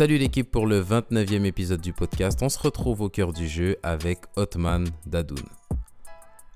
Salut 0.00 0.16
l'équipe 0.16 0.50
pour 0.50 0.66
le 0.66 0.82
29e 0.82 1.44
épisode 1.44 1.82
du 1.82 1.92
podcast. 1.92 2.40
On 2.40 2.48
se 2.48 2.58
retrouve 2.58 3.02
au 3.02 3.10
cœur 3.10 3.34
du 3.34 3.46
jeu 3.46 3.76
avec 3.82 4.20
Otman 4.34 4.88
Dadoun. 5.04 5.44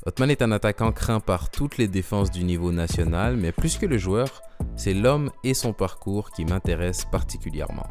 Otman 0.06 0.30
est 0.30 0.40
un 0.40 0.50
attaquant 0.50 0.92
craint 0.92 1.20
par 1.20 1.50
toutes 1.50 1.76
les 1.76 1.86
défenses 1.86 2.30
du 2.30 2.42
niveau 2.42 2.72
national, 2.72 3.36
mais 3.36 3.52
plus 3.52 3.76
que 3.76 3.84
le 3.84 3.98
joueur, 3.98 4.40
c'est 4.76 4.94
l'homme 4.94 5.30
et 5.44 5.52
son 5.52 5.74
parcours 5.74 6.30
qui 6.30 6.46
m'intéressent 6.46 7.10
particulièrement. 7.10 7.86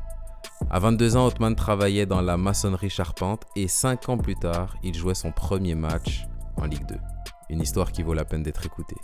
À 0.71 0.79
22 0.79 1.17
ans, 1.17 1.27
Otman 1.27 1.53
travaillait 1.53 2.07
dans 2.07 2.21
la 2.21 2.35
maçonnerie 2.35 2.89
charpente 2.89 3.43
et 3.55 3.67
5 3.67 4.09
ans 4.09 4.17
plus 4.17 4.33
tard, 4.33 4.75
il 4.81 4.95
jouait 4.95 5.13
son 5.13 5.31
premier 5.31 5.75
match 5.75 6.25
en 6.57 6.65
Ligue 6.65 6.87
2. 6.87 6.95
Une 7.51 7.61
histoire 7.61 7.91
qui 7.91 8.01
vaut 8.01 8.15
la 8.15 8.25
peine 8.25 8.41
d'être 8.41 8.65
écoutée. 8.65 8.97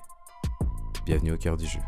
Bienvenue 1.05 1.33
au 1.33 1.37
cœur 1.37 1.57
du 1.57 1.67
jeu. 1.67 1.79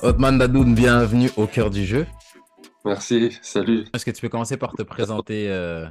Otman 0.00 0.38
Dadoun, 0.38 0.74
bienvenue 0.74 1.30
au 1.36 1.46
cœur 1.46 1.70
du 1.70 1.84
jeu. 1.84 2.06
Merci, 2.84 3.36
salut. 3.42 3.84
Est-ce 3.92 4.04
que 4.04 4.12
tu 4.12 4.20
peux 4.20 4.28
commencer 4.28 4.56
par 4.56 4.72
te 4.72 4.82
présenter, 4.82 5.50
euh, 5.50 5.86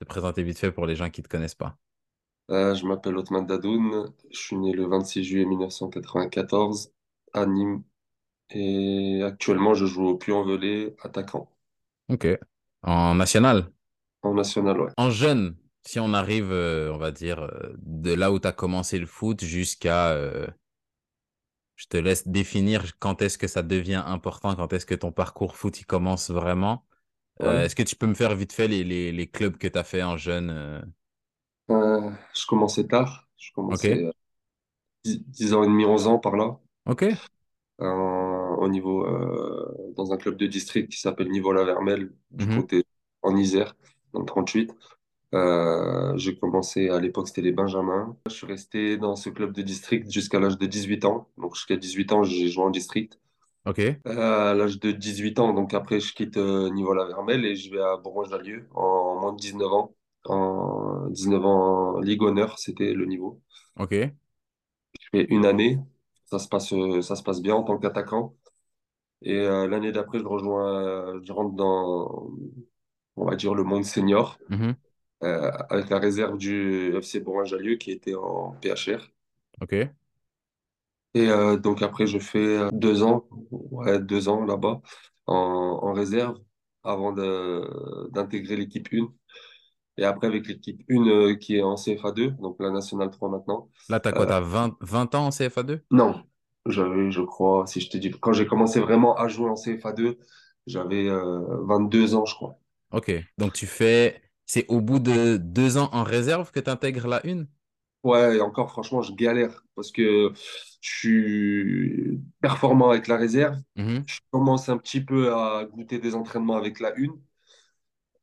te 0.00 0.04
présenter 0.04 0.42
vite 0.42 0.58
fait 0.58 0.72
pour 0.72 0.84
les 0.84 0.96
gens 0.96 1.10
qui 1.10 1.20
ne 1.20 1.24
te 1.24 1.28
connaissent 1.28 1.54
pas? 1.54 1.76
Euh, 2.50 2.74
je 2.74 2.84
m'appelle 2.84 3.16
Othman 3.16 3.46
Dadoun, 3.46 4.12
je 4.32 4.38
suis 4.38 4.56
né 4.56 4.72
le 4.72 4.86
26 4.86 5.22
juillet 5.22 5.44
1994 5.44 6.92
à 7.32 7.46
Nîmes 7.46 7.84
et 8.50 9.22
actuellement 9.22 9.74
je 9.74 9.86
joue 9.86 10.08
au 10.08 10.16
Puy-en-Velay, 10.16 10.96
attaquant, 11.02 11.48
Ok. 12.08 12.26
En 12.82 13.14
national? 13.14 13.70
En 14.22 14.34
national, 14.34 14.80
ouais. 14.80 14.90
En 14.96 15.10
jeune, 15.10 15.54
si 15.86 16.00
on 16.00 16.12
arrive, 16.14 16.50
euh, 16.50 16.92
on 16.92 16.98
va 16.98 17.12
dire, 17.12 17.48
de 17.78 18.12
là 18.12 18.32
où 18.32 18.40
tu 18.40 18.48
as 18.48 18.52
commencé 18.52 18.98
le 18.98 19.06
foot 19.06 19.44
jusqu'à... 19.44 20.16
je 21.82 21.88
te 21.88 21.96
laisse 21.96 22.28
définir 22.28 22.98
quand 23.00 23.22
est-ce 23.22 23.38
que 23.38 23.48
ça 23.48 23.62
devient 23.64 24.02
important, 24.06 24.54
quand 24.56 24.72
est-ce 24.72 24.86
que 24.86 24.94
ton 24.94 25.12
parcours 25.12 25.56
foot 25.56 25.80
il 25.80 25.86
commence 25.86 26.30
vraiment. 26.30 26.84
Euh, 27.42 27.64
est-ce 27.66 27.76
que 27.76 27.82
tu 27.84 27.96
peux 27.96 28.06
me 28.06 28.14
faire 28.14 28.34
vite 28.36 28.52
fait 28.52 28.68
les, 28.68 28.84
les, 28.84 29.12
les 29.12 29.28
clubs 29.30 29.56
que 29.58 29.68
tu 29.68 29.78
as 29.78 29.84
fait 29.84 30.02
en 30.02 30.16
jeune 30.18 30.50
euh, 30.50 30.82
Euh, 31.70 32.10
je 32.36 32.46
commençais 32.46 32.86
tard, 32.86 33.28
je 33.36 33.50
commençais 33.52 34.06
à 34.06 34.12
10, 35.04 35.24
10 35.26 35.54
ans 35.54 35.64
et 35.64 35.68
demi, 35.68 35.84
11 35.86 36.08
ans 36.08 36.18
par 36.20 36.36
là, 36.36 36.58
Ok. 36.84 37.02
au 37.78 38.68
niveau, 38.68 39.06
dans 39.96 40.12
un 40.12 40.16
club 40.16 40.36
de 40.36 40.46
district 40.46 40.90
qui 40.90 41.00
s'appelle 41.00 41.28
Niveau-la-Vermelle, 41.30 42.12
du 42.30 42.46
Mhm. 42.46 42.48
côté 42.48 42.84
en 43.22 43.36
Isère, 43.36 43.74
dans 44.12 44.20
le 44.20 44.26
38. 44.26 44.72
Euh, 45.34 46.12
j'ai 46.16 46.36
commencé 46.36 46.90
à 46.90 47.00
l'époque, 47.00 47.28
c'était 47.28 47.42
les 47.42 47.52
Benjamins. 47.52 48.16
Je 48.26 48.34
suis 48.34 48.46
resté 48.46 48.98
dans 48.98 49.16
ce 49.16 49.30
club 49.30 49.52
de 49.52 49.62
district 49.62 50.10
jusqu'à 50.10 50.38
l'âge 50.38 50.58
de 50.58 50.66
18 50.66 51.04
ans. 51.04 51.28
Donc 51.38 51.54
jusqu'à 51.54 51.76
18 51.76 52.12
ans, 52.12 52.22
j'ai 52.22 52.48
joué 52.48 52.64
en 52.64 52.70
district. 52.70 53.18
Ok. 53.64 53.78
Euh, 53.78 54.00
à 54.06 54.54
l'âge 54.54 54.78
de 54.78 54.90
18 54.90 55.38
ans, 55.38 55.54
donc 55.54 55.72
après, 55.72 56.00
je 56.00 56.12
quitte 56.12 56.36
euh, 56.36 56.68
Niveau-la-Vermelle 56.70 57.44
et 57.44 57.54
je 57.54 57.70
vais 57.70 57.80
à 57.80 57.96
Bourgoin-Jallieu 57.96 58.66
en 58.74 59.20
moins 59.20 59.32
de 59.32 59.38
19 59.38 59.72
ans. 59.72 59.94
En 60.24 61.08
19 61.08 61.44
ans 61.44 61.96
en 61.96 62.00
Ligue 62.00 62.22
Honneur, 62.22 62.58
c'était 62.58 62.92
le 62.92 63.06
niveau. 63.06 63.40
Ok. 63.78 63.92
Je 63.92 65.08
fais 65.10 65.24
une 65.30 65.46
année. 65.46 65.78
Ça 66.26 66.38
se 66.38 66.48
passe, 66.48 66.72
euh, 66.72 67.00
ça 67.00 67.16
se 67.16 67.22
passe 67.22 67.40
bien 67.40 67.54
en 67.54 67.62
tant 67.62 67.78
qu'attaquant. 67.78 68.34
Et 69.24 69.40
l'année 69.40 69.92
d'après, 69.92 70.18
je 70.18 70.24
rejoins, 70.24 71.20
je 71.22 71.32
rentre 71.32 71.54
dans, 71.54 72.28
on 73.14 73.24
va 73.24 73.36
dire, 73.36 73.54
le 73.54 73.62
monde 73.62 73.84
senior. 73.84 74.36
Mhm. 74.48 74.74
Euh, 75.24 75.50
avec 75.70 75.90
la 75.90 75.98
réserve 75.98 76.36
du 76.38 76.94
FC 77.00 77.20
Bourgoin-Jallieu 77.20 77.76
qui 77.76 77.90
était 77.92 78.14
en 78.14 78.52
PHR. 78.60 79.10
Ok. 79.60 79.94
Et 81.14 81.28
euh, 81.28 81.56
donc 81.58 81.82
après, 81.82 82.06
je 82.06 82.18
fais 82.18 82.38
euh, 82.58 82.70
deux 82.72 83.02
ans, 83.02 83.26
ouais, 83.50 83.98
deux 84.00 84.28
ans 84.28 84.44
là-bas 84.44 84.80
en, 85.26 85.34
en 85.82 85.92
réserve 85.92 86.38
avant 86.84 87.12
d'intégrer 87.12 88.56
l'équipe 88.56 88.88
1. 88.92 89.12
Et 89.98 90.04
après, 90.04 90.26
avec 90.28 90.46
l'équipe 90.48 90.82
1 90.90 91.06
euh, 91.08 91.36
qui 91.36 91.56
est 91.56 91.62
en 91.62 91.76
CFA2, 91.76 92.30
donc 92.40 92.56
la 92.60 92.70
Nationale 92.70 93.10
3 93.10 93.28
maintenant. 93.30 93.68
Là, 93.88 94.00
tu 94.00 94.08
as 94.08 94.12
quoi? 94.12 94.26
Euh, 94.26 94.26
Tu 94.26 94.32
as 94.32 94.40
20, 94.40 94.76
20 94.80 95.14
ans 95.14 95.26
en 95.26 95.30
CFA2? 95.30 95.84
non, 95.90 96.24
j'avais, 96.66 97.10
je 97.12 97.20
crois, 97.22 97.66
si 97.66 97.80
je 97.80 97.88
te 97.90 97.96
dis, 97.98 98.10
quand 98.10 98.32
j'ai 98.32 98.46
commencé 98.46 98.80
vraiment 98.80 99.14
à 99.16 99.28
jouer 99.28 99.50
en 99.50 99.56
CFA2, 99.56 100.18
j'avais 100.66 101.08
euh, 101.08 101.40
22 101.64 102.14
ans, 102.14 102.24
je 102.24 102.34
crois. 102.34 102.58
Ok. 102.90 103.10
Donc, 103.38 103.52
tu 103.52 103.66
fais. 103.66 104.22
C'est 104.52 104.66
au 104.68 104.80
bout 104.82 105.00
de 105.00 105.36
deux 105.38 105.78
ans 105.78 105.88
en 105.92 106.04
réserve 106.04 106.50
que 106.52 106.60
tu 106.60 106.70
intègres 106.70 107.08
la 107.08 107.26
une? 107.26 107.48
Ouais, 108.02 108.36
et 108.36 108.40
encore, 108.40 108.70
franchement, 108.72 109.00
je 109.02 109.12
galère 109.14 109.64
parce 109.76 109.92
que 109.92 110.32
je 110.80 110.90
suis 110.98 112.20
performant 112.40 112.90
avec 112.90 113.06
la 113.06 113.16
réserve. 113.16 113.56
Mhm. 113.76 114.06
Je 114.06 114.18
commence 114.32 114.68
un 114.68 114.76
petit 114.78 115.00
peu 115.04 115.32
à 115.34 115.64
goûter 115.66 115.98
des 116.00 116.14
entraînements 116.16 116.56
avec 116.56 116.80
la 116.80 116.92
une. 116.96 117.12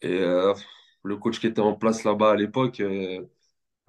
Et 0.01 0.19
euh, 0.19 0.53
le 1.03 1.17
coach 1.17 1.39
qui 1.39 1.47
était 1.47 1.61
en 1.61 1.75
place 1.75 2.03
là-bas 2.03 2.31
à 2.31 2.35
l'époque, 2.35 2.79
euh, 2.79 3.25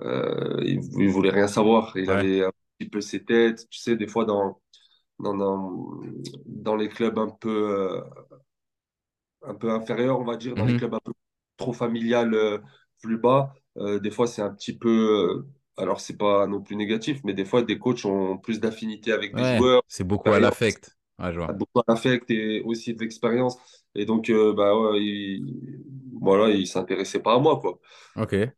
euh, 0.03 0.61
il, 0.65 0.81
il 1.01 1.09
voulait 1.11 1.31
rien 1.31 1.49
savoir. 1.49 1.97
Il 1.97 2.11
Ouais. 2.11 2.12
avait 2.12 2.45
un 2.45 2.53
petit 2.78 2.91
peu 2.91 3.01
ses 3.01 3.25
têtes. 3.25 3.69
Tu 3.71 3.81
sais, 3.81 3.97
des 3.97 4.09
fois, 4.09 4.25
dans, 4.27 4.61
dans, 5.21 5.34
dans, 5.37 6.01
dans 6.47 6.77
les 6.77 6.89
clubs 6.89 7.19
un 7.19 7.31
peu, 7.31 8.03
un 9.43 9.55
peu 9.55 9.71
inférieurs, 9.71 10.19
on 10.21 10.25
va 10.25 10.37
dire, 10.37 10.57
dans 10.57 10.65
les 10.65 10.75
Mhm. 10.75 10.77
clubs 10.77 10.95
un 10.95 11.01
peu 11.05 11.12
trop 11.60 11.75
familial, 11.75 12.34
euh, 12.34 12.59
plus 13.03 13.19
bas, 13.19 13.54
euh, 13.78 14.00
des 14.00 14.10
fois, 14.12 14.26
c'est 14.28 14.43
un 14.43 14.53
petit 14.54 14.76
peu. 14.78 14.91
euh, 14.91 15.48
alors, 15.78 16.00
c'est 16.00 16.19
pas 16.19 16.47
non 16.48 16.62
plus 16.62 16.76
négatif, 16.76 17.21
mais 17.25 17.34
des 17.34 17.44
fois, 17.47 17.62
des 17.62 17.78
coachs 17.78 18.04
ont 18.06 18.38
plus 18.38 18.60
d'affinité 18.60 19.12
avec 19.12 19.34
des 19.37 19.44
Ouais. 19.44 19.44
joueurs, 19.44 19.82
C'est 19.88 20.04
beaucoup 20.04 20.32
à 20.32 20.38
l'affect. 20.41 20.97
Ouais, 21.19 21.32
vois. 21.38 21.54
beaucoup 21.54 21.82
d'affect 21.88 22.31
et 22.31 22.62
aussi 22.62 22.94
de 22.94 23.00
l'expérience. 23.00 23.56
Et 23.94 24.04
donc, 24.06 24.31
euh, 24.31 24.53
bah, 24.54 24.76
ouais, 24.78 25.03
il, 25.03 25.82
voilà, 26.21 26.50
il 26.54 26.66
s'intéressait 26.66 27.21
pas 27.21 27.34
à 27.34 27.38
moi, 27.38 27.59
quoi. 27.60 27.78
Ok. 28.15 28.53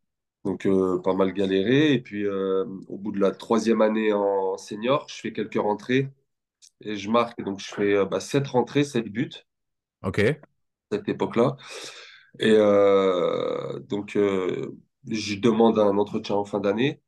Donc, 0.44 0.66
euh, 0.66 1.00
pas 1.02 1.14
mal 1.14 1.32
galéré. 1.32 1.92
Et 1.94 2.00
puis, 2.00 2.24
euh, 2.26 2.64
au 2.88 2.98
bout 2.98 3.12
de 3.12 3.20
la 3.20 3.30
troisième 3.32 3.80
année 3.82 4.12
en 4.12 4.56
senior, 4.58 5.06
je 5.08 5.14
fais 5.20 5.32
quelques 5.32 5.54
rentrées 5.60 6.10
et 6.82 6.96
je 6.96 7.10
marque. 7.10 7.42
Donc, 7.44 7.60
je 7.60 7.69
fais 7.74 8.06
bah, 8.06 8.20
sept 8.20 8.48
rentrées, 8.48 8.84
sept 8.84 9.06
buts 9.08 9.30
Ok. 10.02 10.42
à 10.90 10.96
cette 10.96 11.08
époque-là. 11.08 11.56
Et 12.38 12.50
euh, 12.56 13.78
donc, 13.81 14.16
euh, 14.16 14.76
je 15.09 15.34
demande 15.37 15.78
un 15.78 15.97
entretien 15.98 16.37
en 16.37 16.44
fin 16.44 16.60
d'année. 16.60 17.00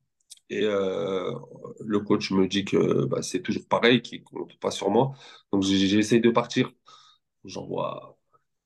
Et 0.51 0.63
euh, 0.65 1.33
le 1.81 2.01
coach 2.01 2.31
me 2.33 2.49
dit 2.49 2.65
que 2.65 3.07
bah, 3.07 3.23
c'est 3.23 3.43
toujours 3.43 3.67
pareil, 3.69 4.03
qu'il 4.03 4.21
ne 4.21 4.25
compte 4.25 4.59
pas 4.61 4.71
sur 4.71 4.91
moi. 4.91 5.13
Donc, 5.53 5.63
j'essaye 5.63 6.21
de 6.21 6.31
partir. 6.31 6.73
J'envoie, 7.45 8.19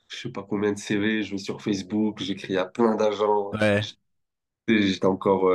je 0.08 0.18
sais 0.18 0.30
pas 0.30 0.44
combien 0.44 0.72
de 0.72 0.78
CV, 0.78 1.22
je 1.22 1.32
vais 1.32 1.38
sur 1.38 1.62
Facebook, 1.62 2.20
j'écris 2.20 2.56
à 2.58 2.66
plein 2.66 2.96
d'agents. 2.96 3.52
Ouais. 3.52 3.82
J'étais 4.68 5.06
encore 5.06 5.50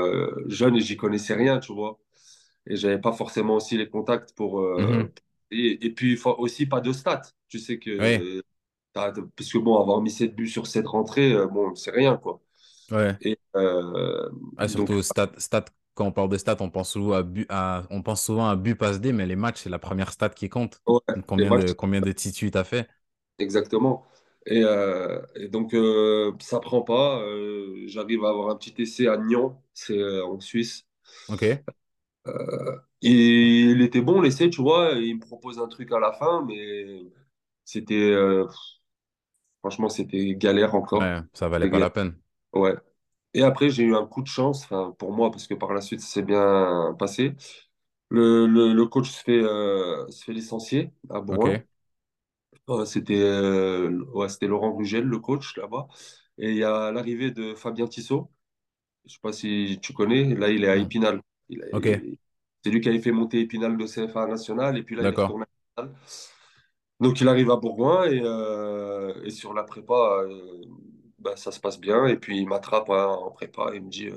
jeune 0.48 0.76
et 0.76 0.82
j'y 0.82 0.98
connaissais 0.98 1.36
rien, 1.36 1.60
tu 1.60 1.74
vois. 1.74 2.00
Et 2.68 2.76
j'avais 2.76 3.00
pas 3.00 3.12
forcément 3.12 3.56
aussi 3.56 3.78
les 3.78 3.90
contacts 3.90 4.34
pour. 4.36 4.60
Mhm. 4.62 5.02
euh, 5.02 5.14
et, 5.52 5.86
et 5.86 5.90
puis, 5.92 6.18
faut 6.18 6.36
aussi 6.38 6.66
pas 6.66 6.82
de 6.82 6.92
stats. 6.94 7.22
Tu 7.50 7.60
sais 7.60 7.80
que. 7.80 8.42
Parce 8.94 9.52
que 9.52 9.58
bon, 9.58 9.80
avoir 9.80 10.02
mis 10.02 10.12
7 10.12 10.36
buts 10.36 10.48
sur 10.50 10.68
cette 10.68 10.88
rentrée, 10.88 11.34
euh, 11.34 11.48
bon, 11.48 11.76
c'est 11.76 11.92
rien, 11.92 12.18
quoi. 12.18 12.42
Ouais. 12.92 13.20
Et 13.22 13.40
euh, 13.58 14.30
Ah, 14.56 14.68
donc, 14.68 14.92
surtout 14.92 15.02
stat, 15.02 15.32
stat, 15.38 15.66
quand 15.96 16.06
on 16.06 16.12
parle 16.12 16.30
de 16.30 16.38
stats, 16.38 16.58
on 16.60 16.70
pense 16.70 16.92
souvent 16.92 17.14
à, 17.16 17.24
but, 17.24 17.46
à, 17.50 17.84
on 17.90 18.02
pense 18.04 18.24
souvent 18.24 18.48
à 18.50 18.56
but 18.56 18.76
passe 18.76 19.00
D, 19.00 19.12
mais 19.12 19.26
les 19.26 19.36
matchs, 19.36 19.62
c'est 19.64 19.70
la 19.70 19.80
première 19.80 20.12
stat 20.12 20.30
qui 20.30 20.50
compte. 20.50 20.82
ouais, 20.88 21.00
Combien 21.28 21.52
matchs, 21.52 21.66
de, 21.68 21.74
combien 21.74 22.02
de 22.02 22.12
titus 22.12 22.52
tu 22.52 22.58
as 22.58 22.64
fait? 22.64 22.88
exactement. 23.40 24.06
Et, 24.46 24.62
euh, 24.64 25.22
et 25.36 25.48
donc, 25.48 25.74
euh, 25.74 26.34
ça 26.40 26.60
prend 26.60 26.82
pas. 26.82 27.24
J'arrive 27.88 28.26
à 28.26 28.30
avoir 28.30 28.50
un 28.50 28.56
petit 28.58 28.74
essai 28.82 29.08
à 29.08 29.18
Nyon, 29.18 29.56
c'est 29.74 30.22
en 30.22 30.40
Suisse. 30.40 30.86
Ok. 31.28 31.64
Et 33.02 33.12
il 33.72 33.82
était 33.82 34.02
bon, 34.02 34.22
l'essai, 34.22 34.50
tu 34.50 34.62
vois. 34.62 34.92
Il 34.94 35.16
me 35.16 35.20
propose 35.22 35.60
un 35.60 35.68
truc 35.68 35.92
à 35.92 36.00
la 36.00 36.14
fin, 36.14 36.44
mais 36.48 37.02
c'était. 37.66 38.14
Franchement, 39.64 39.90
c'était 39.90 40.36
galère 40.36 40.76
encore. 40.76 41.02
Ouais, 41.02 41.20
ça 41.34 41.50
valait 41.50 41.70
pas 41.70 41.80
la 41.80 41.90
peine. 41.90 42.16
Ouais. 42.54 42.76
Et 43.34 43.44
après, 43.44 43.70
j'ai 43.70 43.84
eu 43.84 43.96
un 43.96 44.06
coup 44.06 44.22
de 44.22 44.28
chance, 44.28 44.68
pour 45.00 45.14
moi, 45.14 45.32
parce 45.32 45.48
que 45.48 45.56
par 45.56 45.74
la 45.74 45.82
suite, 45.82 46.02
ça 46.02 46.08
s'est 46.08 46.24
bien 46.24 46.96
passé. 47.00 47.36
Le, 48.10 48.48
le, 48.48 48.74
le 48.74 48.88
coach 48.88 49.10
se 49.12 49.24
fait, 49.24 49.42
euh, 49.44 50.10
se 50.12 50.26
fait 50.26 50.34
licencier 50.34 50.92
à 51.10 51.22
Bourgoin. 51.22 51.56
Ok. 51.56 51.66
Euh, 52.70 52.86
c'était 52.86 53.22
euh, 53.22 54.04
ouais, 54.14 54.30
c'était 54.30 54.48
Laurent 54.48 54.76
Rugel, 54.76 55.04
le 55.06 55.20
coach 55.20 55.58
là-bas. 55.58 55.88
Et 56.38 56.52
il 56.52 56.58
y 56.58 56.64
a 56.64 56.92
l'arrivée 56.92 57.32
de 57.32 57.56
Fabien 57.56 57.88
Tissot. 57.88 58.32
Je 59.06 59.14
sais 59.14 59.20
pas 59.22 59.34
si 59.34 59.80
tu 59.82 59.94
connais. 59.94 60.36
Là, 60.36 60.50
il 60.50 60.64
est 60.66 60.70
à. 60.70 60.78
Épinal. 60.78 61.22
C'est 62.64 62.72
lui 62.72 62.82
qui 62.82 62.90
avait 62.90 63.00
fait 63.02 63.12
monter 63.12 63.42
Épinal 63.42 63.78
de 63.78 63.86
CFA 63.88 64.28
national. 64.28 64.78
Et 64.78 64.84
puis 64.84 64.96
là, 64.96 65.04
il 65.06 65.14
est 65.14 65.16
retourné 65.18 65.46
à 65.78 65.82
Épinal. 65.84 65.96
Donc, 67.04 67.22
il 67.22 67.28
arrive 67.28 67.52
à 67.52 67.58
Bourgoin 67.58 68.06
et, 68.06 68.22
euh, 68.24 69.14
et 69.26 69.30
sur 69.32 69.54
la 69.54 69.64
prépa, 69.64 69.94
euh, 70.28 70.64
bah, 71.20 71.36
ça 71.36 71.52
se 71.52 71.60
passe 71.60 71.80
bien. 71.80 72.06
Et 72.08 72.18
puis, 72.18 72.38
il 72.40 72.48
m'attrape 72.48 72.90
hein, 72.90 73.08
en 73.08 73.32
prépa 73.32 73.72
et 73.74 73.78
il 73.78 73.84
me 73.84 73.90
dit 73.90 74.08
euh, 74.08 74.16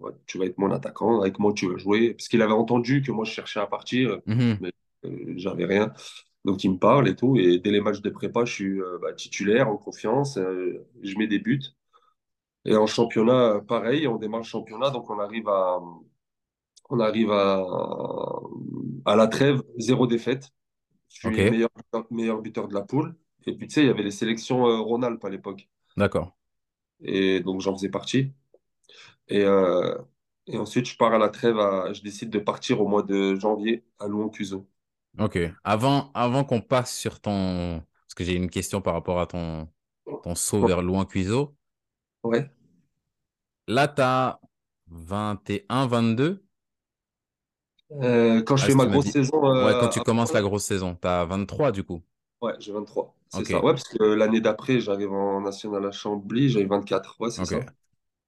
ouais, 0.00 0.12
tu 0.26 0.38
vas 0.38 0.46
être 0.46 0.58
mon 0.58 0.70
attaquant, 0.72 1.20
avec 1.20 1.38
moi 1.38 1.52
tu 1.54 1.70
vas 1.70 1.78
jouer. 1.78 2.14
Parce 2.14 2.28
qu'il 2.28 2.42
avait 2.42 2.52
entendu 2.52 3.02
que 3.02 3.12
moi 3.12 3.24
je 3.24 3.32
cherchais 3.32 3.60
à 3.60 3.66
partir, 3.66 4.20
Mhm. 4.26 4.60
mais 4.60 4.72
j'avais 5.36 5.64
rien. 5.66 5.92
Donc 6.44 6.64
il 6.64 6.72
me 6.72 6.78
parle 6.78 7.08
et 7.08 7.16
tout. 7.16 7.36
Et 7.38 7.58
dès 7.58 7.70
les 7.70 7.80
matchs 7.80 8.02
de 8.02 8.10
prépa, 8.10 8.44
je 8.44 8.52
suis 8.52 8.80
bah, 9.02 9.12
titulaire, 9.14 9.68
en 9.68 9.76
confiance, 9.76 10.38
je 10.38 11.18
mets 11.18 11.26
des 11.28 11.38
buts. 11.40 11.62
Et 12.64 12.74
en 12.76 12.86
championnat, 12.88 13.60
pareil, 13.68 14.06
on 14.08 14.16
démarre 14.16 14.40
le 14.40 14.46
championnat, 14.46 14.90
donc 14.90 15.08
on 15.10 15.18
arrive 15.20 15.48
à, 15.48 15.80
on 16.90 17.00
arrive 17.00 17.30
à, 17.32 17.64
à 19.04 19.16
la 19.16 19.26
trêve, 19.28 19.62
zéro 19.78 20.06
défaite. 20.06 20.52
Je 21.12 21.20
suis 21.20 21.28
Ok, 21.28 21.38
meilleur, 21.46 21.70
meilleur 22.10 22.42
buteur 22.42 22.68
de 22.68 22.74
la 22.74 22.82
poule. 22.82 23.16
Et 23.46 23.56
puis 23.56 23.66
tu 23.68 23.74
sais, 23.74 23.82
il 23.82 23.86
y 23.86 23.90
avait 23.90 24.02
les 24.02 24.10
sélections 24.10 24.66
euh, 24.66 24.80
Rhône-Alpes 24.80 25.24
à 25.24 25.30
l'époque. 25.30 25.68
d'accord. 25.96 26.32
Et 27.00 27.40
donc 27.40 27.60
j'en 27.60 27.74
faisais 27.76 27.88
partie. 27.90 28.32
Et, 29.28 29.42
euh, 29.44 29.96
et 30.46 30.58
ensuite, 30.58 30.86
je 30.88 30.96
pars 30.96 31.12
à 31.14 31.18
la 31.18 31.28
trêve, 31.30 31.58
à- 31.58 31.92
je 31.92 32.02
décide 32.02 32.30
de 32.30 32.38
partir 32.38 32.80
au 32.80 32.88
mois 32.88 33.02
de 33.02 33.36
janvier 33.36 33.84
à 33.98 34.08
Louan-Cuiseaux. 34.08 34.68
Ok. 35.18 35.38
Avant, 35.64 36.10
avant 36.14 36.44
qu'on 36.44 36.60
passe 36.60 36.94
sur 36.96 37.20
ton... 37.20 37.82
Parce 38.06 38.14
que 38.14 38.24
j'ai 38.24 38.34
une 38.34 38.50
question 38.50 38.80
par 38.82 38.94
rapport 38.94 39.20
à 39.20 39.26
ton, 39.26 39.68
ton 40.22 40.34
saut 40.34 40.64
vers 40.64 40.82
Louan 40.82 41.04
Cuiseaux. 41.06 41.56
Ouais. 42.22 42.50
Là, 43.66 43.88
tu 43.88 44.00
as 44.02 44.40
21, 44.86 45.86
22. 45.86 46.44
Euh, 48.02 48.42
quand 48.42 48.56
je 48.56 48.64
Ah, 48.64 48.66
fais 48.66 48.74
ma 48.74 48.86
grosse 48.86 49.10
saison, 49.10 49.44
Ouais, 49.60 49.76
quand 49.76 49.88
euh, 49.88 49.88
tu 49.88 50.00
commences 50.02 50.32
la 50.32 50.42
grosse 50.42 50.64
saison. 50.64 50.96
Tu 51.00 51.06
as 51.08 51.24
23 51.24 51.72
du 51.72 51.84
coup. 51.84 52.02
ouais, 52.42 52.52
j'ai 52.58 52.72
23. 52.72 53.14
C'est 53.28 53.44
ça. 53.46 53.62
Ouais, 53.64 53.72
parce 53.72 53.84
que 53.88 54.02
l'année 54.02 54.40
d'après, 54.40 54.80
j'arrive 54.80 55.12
en 55.12 55.40
national 55.40 55.86
à 55.86 55.92
Chambly, 55.92 56.50
j'avais 56.50 56.66
24. 56.66 57.16
Ouais, 57.20 57.30
c'est 57.30 57.44
ça. 57.44 57.64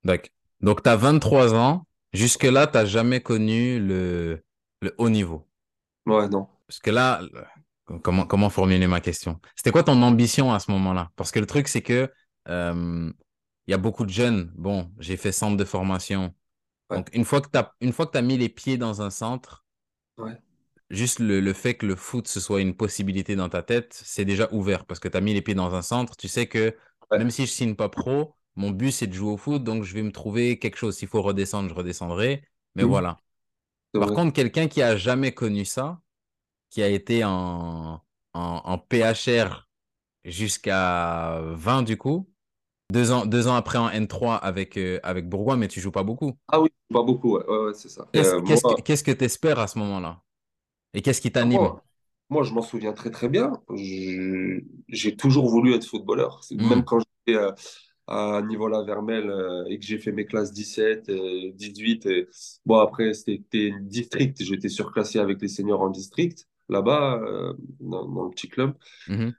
D'accord. 0.05 0.31
Donc, 0.61 0.83
tu 0.83 0.89
as 0.89 0.97
23 0.97 1.55
ans. 1.55 1.87
Jusque-là, 2.13 2.67
tu 2.67 2.75
n'as 2.77 2.85
jamais 2.85 3.21
connu 3.21 3.81
le, 3.81 4.43
le 4.83 4.95
haut 4.99 5.11
niveau. 5.11 5.47
Ouais, 6.07 6.29
non. 6.29 6.49
Parce 6.67 6.81
que 6.81 6.91
là, 6.91 7.21
le- 7.23 8.01
comment, 8.01 8.27
comment 8.27 8.51
formuler 8.51 8.87
ma 8.87 9.01
question? 9.01 9.41
C'était 9.57 9.71
quoi 9.71 9.83
ton 9.85 10.01
ambition 10.03 10.53
à 10.53 10.61
ce 10.61 10.71
moment-là? 10.71 11.11
Parce 11.17 11.31
que 11.31 11.41
le 11.41 11.47
truc, 11.47 11.69
c'est 11.69 11.83
que 11.83 12.11
euh, 12.49 13.13
il 13.67 13.71
y 13.71 13.75
a 13.75 13.79
beaucoup 13.79 14.05
de 14.05 14.11
jeunes. 14.11 14.53
Bon, 14.57 14.91
j'ai 14.99 15.17
fait 15.17 15.33
centre 15.33 15.57
de 15.57 15.65
formation. 15.65 16.35
Ouais, 16.91 17.05
Donc, 17.05 17.09
une 17.15 17.25
fois 17.27 17.41
que 17.43 17.51
tu 17.51 17.59
as, 17.59 17.75
une 17.83 17.93
fois 17.93 18.07
que 18.07 18.19
mis 18.19 18.39
les 18.39 18.49
pieds 18.49 18.79
dans 18.79 19.03
un 19.03 19.11
centre, 19.11 19.65
ouais, 20.19 20.41
juste 20.91 21.19
le, 21.19 21.41
le 21.41 21.53
fait 21.53 21.75
que 21.75 21.87
le 21.87 21.97
foot, 21.97 22.29
ce 22.29 22.41
soit 22.41 22.61
une 22.61 22.75
possibilité 22.77 23.37
dans 23.37 23.49
ta 23.49 23.63
tête, 23.63 23.93
c'est 24.05 24.25
déjà 24.25 24.49
ouvert. 24.53 24.85
Parce 24.87 25.01
que 25.01 25.09
tu 25.09 25.17
as 25.17 25.21
mis 25.21 25.35
les 25.35 25.43
pieds 25.43 25.55
dans 25.55 25.75
un 25.75 25.83
centre, 25.83 26.17
tu 26.17 26.29
sais 26.29 26.47
que 26.47 26.77
ouais. 27.11 27.19
même 27.19 27.31
si 27.31 27.47
je 27.47 27.51
signe 27.53 27.75
pas 27.75 27.89
pro, 27.89 28.35
mon 28.57 28.71
but, 28.71 28.93
c'est 28.93 29.07
de 29.07 29.13
jouer 29.13 29.33
au 29.33 29.37
foot. 29.37 29.65
Donc, 29.65 29.85
je 29.85 29.95
vais 29.95 30.03
me 30.03 30.13
trouver 30.13 30.59
quelque 30.59 30.77
chose. 30.77 30.97
S'il 30.97 31.09
faut 31.09 31.23
redescendre, 31.23 31.69
je 31.69 31.75
redescendrai. 31.75 32.45
Mais 32.75 32.83
Mhm. 32.83 32.85
voilà. 32.85 33.19
Par 33.99 34.13
contre, 34.13 34.33
quelqu'un 34.35 34.69
qui 34.69 34.83
a 34.83 34.97
jamais 34.97 35.33
connu 35.35 35.65
ça, 35.65 36.01
qui 36.71 36.83
a 36.83 36.89
été 36.89 37.25
en, 37.25 38.03
en, 38.35 38.63
en 38.65 38.79
PHR 38.79 39.69
jusqu'à 40.25 41.41
20 41.55 41.83
du 41.85 41.97
coup. 41.99 42.31
Deux 42.95 43.11
ans, 43.13 43.27
deux 43.27 43.47
ans 43.49 43.57
après 43.57 43.77
en 43.79 43.91
N3 43.91 44.37
avec, 44.39 44.79
euh, 44.79 44.99
avec 45.03 45.29
Bourgoin, 45.29 45.57
mais 45.59 45.69
tu 45.69 45.81
joues 45.83 45.93
pas 45.93 46.03
beaucoup. 46.03 46.39
Ah 46.49 46.61
oui, 46.61 46.69
pas 46.93 47.03
beaucoup, 47.03 47.37
ouais, 47.37 47.45
ouais, 47.47 47.59
ouais, 47.67 47.75
c'est 47.75 47.89
ça. 47.89 48.07
Qu'est-ce, 48.15 48.35
euh, 48.37 48.41
moi, 48.41 48.59
que, 49.03 49.13
tu 49.13 49.25
espères 49.25 49.59
à 49.59 49.67
ce 49.67 49.79
moment-là? 49.79 50.23
Et 50.95 51.03
qu'est-ce 51.03 51.21
qui 51.23 51.33
ah, 51.39 51.47
t'anime? 51.47 51.75
moi, 51.85 51.85
moi, 52.31 52.43
je 52.45 52.53
m'en 52.53 52.63
souviens 52.63 52.93
très 52.93 53.11
très 53.11 53.29
bien. 53.29 53.53
J'ai 54.89 55.17
toujours 55.17 55.49
voulu 55.49 55.75
être 55.75 55.87
footballeur. 55.87 56.43
C'est- 56.45 56.57
Même 56.57 56.85
Hmm, 56.85 56.85
quand 56.85 57.01
j'étais 57.01 57.39
euh, 57.39 57.53
à 58.07 58.43
Nivola 58.43 58.83
Vermel 58.85 59.31
euh, 59.31 59.65
et 59.69 59.79
que 59.79 59.85
j'ai 59.87 59.99
fait 59.99 60.13
mes 60.13 60.27
classes 60.27 60.53
17, 60.53 61.09
euh, 61.11 61.53
18. 61.55 62.07
Et... 62.07 62.29
Bon, 62.67 62.79
après, 62.79 63.15
c'était 63.15 63.73
district. 63.81 64.43
J'étais 64.43 64.69
surclassé 64.69 65.19
avec 65.19 65.41
les 65.43 65.49
seniors 65.49 65.83
en 65.83 65.91
district, 65.91 66.49
là-bas, 66.69 67.21
euh, 67.25 67.55
dans, 67.81 68.07
dans 68.09 68.25
le 68.25 68.31
petit 68.31 68.49
club. 68.49 68.75
mhm, 69.07 69.35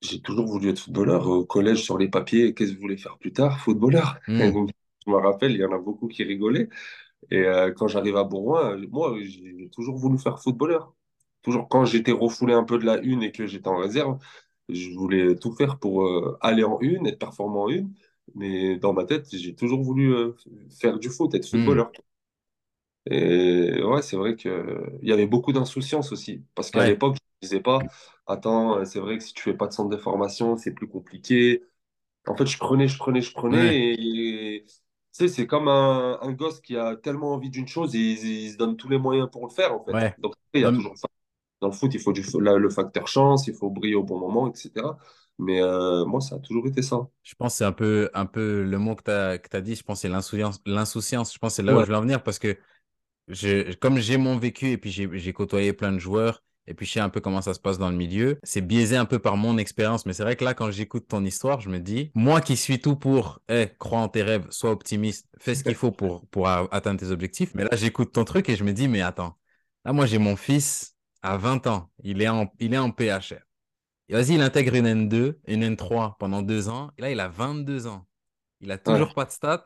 J'ai 0.00 0.20
toujours 0.22 0.46
voulu 0.46 0.70
être 0.70 0.78
footballeur. 0.80 1.26
Au 1.28 1.44
collège, 1.44 1.82
sur 1.82 1.98
les 1.98 2.08
papiers, 2.08 2.54
qu'est-ce 2.54 2.70
que 2.70 2.76
je 2.76 2.80
voulais 2.80 2.96
faire 2.96 3.18
plus 3.18 3.32
tard? 3.32 3.60
Footballeur. 3.60 4.18
Hmm, 4.26 4.50
donc, 4.52 4.70
je 5.06 5.10
me 5.10 5.16
rappelle, 5.16 5.52
il 5.52 5.58
y 5.58 5.64
en 5.64 5.72
a 5.72 5.78
beaucoup 5.78 6.08
qui 6.08 6.24
rigolaient. 6.24 6.68
Et 7.30 7.40
euh, 7.40 7.72
quand 7.72 7.88
j'arrive 7.88 8.16
à 8.16 8.24
Bourgoin, 8.24 8.72
euh, 8.76 8.86
moi, 8.90 9.16
j'ai 9.22 9.70
toujours 9.72 9.96
voulu 9.96 10.18
faire 10.18 10.40
footballeur. 10.40 10.94
Toujours 11.42 11.68
quand 11.68 11.84
j'étais 11.84 12.12
refoulé 12.12 12.54
un 12.54 12.64
peu 12.64 12.78
de 12.78 12.86
la 12.86 12.98
une 13.00 13.22
et 13.22 13.32
que 13.32 13.46
j'étais 13.46 13.68
en 13.68 13.78
réserve, 13.78 14.18
je 14.68 14.90
voulais 14.90 15.36
tout 15.36 15.52
faire 15.54 15.78
pour 15.78 16.06
euh, 16.06 16.38
aller 16.40 16.64
en 16.64 16.80
une, 16.80 17.06
être 17.06 17.18
performant 17.18 17.64
en 17.64 17.68
une. 17.70 17.92
Mais 18.34 18.78
dans 18.78 18.92
ma 18.94 19.04
tête, 19.04 19.28
j'ai 19.34 19.54
toujours 19.54 19.82
voulu 19.82 20.14
euh, 20.14 20.32
faire 20.70 20.98
du 20.98 21.10
foot, 21.10 21.34
être 21.34 21.46
hmm. 21.52 21.58
footballeur. 21.58 21.92
Et 23.06 23.82
ouais, 23.82 24.02
c'est 24.02 24.16
vrai 24.16 24.36
que 24.36 24.98
il 25.02 25.08
y 25.08 25.12
avait 25.12 25.26
beaucoup 25.26 25.52
d'insouciance 25.52 26.12
aussi. 26.12 26.44
Parce 26.54 26.70
qu'à 26.70 26.80
Ouais, 26.80 26.86
l'époque, 26.86 27.16
je 27.16 27.46
ne 27.46 27.48
disais 27.48 27.60
pas, 27.60 27.80
attends, 28.30 28.78
euh, 28.78 28.84
c'est 28.84 29.00
vrai 29.00 29.18
que 29.18 29.24
si 29.24 29.34
tu 29.34 29.42
fais 29.42 29.54
pas 29.54 29.66
de 29.66 29.72
centre 29.72 29.90
de 29.90 29.96
formation, 29.96 30.56
c'est 30.56 30.72
plus 30.72 30.88
compliqué. 30.88 31.62
En 32.28 32.36
fait, 32.36 32.46
je 32.46 32.58
prenais, 32.58 32.88
je 32.88 32.98
prenais, 32.98 33.22
je 33.22 33.32
ouais, 33.50 33.74
prenais. 33.74 33.94
Et, 33.94 34.64
tu 34.66 34.74
sais, 35.12 35.28
c'est 35.28 35.46
comme 35.46 35.68
un, 35.68 36.18
un 36.22 36.32
gosse 36.32 36.60
qui 36.60 36.76
a 36.76 36.96
tellement 36.96 37.34
envie 37.34 37.50
d'une 37.50 37.68
chose 37.68 37.94
et 37.96 37.98
il, 38.00 38.26
il 38.46 38.52
se 38.52 38.56
donne 38.58 38.76
tous 38.76 38.88
les 38.88 38.98
moyens 38.98 39.30
pour 39.30 39.46
le 39.46 39.52
faire, 39.52 39.74
en 39.74 39.84
fait. 39.84 39.96
ouais. 39.96 40.16
Donc, 40.18 40.34
il 40.54 40.62
y 40.62 40.64
a 40.66 40.70
Non, 40.70 40.72
toujours 40.72 40.94
dans 41.60 41.68
le 41.68 41.74
foot, 41.74 41.92
il 41.94 42.00
faut 42.00 42.12
du, 42.12 42.22
la- 42.40 42.56
le 42.58 42.70
facteur 42.70 43.08
chance, 43.08 43.46
il 43.48 43.54
faut 43.54 43.70
briller 43.70 43.94
au 43.96 44.04
bon 44.04 44.18
moment, 44.18 44.48
etc. 44.52 44.98
Mais 45.38 45.62
euh, 45.62 46.04
moi, 46.06 46.20
ça 46.20 46.36
a 46.36 46.38
toujours 46.40 46.66
été 46.68 46.82
ça. 46.82 47.08
je 47.22 47.34
pense 47.34 47.54
que 47.54 47.58
c'est 47.58 47.64
un 47.64 47.72
peu, 47.72 48.10
un 48.14 48.26
peu 48.26 48.62
le 48.64 48.78
mot 48.78 48.94
que 48.96 49.02
tu 49.04 49.10
as, 49.10 49.38
que 49.38 49.48
t'as 49.48 49.60
dit, 49.60 49.74
je 49.76 49.82
pense 49.82 49.98
que 49.98 50.08
c'est 50.08 50.08
l'insouciance. 50.66 51.32
Je 51.34 51.38
pense 51.38 51.52
que 51.52 51.56
c'est 51.56 51.62
là 51.62 51.76
où 51.76 51.82
je 51.82 51.88
veux 51.90 51.96
en 51.96 52.00
venir 52.02 52.22
parce 52.22 52.38
que 52.38 52.58
je, 53.28 53.74
comme 53.76 53.98
j'ai 53.98 54.18
mon 54.18 54.38
vécu 54.38 54.68
et 54.72 54.78
puis 54.78 54.90
j'ai 54.92 55.34
côtoyé 55.34 55.72
plein 55.74 55.92
de 55.92 55.98
joueurs 55.98 56.44
et 56.70 56.74
puis 56.74 56.86
je 56.86 56.92
sais 56.92 57.00
un 57.00 57.08
peu 57.08 57.20
comment 57.20 57.42
ça 57.42 57.52
se 57.52 57.58
passe 57.58 57.78
dans 57.78 57.90
le 57.90 57.96
milieu, 57.96 58.38
c'est 58.44 58.60
biaisé 58.60 58.96
un 58.96 59.04
peu 59.04 59.18
par 59.18 59.36
mon 59.36 59.58
expérience. 59.58 60.06
Mais 60.06 60.12
c'est 60.12 60.22
vrai 60.22 60.36
que 60.36 60.44
là, 60.44 60.54
quand 60.54 60.70
j'écoute 60.70 61.08
ton 61.08 61.24
histoire, 61.24 61.60
je 61.60 61.68
me 61.68 61.80
dis, 61.80 62.12
moi 62.14 62.40
qui 62.40 62.56
suis 62.56 62.80
tout 62.80 62.94
pour, 62.94 63.40
eh, 63.48 63.70
crois 63.80 63.98
en 63.98 64.08
tes 64.08 64.22
rêves, 64.22 64.46
sois 64.50 64.70
optimiste, 64.70 65.26
fais 65.36 65.56
ce 65.56 65.64
qu'il 65.64 65.74
faut 65.74 65.90
pour, 65.90 66.26
pour 66.28 66.48
atteindre 66.48 67.00
tes 67.00 67.10
objectifs. 67.10 67.52
Mais 67.54 67.64
là, 67.64 67.70
j'écoute 67.72 68.12
ton 68.12 68.24
truc 68.24 68.48
et 68.48 68.54
je 68.54 68.62
me 68.62 68.72
dis, 68.72 68.86
mais 68.86 69.02
attends, 69.02 69.36
là, 69.84 69.92
moi, 69.92 70.06
j'ai 70.06 70.18
mon 70.18 70.36
fils 70.36 70.96
à 71.22 71.36
20 71.36 71.66
ans, 71.66 71.90
il 72.04 72.22
est 72.22 72.28
en, 72.28 72.52
il 72.60 72.72
est 72.72 72.78
en 72.78 72.92
PHR. 72.92 73.42
Vas-y, 74.08 74.34
il 74.34 74.40
intègre 74.40 74.76
une 74.76 74.86
N2, 74.86 75.38
une 75.48 75.74
N3 75.74 76.16
pendant 76.18 76.42
deux 76.42 76.68
ans. 76.68 76.92
Et 76.98 77.02
là, 77.02 77.10
il 77.10 77.18
a 77.18 77.28
22 77.28 77.88
ans. 77.88 78.06
Il 78.60 78.70
a 78.70 78.74
ouais. 78.74 78.80
toujours 78.80 79.12
pas 79.14 79.24
de 79.24 79.30
stats. 79.30 79.64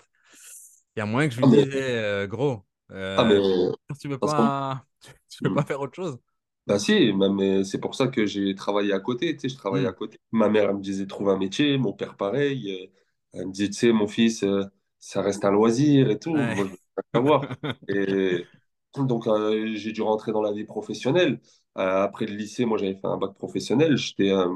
Il 0.97 1.01
y 1.01 1.03
a 1.03 1.07
moyen 1.07 1.29
que 1.29 1.35
je 1.35 1.41
lui 1.41 1.47
Ah, 1.47 1.51
mais, 1.51 1.65
dise, 1.65 1.75
euh, 1.75 2.27
gros, 2.27 2.65
ah, 2.91 3.25
mais 3.25 3.35
euh, 3.35 3.73
tu 4.01 4.09
veux 4.09 4.19
pas, 4.19 4.85
tu 5.29 5.45
veux 5.45 5.55
pas 5.55 5.65
faire 5.65 5.81
autre 5.81 5.95
chose? 5.95 6.19
Bah 6.67 6.79
si, 6.79 7.13
mais 7.13 7.29
mais 7.29 7.65
c'est 7.65 7.79
pour 7.79 7.95
ça 7.95 8.09
que 8.09 8.25
j'ai 8.25 8.55
travaillé 8.55 8.95
à 8.95 9.01
côté, 9.01 9.35
tu 9.37 9.41
sais, 9.41 9.49
je 9.51 9.57
travaillais 9.57 9.87
Hmm, 9.87 9.89
à 9.89 9.93
côté. 9.93 10.19
Ma 10.33 10.49
mère, 10.49 10.71
elle 10.71 10.77
me 10.77 10.81
disait, 10.81 11.07
trouve 11.07 11.29
un 11.29 11.37
métier, 11.37 11.77
mon 11.77 11.93
père, 11.93 12.17
pareil. 12.17 12.71
euh, 12.73 12.87
Elle 13.39 13.49
me 13.49 13.53
disait, 13.53 13.67
tu 13.69 13.75
sais, 13.75 13.93
mon 13.93 14.07
fils, 14.09 14.43
euh, 14.45 14.65
ça 14.99 15.21
reste 15.21 15.45
un 15.45 15.51
loisir 15.51 16.11
et 16.11 16.19
tout. 16.19 16.33
ouais. 16.33 16.55
Moi, 16.55 16.65
je 16.67 16.71
veux 16.73 16.79
pas 16.97 17.03
savoir. 17.15 17.49
Et 17.89 18.49
donc, 18.97 19.27
euh, 19.27 19.75
j'ai 19.75 19.93
dû 19.93 20.01
rentrer 20.03 20.33
dans 20.33 20.41
la 20.43 20.53
vie 20.53 20.65
professionnelle. 20.65 21.39
Euh, 21.77 22.03
après 22.05 22.25
le 22.27 22.35
lycée, 22.35 22.65
moi, 22.65 22.79
j'avais 22.79 22.95
fait 22.95 23.07
un 23.07 23.19
bac 23.19 23.35
professionnel. 23.35 23.97
J'étais, 23.99 24.31
euh, 24.33 24.49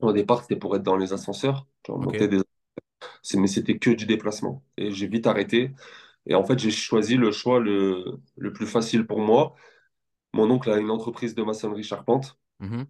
au 0.00 0.12
départ, 0.12 0.42
c'était 0.42 0.56
pour 0.56 0.74
être 0.76 0.82
dans 0.82 0.96
les 0.96 1.12
ascenseurs. 1.12 1.66
Monter 1.96 2.28
Ok. 2.28 2.28
des... 2.28 2.38
c'est- 3.22 3.38
Mais 3.38 3.48
c'était 3.48 3.78
que 3.78 3.90
du 3.90 4.06
déplacement. 4.06 4.64
Et 4.76 4.92
j'ai 4.92 5.06
vite 5.08 5.26
arrêté. 5.26 5.72
Et 6.26 6.34
en 6.36 6.44
fait, 6.44 6.58
j'ai 6.58 6.70
choisi 6.72 7.16
le 7.16 7.32
choix 7.32 7.60
le, 7.60 8.04
le 8.36 8.52
plus 8.52 8.66
facile 8.66 9.06
pour 9.06 9.20
moi. 9.20 9.56
Mon 10.32 10.50
oncle 10.50 10.70
a 10.70 10.78
une 10.78 10.90
entreprise 10.90 11.34
de 11.36 11.42
maçonnerie 11.44 11.84
charpente. 11.84 12.38
Mhm, 12.58 12.86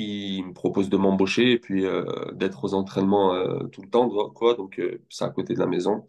Il 0.00 0.46
me 0.46 0.52
propose 0.54 0.88
de 0.90 0.96
m'embaucher 0.96 1.52
et 1.52 1.58
puis 1.58 1.84
euh, 1.84 2.04
d'être 2.32 2.62
aux 2.64 2.74
entraînements 2.74 3.34
euh, 3.34 3.66
tout 3.68 3.82
le 3.82 3.90
temps, 3.90 4.08
quoi. 4.30 4.54
Donc, 4.54 4.78
euh, 4.78 5.02
c'est 5.10 5.24
à 5.24 5.30
côté 5.30 5.54
de 5.54 5.58
la 5.58 5.66
maison. 5.66 6.06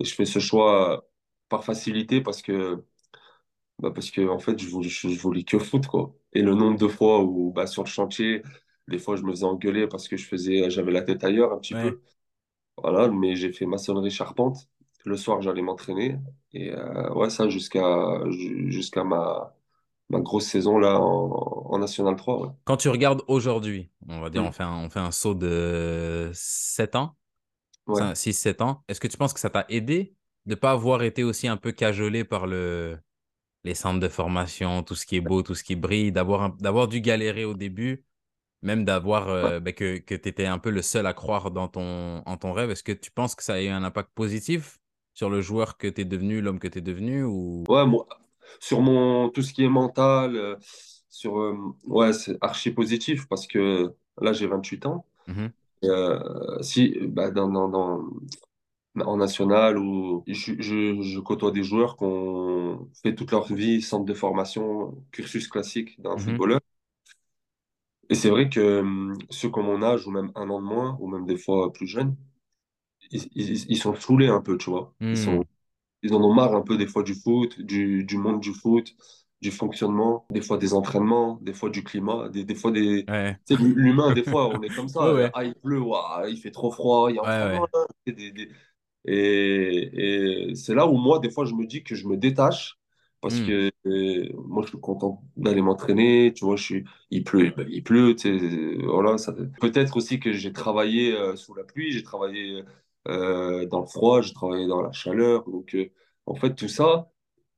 Et 0.00 0.04
je 0.06 0.14
fais 0.14 0.26
ce 0.26 0.38
choix 0.38 1.08
par 1.48 1.64
facilité 1.64 2.20
parce 2.22 2.42
que, 2.42 2.84
bah, 3.80 3.92
parce 3.92 4.10
que 4.10 4.28
en 4.28 4.38
fait, 4.40 4.58
je 4.60 4.68
je, 4.82 5.08
je 5.10 5.20
voulais 5.20 5.44
que 5.44 5.58
foot, 5.58 5.86
quoi. 5.86 6.14
Et 6.34 6.42
le 6.42 6.54
nombre 6.54 6.78
de 6.78 6.88
fois 6.88 7.22
où, 7.24 7.52
bah, 7.52 7.66
sur 7.68 7.84
le 7.84 7.88
chantier, 7.90 8.42
des 8.88 8.98
fois, 8.98 9.16
je 9.16 9.22
me 9.24 9.30
faisais 9.32 9.44
engueuler 9.46 9.88
parce 9.88 10.08
que 10.08 10.16
je 10.18 10.26
faisais, 10.26 10.70
j'avais 10.70 10.92
la 10.92 11.02
tête 11.02 11.24
ailleurs 11.24 11.52
un 11.52 11.58
petit 11.58 11.74
ouais. 11.74 11.82
peu. 11.82 12.00
Voilà, 12.78 13.08
mais 13.08 13.36
j'ai 13.36 13.52
fait 13.52 13.66
maçonnerie 13.66 14.10
charpente. 14.12 14.68
Le 15.06 15.16
soir, 15.18 15.42
j'allais 15.42 15.62
m'entraîner. 15.62 16.18
Et 16.52 16.72
euh, 16.72 17.12
ouais, 17.14 17.30
ça 17.30 17.48
jusqu'à 17.48 18.20
jusqu'à 18.68 19.04
ma, 19.04 19.55
ma 20.08 20.20
grosse 20.20 20.46
saison 20.46 20.78
là 20.78 21.00
en, 21.00 21.66
en 21.72 21.78
National 21.78 22.16
3. 22.16 22.40
Ouais. 22.40 22.52
Quand 22.64 22.76
tu 22.76 22.88
regardes 22.88 23.22
aujourd'hui, 23.26 23.90
on 24.08 24.20
va 24.20 24.30
dire, 24.30 24.42
Mm. 24.42 24.46
on 24.46 24.52
fait 24.52 24.62
un, 24.62 24.76
on 24.84 24.90
fait 24.90 25.00
un 25.00 25.10
saut 25.10 25.34
de 25.34 26.30
7 26.32 26.94
ans, 26.96 27.16
Ouais. 27.86 28.14
six 28.16 28.32
sept 28.32 28.62
ans. 28.62 28.82
Est-ce 28.88 28.98
que 29.00 29.06
tu 29.06 29.16
penses 29.16 29.32
que 29.32 29.38
ça 29.40 29.48
t'a 29.50 29.64
aidé 29.68 30.16
de 30.46 30.56
pas 30.56 30.72
avoir 30.72 31.02
été 31.04 31.22
aussi 31.22 31.46
un 31.46 31.56
peu 31.56 31.70
cajolé 31.70 32.24
par 32.24 32.46
le, 32.48 32.98
les 33.62 33.74
centres 33.74 34.00
de 34.00 34.08
formation, 34.08 34.82
tout 34.82 34.96
ce 34.96 35.06
qui 35.06 35.14
est 35.16 35.20
beau, 35.20 35.42
tout 35.42 35.54
ce 35.54 35.62
qui 35.62 35.76
brille, 35.76 36.10
d'avoir 36.10 36.88
dû 36.88 37.00
galérer 37.00 37.44
au 37.44 37.54
début, 37.54 38.04
même 38.62 38.84
d'avoir 38.84 39.28
euh, 39.28 39.60
ben, 39.60 39.72
que, 39.72 39.98
que 39.98 40.14
tu 40.16 40.28
étais 40.28 40.46
un 40.46 40.58
peu 40.58 40.70
le 40.70 40.82
seul 40.82 41.06
à 41.06 41.12
croire 41.12 41.52
dans 41.52 41.68
ton, 41.68 42.22
en 42.26 42.36
ton 42.36 42.52
rêve? 42.52 42.70
Est-ce 42.70 42.82
que 42.82 42.90
tu 42.92 43.12
penses 43.12 43.36
que 43.36 43.44
ça 43.44 43.54
a 43.54 43.60
eu 43.60 43.68
un 43.68 43.84
impact 43.84 44.10
positif 44.16 44.78
sur 45.14 45.30
le 45.30 45.40
joueur 45.40 45.76
que 45.78 45.86
tu 45.86 46.00
es 46.00 46.04
devenu, 46.04 46.40
l'homme 46.40 46.58
que 46.58 46.68
tu 46.68 46.78
es 46.78 46.82
devenu 46.82 47.22
ou... 47.22 47.62
Ouais, 47.68 47.86
moi, 47.86 48.06
sur 48.60 48.80
mon, 48.80 49.30
tout 49.30 49.42
ce 49.42 49.52
qui 49.52 49.64
est 49.64 49.68
mental, 49.68 50.36
euh, 50.36 50.56
sur, 51.10 51.38
euh, 51.40 51.56
ouais, 51.86 52.12
c'est 52.12 52.36
archi 52.42 52.70
positif 52.70 53.26
parce 53.28 53.46
que 53.46 53.94
là, 54.20 54.32
j'ai 54.32 54.46
28 54.46 54.86
ans. 54.86 55.06
Mhm, 55.26 55.52
euh, 55.84 56.62
si, 56.62 56.98
bah, 57.08 57.30
dans, 57.30 57.48
dans, 57.50 57.68
dans- 57.68 58.04
en 59.04 59.16
national, 59.18 59.78
où 59.78 60.24
je, 60.26 60.54
je, 60.60 61.00
je 61.02 61.20
côtoie 61.20 61.50
des 61.52 61.62
joueurs 61.62 61.96
qui 61.96 62.04
ont 62.04 62.88
fait 63.02 63.14
toute 63.14 63.30
leur 63.30 63.46
vie 63.52 63.82
centre 63.82 64.04
de 64.06 64.14
formation, 64.14 64.94
cursus 65.12 65.48
classique 65.48 66.00
d'un 66.00 66.16
mhm, 66.16 66.16
footballeur. 66.18 66.60
Et 68.08 68.14
c'est 68.14 68.30
vrai 68.30 68.48
que 68.48 68.82
ceux 69.30 69.48
comme 69.50 69.66
mon 69.66 69.82
âge, 69.82 70.06
ou 70.06 70.10
même 70.10 70.30
un 70.36 70.48
an 70.50 70.60
de 70.60 70.66
moins, 70.66 70.96
ou 71.00 71.08
même 71.08 71.26
des 71.26 71.36
fois 71.36 71.72
plus 71.72 71.86
jeunes, 71.86 72.16
ils, 73.12 73.28
ils, 73.34 73.70
ils 73.70 73.78
sont 73.78 73.94
saoulés 73.96 74.28
un 74.28 74.40
peu, 74.42 74.58
tu 74.58 74.70
vois. 74.70 74.94
Ils 75.12 75.18
sont, 75.18 75.40
hmm, 75.40 75.55
ils 76.06 76.14
en 76.14 76.22
ont 76.22 76.34
marre 76.34 76.54
un 76.54 76.62
peu 76.62 76.76
des 76.76 76.86
fois 76.86 77.02
du 77.02 77.14
foot, 77.14 77.60
du, 77.60 78.04
du 78.04 78.16
monde 78.18 78.40
du 78.40 78.52
foot, 78.54 78.94
du 79.42 79.50
fonctionnement, 79.50 80.26
des 80.30 80.40
fois 80.42 80.58
des 80.58 80.74
entraînements, 80.74 81.38
des 81.42 81.52
fois 81.54 81.70
du 81.70 81.84
climat, 81.84 82.28
des, 82.30 82.44
des 82.44 82.54
fois 82.54 82.70
des... 82.72 83.08
Ouais, 83.08 83.38
Tu 83.46 83.56
sais, 83.56 83.62
l'humain, 83.62 84.12
des 84.12 84.24
fois, 84.24 84.48
on 84.48 84.62
est 84.62 84.70
comme 84.70 84.88
ça. 84.88 85.12
ouais, 85.14 85.32
Ah, 85.32 85.44
il 85.44 85.54
pleut, 85.54 85.80
ouah, 85.80 86.24
il 86.28 86.38
fait 86.38 86.50
trop 86.50 86.70
froid, 86.70 87.10
il 87.10 87.16
y 87.16 87.18
a 87.18 87.22
ouais, 87.22 87.28
ouais. 87.28 87.60
entraînement. 87.60 87.66
là. 87.74 87.86
Des, 88.06 88.32
des, 88.32 88.48
et, 89.06 90.50
et 90.50 90.54
c'est 90.56 90.74
là 90.74 90.86
où 90.86 90.96
moi, 90.96 91.18
des 91.20 91.30
fois, 91.30 91.44
je 91.44 91.54
me 91.54 91.66
dis 91.66 91.84
que 91.84 91.94
je 91.94 92.08
me 92.08 92.16
détache 92.16 92.78
parce 93.20 93.40
hmm, 93.40 93.40
que 93.40 93.70
euh, 93.86 94.28
moi, 94.46 94.62
je 94.64 94.68
suis 94.70 94.80
content 94.80 95.22
d'aller 95.36 95.62
m'entraîner. 95.62 96.32
Tu 96.34 96.44
vois, 96.44 96.56
je 96.56 96.62
suis, 96.64 96.84
il 97.10 97.24
pleut, 97.24 97.52
ben, 97.56 97.66
il 97.70 97.82
pleut. 97.82 98.14
Tu 98.16 98.38
sais, 98.38 98.76
voilà, 98.84 99.18
ça... 99.18 99.34
Peut-être 99.60 99.96
aussi 99.96 100.20
que 100.20 100.32
j'ai 100.32 100.52
travaillé 100.52 101.12
euh, 101.14 101.36
sous 101.36 101.54
la 101.54 101.64
pluie, 101.64 101.92
j'ai 101.92 102.02
travaillé 102.02 102.62
euh, 103.08 103.66
dans 103.66 103.80
le 103.80 103.86
froid, 103.86 104.20
j'ai 104.22 104.32
travaillé 104.34 104.66
dans 104.66 104.82
la 104.82 104.92
chaleur. 104.92 105.44
Donc, 105.50 105.74
euh, 105.74 105.90
en 106.26 106.34
fait, 106.34 106.54
tout 106.54 106.68
ça, 106.68 107.10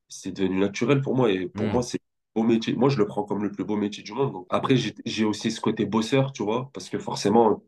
c'est 0.09 0.33
devenu 0.33 0.59
naturel 0.61 1.01
pour 1.03 1.17
moi. 1.17 1.31
Et 1.33 1.49
pour 1.49 1.69
hmm, 1.69 1.75
moi, 1.75 1.83
c'est 1.83 2.01
beau 2.35 2.43
métier. 2.45 2.75
Moi, 2.75 2.89
je 2.91 2.99
le 2.99 3.07
prends 3.07 3.25
comme 3.25 3.43
le 3.45 3.53
plus 3.53 3.65
beau 3.65 3.77
métier 3.77 4.03
du 4.05 4.13
monde. 4.15 4.33
Donc, 4.33 4.47
après, 4.51 4.77
j'ai 4.77 4.95
j'ai 5.07 5.25
aussi 5.25 5.51
ce 5.53 5.61
côté 5.61 5.87
bosseur, 5.87 6.33
tu 6.33 6.43
vois, 6.45 6.71
parce 6.75 6.89
que 6.91 6.99
forcément, 6.99 7.63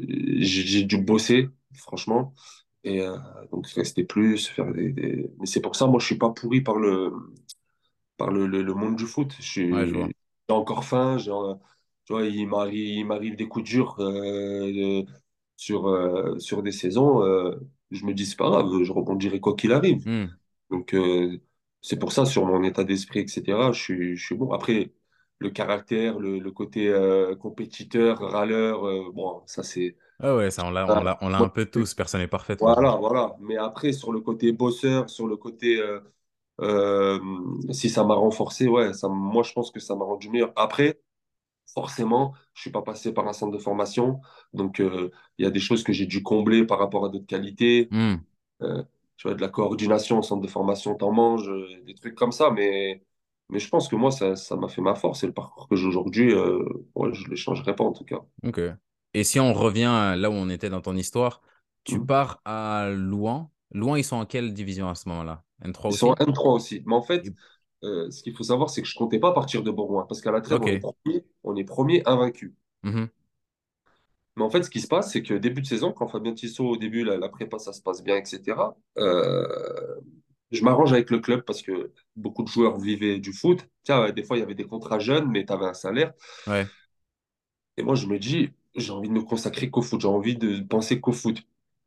euh, 0.00 0.04
j'ai 0.40 0.62
j'ai 0.66 0.84
dû 0.84 0.98
bosser, 0.98 1.48
franchement. 1.74 2.34
Et 2.84 3.02
euh, 3.02 3.16
donc, 3.52 3.66
rester 3.68 4.04
plus, 4.04 4.48
faire 4.48 4.72
des, 4.72 4.90
des- 4.92 5.30
Mais 5.40 5.46
c'est 5.46 5.60
pour 5.62 5.76
ça, 5.76 5.86
moi, 5.86 6.00
je 6.00 6.06
suis 6.06 6.18
pas 6.18 6.30
pourri 6.30 6.60
par 6.62 6.76
le, 6.78 7.12
par 8.16 8.30
le, 8.30 8.46
le, 8.46 8.62
le 8.62 8.74
monde 8.74 8.96
du 8.96 9.06
foot. 9.06 9.34
Je 9.40 9.42
ouais, 9.70 9.86
j'ai 9.86 10.06
encore 10.48 10.84
faim. 10.84 11.18
j'ai, 11.18 11.30
tu 12.04 12.12
vois, 12.12 12.26
il 12.26 12.46
m'arrive, 12.48 13.36
des 13.36 13.48
coups 13.48 13.64
durs 13.68 13.96
euh, 14.00 15.02
sur, 15.56 15.88
euh, 15.88 16.38
sur 16.38 16.62
des 16.62 16.72
saisons. 16.72 17.22
euh, 17.24 17.56
je 17.90 18.04
me 18.04 18.14
dis, 18.14 18.26
c'est 18.26 18.36
pas 18.36 18.50
grave, 18.50 18.66
je 18.82 18.92
rebondirai 18.92 19.40
quoi 19.40 19.54
qu'il 19.54 19.72
arrive. 19.72 20.06
Hmm. 20.06 20.26
Donc, 20.70 20.94
euh, 20.94 21.38
c'est 21.80 21.98
pour 21.98 22.12
ça, 22.12 22.24
sur 22.26 22.44
mon 22.46 22.62
état 22.64 22.84
d'esprit, 22.84 23.20
etc., 23.20 23.72
je 23.72 23.80
suis, 23.80 24.16
je 24.16 24.24
suis 24.26 24.34
bon. 24.34 24.52
Après, 24.52 24.92
le 25.38 25.50
caractère, 25.50 26.18
le, 26.18 26.38
le 26.38 26.50
côté 26.50 26.92
compétiteur, 27.40 28.18
râleur, 28.18 29.12
bon, 29.12 29.42
ça, 29.46 29.62
c'est. 29.62 29.96
Ah 30.18 30.34
ouais, 30.34 30.50
ça, 30.50 30.64
on 30.64 30.70
l'a, 30.70 30.86
on 30.86 31.02
l'a, 31.02 31.18
on 31.20 31.28
l'a 31.28 31.38
un 31.38 31.48
peu 31.48 31.66
tous. 31.66 31.94
Personne 31.94 32.20
n'est 32.22 32.28
parfait 32.28 32.54
de 32.54 32.58
toute 32.60 32.68
façon. 32.68 32.80
voilà, 32.80 32.96
voilà. 32.96 33.36
Mais 33.40 33.56
après, 33.56 33.92
sur 33.92 34.12
le 34.12 34.20
côté 34.20 34.52
bosseur, 34.52 35.08
sur 35.10 35.26
le 35.26 35.36
côté. 35.36 35.80
si 37.72 37.90
ça 37.90 38.04
m'a 38.04 38.14
renforcé, 38.14 38.68
ouais, 38.68 38.92
ça, 38.92 39.08
moi, 39.08 39.42
je 39.42 39.52
pense 39.52 39.70
que 39.70 39.80
ça 39.80 39.94
m'a 39.94 40.04
rendu 40.04 40.30
meilleur. 40.30 40.52
Après, 40.56 41.00
forcément, 41.76 42.34
je 42.54 42.62
suis 42.62 42.72
pas 42.72 42.82
passé 42.82 43.14
par 43.14 43.28
un 43.28 43.34
centre 43.34 43.52
de 43.56 43.62
formation. 43.62 44.20
Donc, 44.54 44.80
euh, 44.80 45.12
il 45.38 45.44
y 45.46 45.48
a 45.48 45.52
des 45.52 45.60
choses 45.60 45.84
que 45.84 45.94
j'ai 45.94 46.06
dû 46.06 46.24
combler 46.24 46.66
par 46.66 46.80
rapport 46.80 47.06
à 47.06 47.10
d'autres 47.10 47.26
qualités. 47.28 47.90
Hmm, 47.90 48.26
Euh, 48.62 48.82
tu 49.16 49.28
vois, 49.28 49.34
de 49.36 49.40
la 49.42 49.48
coordination 49.48 50.18
au 50.20 50.22
centre 50.22 50.42
de 50.42 50.48
formation, 50.48 50.94
t'en 50.96 51.12
manges, 51.12 51.48
euh, 51.48 51.82
des 51.86 51.94
trucs 51.94 52.14
comme 52.16 52.32
ça. 52.32 52.50
Mais, 52.50 53.02
mais 53.50 53.58
je 53.60 53.68
pense 53.68 53.88
que 53.88 53.96
moi, 53.96 54.10
ça, 54.12 54.36
ça 54.36 54.56
m'a 54.56 54.68
fait 54.68 54.82
ma 54.82 54.94
force. 54.96 55.24
Et 55.24 55.26
le 55.28 55.34
parcours 55.34 55.68
que 55.68 55.76
j'ai 55.76 55.86
aujourd'hui, 55.86 56.34
ouais, 56.34 57.14
je 57.14 57.24
ne 57.24 57.30
le 57.30 57.36
changerai 57.36 57.74
pas 57.76 57.84
en 57.84 57.92
tout 57.92 58.04
cas. 58.04 58.20
ok. 58.42 58.60
Et 59.14 59.24
si 59.24 59.40
on 59.40 59.52
revient 59.54 60.14
là 60.18 60.30
où 60.30 60.32
on 60.34 60.48
était 60.50 60.68
dans 60.70 60.80
ton 60.82 60.96
histoire, 60.96 61.42
tu 61.84 62.00
Mhm. 62.00 62.04
pars 62.04 62.40
à 62.44 62.88
Louan. 62.92 63.50
Louan, 63.72 63.96
ils 63.96 64.04
sont 64.04 64.16
en 64.16 64.26
quelle 64.26 64.52
division 64.54 64.88
à 64.88 64.94
ce 64.94 65.08
moment-là? 65.08 65.44
N3 65.64 65.90
Ils 65.90 65.94
sont 65.94 66.08
en 66.08 66.14
M3 66.20 66.52
aussi. 66.54 66.82
Mais 66.86 66.94
en 66.94 67.02
fait, 67.02 67.32
euh, 67.86 68.10
ce 68.10 68.22
qu'il 68.22 68.34
faut 68.36 68.44
savoir, 68.44 68.70
c'est 68.70 68.82
que 68.82 68.88
je 68.88 68.94
comptais 68.96 69.18
pas 69.20 69.32
partir 69.32 69.62
de 69.62 69.70
Bourgoin. 69.70 70.06
Parce 70.08 70.20
qu'à 70.20 70.32
la 70.32 70.40
trêve, 70.42 70.62
on 70.62 70.72
est 70.72 70.78
premier, 70.78 71.24
on 71.44 71.56
est 71.56 71.64
premier 71.64 72.02
invaincu. 72.06 72.54
Mhm, 72.82 73.10
Mais 74.36 74.42
en 74.44 74.50
fait, 74.50 74.62
ce 74.62 74.70
qui 74.70 74.80
se 74.80 74.86
passe, 74.88 75.12
c'est 75.12 75.22
que 75.22 75.34
début 75.34 75.62
de 75.62 75.66
saison, 75.66 75.92
quand 75.92 76.08
Fabien 76.08 76.34
Tissot, 76.34 76.66
au 76.68 76.76
début, 76.76 77.04
la, 77.04 77.16
la 77.16 77.28
prépa, 77.28 77.58
ça 77.58 77.72
se 77.72 77.80
passe 77.80 78.02
bien, 78.02 78.16
etc., 78.16 78.76
euh, 78.98 79.46
je 80.52 80.62
m'arrange 80.62 80.92
avec 80.92 81.10
le 81.10 81.18
club 81.20 81.42
parce 81.42 81.62
que 81.62 81.92
beaucoup 82.16 82.42
de 82.42 82.48
joueurs 82.48 82.78
vivaient 82.78 83.18
du 83.18 83.32
foot. 83.32 83.66
Tiens, 83.84 84.10
des 84.12 84.22
fois, 84.24 84.36
il 84.36 84.40
y 84.40 84.42
avait 84.42 84.54
des 84.54 84.66
contrats 84.66 84.98
jeunes, 84.98 85.28
mais 85.30 85.44
tu 85.46 85.52
avais 85.52 85.64
un 85.66 85.74
salaire. 85.74 86.12
Ouais. 86.46 86.70
Et 87.76 87.82
moi, 87.82 87.94
je 87.94 88.06
me 88.06 88.18
dis, 88.18 88.50
j'ai 88.74 88.92
envie 88.92 89.08
de 89.08 89.14
me 89.14 89.22
consacrer 89.22 89.70
qu'au 89.70 89.82
foot, 89.82 90.00
j'ai 90.00 90.08
envie 90.08 90.36
de 90.36 90.60
penser 90.62 91.00
qu'au 91.00 91.12
foot, 91.12 91.42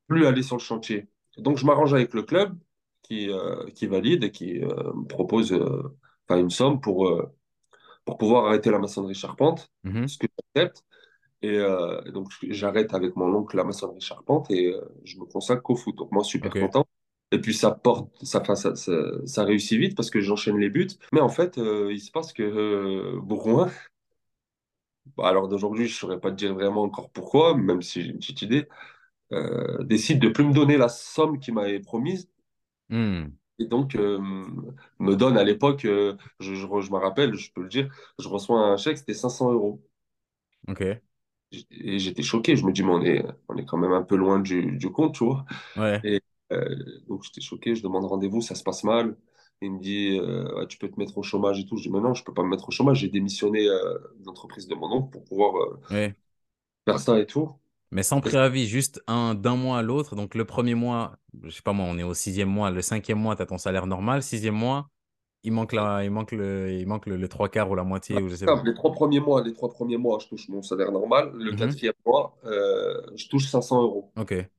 plus 0.07 0.25
aller 0.25 0.43
sur 0.43 0.55
le 0.55 0.61
chantier. 0.61 1.07
Donc, 1.37 1.57
je 1.57 1.65
m'arrange 1.65 1.93
avec 1.93 2.13
le 2.13 2.23
club 2.23 2.57
qui, 3.03 3.29
euh, 3.29 3.65
qui 3.75 3.87
valide 3.87 4.23
et 4.25 4.31
qui 4.31 4.59
euh, 4.63 4.93
propose 5.09 5.53
euh, 5.53 5.97
une 6.29 6.49
somme 6.49 6.79
pour, 6.81 7.09
pour 8.05 8.17
pouvoir 8.17 8.45
arrêter 8.47 8.71
la 8.71 8.79
maçonnerie 8.79 9.15
charpente, 9.15 9.71
Mhm, 9.83 10.05
ce 10.05 10.17
que 10.17 10.27
j'accepte. 10.55 10.83
Et 11.41 11.57
euh, 11.59 12.01
donc, 12.11 12.29
j'arrête 12.49 12.93
avec 12.95 13.15
mon 13.15 13.33
oncle 13.35 13.57
la 13.57 13.63
maçonnerie 13.65 14.01
charpente 14.01 14.51
et 14.51 14.67
euh, 14.73 14.81
je 15.05 15.19
me 15.19 15.25
consacre 15.25 15.63
qu'au 15.63 15.75
foot. 15.75 15.95
Donc, 15.97 16.11
moi, 16.11 16.23
super 16.23 16.55
Ok. 16.55 16.57
content. 16.57 16.85
Et 17.31 17.39
puis, 17.39 17.53
ça 17.53 17.71
porte, 17.71 18.09
ça, 18.25 18.43
ça, 18.55 18.75
ça, 18.75 18.93
ça 19.25 19.43
réussit 19.45 19.79
vite 19.79 19.95
parce 19.97 20.09
que 20.11 20.21
j'enchaîne 20.21 20.57
les 20.59 20.69
buts. 20.69 20.87
Mais 21.13 21.21
en 21.21 21.29
fait, 21.29 21.57
euh, 21.59 21.93
il 21.93 22.01
se 22.01 22.11
passe 22.11 22.33
que 22.33 23.17
Bourgoin, 23.19 23.69
bah, 25.17 25.27
alors 25.29 25.47
d'aujourd'hui, 25.47 25.87
je 25.87 25.93
ne 25.93 25.97
saurais 25.97 26.19
pas 26.19 26.31
te 26.31 26.35
dire 26.35 26.53
vraiment 26.53 26.83
encore 26.83 27.09
pourquoi, 27.11 27.55
même 27.55 27.81
si 27.81 28.01
j'ai 28.03 28.09
une 28.09 28.17
petite 28.19 28.41
idée, 28.41 28.67
décide 29.81 30.19
de 30.19 30.29
plus 30.29 30.43
me 30.45 30.53
donner 30.53 30.77
la 30.77 30.89
somme 30.89 31.39
qu'il 31.39 31.53
m'avait 31.53 31.79
promise. 31.79 32.29
Hmm, 32.89 33.39
Et 33.59 33.65
donc, 33.67 33.95
euh, 33.95 34.19
me 34.99 35.15
donne 35.15 35.37
à 35.37 35.43
l'époque, 35.43 35.85
euh, 35.85 36.15
je, 36.39 36.55
je, 36.55 36.65
je 36.81 36.91
me 36.91 36.97
rappelle, 36.97 37.35
je 37.35 37.51
peux 37.53 37.61
le 37.61 37.69
dire, 37.69 37.93
je 38.19 38.27
reçois 38.27 38.59
un 38.61 38.77
chèque, 38.77 38.97
c'était 38.97 39.13
500 39.13 39.51
euros. 39.51 39.83
Ok. 40.67 41.01
Et 41.71 41.97
j'étais 41.99 42.21
choqué, 42.23 42.55
je 42.55 42.65
me 42.65 42.71
dis, 42.71 42.83
mais 42.83 42.91
on 42.91 43.01
est, 43.03 43.25
on 43.47 43.57
est 43.57 43.65
quand 43.65 43.77
même 43.77 43.91
un 43.93 44.03
peu 44.03 44.15
loin 44.15 44.39
du, 44.39 44.77
du 44.77 44.91
compte, 44.91 45.15
tu 45.15 45.23
vois. 45.25 45.45
Ouais. 45.75 46.03
Et 46.03 46.21
euh, 46.53 46.75
donc 47.07 47.23
j'étais 47.23 47.41
choqué, 47.41 47.75
je 47.75 47.83
demande 47.83 48.05
rendez-vous, 48.05 48.41
ça 48.41 48.55
se 48.55 48.63
passe 48.63 48.83
mal. 48.83 49.17
Il 49.61 49.73
me 49.73 49.79
dit, 49.79 50.19
tu 50.69 50.77
peux 50.77 50.89
te 50.89 50.99
mettre 50.99 51.17
au 51.17 51.23
chômage 51.23 51.59
et 51.59 51.65
tout. 51.65 51.77
Je 51.77 51.83
dis, 51.83 51.89
mais 51.91 51.99
non, 52.01 52.13
je 52.13 52.23
peux 52.23 52.33
pas 52.33 52.43
me 52.43 52.49
mettre 52.49 52.69
au 52.69 52.71
chômage. 52.71 52.99
J'ai 52.99 53.09
démissionné 53.09 53.65
de 53.65 54.25
l'entreprise 54.25 54.67
de 54.67 54.75
mon 54.75 54.91
oncle 54.91 55.11
pour 55.11 55.23
pouvoir 55.25 55.53
Ouais. 55.89 56.15
faire 56.85 56.99
ça 56.99 57.17
et 57.19 57.25
tout. 57.25 57.55
Mais 57.91 58.03
sans 58.03 58.21
préavis, 58.21 58.67
juste 58.67 59.01
un 59.07 59.35
d'un 59.35 59.55
mois 59.55 59.79
à 59.79 59.81
l'autre. 59.81 60.15
Donc 60.15 60.35
le 60.35 60.45
premier 60.45 60.75
mois, 60.75 61.17
je 61.43 61.49
sais 61.49 61.61
pas 61.61 61.73
moi, 61.73 61.85
on 61.89 61.97
est 61.97 62.03
au 62.03 62.13
sixième 62.13 62.49
mois. 62.49 62.69
Le 62.71 62.81
cinquième 62.81 63.19
mois, 63.19 63.35
tu 63.35 63.41
as 63.41 63.45
ton 63.47 63.57
salaire 63.57 63.87
normal. 63.87 64.23
Sixième 64.23 64.55
mois, 64.55 64.89
il 65.43 65.53
manque 65.53 65.73
la, 65.73 66.03
il 66.05 66.11
manque 66.11 66.31
le, 66.33 66.73
il 66.73 66.87
manque 66.87 67.07
le, 67.07 67.17
le 67.17 67.29
trois 67.29 67.49
quarts 67.49 67.69
ou 67.71 67.75
la 67.75 67.83
moitié 67.83 68.21
ou 68.21 68.29
je 68.29 68.35
sais 68.35 68.49
pas. 68.49 68.57
simple, 68.57 68.67
les 68.67 68.73
trois 68.73 68.91
premiers 68.91 69.19
mois, 69.19 69.41
les 69.43 69.53
trois 69.53 69.69
premiers 69.69 69.97
mois, 69.97 70.19
je 70.19 70.27
touche 70.27 70.49
mon 70.49 70.61
salaire 70.61 70.91
normal. 70.91 71.31
Le 71.35 71.51
Mhm, 71.51 71.53
quatrième 71.53 71.93
mois, 72.05 72.35
euh, 72.45 73.01
je 73.15 73.27
touche 73.27 73.47
500 73.47 73.81
euros. 73.81 74.11
Ok. 74.15 74.49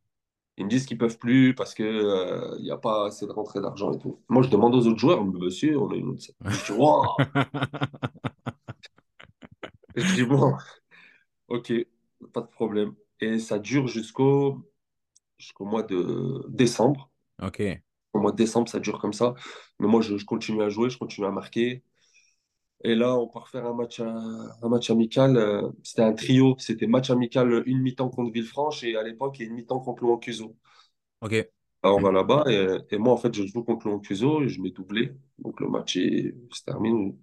Ils 0.58 0.64
me 0.66 0.70
disent 0.70 0.86
qu'ils 0.86 0.98
peuvent 0.98 1.18
plus 1.18 1.54
parce 1.54 1.74
que 1.74 1.82
euh, 1.82 2.56
il 2.58 2.64
n'y 2.64 2.70
a 2.70 2.76
pas 2.76 3.06
assez 3.06 3.26
de 3.26 3.32
rentrée 3.32 3.60
d'argent 3.60 3.92
et 3.92 3.98
tout. 3.98 4.20
Moi, 4.28 4.42
je 4.42 4.48
demande 4.50 4.74
aux 4.74 4.86
autres 4.86 4.98
joueurs, 4.98 5.24
monsieur, 5.24 5.78
on 5.78 5.90
a 5.90 5.94
une 5.96 6.08
autre. 6.10 6.22
Je 6.48 6.64
dis, 6.66 6.70
wow! 6.72 7.02
Je 9.94 10.04
dis, 10.12 10.24
bon, 10.24 10.56
ok, 11.48 11.72
pas 12.32 12.40
de 12.42 12.48
problème. 12.48 12.94
Et 13.20 13.38
ça 13.38 13.58
dure 13.58 13.86
jusqu'au 13.88 14.58
jusqu'au 15.38 15.66
mois 15.66 15.82
de 15.84 16.44
décembre. 16.50 17.10
Ok. 17.38 17.82
Au 18.12 18.20
mois 18.20 18.30
de 18.32 18.36
décembre, 18.36 18.68
ça 18.68 18.80
dure 18.80 19.00
comme 19.00 19.12
ça. 19.12 19.34
Mais 19.80 19.86
moi, 19.88 20.00
je, 20.00 20.16
je 20.16 20.24
continue 20.24 20.62
à 20.62 20.68
jouer, 20.68 20.90
je 20.90 20.98
continue 20.98 21.26
à 21.26 21.30
marquer. 21.32 21.82
Et 22.84 22.94
là, 22.94 23.16
on 23.16 23.28
part 23.28 23.48
faire 23.48 23.66
un 23.66 23.74
match, 23.74 24.00
un 24.00 24.68
match 24.68 24.90
amical. 24.90 25.36
euh, 25.36 25.68
C'était 25.82 26.02
un 26.02 26.12
trio. 26.14 26.56
C'était 26.58 26.86
match 26.86 27.10
amical, 27.10 27.62
une 27.66 27.80
mi-temps 27.80 28.08
contre 28.10 28.32
Villefranche 28.32 28.84
et 28.84 28.96
à 28.96 29.02
l'époque, 29.02 29.38
il 29.38 29.42
y 29.42 29.44
a 29.46 29.48
une 29.50 29.54
mi-temps 29.56 29.80
contre 29.80 30.02
Louan-Cuiseaux. 30.04 30.56
Ok. 31.20 31.50
Alors, 31.82 31.96
on 31.98 32.00
va 32.00 32.12
là-bas 32.12 32.44
et, 32.48 32.66
et 32.94 32.98
moi, 32.98 33.12
en 33.14 33.16
fait, 33.16 33.34
je 33.34 33.46
joue 33.46 33.62
contre 33.64 33.86
Louan-Cuiseaux 33.88 34.42
et 34.42 34.48
je 34.48 34.60
mets 34.60 34.70
doublé. 34.70 35.12
Donc, 35.38 35.60
le 35.60 35.68
match 35.68 35.94
se 35.94 36.64
termine. 36.64 37.16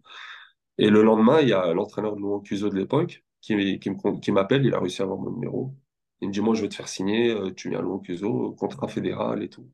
Et 0.80 0.90
le 0.90 1.04
lendemain, 1.04 1.42
il 1.42 1.50
y 1.50 1.54
a 1.54 1.74
l'entraîneur 1.74 2.16
de 2.16 2.22
Louan-Cuiseaux 2.22 2.70
de 2.70 2.78
l'époque 2.78 3.26
qui, 3.42 3.80
qui 3.80 4.32
m'appelle. 4.32 4.66
Il 4.66 4.74
a 4.76 4.80
réussi 4.80 5.02
à 5.02 5.06
avoir 5.06 5.20
mon 5.20 5.32
numéro. 5.32 5.76
Il 6.22 6.30
me 6.30 6.34
dit, 6.34 6.42
moi, 6.42 6.56
je 6.56 6.62
vais 6.62 6.70
te 6.70 6.76
faire 6.76 6.88
signer. 6.90 7.30
euh, 7.32 7.52
Tu 7.54 7.70
viens 7.70 7.80
à 7.80 7.82
Louan-Cuiseaux, 7.82 8.54
contrat 8.54 8.88
fédéral 8.88 9.44
et 9.44 9.50
tout. 9.50 9.70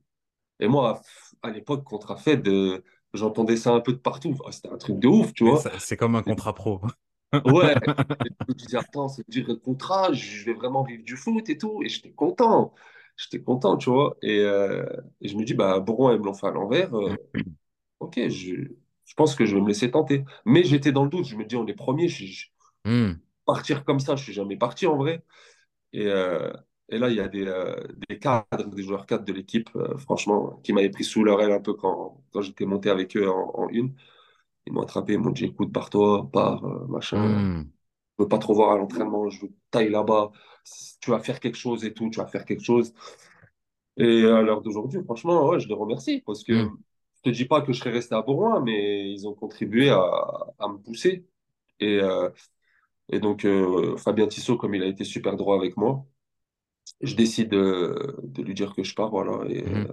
Et 0.59 0.67
moi, 0.67 1.01
à 1.43 1.51
l'époque, 1.51 1.83
contrat 1.85 2.17
Fed, 2.17 2.47
euh, 2.47 2.83
j'entendais 3.13 3.57
ça 3.57 3.73
un 3.73 3.81
peu 3.81 3.93
de 3.93 3.97
partout. 3.99 4.37
Ah, 4.47 4.51
C'était 4.53 4.69
un 4.71 4.77
truc 4.77 4.99
de 4.99 5.07
ouf, 5.09 5.33
tu 5.33 5.43
Mais 5.43 5.53
vois. 5.53 5.69
C'est 5.79 5.95
comme 5.97 6.15
un 6.15 6.23
contrat 6.23 6.53
pro. 6.55 6.81
Ouais. 7.45 7.75
Je 8.47 8.53
me 8.53 8.53
disais, 8.55 8.77
attends, 8.77 9.09
c'est 9.09 9.27
dire 9.29 9.47
le 9.47 9.55
contrat, 9.57 10.13
je 10.13 10.45
vais 10.45 10.53
vraiment 10.53 10.83
vivre 10.83 11.03
du 11.03 11.17
foot 11.17 11.49
et 11.49 11.57
tout. 11.57 11.81
Et 11.83 11.89
j'étais 11.89 12.11
content. 12.11 12.73
j'étais 13.17 13.41
content, 13.43 13.77
tu 13.77 13.89
vois. 13.89 14.17
Et, 14.21 14.39
euh, 14.41 14.85
et 15.21 15.27
je 15.29 15.37
me 15.37 15.43
dis, 15.45 15.53
bah, 15.53 15.79
Bourgoin, 15.79 16.13
ils 16.15 16.19
me 16.19 16.25
l'ont 16.25 16.33
fait 16.33 16.47
à 16.47 16.51
l'envers. 16.51 16.93
euh, 16.95 17.15
ok, 17.99 18.15
je, 18.29 18.55
je 19.05 19.15
pense 19.15 19.35
que 19.35 19.45
je 19.45 19.55
vais 19.55 19.61
me 19.61 19.69
laisser 19.69 19.91
tenter. 19.91 20.25
Mais 20.45 20.63
j'étais 20.65 20.91
dans 20.93 21.03
le 21.05 21.09
doute. 21.11 21.25
Je 21.27 21.37
me 21.37 21.45
dis, 21.45 21.55
on 21.57 21.67
est 21.67 21.73
premier. 21.75 22.07
Je, 22.09 22.25
je- 22.27 22.47
Hmm, 22.85 23.23
partir 23.45 23.83
comme 23.85 23.99
ça, 23.99 24.15
je 24.15 24.23
suis 24.23 24.33
jamais 24.33 24.57
parti 24.57 24.87
en 24.87 24.97
vrai. 24.97 25.23
Et, 25.93 26.07
euh, 26.07 26.51
et 26.89 26.97
là, 26.99 27.09
il 27.09 27.15
y 27.15 27.19
a 27.21 27.27
des, 27.27 27.45
euh, 27.47 27.75
des 28.09 28.19
cadres, 28.19 28.65
des 28.75 28.83
joueurs 28.83 29.05
cadres 29.05 29.25
de 29.25 29.33
l'équipe, 29.33 29.69
euh, 29.75 29.97
franchement, 29.97 30.59
qui 30.63 30.73
m'avaient 30.73 30.89
pris 30.89 31.03
sous 31.03 31.23
leur 31.23 31.41
aile 31.41 31.51
un 31.51 31.61
peu 31.61 31.73
quand, 31.73 32.23
quand 32.31 32.41
j'étais 32.41 32.65
monté 32.65 32.89
avec 32.89 33.15
eux 33.17 33.29
en, 33.29 33.51
en 33.55 33.69
une. 33.69 33.95
Ils 34.67 34.73
m'ont 34.73 34.83
attrapé, 34.83 35.13
ils 35.13 35.19
m'ont 35.19 35.31
dit, 35.31 35.45
écoute, 35.45 35.73
pars-toi, 35.73 36.29
pars, 36.31 36.65
euh, 36.65 36.87
machin. 36.87 37.43
hmm, 37.43 37.73
Je 38.19 38.23
veux 38.23 38.29
pas 38.29 38.39
trop 38.39 38.53
voir 38.55 38.73
à 38.73 38.77
l'entraînement, 38.77 39.29
je 39.29 39.41
veux 39.43 39.47
que 39.49 39.53
t'ailles 39.71 39.89
là-bas. 39.91 40.31
Tu 41.01 41.11
vas 41.11 41.19
faire 41.19 41.39
quelque 41.39 41.57
chose 41.57 41.85
et 41.85 41.93
tout, 41.93 42.09
tu 42.11 42.19
vas 42.19 42.27
faire 42.27 42.45
quelque 42.45 42.63
chose. 42.63 42.93
Et 43.97 44.25
à 44.25 44.41
l'heure 44.41 44.61
d'aujourd'hui, 44.61 45.03
franchement, 45.03 45.47
ouais, 45.49 45.59
je 45.59 45.67
les 45.67 45.73
remercie 45.75 46.21
parce 46.25 46.43
que 46.43 46.53
hmm, 46.53 46.83
je 47.17 47.21
te 47.23 47.29
dis 47.29 47.45
pas 47.45 47.61
que 47.61 47.73
je 47.73 47.79
serais 47.79 47.91
resté 47.91 48.15
à 48.15 48.21
Bourgoin, 48.21 48.61
mais 48.61 49.11
ils 49.11 49.27
ont 49.27 49.33
contribué 49.35 49.89
à, 49.89 49.99
à 50.59 50.67
me 50.67 50.77
pousser. 50.79 51.25
Et, 51.79 51.99
euh, 52.01 52.29
et 53.13 53.19
donc, 53.19 53.45
euh, 53.45 53.95
Fabien 53.97 54.27
Tissot, 54.27 54.57
comme 54.57 54.75
il 54.75 54.83
a 54.83 54.87
été 54.87 55.03
super 55.03 55.35
droit 55.35 55.55
avec 55.55 55.77
moi, 55.77 56.05
je 57.01 57.15
décide 57.15 57.49
de, 57.49 58.17
de 58.23 58.43
lui 58.43 58.53
dire 58.53 58.73
que 58.73 58.83
je 58.83 58.95
pars, 58.95 59.09
voilà, 59.09 59.47
et, 59.49 59.63
hmm. 59.63 59.87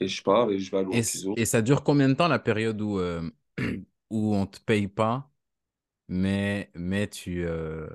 et 0.00 0.08
je 0.08 0.22
pars 0.22 0.50
et 0.50 0.58
je 0.58 0.70
vais 0.70 0.78
à 0.78 0.82
Et, 0.92 1.02
et 1.36 1.44
ça 1.44 1.62
dure 1.62 1.82
combien 1.84 2.08
de 2.08 2.14
temps 2.14 2.28
la 2.28 2.38
période 2.38 2.80
où, 2.80 2.98
euh, 2.98 3.28
où 4.10 4.34
on 4.34 4.46
te 4.46 4.60
paye 4.60 4.88
pas, 4.88 5.30
mais, 6.08 6.70
mais 6.74 7.08
tu, 7.08 7.44
euh, 7.46 7.88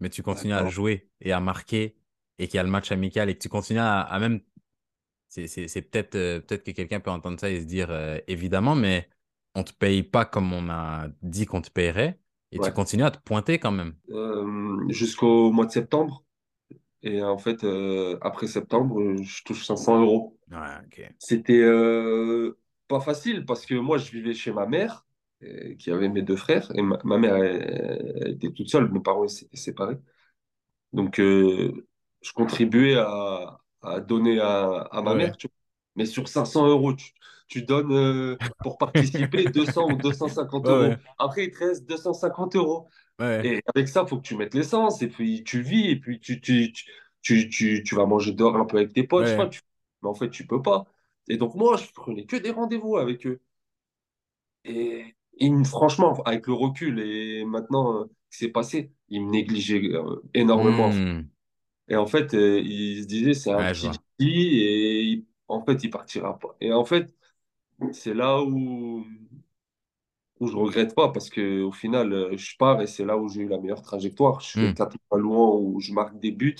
mais 0.00 0.10
tu 0.10 0.22
continues 0.22 0.54
à 0.54 0.68
jouer 0.68 1.08
et 1.20 1.32
à 1.32 1.40
marquer 1.40 1.96
et 2.38 2.48
qu'il 2.48 2.56
y 2.56 2.60
a 2.60 2.64
le 2.64 2.70
match 2.70 2.92
amical 2.92 3.30
et 3.30 3.34
que 3.34 3.42
tu 3.42 3.48
continues 3.48 3.80
à, 3.80 4.00
à 4.00 4.18
même. 4.18 4.40
C'est 5.28 5.82
peut-être 5.90 6.14
euh, 6.16 6.40
peut-être 6.40 6.64
que 6.64 6.72
quelqu'un 6.72 7.00
peut 7.00 7.10
entendre 7.10 7.40
ça 7.40 7.50
et 7.50 7.60
se 7.60 7.66
dire 7.66 7.90
euh, 7.90 8.18
évidemment, 8.26 8.74
mais 8.74 9.08
on 9.54 9.64
te 9.64 9.72
paye 9.72 10.02
pas 10.02 10.26
comme 10.26 10.52
on 10.52 10.68
a 10.70 11.08
dit 11.22 11.46
qu'on 11.46 11.62
te 11.62 11.70
payerait 11.70 12.20
et 12.52 12.58
tu 12.58 12.72
continues 12.72 13.04
à 13.04 13.10
te 13.10 13.18
pointer 13.18 13.58
quand 13.58 13.72
même. 13.72 13.94
Euh, 14.10 14.88
jusqu'au 14.88 15.50
mois 15.52 15.66
de 15.66 15.70
septembre. 15.70 16.24
Et 17.02 17.22
en 17.22 17.38
fait, 17.38 17.64
euh, 17.64 18.18
après 18.22 18.46
septembre, 18.46 19.16
je 19.22 19.42
touche 19.44 19.66
500 19.66 20.00
euros. 20.00 20.38
Ouais. 20.50 21.08
C'était 21.18 21.60
euh, 21.62 22.58
pas 22.88 23.00
facile 23.00 23.44
parce 23.46 23.66
que 23.66 23.74
moi, 23.74 23.98
je 23.98 24.10
vivais 24.12 24.34
chez 24.34 24.52
ma 24.52 24.66
mère, 24.66 25.06
qui 25.78 25.90
avait 25.90 26.08
mes 26.08 26.22
deux 26.22 26.36
frères, 26.36 26.70
et 26.76 26.82
ma, 26.82 26.98
ma 27.04 27.18
mère, 27.18 27.36
elle, 27.36 28.16
elle 28.22 28.32
était 28.34 28.52
toute 28.52 28.68
seule, 28.68 28.90
mes 28.92 29.00
parents 29.00 29.24
ils 29.24 29.30
s'étaient 29.30 29.56
séparés. 29.56 29.98
Donc, 30.92 31.16
je 31.18 32.32
contribuais 32.34 32.96
à, 32.96 33.58
à 33.82 34.00
donner 34.00 34.40
à, 34.40 34.64
à 34.90 35.02
Ouais, 35.02 35.02
ma 35.02 35.14
mère, 35.14 35.36
tu 35.36 35.48
vois. 35.48 35.54
Mais 35.96 36.06
sur 36.06 36.28
500 36.28 36.66
euros, 36.68 36.94
tu, 36.94 37.12
tu 37.48 37.62
donnes 37.62 37.92
euh, 37.92 38.36
pour 38.62 38.78
participer 38.78 39.44
200 39.50 39.90
ou 39.90 39.96
250 39.98 40.68
ouais, 40.68 40.70
euros. 40.70 40.94
ouais, 40.94 40.98
Après, 41.18 41.44
il 41.46 41.50
te 41.50 41.58
reste 41.58 41.86
250 41.88 42.56
euros. 42.56 42.88
ouais, 43.18 43.42
Et 43.42 43.62
avec 43.74 43.88
ça, 43.88 44.02
il 44.06 44.08
faut 44.08 44.16
que 44.18 44.22
tu 44.26 44.36
mettes 44.36 44.54
l'essence, 44.54 45.02
et 45.02 45.08
puis 45.08 45.44
tu 45.44 45.62
vis, 45.62 45.90
et 45.90 45.96
puis 45.96 46.20
tu, 46.20 46.40
tu, 46.40 46.72
tu, 47.22 47.48
tu, 47.50 47.82
tu, 47.84 47.94
vas 47.94 48.06
manger 48.06 48.32
dehors 48.32 48.56
un 48.56 48.64
peu 48.66 48.78
avec 48.78 48.92
tes 48.92 49.04
potes, 49.04 49.26
ouais. 49.26 49.36
mais 50.02 50.08
en 50.08 50.14
fait, 50.14 50.30
tu 50.30 50.46
peux 50.46 50.62
pas. 50.62 50.86
Et 51.28 51.36
donc, 51.36 51.54
moi, 51.54 51.76
je 51.76 51.90
prenais 51.92 52.26
que 52.26 52.36
des 52.36 52.50
rendez-vous 52.50 52.96
avec 52.96 53.26
eux. 53.26 53.40
Et, 54.64 55.14
et 55.38 55.64
franchement, 55.64 56.22
avec 56.24 56.46
le 56.46 56.52
recul 56.54 57.00
et 57.00 57.44
maintenant 57.44 58.02
euh, 58.02 58.04
ce 58.30 58.38
qui 58.38 58.44
s'est 58.46 58.50
passé, 58.52 58.92
ils 59.08 59.24
me 59.24 59.30
négligeaient 59.30 59.90
euh, 59.94 60.22
énormément. 60.34 60.90
Hmm, 60.90 61.28
Et 61.88 61.96
en 61.96 62.06
fait, 62.06 62.34
euh, 62.34 62.60
ils 62.60 63.02
se 63.02 63.08
disaient, 63.08 63.34
c'est 63.34 63.52
un 63.52 63.58
ouais, 63.58 63.72
petit 63.74 64.00
et 64.18 64.91
en 65.48 65.64
fait, 65.64 65.82
il 65.84 65.90
partira 65.90 66.38
pas. 66.38 66.56
Et 66.60 66.72
en 66.72 66.84
fait, 66.84 67.14
c'est 67.92 68.14
là 68.14 68.42
où, 68.42 69.04
où 70.40 70.46
je 70.48 70.56
regrette 70.56 70.94
pas 70.94 71.10
parce 71.12 71.30
que 71.30 71.62
au 71.62 71.72
final, 71.72 72.12
euh, 72.12 72.36
je 72.36 72.56
pars 72.56 72.80
et 72.82 72.86
c'est 72.86 73.04
là 73.04 73.16
où 73.16 73.28
j'ai 73.28 73.42
eu 73.42 73.48
la 73.48 73.58
meilleure 73.58 73.82
trajectoire. 73.82 74.40
Je 74.40 74.56
fais 74.56 74.72
Hmm. 74.72 74.72
quatre 74.72 74.96
mois 75.10 75.18
à 75.18 75.22
Louan 75.22 75.56
où 75.60 75.80
je 75.80 75.92
marque 75.92 76.18
des 76.18 76.32
buts. 76.32 76.56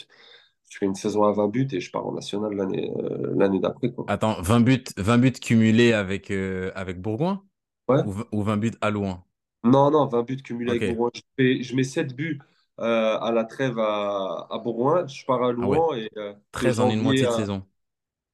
Je 0.71 0.79
fais 0.79 0.87
une 0.87 0.95
saison 0.95 1.25
à 1.25 1.33
20 1.33 1.49
buts 1.49 1.69
et 1.73 1.81
je 1.81 1.91
pars 1.91 2.07
en 2.07 2.13
national 2.15 2.55
l'année 2.55 2.93
euh, 2.99 3.35
l'année 3.37 3.61
d'après. 3.61 3.93
Attends, 4.07 4.41
20 4.43 4.61
buts, 4.61 4.85
20 4.97 5.19
buts 5.19 5.33
cumulés 5.33 5.93
avec, 5.93 6.31
euh, 6.31 6.71
avec 6.77 7.01
Bourgoin? 7.01 7.45
Ouais. 7.89 8.03
ou, 8.05 8.15
ou 8.33 8.43
20 8.45 8.57
buts 8.59 8.73
à 8.81 8.91
Louan? 8.91 9.25
Non, 9.65 9.91
non, 9.91 10.07
20 10.07 10.23
buts 10.25 10.43
cumulés 10.43 10.75
avec. 10.77 10.85
Bourgoin. 10.85 11.11
Je 11.15 11.21
fais, 11.37 11.63
je 11.63 11.77
mets 11.77 11.85
7 11.85 12.15
buts 12.17 12.41
euh, 12.81 13.19
à 13.21 13.31
la 13.33 13.45
trêve 13.45 13.79
à, 13.79 14.47
à 14.51 14.59
Bourgoin. 14.59 15.07
Je 15.07 15.25
pars 15.25 15.43
à 15.45 15.53
Ah 15.57 15.69
ouais, 15.69 15.83
Louan 15.83 15.95
et 15.95 16.09
euh, 16.17 16.35
de 16.61 16.71
13 16.71 16.81
en 16.81 16.89
une 16.91 17.01
moitié 17.01 17.27
de 17.29 17.33
à 17.33 17.33
saison. 17.33 17.67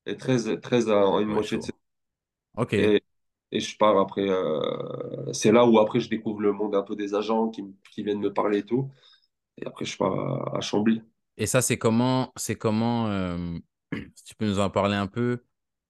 Et 0.09 0.17
13, 0.17 0.59
13 0.63 0.91
en 0.91 1.21
une 1.21 1.29
Ouais, 1.29 1.41
moitié 1.41 1.59
de 1.59 1.63
chaud. 1.63 1.65
saison. 1.65 1.79
Ok. 2.55 2.75
Et, 2.77 3.03
et 3.53 3.61
je 3.61 3.77
pars 3.77 3.99
après. 3.99 4.29
euh, 4.29 5.33
c'est 5.33 5.53
là 5.53 5.67
où 5.67 5.79
après 5.79 6.01
je 6.01 6.09
découvre 6.09 6.41
le 6.41 6.53
monde 6.53 6.75
un 6.75 6.83
peu 6.83 6.97
des 6.97 7.15
agents 7.15 7.49
qui, 7.51 7.65
qui 7.93 8.03
viennent 8.03 8.21
me 8.21 8.33
parler 8.33 8.59
et 8.59 8.65
tout. 8.67 8.91
Et 9.59 9.67
après 9.67 9.85
je 9.87 9.97
pars 9.99 10.15
à, 10.55 10.59
à 10.59 10.63
Chambly. 10.63 11.03
Et 11.37 11.47
ça, 11.47 11.63
c'est 11.63 11.79
comment, 11.79 12.33
c'est 12.37 12.57
comment, 12.57 13.09
euh, 13.09 13.59
si 14.15 14.25
tu 14.25 14.35
peux 14.35 14.47
nous 14.47 14.59
en 14.61 14.71
parler 14.71 14.97
un 14.97 15.07
peu, 15.07 15.45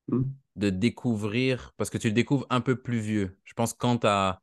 Hmm. 0.08 0.38
de 0.56 0.70
découvrir, 0.70 1.72
parce 1.76 1.90
que 1.90 1.98
tu 1.98 2.08
le 2.08 2.14
découvres 2.14 2.46
un 2.50 2.60
peu 2.60 2.76
plus 2.80 2.98
vieux. 3.00 3.38
Je 3.44 3.54
pense 3.54 3.72
que 3.72 3.78
quand 3.78 3.98
tu 3.98 4.06
as 4.06 4.40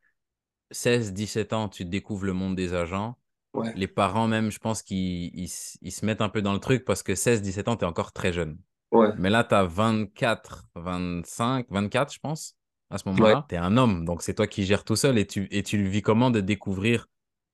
16, 0.72 1.14
17 1.14 1.54
ans, 1.54 1.70
tu 1.70 1.86
découvres 1.86 2.26
le 2.26 2.34
monde 2.34 2.56
des 2.56 2.74
agents. 2.74 3.18
Ouais, 3.54 3.76
Les 3.76 3.88
parents 3.88 4.28
même, 4.28 4.52
je 4.52 4.60
pense 4.60 4.84
qu'ils 4.84 5.34
ils 5.36 5.92
se 5.92 6.06
mettent 6.06 6.22
un 6.22 6.30
peu 6.30 6.42
dans 6.42 6.54
le 6.54 6.60
truc 6.60 6.86
parce 6.86 7.04
que 7.04 7.16
16, 7.16 7.42
17 7.44 7.68
ans, 7.70 7.78
tu 7.78 7.86
es 7.86 7.88
encore 7.88 8.14
très 8.14 8.34
jeune. 8.34 8.58
Ouais, 8.92 9.14
Mais 9.14 9.30
là, 9.30 9.44
tu 9.44 9.56
as 9.56 9.64
24, 9.66 10.66
25, 10.76 11.68
24, 11.70 12.14
je 12.14 12.20
pense, 12.20 12.56
à 12.90 12.98
ce 12.98 13.08
ouais. 13.18 13.36
moment-là. 13.36 13.46
Tu 13.50 13.56
es 13.56 13.58
un 13.58 13.78
homme, 13.78 14.06
donc 14.06 14.22
c'est 14.22 14.34
toi 14.36 14.48
qui 14.48 14.66
gères 14.66 14.84
tout 14.84 14.96
seul 14.96 15.18
et 15.18 15.26
tu, 15.28 15.48
et 15.52 15.64
tu 15.64 15.84
vis 15.88 16.02
comment 16.02 16.32
de 16.32 16.42
découvrir 16.42 17.08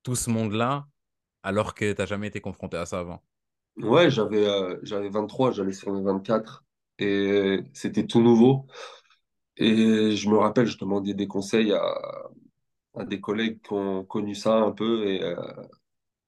tout 0.04 0.16
ce 0.16 0.30
monde-là 0.30 0.88
alors 1.44 1.76
que 1.76 1.94
tu 1.94 2.02
n'as 2.02 2.08
jamais 2.08 2.28
été 2.28 2.42
confronté 2.42 2.78
à 2.78 2.86
ça 2.86 3.00
avant? 3.00 3.24
Ouais, 3.78 4.10
j'avais 4.12 4.46
euh, 4.48 4.78
j'avais 4.84 5.10
23, 5.10 5.52
j'allais 5.52 5.72
sur 5.74 5.92
mes 5.94 6.02
24. 6.04 6.66
Et 7.00 7.60
c'était 7.74 8.06
tout 8.06 8.22
nouveau. 8.22 8.68
Et 9.58 10.16
je 10.18 10.30
me 10.30 10.38
rappelle, 10.38 10.68
je 10.68 10.78
demandais 10.80 11.14
des 11.16 11.28
conseils 11.28 11.74
à, 11.74 11.82
à 12.96 13.06
des 13.06 13.20
collègues 13.22 13.62
qui 13.62 13.74
ont 13.74 14.04
connu 14.06 14.36
ça 14.36 14.56
un 14.58 14.72
peu. 14.72 15.08
Et 15.08 15.24
euh, 15.24 15.36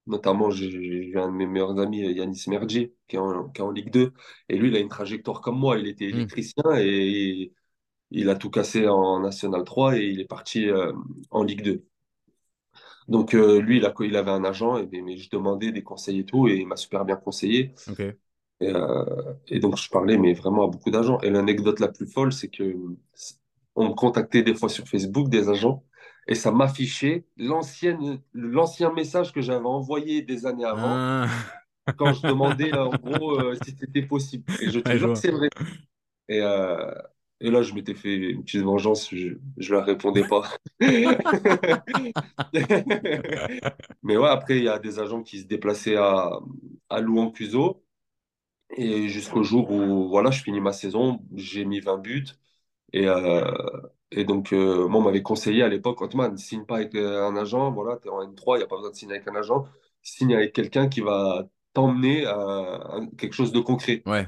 notamment, 0.08 0.50
j'ai 0.52 1.13
un 1.16 1.28
de 1.30 1.34
mes 1.36 1.46
meilleurs 1.48 1.80
amis, 1.80 2.00
Yanis 2.02 2.46
Mergi, 2.48 2.94
qui 3.08 3.16
est 3.16 3.20
en, 3.20 3.50
qui 3.50 3.62
est 3.62 3.63
en 3.63 3.72
Ligue 3.72 3.92
2. 3.92 4.13
Et 4.50 4.58
lui, 4.58 4.70
il 4.70 4.76
a 4.76 4.80
une 4.80 4.89
trajectoire 4.89 5.42
comme 5.42 5.60
moi. 5.60 5.78
Il 5.80 5.88
était 5.88 6.06
Hmm, 6.12 6.28
électricien 6.28 6.63
et 6.78 7.54
il 8.12 8.30
a 8.30 8.36
tout 8.36 8.50
cassé 8.52 8.88
en 8.88 9.20
National 9.22 9.63
3 9.66 9.98
et 9.98 10.06
il 10.06 10.20
est 10.22 10.26
parti 10.28 10.70
euh, 10.70 10.94
en 11.32 11.44
Ligue 11.44 11.63
2. 11.63 11.86
Donc, 13.08 13.34
euh, 13.36 13.60
lui, 13.62 13.78
il, 13.78 13.86
a, 13.86 13.94
il 14.02 14.16
avait 14.16 14.32
un 14.32 14.44
agent, 14.46 14.78
et, 14.78 15.02
mais 15.02 15.18
je 15.18 15.30
demandais 15.30 15.72
des 15.72 15.84
conseils 15.84 16.20
et 16.20 16.26
tout, 16.26 16.48
et 16.48 16.56
il 16.58 16.68
m'a 16.68 16.76
super 16.78 17.06
bien 17.06 17.16
conseillé. 17.18 17.74
Et, 18.62 18.70
euh, 18.70 19.06
et 19.48 19.60
donc, 19.60 19.78
je 19.78 19.89
parlais, 19.89 20.18
mais 20.18 20.34
vraiment 20.34 20.66
à 20.66 20.68
beaucoup 20.68 20.92
d'agents. 20.92 21.20
Et 21.22 21.30
l'anecdote 21.30 21.80
la 21.80 21.89
plus 21.89 22.08
folle, 22.08 22.34
c'est 22.34 22.50
que 22.50 22.76
on 23.76 23.89
me 23.89 23.94
contactait 23.96 24.44
des 24.44 24.56
fois 24.56 24.70
sur 24.70 24.88
Facebook, 24.88 25.30
des 25.30 25.50
agents, 25.50 25.84
et 26.27 26.36
ça 26.36 26.51
m'affichait 26.51 27.25
l'ancien 27.38 28.93
message 28.93 29.31
que 29.33 29.41
j'avais 29.41 29.65
envoyé 29.65 30.21
des 30.21 30.45
années 30.45 30.65
avant, 30.65 31.01
Ah. 31.25 31.27
quand 31.97 32.13
je 32.13 32.21
demandais, 32.23 32.73
euh, 32.73 32.86
en 32.86 32.97
gros, 32.97 33.39
euh, 33.39 33.55
si 33.63 33.75
c'était 33.79 34.03
possible. 34.03 34.45
Et 34.62 34.69
je 34.69 34.79
te 34.79 34.91
je 34.91 34.97
jure 34.97 35.13
que 35.13 35.19
c'est 35.19 35.31
vrai. 35.31 35.49
Et, 36.29 36.41
euh, 36.41 36.93
et 37.41 37.51
là, 37.51 37.62
je 37.62 37.73
m'étais 37.73 37.93
fait 37.95 38.15
une 38.15 38.43
petite 38.43 38.62
vengeance, 38.63 39.09
je 39.13 39.29
ne 39.29 39.67
leur 39.69 39.86
répondais 39.86 40.25
pas. 40.27 40.43
Mais 44.03 44.17
ouais, 44.17 44.29
après, 44.29 44.57
il 44.57 44.63
y 44.63 44.69
a 44.69 44.79
des 44.79 44.99
agents 44.99 45.23
qui 45.23 45.39
se 45.39 45.45
déplaçaient 45.45 45.95
à, 45.97 46.31
à 46.89 47.01
Louan-Cuiseau. 47.01 47.83
Et 48.77 49.09
jusqu'au 49.09 49.43
jour 49.43 49.71
où 49.71 50.09
voilà, 50.09 50.31
je 50.31 50.41
finis 50.43 50.62
ma 50.62 50.73
saison, 50.73 51.21
j'ai 51.36 51.65
mis 51.65 51.79
20 51.79 51.97
buts. 51.99 52.25
Et, 52.93 53.08
euh, 53.08 53.43
et 54.12 54.23
donc, 54.23 54.53
euh, 54.53 54.88
moi, 54.88 55.01
on 55.01 55.03
m'avait 55.03 55.23
conseillé 55.23 55.63
à 55.63 55.67
l'époque, 55.67 56.01
Otman, 56.01 56.32
ne 56.34 56.38
signe 56.38 56.65
pas 56.65 56.77
avec 56.77 56.95
euh, 56.95 57.27
un 57.27 57.36
agent. 57.36 57.71
Voilà, 57.71 57.97
tu 57.97 58.08
es 58.08 58.12
en 58.12 58.21
N3, 58.21 58.56
il 58.56 58.60
n'y 58.60 58.63
a 58.63 58.67
pas 58.67 58.75
besoin 58.75 58.91
de 58.91 58.95
signer 58.95 59.15
avec 59.15 59.27
un 59.27 59.36
agent. 59.36 59.65
Signe 60.01 60.36
avec 60.36 60.53
quelqu'un 60.53 60.88
qui 60.88 61.01
va 61.01 61.47
t'emmener 61.73 62.25
à, 62.25 62.99
quelque 63.17 63.34
chose 63.34 63.51
de 63.51 63.60
concret. 63.60 64.03
Ouais. 64.06 64.27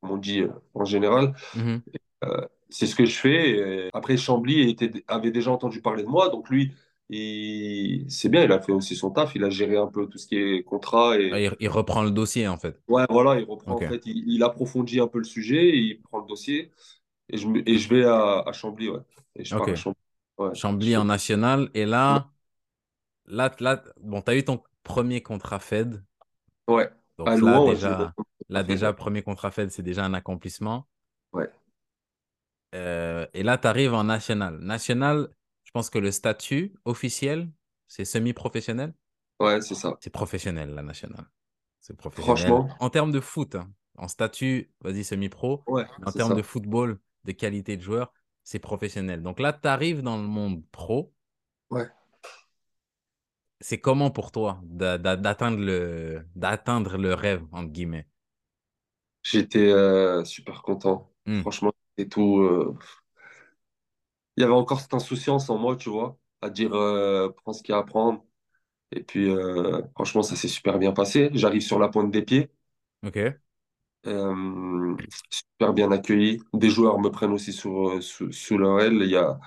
Comme 0.00 0.10
on 0.10 0.16
dit 0.18 0.42
en 0.74 0.84
général. 0.84 1.34
Mhm. 1.56 1.82
Euh, 2.24 2.46
c'est 2.68 2.86
ce 2.86 2.94
que 2.94 3.06
je 3.06 3.14
fais. 3.14 3.50
Et 3.50 3.90
après, 3.94 4.16
Chambly 4.16 4.68
était, 4.70 5.04
avait 5.08 5.30
déjà 5.30 5.50
entendu 5.50 5.80
parler 5.80 6.02
de 6.02 6.08
moi. 6.08 6.28
Donc, 6.28 6.50
lui, 6.50 6.72
il- 7.08 8.10
c'est 8.10 8.28
bien, 8.28 8.44
il 8.44 8.52
a 8.52 8.60
fait 8.60 8.72
aussi 8.72 8.96
son 8.96 9.10
taf. 9.10 9.34
Il 9.34 9.44
a 9.44 9.50
géré 9.50 9.76
un 9.76 9.86
peu 9.86 10.06
tout 10.06 10.18
ce 10.18 10.26
qui 10.26 10.36
est 10.36 10.62
contrat 10.64 11.12
Ah, 11.12 11.18
et 11.40 11.44
Il, 11.46 11.56
il 11.60 11.68
reprend 11.68 12.02
le 12.02 12.10
dossier, 12.10 12.48
en 12.48 12.56
fait. 12.58 12.78
Ouais, 12.88 13.04
voilà, 13.08 13.38
il 13.40 13.44
reprend 13.44 13.74
en 13.74 13.78
fait, 13.78 14.02
il, 14.06 14.24
il 14.26 14.42
approfondit 14.42 15.00
un 15.00 15.06
peu 15.08 15.18
le 15.18 15.24
sujet, 15.24 15.70
il 15.76 16.00
prend 16.02 16.18
le 16.18 16.26
dossier 16.26 16.70
et 17.28 17.36
je, 17.38 17.48
et 17.66 17.78
je 17.78 17.88
vais 17.88 18.04
à, 18.04 18.40
à 18.40 18.52
Chambly, 18.52 18.88
ouais. 18.90 19.00
Et 19.36 19.44
je 19.44 19.54
pars 19.56 19.70
à. 19.70 19.74
Chambly. 19.74 19.98
Ouais, 20.38 20.50
Chambly 20.52 20.96
en 20.96 21.04
national. 21.06 21.70
Et 21.74 21.86
là, 21.86 22.30
là, 23.26 23.54
là 23.60 23.82
bon, 24.00 24.22
tu 24.22 24.30
as 24.30 24.36
eu 24.36 24.44
ton 24.44 24.62
premier 24.84 25.22
contrat 25.22 25.58
Fed. 25.60 26.04
Ouais, 26.68 26.90
à 27.24 27.36
Donc 27.36 27.40
là, 27.40 27.60
ouais, 27.64 27.74
déjà, 27.74 28.14
Là, 28.50 28.62
déjà, 28.62 28.92
premier 28.92 29.22
contrat 29.22 29.50
fait, 29.50 29.70
c'est 29.70 29.82
déjà 29.82 30.04
un 30.04 30.12
accomplissement. 30.14 30.86
Ouais, 31.32 31.50
Euh, 32.74 33.26
et 33.34 33.42
là, 33.42 33.58
tu 33.58 33.66
arrives 33.66 33.94
en 33.94 34.04
national. 34.04 34.58
National, 34.60 35.28
je 35.64 35.70
pense 35.72 35.90
que 35.90 35.98
le 35.98 36.10
statut 36.10 36.74
officiel, 36.84 37.50
c'est 37.88 38.04
semi-professionnel? 38.04 38.94
ouais, 39.40 39.60
c'est 39.60 39.74
ça. 39.74 39.98
C'est 40.00 40.10
professionnel, 40.10 40.74
la 40.74 40.82
nationale. 40.82 41.26
C'est 41.80 41.96
professionnel. 41.96 42.56
Franchement, 42.56 42.68
En 42.78 42.90
termes 42.90 43.12
de 43.12 43.20
foot, 43.20 43.54
hein, 43.54 43.72
en 43.96 44.08
statut, 44.08 44.72
vas-y, 44.80 45.04
semi-pro. 45.04 45.66
ouais, 45.66 45.84
en 46.04 46.12
termes 46.12 46.34
ça. 46.34 46.34
de 46.34 46.42
football, 46.42 46.98
de 47.24 47.32
qualité 47.32 47.76
de 47.76 47.82
joueur, 47.82 48.12
c'est 48.44 48.58
professionnel. 48.58 49.22
Donc 49.22 49.40
là, 49.40 49.52
tu 49.52 49.68
arrives 49.68 50.02
dans 50.02 50.16
le 50.16 50.24
monde 50.28 50.64
pro. 50.72 51.12
Ouais. 51.70 51.90
C'est 53.60 53.80
comment 53.80 54.10
pour 54.10 54.30
toi 54.30 54.60
d'a- 54.64 54.98
d'a- 54.98 55.16
d'atteindre 55.16 55.56
le, 55.58 56.26
d'atteindre 56.36 56.98
le 56.98 57.14
rêve, 57.14 57.42
entre 57.52 57.70
guillemets? 57.72 58.06
J'étais 59.22 59.70
euh, 59.70 60.24
super 60.24 60.62
content. 60.62 61.10
Hmm, 61.26 61.42
Franchement, 61.42 61.72
et 61.96 62.08
tout. 62.08 62.40
euh, 62.40 62.76
Il 64.36 64.40
y 64.42 64.44
avait 64.44 64.52
encore 64.54 64.80
cette 64.80 64.94
insouciance 64.94 65.50
en 65.50 65.58
moi, 65.58 65.76
tu 65.76 65.90
vois, 65.90 66.18
à 66.40 66.50
dire 66.50 66.72
euh, 66.74 67.28
prends 67.30 67.52
ce 67.52 67.62
qu'il 67.62 67.72
y 67.74 67.76
a 67.76 67.78
à 67.80 67.84
prendre. 67.84 68.24
Et 68.92 69.02
puis, 69.04 69.30
franchement, 69.94 70.22
ça 70.24 70.36
s'est 70.36 70.48
super 70.48 70.78
bien 70.78 70.92
passé. 70.92 71.30
J'arrive 71.34 71.62
sur 71.62 71.78
la 71.80 71.88
pointe 71.88 72.10
des 72.12 72.22
pieds, 72.22 72.50
Ok. 73.02 73.40
Euh, 74.06 74.96
super 75.30 75.72
bien 75.74 75.90
accueilli. 75.92 76.40
Des 76.52 76.70
joueurs 76.70 76.98
me 77.00 77.10
prennent 77.10 77.32
aussi 77.32 77.52
sous, 77.52 77.88
euh, 77.88 78.00
sous, 78.00 78.32
sous 78.32 78.58
leur 78.58 78.80
aile. 78.80 78.98
Il 79.02 79.10
y 79.10 79.16
a, 79.16 79.38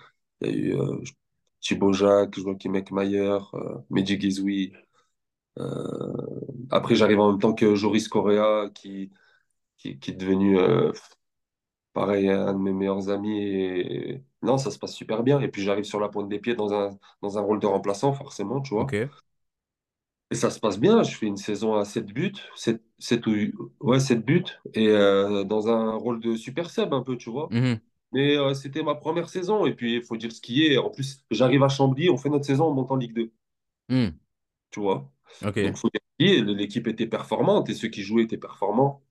il 0.41 0.47
y 0.49 0.51
a 0.51 0.55
eu 0.55 0.79
euh, 0.81 1.01
Thibaut 1.61 1.93
Jacques, 1.93 2.39
Joachim 2.39 2.73
Eckmayer, 2.75 3.39
euh, 3.55 3.77
Mehdi 3.89 4.17
Guizoui. 4.17 4.73
Euh, 5.59 6.13
après, 6.71 6.95
j'arrive 6.95 7.19
en 7.19 7.31
même 7.31 7.41
temps 7.41 7.53
que 7.53 7.75
Joris 7.75 8.07
Correa, 8.07 8.69
qui, 8.75 9.11
qui, 9.77 9.89
est 9.91 10.13
devenu, 10.13 10.59
euh, 10.59 10.91
pareil, 11.93 12.29
un 12.29 12.53
de 12.53 12.59
mes 12.59 12.73
meilleurs 12.73 13.09
amis. 13.09 14.21
Non, 14.41 14.57
ça 14.57 14.71
se 14.71 14.79
passe 14.79 14.93
super 14.93 15.23
bien. 15.23 15.39
Et 15.41 15.47
puis, 15.49 15.61
j'arrive 15.63 15.85
sur 15.85 15.99
la 15.99 16.09
pointe 16.09 16.29
des 16.29 16.39
pieds 16.39 16.55
dans 16.55 16.73
un, 16.73 16.97
dans 17.21 17.37
un 17.37 17.41
rôle 17.41 17.59
de 17.59 17.67
remplaçant, 17.67 18.13
forcément, 18.13 18.61
tu 18.61 18.73
vois. 18.75 18.93
Et 20.31 20.35
ça 20.35 20.49
se 20.49 20.59
passe 20.59 20.79
bien. 20.79 21.03
Je 21.03 21.15
fais 21.15 21.27
une 21.27 21.37
saison 21.37 21.75
à 21.75 21.85
7 21.85 22.07
buts, 22.07 22.33
7, 22.55 22.81
7 22.99 23.25
ou, 23.27 23.33
ouais, 23.79 23.99
7 23.99 24.25
buts, 24.25 24.43
et 24.73 24.87
euh, 24.89 25.43
dans 25.43 25.67
un 25.69 25.93
rôle 25.95 26.19
de 26.19 26.35
super 26.35 26.69
sub 26.69 26.93
un 26.93 27.01
peu, 27.03 27.17
tu 27.17 27.29
vois. 27.29 27.49
Mhm, 27.49 27.81
Mais 28.13 28.37
euh, 28.37 28.53
c'était 28.55 28.83
ma 28.83 28.95
première 28.95 29.29
saison, 29.29 29.65
et 29.67 29.75
puis 29.75 29.95
il 29.97 30.03
faut 30.03 30.17
dire 30.17 30.31
ce 30.31 30.41
qui 30.41 30.65
est. 30.65 30.77
En 30.77 30.89
plus, 30.91 31.25
j'arrive 31.31 31.63
à 31.63 31.69
Chambly, 31.69 32.09
on 32.09 32.17
fait 32.17 32.29
notre 32.29 32.45
saison, 32.45 32.67
on 32.67 32.73
monte 32.73 32.91
en 32.91 32.97
Ligue 32.97 33.13
2, 33.15 33.31
hmm, 33.89 34.19
tu 34.71 34.79
vois. 34.79 35.11
Donc, 35.61 35.77
Ok. 35.77 35.77
faut 35.77 35.89
dire 35.89 36.01
ce 36.19 36.25
qui 36.25 36.31
est. 36.35 36.41
L'équipe 36.43 36.87
était 36.87 37.07
performante, 37.07 37.69
et 37.69 37.73
ceux 37.73 37.87
qui 37.89 38.03
jouaient 38.03 38.23
étaient 38.23 38.37
performants. 38.37 39.03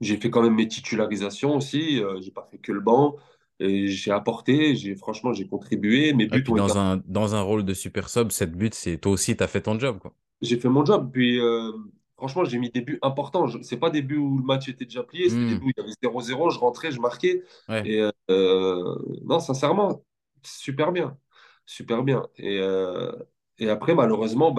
J'ai 0.00 0.16
fait 0.16 0.30
quand 0.30 0.42
même 0.42 0.54
mes 0.54 0.68
titularisations 0.68 1.56
aussi, 1.56 2.00
euh, 2.02 2.20
j'ai 2.20 2.30
pas 2.30 2.46
fait 2.50 2.58
que 2.58 2.72
le 2.72 2.80
banc, 2.80 3.16
j'ai 3.60 4.10
apporté, 4.12 4.76
j'ai, 4.76 4.94
franchement, 4.96 5.32
j'ai 5.32 5.46
contribué. 5.48 6.12
Mes 6.12 6.26
Et 6.30 6.38
buts 6.38 6.44
été 6.48 6.52
dans 6.54 6.78
un, 6.78 7.02
dans 7.06 7.34
un 7.34 7.42
rôle 7.42 7.64
de 7.66 7.74
super 7.74 8.08
sub, 8.08 8.30
cette 8.32 8.52
but, 8.52 8.72
c'est 8.74 8.96
toi 8.98 9.12
aussi, 9.12 9.36
tu 9.36 9.42
as 9.42 9.48
fait 9.48 9.60
ton 9.62 9.78
job, 9.78 9.98
quoi. 9.98 10.14
J'ai 10.40 10.58
fait 10.60 10.68
mon 10.68 10.84
job. 10.84 11.10
Puis, 11.12 11.40
euh, 11.40 11.72
franchement, 12.16 12.44
j'ai 12.44 12.58
mis 12.58 12.70
des 12.70 12.80
buts 12.80 12.98
importants. 13.02 13.46
C'est 13.62 13.76
pas 13.78 13.90
des 13.90 14.02
buts 14.02 14.16
où 14.16 14.38
le 14.38 14.44
match 14.44 14.68
était 14.68 14.84
déjà 14.84 15.02
plié, 15.02 15.28
c'était 15.30 15.44
des 15.46 15.54
Hmm, 15.54 15.58
buts 15.58 15.66
où 15.66 15.70
il 15.76 15.80
y 15.80 15.84
avait 15.84 15.92
0-0, 16.02 16.50
je 16.50 16.58
rentrais, 16.58 16.92
je 16.92 17.00
marquais. 17.00 17.42
Ouais. 17.68 17.84
Et 17.84 18.00
euh, 18.30 18.94
non, 19.24 19.40
sincèrement, 19.40 20.04
super 20.44 20.92
bien. 20.92 21.18
Super 21.66 22.02
bien. 22.02 22.26
Et, 22.36 22.58
euh, 22.60 23.12
et 23.58 23.68
après, 23.68 23.94
malheureusement, 23.94 24.52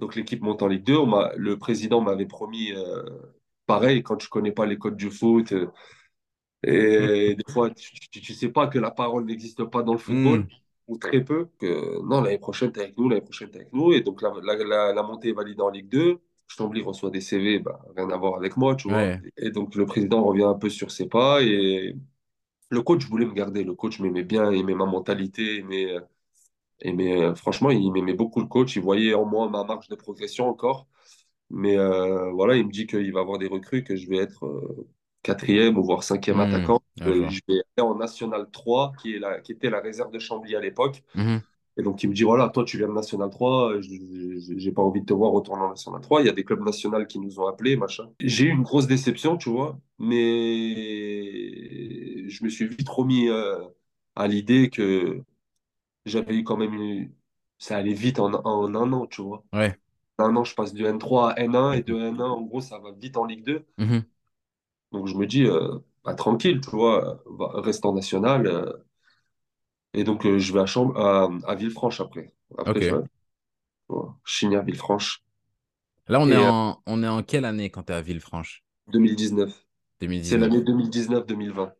donc 0.00 0.14
l'équipe 0.14 0.42
monte 0.42 0.62
en 0.62 0.68
Ligue 0.68 0.84
2. 0.84 0.96
On 0.98 1.28
le 1.36 1.58
président 1.58 2.00
m'avait 2.00 2.26
promis, 2.26 2.72
pareil, 3.66 4.02
quand 4.02 4.20
je 4.20 4.28
connais 4.28 4.52
pas 4.52 4.66
les 4.66 4.78
codes 4.78 4.96
du 4.96 5.10
foot. 5.10 5.52
Et 7.30 7.34
des 7.34 7.52
fois, 7.52 7.70
tu, 7.70 7.94
tu, 8.10 8.20
tu 8.20 8.34
sais 8.34 8.48
pas 8.50 8.66
que 8.68 8.78
la 8.78 8.90
parole 8.90 9.24
n'existe 9.26 9.64
pas 9.64 9.82
dans 9.82 9.92
le 9.92 9.98
football, 9.98 10.40
Hmm, 10.40 10.48
ou 10.88 10.98
très 10.98 11.24
peu, 11.24 11.48
que 11.58 12.00
non, 12.06 12.20
l'année 12.22 12.38
prochaine, 12.38 12.72
t'es 12.72 12.82
avec 12.82 12.98
nous, 12.98 13.08
l'année 13.08 13.22
prochaine, 13.22 13.50
t'es 13.50 13.60
avec 13.60 13.72
nous. 13.72 13.92
Et 13.92 14.00
donc, 14.02 14.22
la, 14.22 14.32
la, 14.42 14.56
la, 14.64 14.92
la 14.92 15.02
montée 15.02 15.30
est 15.30 15.32
validée 15.32 15.62
en 15.62 15.70
Ligue 15.70 15.88
2. 15.88 16.18
Chambly 16.48 16.82
reçoit 16.82 17.10
des 17.10 17.20
CV, 17.20 17.58
bah, 17.58 17.80
rien 17.96 18.08
à 18.10 18.16
voir 18.16 18.36
avec 18.36 18.56
moi, 18.56 18.76
tu 18.76 18.88
vois. 18.88 19.04
Ouais. 19.04 19.22
Et 19.36 19.50
donc, 19.50 19.74
le 19.74 19.86
président 19.86 20.24
revient 20.24 20.44
un 20.44 20.54
peu 20.54 20.70
sur 20.70 20.90
ses 20.92 21.08
pas. 21.08 21.42
Et 21.42 21.96
le 22.70 22.82
coach 22.82 23.06
voulait 23.06 23.26
me 23.26 23.34
garder. 23.34 23.64
Le 23.64 23.74
coach 23.74 24.00
m'aimait 24.00 24.24
bien, 24.24 24.52
il 24.52 24.60
aimait 24.60 24.74
ma 24.74 24.86
mentalité, 24.86 25.58
aimait, 25.58 25.96
aimait, 26.80 27.34
franchement, 27.36 27.70
il 27.70 27.92
m'aimait 27.92 28.14
beaucoup, 28.14 28.40
le 28.40 28.46
coach. 28.46 28.76
Il 28.76 28.82
voyait 28.82 29.14
en 29.14 29.24
moi 29.24 29.48
ma 29.48 29.64
marge 29.64 29.88
de 29.88 29.94
progression 29.94 30.48
encore. 30.48 30.86
Mais 31.50 31.78
euh, 31.78 32.30
voilà, 32.32 32.56
il 32.56 32.66
me 32.66 32.72
dit 32.72 32.86
qu'il 32.86 33.12
va 33.12 33.20
avoir 33.20 33.38
des 33.38 33.48
recrues, 33.48 33.84
que 33.84 33.96
je 33.96 34.08
vais 34.08 34.18
être 34.18 34.46
euh, 34.46 34.88
quatrième 35.26 35.76
ou 35.78 35.82
voire 35.84 36.02
cinquième 36.04 36.38
Hmm, 36.38 36.40
attaquant. 36.40 36.80
Ouais, 37.04 37.28
je 37.28 37.40
Euh, 37.40 37.40
vais 37.48 37.54
aller 37.76 37.86
en 37.88 37.94
National 37.96 38.48
3, 38.50 38.92
qui 39.00 39.14
est 39.16 39.18
la, 39.18 39.40
qui 39.40 39.52
était 39.52 39.70
la 39.70 39.80
réserve 39.80 40.10
de 40.12 40.18
Chambly 40.18 40.54
à 40.56 40.60
l'époque. 40.60 41.02
Mhm, 41.14 41.46
Et 41.78 41.82
donc, 41.82 42.02
il 42.02 42.08
me 42.10 42.14
dit, 42.14 42.22
voilà, 42.24 42.48
toi, 42.48 42.64
tu 42.64 42.78
viens 42.78 42.88
de 42.88 42.92
National 42.94 43.28
3, 43.30 43.80
je 43.80 43.90
j'ai 44.58 44.72
pas 44.72 44.82
envie 44.82 45.00
de 45.02 45.06
te 45.06 45.12
voir 45.14 45.32
retourner 45.32 45.62
en 45.64 45.68
National 45.70 46.00
3. 46.00 46.22
Il 46.22 46.26
y 46.26 46.30
a 46.30 46.32
des 46.32 46.44
clubs 46.44 46.62
nationaux 46.64 47.04
qui 47.06 47.18
nous 47.20 47.38
ont 47.40 47.46
appelés, 47.48 47.76
machin. 47.76 48.08
J'ai 48.20 48.46
eu 48.46 48.50
une 48.50 48.62
grosse 48.62 48.86
déception, 48.86 49.36
tu 49.36 49.50
vois, 49.50 49.78
mais 49.98 52.28
je 52.28 52.44
me 52.44 52.48
suis 52.50 52.66
vite 52.68 52.88
remis 52.88 53.28
euh, 53.28 53.58
à 54.16 54.26
l'idée 54.28 54.70
que 54.70 55.22
j'avais 56.06 56.36
eu 56.36 56.44
quand 56.44 56.56
même 56.56 56.74
une... 56.74 57.12
Ça 57.58 57.76
allait 57.78 57.94
vite 57.94 58.18
en, 58.20 58.32
en 58.34 58.74
un 58.74 58.92
an, 58.92 59.06
tu 59.06 59.22
vois. 59.22 59.42
Ouais. 59.52 59.78
Un 60.18 60.34
an, 60.36 60.44
je 60.44 60.54
passe 60.54 60.72
de 60.74 60.86
N3 60.86 61.32
à 61.32 61.40
N1 61.40 61.72
et 61.74 61.82
de 61.82 61.94
Mhm, 61.94 61.96
N1, 61.96 62.30
en 62.30 62.42
gros, 62.42 62.60
ça 62.62 62.78
va 62.80 62.92
vite 62.92 63.16
en 63.18 63.26
Ligue 63.26 63.44
2. 63.44 63.66
mhm, 63.78 64.06
Donc, 64.96 65.08
je 65.08 65.14
me 65.16 65.26
dis, 65.26 65.44
euh, 65.46 65.78
bah, 66.04 66.14
tranquille, 66.14 66.60
tu 66.62 66.70
vois, 66.70 67.22
va- 67.26 67.60
reste 67.60 67.84
en 67.86 67.94
national. 67.94 68.46
euh, 68.46 68.72
et 69.94 70.04
donc, 70.04 70.26
euh, 70.26 70.38
je 70.38 70.52
vais 70.52 70.60
à, 70.60 70.66
Chamb 70.66 70.92
à, 70.96 71.28
à 71.46 71.54
Villefranche 71.54 72.00
après. 72.00 72.32
Après, 72.58 72.80
je 72.80 72.90
Ok. 72.90 72.96
vais 72.96 73.02
à 73.90 73.94
Chigny 74.24 74.56
à 74.56 74.62
Villefranche. 74.62 75.22
Là, 76.08 76.18
on 76.20 76.32
est 76.32 76.36
Et 76.36 76.46
euh, 76.46 76.50
en, 76.50 76.82
on 76.86 77.02
est 77.04 77.08
en 77.08 77.22
quelle 77.22 77.44
année 77.44 77.70
quand 77.70 77.84
tu 77.84 77.92
es 77.92 77.94
à 77.94 78.02
Villefranche? 78.02 78.64
2019. 78.88 79.66
C'est 80.20 80.36
l'année 80.36 80.60
2019. 80.60 80.62
2019-2020. 80.62 81.72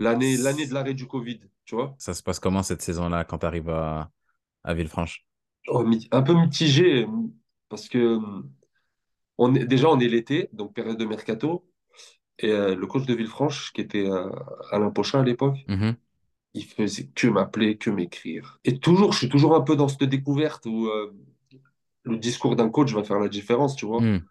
L'année, 0.00 0.38
l'année 0.38 0.66
de 0.66 0.72
l'arrêt 0.74 0.94
du 0.94 1.06
Covid, 1.06 1.40
tu 1.66 1.74
vois. 1.74 1.98
Ça 1.98 2.14
se 2.14 2.22
passe 2.24 2.40
comment 2.40 2.62
cette 2.64 2.82
saison-là 2.82 3.24
quand 3.24 3.38
tu 3.40 3.46
arrives 3.46 3.68
à, 3.70 4.10
à 4.64 4.74
Villefranche? 4.74 5.26
Oh, 5.68 5.84
mi- 5.84 6.08
un 6.12 6.22
peu 6.22 6.34
mitigé, 6.34 7.06
parce 7.68 7.88
que 7.88 8.18
on 9.38 9.54
est, 9.54 9.64
déjà, 9.66 9.88
on 9.88 10.00
est 10.00 10.08
l'été, 10.08 10.48
donc 10.52 10.74
période 10.74 10.98
de 10.98 11.04
mercato. 11.04 11.64
Et 12.40 12.50
euh, 12.52 12.74
le 12.76 12.86
coach 12.86 13.06
de 13.06 13.14
Villefranche, 13.14 13.72
qui 13.72 13.80
était 13.80 14.08
euh, 14.10 14.30
Alain 14.70 14.90
Pochin 14.90 15.20
à 15.20 15.24
l'époque, 15.24 15.56
Mhm, 15.66 15.96
il 16.54 16.64
faisait 16.66 17.08
que 17.08 17.28
m'appeler, 17.28 17.78
que 17.78 17.90
m'écrire. 17.90 18.60
Et 18.64 18.78
toujours, 18.80 19.12
je 19.12 19.18
suis 19.20 19.28
toujours 19.30 19.56
un 19.56 19.62
peu 19.62 19.76
dans 19.76 19.88
cette 19.88 20.04
découverte 20.04 20.66
où 20.66 20.86
euh, 20.88 21.14
le 22.04 22.18
discours 22.18 22.56
d'un 22.56 22.70
coach 22.70 22.92
va 22.94 23.04
faire 23.04 23.20
la 23.20 23.28
différence, 23.28 23.76
tu 23.76 23.86
vois. 23.86 24.10
hmm, 24.12 24.28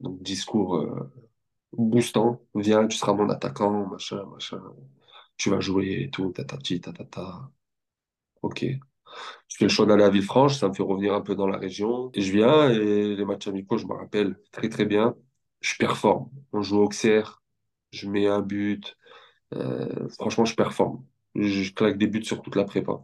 Donc, 0.00 0.22
discours 0.22 0.86
boostant, 1.72 2.42
viens, 2.54 2.86
tu 2.88 2.96
seras 2.98 3.14
mon 3.14 3.28
attaquant, 3.30 3.86
machin, 3.88 4.24
machin, 4.26 4.62
tu 5.36 5.50
vas 5.50 5.60
jouer 5.60 6.02
et 6.04 6.10
tout, 6.10 6.30
tatati, 6.32 6.80
tatata. 6.80 7.50
Ok. 8.42 8.60
Je 9.48 9.56
fais 9.58 9.64
le 9.66 9.70
choix 9.70 9.86
d'aller 9.86 10.04
à 10.04 10.10
Villefranche, 10.10 10.56
ça 10.58 10.68
me 10.68 10.74
fait 10.74 10.82
revenir 10.84 11.14
un 11.14 11.20
peu 11.22 11.34
dans 11.36 11.46
la 11.48 11.58
région. 11.58 12.10
Et 12.14 12.22
je 12.22 12.32
viens, 12.32 12.70
et 12.70 13.16
les 13.16 13.24
matchs 13.24 13.48
amicaux, 13.48 13.78
je 13.78 13.86
me 13.86 13.94
rappelle 13.94 14.38
très 14.52 14.68
très 14.68 14.86
bien. 14.86 15.16
Je 15.60 15.76
performe. 15.76 16.30
On 16.52 16.62
joue 16.62 16.78
au 16.78 16.84
Auxerre, 16.84 17.42
je 17.92 18.08
mets 18.08 18.26
un 18.26 18.40
but. 18.42 18.96
Euh, 19.54 20.08
franchement, 20.10 20.44
je 20.46 20.54
performe. 20.56 21.04
Je 21.36 21.72
claque 21.72 21.98
des 21.98 22.08
buts 22.08 22.24
sur 22.24 22.42
toute 22.42 22.56
la 22.56 22.64
prépa. 22.64 23.02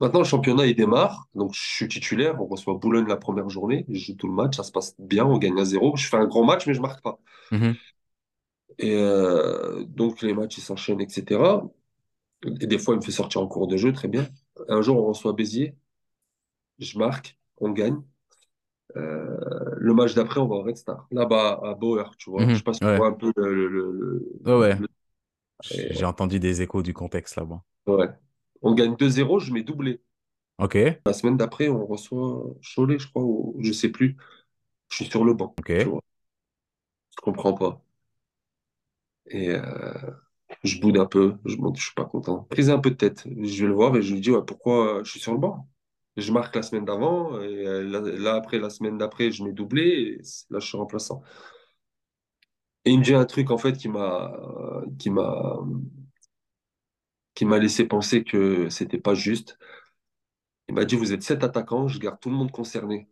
Maintenant, 0.00 0.18
le 0.20 0.24
championnat, 0.26 0.66
il 0.66 0.74
démarre. 0.76 1.28
Donc, 1.34 1.54
je 1.54 1.60
suis 1.62 1.88
titulaire. 1.88 2.40
On 2.42 2.46
reçoit 2.46 2.74
Boulogne 2.74 3.06
la 3.06 3.16
première 3.16 3.48
journée. 3.48 3.86
Je 3.88 3.98
joue 3.98 4.14
tout 4.14 4.26
le 4.26 4.34
match. 4.34 4.56
Ça 4.56 4.64
se 4.64 4.72
passe 4.72 4.94
bien. 4.98 5.24
On 5.24 5.38
gagne 5.38 5.58
à 5.60 5.64
zéro. 5.64 5.96
Je 5.96 6.08
fais 6.08 6.16
un 6.16 6.26
grand 6.26 6.44
match, 6.44 6.66
mais 6.66 6.74
je 6.74 6.80
marque 6.82 7.02
pas. 7.02 7.18
mhm, 7.50 7.82
Et 8.78 8.94
euh, 8.96 9.84
donc, 9.84 10.22
les 10.22 10.34
matchs, 10.34 10.58
ils 10.58 10.62
s'enchaînent, 10.62 11.00
etc. 11.00 11.70
Et 12.60 12.66
des 12.66 12.78
fois, 12.78 12.94
il 12.94 12.98
me 12.98 13.02
fait 13.04 13.12
sortir 13.12 13.40
en 13.42 13.46
cours 13.48 13.66
de 13.68 13.76
jeu. 13.76 13.92
Très 13.92 14.08
bien. 14.08 14.28
Un 14.68 14.82
jour, 14.82 14.98
on 15.02 15.08
reçoit 15.08 15.32
Béziers. 15.34 15.76
Je 16.78 16.98
marque. 16.98 17.38
On 17.56 17.70
gagne. 17.70 18.02
Euh, 18.96 19.36
le 19.78 19.94
match 19.94 20.14
d'après, 20.14 20.40
on 20.40 20.46
va 20.48 20.56
au 20.56 20.62
Red 20.62 20.76
Star. 20.76 21.06
Là-bas, 21.12 21.60
à 21.64 21.74
Bauer, 21.74 22.16
tu 22.18 22.30
vois. 22.30 22.46
Je 22.48 22.54
mhm, 22.54 22.58
sais 22.58 22.62
pas 22.64 22.74
si 22.74 22.80
tu 22.82 22.88
Ouais. 22.88 23.00
vois 23.00 23.08
un 23.08 23.12
peu 23.12 23.32
le... 23.36 23.54
le- 23.54 23.68
le- 23.92 24.42
Ouais, 24.44 24.54
ouais. 24.54 24.78
le- 24.78 24.88
et, 25.70 25.88
J'ai 25.90 26.04
entendu 26.06 26.40
des 26.40 26.62
échos 26.62 26.82
du 26.82 26.94
contexte 26.94 27.36
là-bas. 27.36 27.62
ouais. 27.86 28.08
On 28.62 28.74
gagne 28.74 28.96
2-0. 28.96 29.38
Je 29.40 29.52
mets 29.52 29.62
doublé. 29.62 30.02
Ok. 30.58 31.02
La 31.06 31.12
semaine 31.12 31.36
d'après, 31.36 31.68
on 31.68 31.86
reçoit 31.86 32.44
Cholet, 32.74 32.98
je 32.98 33.08
crois, 33.08 33.22
ou 33.22 33.54
je 33.60 33.70
sais 33.72 33.88
plus. 33.90 34.16
Je 34.90 34.96
suis 34.96 35.06
sur 35.06 35.24
le 35.24 35.34
banc, 35.34 35.56
tu 35.78 35.88
Ok. 35.88 35.90
vois. 35.90 36.02
Je 37.16 37.20
comprends 37.22 37.54
pas. 37.54 37.82
Et 39.30 39.50
euh, 39.50 40.10
je 40.64 40.80
boude 40.80 40.98
un 40.98 41.06
peu, 41.06 41.36
je 41.46 41.56
je 41.76 41.82
suis 41.82 41.94
pas 41.94 42.04
content. 42.04 42.44
Prise 42.50 42.70
un 42.70 42.78
peu 42.80 42.90
de 42.90 42.96
tête. 42.96 43.24
Je 43.26 43.62
vais 43.62 43.68
le 43.68 43.74
voir 43.74 43.96
et 43.96 44.02
je 44.02 44.14
lui 44.14 44.20
dis, 44.20 44.30
ouais, 44.30 44.44
pourquoi 44.46 45.02
je 45.04 45.10
suis 45.10 45.20
sur 45.20 45.32
le 45.32 45.38
banc? 45.38 45.68
Je 46.16 46.32
marque 46.32 46.54
la 46.56 46.62
semaine 46.62 46.84
d'avant, 46.84 47.40
et 47.40 47.66
euh, 47.66 48.18
là, 48.18 48.34
après, 48.34 48.58
la 48.58 48.70
semaine 48.70 48.98
d'après, 48.98 49.30
je 49.30 49.44
mets 49.44 49.52
doublé, 49.52 49.82
et 49.82 50.22
là, 50.50 50.58
je 50.60 50.66
suis 50.66 50.76
remplaçant. 50.78 51.22
Et 52.84 52.90
il 52.90 52.98
me 52.98 53.04
dit 53.04 53.14
un 53.14 53.24
truc, 53.24 53.50
en 53.50 53.58
fait, 53.58 53.76
qui 53.76 53.88
m'a, 53.88 54.32
qui 54.98 55.10
m'a, 55.10 55.58
laissé 57.58 57.86
penser 57.86 58.24
que 58.24 58.68
c'était 58.68 58.98
pas 58.98 59.14
juste. 59.14 59.58
Il 60.68 60.74
m'a 60.74 60.84
dit, 60.84 60.96
vous 60.96 61.12
êtes 61.12 61.22
sept 61.22 61.44
attaquants, 61.44 61.88
je 61.88 61.98
garde 61.98 62.18
tout 62.20 62.30
le 62.30 62.36
monde 62.36 62.50
concerné. 62.50 63.08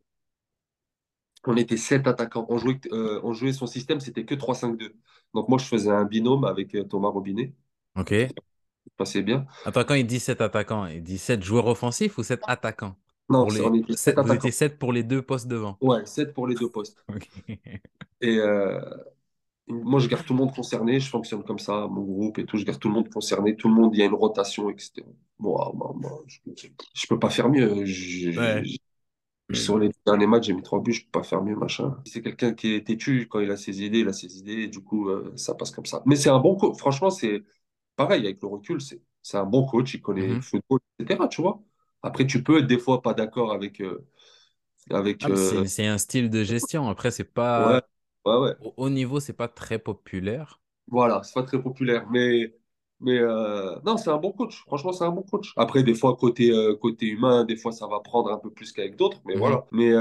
On 1.46 1.56
était 1.56 1.76
sept 1.76 2.06
attaquants. 2.06 2.46
On 2.48 2.58
jouait, 2.58 2.80
euh, 2.92 3.20
on 3.22 3.32
jouait 3.32 3.52
son 3.52 3.66
système, 3.66 4.00
c'était 4.00 4.24
que 4.24 4.34
3-5-2. 4.34 4.94
Donc 5.34 5.48
moi, 5.48 5.58
je 5.58 5.64
faisais 5.64 5.90
un 5.90 6.04
binôme 6.04 6.44
avec 6.44 6.74
euh, 6.74 6.84
Thomas 6.84 7.08
Robinet. 7.08 7.54
Ok. 7.96 8.12
Passait 8.96 9.22
bien. 9.22 9.46
Attends, 9.64 9.84
quand 9.84 9.94
il 9.94 10.06
dit 10.06 10.20
7 10.20 10.40
attaquants, 10.40 10.86
il 10.86 11.02
dit 11.02 11.18
7 11.18 11.42
joueurs 11.42 11.66
offensifs 11.66 12.18
ou 12.18 12.22
7 12.22 12.42
attaquants? 12.46 12.96
Non, 13.30 13.46
Pour 13.46 13.50
c'est- 13.50 13.62
on 13.64 13.70
les... 13.72 13.80
était 13.80 13.96
sept 13.96 14.16
sept- 14.16 14.20
Vous 14.20 14.32
étiez 14.34 14.50
attaquants. 14.50 14.50
7 14.50 14.78
pour 14.78 14.92
les 14.92 15.02
deux 15.02 15.22
postes 15.22 15.46
devant. 15.48 15.80
Ouais, 15.82 16.06
sept 16.06 16.32
pour 16.32 16.46
les 16.46 16.56
deux 16.56 16.70
postes. 16.70 17.04
Et 18.20 18.38
euh, 18.38 18.80
moi, 19.68 20.00
je 20.00 20.08
garde 20.08 20.26
tout 20.26 20.34
le 20.34 20.38
monde 20.40 20.54
concerné. 20.54 21.00
Je 21.00 21.10
fonctionne 21.10 21.44
comme 21.44 21.58
ça, 21.58 21.88
mon 21.88 22.02
groupe 22.04 22.38
et 22.38 22.46
tout. 22.46 22.56
Je 22.58 22.64
garde 22.64 22.80
tout 22.80 22.88
le 22.88 22.94
monde 22.94 23.10
concerné. 23.10 23.56
Tout 23.56 23.68
le 23.68 23.74
monde, 23.74 23.92
il 23.94 24.00
y 24.00 24.02
a 24.02 24.06
une 24.06 24.14
rotation, 24.14 24.70
etc. 24.70 25.06
Moi, 25.38 25.72
moi, 25.76 25.92
moi, 25.96 26.24
je, 26.28 26.38
je 26.94 27.06
peux 27.08 27.18
pas 27.18 27.30
faire 27.30 27.48
mieux. 27.50 27.84
Je- 27.86 28.30
Ouais. 28.34 28.62
je- 28.62 28.78
Sur 29.52 29.78
les 29.78 29.90
derniers 30.06 30.26
matchs, 30.28 30.46
j'ai 30.48 30.52
mis 30.54 30.62
trois 30.62 30.80
buts, 30.82 30.92
je 30.92 31.04
peux 31.04 31.10
pas 31.20 31.24
faire 31.24 31.42
mieux, 31.42 31.56
machin. 31.56 31.96
C'est 32.06 32.22
quelqu'un 32.22 32.54
qui 32.54 32.74
est 32.74 32.86
têtu, 32.86 33.28
quand 33.28 33.40
il 33.40 33.50
a 33.50 33.56
ses 33.56 33.82
idées, 33.84 34.00
il 34.00 34.08
a 34.08 34.12
ses 34.12 34.38
idées, 34.38 34.62
et 34.64 34.68
du 34.68 34.80
coup, 34.82 35.08
euh, 35.10 35.32
ça 35.36 35.54
passe 35.54 35.70
comme 35.72 35.86
ça. 35.86 36.02
Mais 36.06 36.16
c'est 36.16 36.30
un 36.30 36.38
bon 36.40 36.56
coach, 36.56 36.78
franchement, 36.78 37.10
c'est 37.10 37.42
pareil, 38.04 38.24
avec 38.26 38.40
le 38.42 38.48
recul, 38.48 38.80
c'est 38.80 39.02
c'est 39.22 39.36
un 39.36 39.44
bon 39.44 39.66
coach, 39.66 39.92
il 39.94 40.00
connaît 40.02 40.28
le 40.28 40.36
Mhm. 40.36 40.40
football, 40.40 40.80
etc., 40.98 41.28
tu 41.28 41.42
vois. 41.42 41.62
Après, 42.02 42.26
tu 42.26 42.42
peux 42.42 42.58
être 42.60 42.66
des 42.66 42.78
fois 42.78 43.02
pas 43.02 43.12
d'accord 43.14 43.52
avec, 43.52 43.80
euh, 43.82 44.06
avec 44.90 45.22
Ah, 45.22 45.30
euh, 45.30 45.64
c'est 45.66 45.86
un 45.86 45.98
style 45.98 46.30
de 46.30 46.44
gestion. 46.44 46.88
Après, 46.88 47.10
c'est 47.10 47.24
pas... 47.24 47.80
ouais, 48.24 48.36
ouais. 48.36 48.56
Au 48.60 48.74
haut 48.76 48.90
niveau, 48.90 49.20
c'est 49.20 49.32
pas 49.34 49.48
très 49.48 49.78
populaire. 49.78 50.60
Voilà, 50.88 51.22
c'est 51.22 51.34
pas 51.34 51.44
très 51.44 51.62
populaire, 51.62 52.06
mais, 52.10 52.52
mais 53.00 53.18
euh, 53.18 53.76
non, 53.84 53.96
c'est 53.96 54.10
un 54.10 54.16
bon 54.18 54.32
coach. 54.32 54.62
Franchement, 54.66 54.92
c'est 54.92 55.04
un 55.04 55.10
bon 55.12 55.22
coach. 55.22 55.52
Après, 55.56 55.82
des 55.84 55.94
fois, 55.94 56.16
côté, 56.16 56.52
côté 56.80 57.06
humain, 57.06 57.44
des 57.44 57.56
fois, 57.56 57.70
ça 57.72 57.86
va 57.86 58.00
prendre 58.00 58.32
un 58.32 58.38
peu 58.38 58.50
plus 58.50 58.72
qu'avec 58.72 58.96
d'autres, 58.96 59.20
mais 59.24 59.36
Mhm. 59.36 59.36
voilà. 59.36 59.66
Mais 59.72 59.92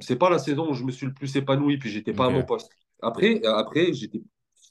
c'est 0.00 0.16
pas 0.16 0.30
la 0.30 0.38
saison 0.38 0.70
où 0.70 0.74
je 0.74 0.84
me 0.84 0.92
suis 0.92 1.06
le 1.06 1.14
plus 1.14 1.34
épanoui, 1.36 1.78
puis 1.78 1.90
j'étais 1.90 2.14
pas 2.14 2.26
à 2.26 2.30
mon 2.30 2.44
poste. 2.44 2.70
Après, 3.02 3.44
après 3.46 3.92
j'étais 3.94 4.22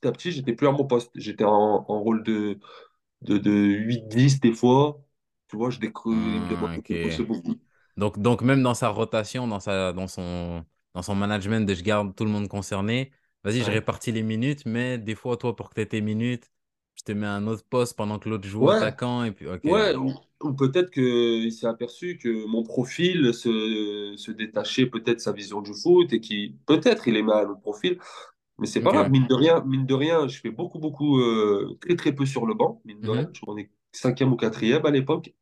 petit 0.02 0.08
à 0.08 0.12
petit, 0.12 0.32
j'étais 0.32 0.54
plus 0.54 0.68
à 0.68 0.72
mon 0.72 0.86
poste. 0.86 1.12
J'étais 1.16 1.44
en, 1.46 1.86
en 1.88 2.00
rôle 2.02 2.24
de, 2.24 2.60
de, 3.22 3.38
de 3.40 3.52
8-10 3.52 4.40
des 4.42 4.54
fois. 4.54 5.04
Tu 5.50 5.58
vois, 5.58 5.70
je 5.72 5.80
décro... 5.80 6.12
il 6.14 6.42
me 6.42 6.48
Hmm, 6.48 6.82
beaucoup. 7.26 7.60
Donc, 7.98 8.20
donc 8.20 8.42
même 8.42 8.64
dans 8.64 8.74
sa 8.74 8.90
rotation, 8.90 9.48
dans 9.48 9.60
sa, 9.60 9.94
dans 9.94 10.08
son, 10.08 10.66
dans 10.94 11.02
son 11.02 11.16
management 11.16 11.66
de 11.68 11.74
je 11.74 11.84
garde 11.84 12.16
tout 12.16 12.26
le 12.26 12.32
monde 12.32 12.48
concerné, 12.48 13.12
vas-y, 13.44 13.64
je 13.64 13.72
répartis 13.72 14.12
les 14.12 14.24
minutes, 14.24 14.66
mais 14.66 14.98
des 14.98 15.16
fois, 15.16 15.38
toi, 15.38 15.56
pour 15.56 15.70
que 15.70 15.76
tu 15.76 15.82
aies 15.82 15.86
tes 15.88 16.02
minutes, 16.02 16.52
je 16.96 17.04
te 17.04 17.12
mets 17.12 17.28
un 17.28 17.48
autre 17.48 17.66
poste 17.70 17.96
pendant 17.98 18.20
que 18.20 18.30
l'autre 18.30 18.48
joue 18.48 18.68
Ouais, 18.68 18.70
attaquant. 18.70 19.24
Et 19.26 19.32
puis. 19.32 19.48
Ouais, 19.64 19.96
ou, 19.96 20.14
ou 20.44 20.54
peut-être 20.54 20.92
qu'il 20.92 21.52
s'est 21.54 21.68
aperçu 21.68 22.18
que 22.18 22.46
mon 22.48 22.64
profil 22.64 23.34
se, 23.34 24.16
se 24.18 24.32
détachait 24.32 24.88
peut-être 24.88 25.18
de 25.18 25.22
sa 25.22 25.34
vision 25.34 25.62
du 25.62 25.74
foot 25.74 26.14
et 26.14 26.22
qui 26.22 26.58
peut-être 26.68 27.08
il 27.08 27.18
aimait 27.18 27.34
un 27.34 27.50
autre 27.50 27.62
profil, 27.62 28.00
mais 28.60 28.68
c'est 28.68 28.82
pas 28.82 28.92
grave, 28.92 29.10
mine 29.12 29.28
de 29.28 29.34
rien, 29.36 29.64
mine 29.66 29.86
de 29.86 29.94
rien, 29.94 30.28
je 30.28 30.40
fais 30.40 30.52
beaucoup, 30.52 30.80
beaucoup, 30.80 31.20
euh, 31.20 31.78
très 31.82 31.96
très 31.96 32.14
peu 32.14 32.26
sur 32.26 32.46
le 32.46 32.54
banc, 32.54 32.82
mine 32.86 33.02
de 33.02 33.10
rien. 33.10 33.24
Mhm. 33.24 33.34
On 33.48 33.58
est 33.58 33.72
cinquième 33.94 34.34
ou 34.34 34.36
quatrième 34.38 34.86
à 34.86 34.92
l'époque, 34.92 35.34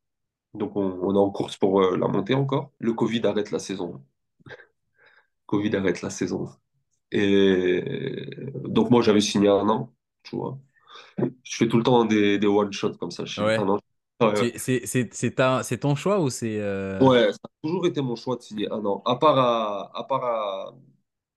donc 0.54 0.76
on, 0.76 0.82
on 1.04 1.16
est 1.16 1.20
en 1.20 1.32
course 1.32 1.58
pour 1.58 1.82
euh, 1.82 1.98
la 1.98 2.08
montée 2.08 2.36
encore. 2.36 2.72
Le 2.80 2.94
Covid 2.94 3.22
arrête 3.26 3.52
la 3.52 3.60
saison. 3.60 4.04
Covid 5.48 5.76
arrête 5.76 6.02
la 6.02 6.10
saison. 6.10 6.48
Et 7.12 7.84
donc 8.66 8.92
moi 8.92 9.02
j'avais 9.02 9.22
signé 9.22 9.50
un 9.50 9.70
an, 9.70 9.94
tu 10.24 10.36
vois. 10.36 10.60
Je 11.44 11.58
fais 11.58 11.68
tout 11.68 11.78
le 11.78 11.84
temps 11.84 12.06
des, 12.06 12.40
des 12.40 12.48
one-shots 12.48 12.96
comme 12.98 13.12
ça, 13.12 13.26
je 13.26 13.42
Ouais. 13.42 13.58
c'est 15.64 15.78
ton 15.80 15.96
choix 15.96 16.20
ou 16.20 16.30
c'est. 16.30 16.60
euh, 16.60 17.00
Ouais, 17.00 17.32
ça 17.32 17.40
a 17.46 17.50
toujours 17.64 17.86
été 17.88 18.02
mon 18.02 18.16
choix 18.16 18.36
de 18.36 18.42
signer 18.42 18.72
un 18.72 18.84
an. 18.86 19.04
À 19.06 19.16
part 19.18 19.38
à, 19.38 19.92
à, 19.98 20.04
part 20.06 20.24
à, 20.26 20.76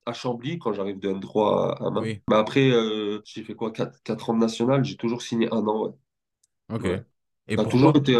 à 0.06 0.12
Chambly, 0.12 0.58
quand 0.58 0.72
j'arrive 0.72 0.98
de 0.98 1.10
N3 1.10 1.76
à 1.78 1.84
1 1.84 1.96
an. 1.96 2.02
Oui. 2.02 2.22
Mais 2.28 2.36
après, 2.36 2.70
euh, 2.70 3.20
j'ai 3.24 3.44
fait 3.44 3.54
quoi? 3.54 3.70
quatre 3.70 4.02
quatre 4.02 4.30
ans 4.30 4.34
de 4.34 4.40
national, 4.40 4.84
j'ai 4.84 4.96
toujours 4.96 5.22
signé 5.22 5.48
un 5.52 5.66
an, 5.66 5.86
ouais. 5.86 5.92
Ok. 6.72 6.82
Ouais. 6.84 7.04
Et 7.48 7.56
Ça 7.56 7.64
toujours 7.64 7.96
été. 7.96 8.16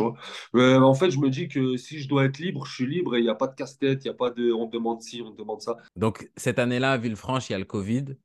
Euh, 0.00 0.80
en 0.80 0.94
fait, 0.94 1.10
je 1.10 1.18
me 1.18 1.30
dis 1.30 1.48
que 1.48 1.76
si 1.76 2.00
je 2.00 2.08
dois 2.08 2.24
être 2.24 2.38
libre, 2.38 2.64
je 2.66 2.74
suis 2.74 2.86
libre 2.86 3.14
et 3.16 3.20
il 3.20 3.24
n'y 3.24 3.30
a 3.30 3.34
pas 3.34 3.46
de 3.46 3.54
casse-tête, 3.54 4.04
il 4.04 4.08
n'y 4.08 4.14
a 4.14 4.14
pas 4.14 4.30
de 4.30 4.52
on 4.52 4.66
demande 4.66 5.02
ci, 5.02 5.22
on 5.24 5.30
demande 5.30 5.60
ça. 5.60 5.76
Donc, 5.96 6.30
cette 6.36 6.58
année-là, 6.58 6.92
à 6.92 6.98
Villefranche, 6.98 7.50
il 7.50 7.52
y 7.52 7.54
a 7.56 7.58
le 7.58 7.64
Covid. 7.64 8.16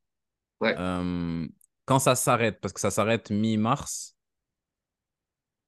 Ouais, 0.61 0.75
Euh, 0.77 1.47
quand 1.85 1.99
ça 1.99 2.15
s'arrête, 2.15 2.59
parce 2.61 2.73
que 2.73 2.79
ça 2.79 2.89
s'arrête 2.89 3.29
mi-mars, 3.29 4.16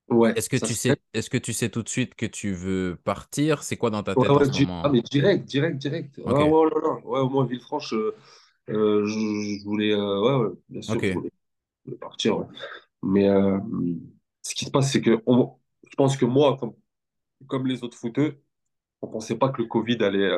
ouais, 0.09 0.35
est-ce 0.35 0.49
que 0.49 0.57
tu 0.57 0.75
sais, 0.75 1.01
est-ce 1.13 1.29
que 1.29 1.37
tu 1.37 1.53
sais 1.53 1.69
tout 1.69 1.83
de 1.83 1.89
suite 1.89 2.15
que 2.15 2.25
tu 2.25 2.53
veux 2.53 2.99
partir? 3.03 3.63
C'est 3.63 3.77
quoi 3.77 3.89
dans 3.91 4.03
ta 4.03 4.15
Ouais, 4.15 4.27
tête 4.27 4.37
en 4.37 4.43
ce 4.43 4.51
di- 4.51 4.67
ah, 4.81 4.89
moment? 4.89 4.89
mais 4.89 5.01
direct, 5.01 5.45
direct, 5.45 5.77
direct. 5.77 6.17
Ah, 6.25 6.45
ouais, 6.45 6.69
là, 6.69 6.75
là. 6.81 6.93
Ouais, 7.05 7.19
au 7.19 7.29
moins, 7.29 7.45
Villefranche, 7.45 7.93
euh, 7.93 8.15
euh, 8.69 9.05
je, 9.05 9.13
je 9.59 9.63
voulais. 9.65 9.91
euh, 9.93 10.21
ouais, 10.21 10.47
ouais, 10.49 10.55
bien 10.69 10.81
sûr, 10.81 11.03
je 11.03 11.11
voulais, 11.11 11.31
je 11.85 11.91
voulais 11.91 11.99
partir. 11.99 12.47
Mais 13.03 13.29
euh, 13.29 13.59
ce 14.43 14.55
qui 14.55 14.65
se 14.65 14.71
passe, 14.71 14.91
c'est 14.91 15.01
que 15.01 15.21
on- 15.27 15.57
je 15.91 15.95
pense 15.97 16.17
que 16.17 16.25
moi, 16.25 16.57
comme, 16.57 16.75
comme 17.47 17.67
les 17.67 17.83
autres 17.83 17.97
footeux, 17.97 18.41
on 19.01 19.07
pensait 19.09 19.37
pas 19.37 19.49
que 19.49 19.61
le 19.63 19.67
Covid 19.69 20.03
allait, 20.03 20.31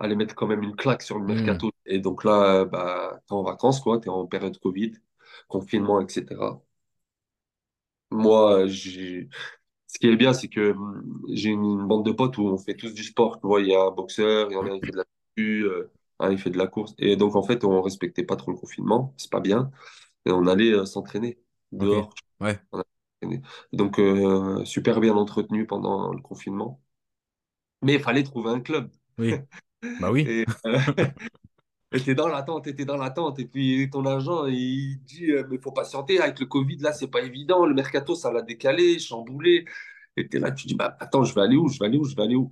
allait 0.00 0.16
mettre 0.16 0.34
quand 0.34 0.46
même 0.46 0.62
une 0.62 0.74
claque 0.76 1.02
sur 1.02 1.18
le 1.18 1.24
Hmm. 1.26 1.60
mercato. 1.64 1.70
Et 1.86 1.98
donc 2.00 2.24
là, 2.24 2.64
bah, 2.64 3.20
t'es 3.26 3.32
en 3.34 3.42
vacances, 3.42 3.80
quoi, 3.80 4.00
t'es 4.00 4.08
en 4.08 4.26
période 4.26 4.58
Covid, 4.58 4.92
confinement, 5.48 6.00
etc. 6.00 6.60
Moi, 8.10 8.66
j'ai... 8.66 9.28
ce 9.86 9.98
qui 9.98 10.08
est 10.08 10.16
bien, 10.16 10.32
c'est 10.32 10.48
que 10.48 10.72
hum, 10.72 11.22
j'ai 11.32 11.50
une 11.50 11.86
bande 11.86 12.04
de 12.06 12.12
potes 12.12 12.38
où 12.38 12.46
on 12.46 12.58
fait 12.58 12.74
tous 12.76 12.94
du 12.94 13.04
sport. 13.04 13.40
Tu 13.40 13.46
vois, 13.46 13.60
il 13.60 13.68
y 13.68 13.74
a 13.74 13.82
un 13.82 13.90
boxeur, 13.92 14.50
il 14.50 14.54
y 14.54 14.56
en 14.56 14.66
a 14.66 14.72
un 14.72 14.80
qui 14.80 14.86
fait 14.86 14.92
de 14.92 14.96
la 14.98 15.04
muscu, 15.36 15.64
euh, 15.66 15.90
un 16.20 16.30
il 16.32 16.38
fait 16.38 16.50
de 16.50 16.58
la 16.58 16.66
course. 16.66 16.94
Et 16.98 17.16
donc, 17.16 17.36
en 17.36 17.42
fait, 17.42 17.64
on 17.64 17.82
respectait 17.82 18.24
pas 18.24 18.36
trop 18.36 18.52
le 18.52 18.56
confinement, 18.58 19.14
c'est 19.16 19.30
pas 19.30 19.40
bien. 19.40 19.70
Et 20.26 20.32
on 20.32 20.46
allait 20.46 20.72
euh, 20.72 20.86
s'entraîner 20.86 21.38
dehors. 21.72 22.14
Ouais. 22.40 22.58
Donc, 23.72 23.98
euh, 23.98 24.64
super 24.64 25.00
bien 25.00 25.14
entretenu 25.14 25.66
pendant 25.66 26.12
le 26.12 26.20
confinement. 26.22 26.80
Mais 27.82 27.94
il 27.94 28.00
fallait 28.00 28.22
trouver 28.22 28.50
un 28.50 28.60
club. 28.60 28.90
Oui. 29.18 29.34
Bah 30.00 30.10
oui. 30.10 30.26
Et 30.28 30.44
euh, 30.66 30.78
t'es 31.98 32.14
dans 32.14 32.28
l'attente, 32.28 32.64
t'es 32.74 32.84
dans 32.84 32.96
l'attente. 32.96 33.38
Et 33.38 33.46
puis 33.46 33.88
ton 33.90 34.06
agent, 34.06 34.46
il 34.46 34.98
dit, 35.04 35.30
euh, 35.32 35.44
mais 35.50 35.58
faut 35.58 35.72
patienter. 35.72 36.20
Avec 36.20 36.38
le 36.40 36.46
Covid, 36.46 36.76
là, 36.78 36.92
c'est 36.92 37.08
pas 37.08 37.22
évident. 37.22 37.66
Le 37.66 37.74
mercato, 37.74 38.14
ça 38.14 38.32
l'a 38.32 38.42
décalé, 38.42 38.98
chamboulé. 38.98 39.64
Et 40.16 40.28
t'es 40.28 40.38
là, 40.38 40.52
tu 40.52 40.66
dis, 40.66 40.74
bah 40.74 40.96
attends, 41.00 41.24
je 41.24 41.34
vais 41.34 41.40
aller 41.42 41.56
où? 41.56 41.68
Je 41.68 41.78
vais 41.78 41.86
aller 41.86 41.98
où? 41.98 42.04
Je 42.04 42.14
vais 42.14 42.22
aller 42.22 42.36
où? 42.36 42.50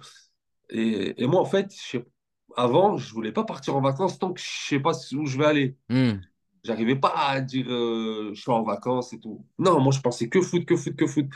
Et, 0.71 1.23
et 1.23 1.27
moi, 1.27 1.41
en 1.41 1.45
fait, 1.45 1.73
je 1.91 1.99
avant, 2.57 2.97
je 2.97 3.13
voulais 3.13 3.33
pas 3.33 3.45
partir 3.45 3.77
en 3.77 3.81
vacances 3.81 4.19
tant 4.19 4.33
que 4.33 4.41
je 4.41 4.47
sais 4.47 4.81
pas 4.81 4.93
où 5.15 5.27
je 5.27 5.39
vais 5.39 5.45
aller. 5.45 5.77
Hmm. 5.89 6.15
J'arrivais 6.65 6.97
pas 6.97 7.15
à 7.17 7.41
dire, 7.41 7.67
euh, 7.71 8.33
je 8.35 8.41
suis 8.41 8.51
en 8.51 8.63
vacances 8.65 9.13
et 9.13 9.21
tout. 9.21 9.47
Non, 9.59 9.81
moi, 9.81 9.93
je 9.93 10.01
pensais 10.01 10.29
que 10.29 10.41
foot, 10.41 10.65
que 10.65 10.77
foot, 10.77 10.97
que 10.97 11.07
foot. 11.07 11.27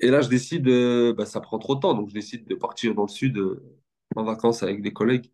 Et 0.00 0.08
là, 0.08 0.20
je 0.20 0.28
décide, 0.28 0.68
euh, 0.68 1.12
bah, 1.12 1.26
ça 1.26 1.40
prend 1.40 1.58
trop 1.58 1.74
de 1.74 1.80
temps, 1.80 1.94
donc 1.94 2.08
je 2.08 2.14
décide 2.14 2.46
de 2.46 2.54
partir 2.54 2.94
dans 2.94 3.02
le 3.02 3.08
sud 3.08 3.36
euh, 3.38 3.62
en 4.16 4.24
vacances 4.24 4.62
avec 4.62 4.80
des 4.80 4.92
collègues. 4.92 5.30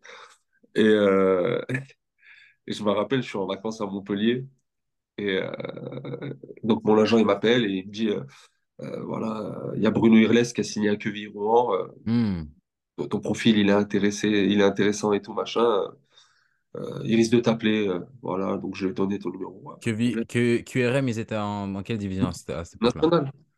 Et, 0.75 0.83
euh, 0.83 1.61
et 2.67 2.73
je 2.73 2.83
me 2.83 2.91
rappelle, 2.91 3.21
je 3.23 3.29
suis 3.29 3.37
en 3.37 3.47
vacances 3.47 3.81
à 3.81 3.85
Montpellier. 3.85 4.45
Et 5.17 5.37
euh, 5.37 6.33
donc, 6.63 6.83
mon 6.83 6.97
agent, 6.99 7.17
il 7.19 7.25
m'appelle 7.25 7.65
et 7.65 7.69
il 7.69 7.87
me 7.87 7.91
dit, 7.91 8.09
euh, 8.09 8.23
voilà, 9.03 9.55
il 9.75 9.81
y 9.83 9.87
a 9.87 9.91
Bruno 9.91 10.17
Irles 10.17 10.53
qui 10.53 10.61
a 10.61 10.63
signé 10.63 10.89
à 10.89 10.95
Quevilly-Rouen. 10.95 11.75
euh, 11.75 11.87
Hmm. 12.05 12.43
ton 13.09 13.19
profil, 13.19 13.57
il 13.57 13.69
est 13.69 13.73
intéressé, 13.73 14.27
il 14.29 14.61
est 14.61 14.63
intéressant 14.63 15.13
et 15.13 15.21
tout, 15.21 15.33
machin. 15.33 15.83
il 17.03 17.15
risque 17.15 17.33
de 17.33 17.39
t'appeler. 17.39 17.91
voilà, 18.21 18.57
donc 18.57 18.75
je 18.75 18.87
ai 18.87 18.93
donné 18.93 19.19
ton 19.19 19.31
numéro. 19.31 19.61
ouais, 19.63 19.75
QRM, 20.65 21.07
ils 21.09 21.19
étaient 21.19 21.37
en, 21.37 21.67
dans 21.67 21.83
quelle 21.83 21.97
division 21.97 22.27
à 22.27 22.33
cette, 22.33 22.49
à 22.51 22.65
cette 22.65 22.75
époque-là? 22.81 23.01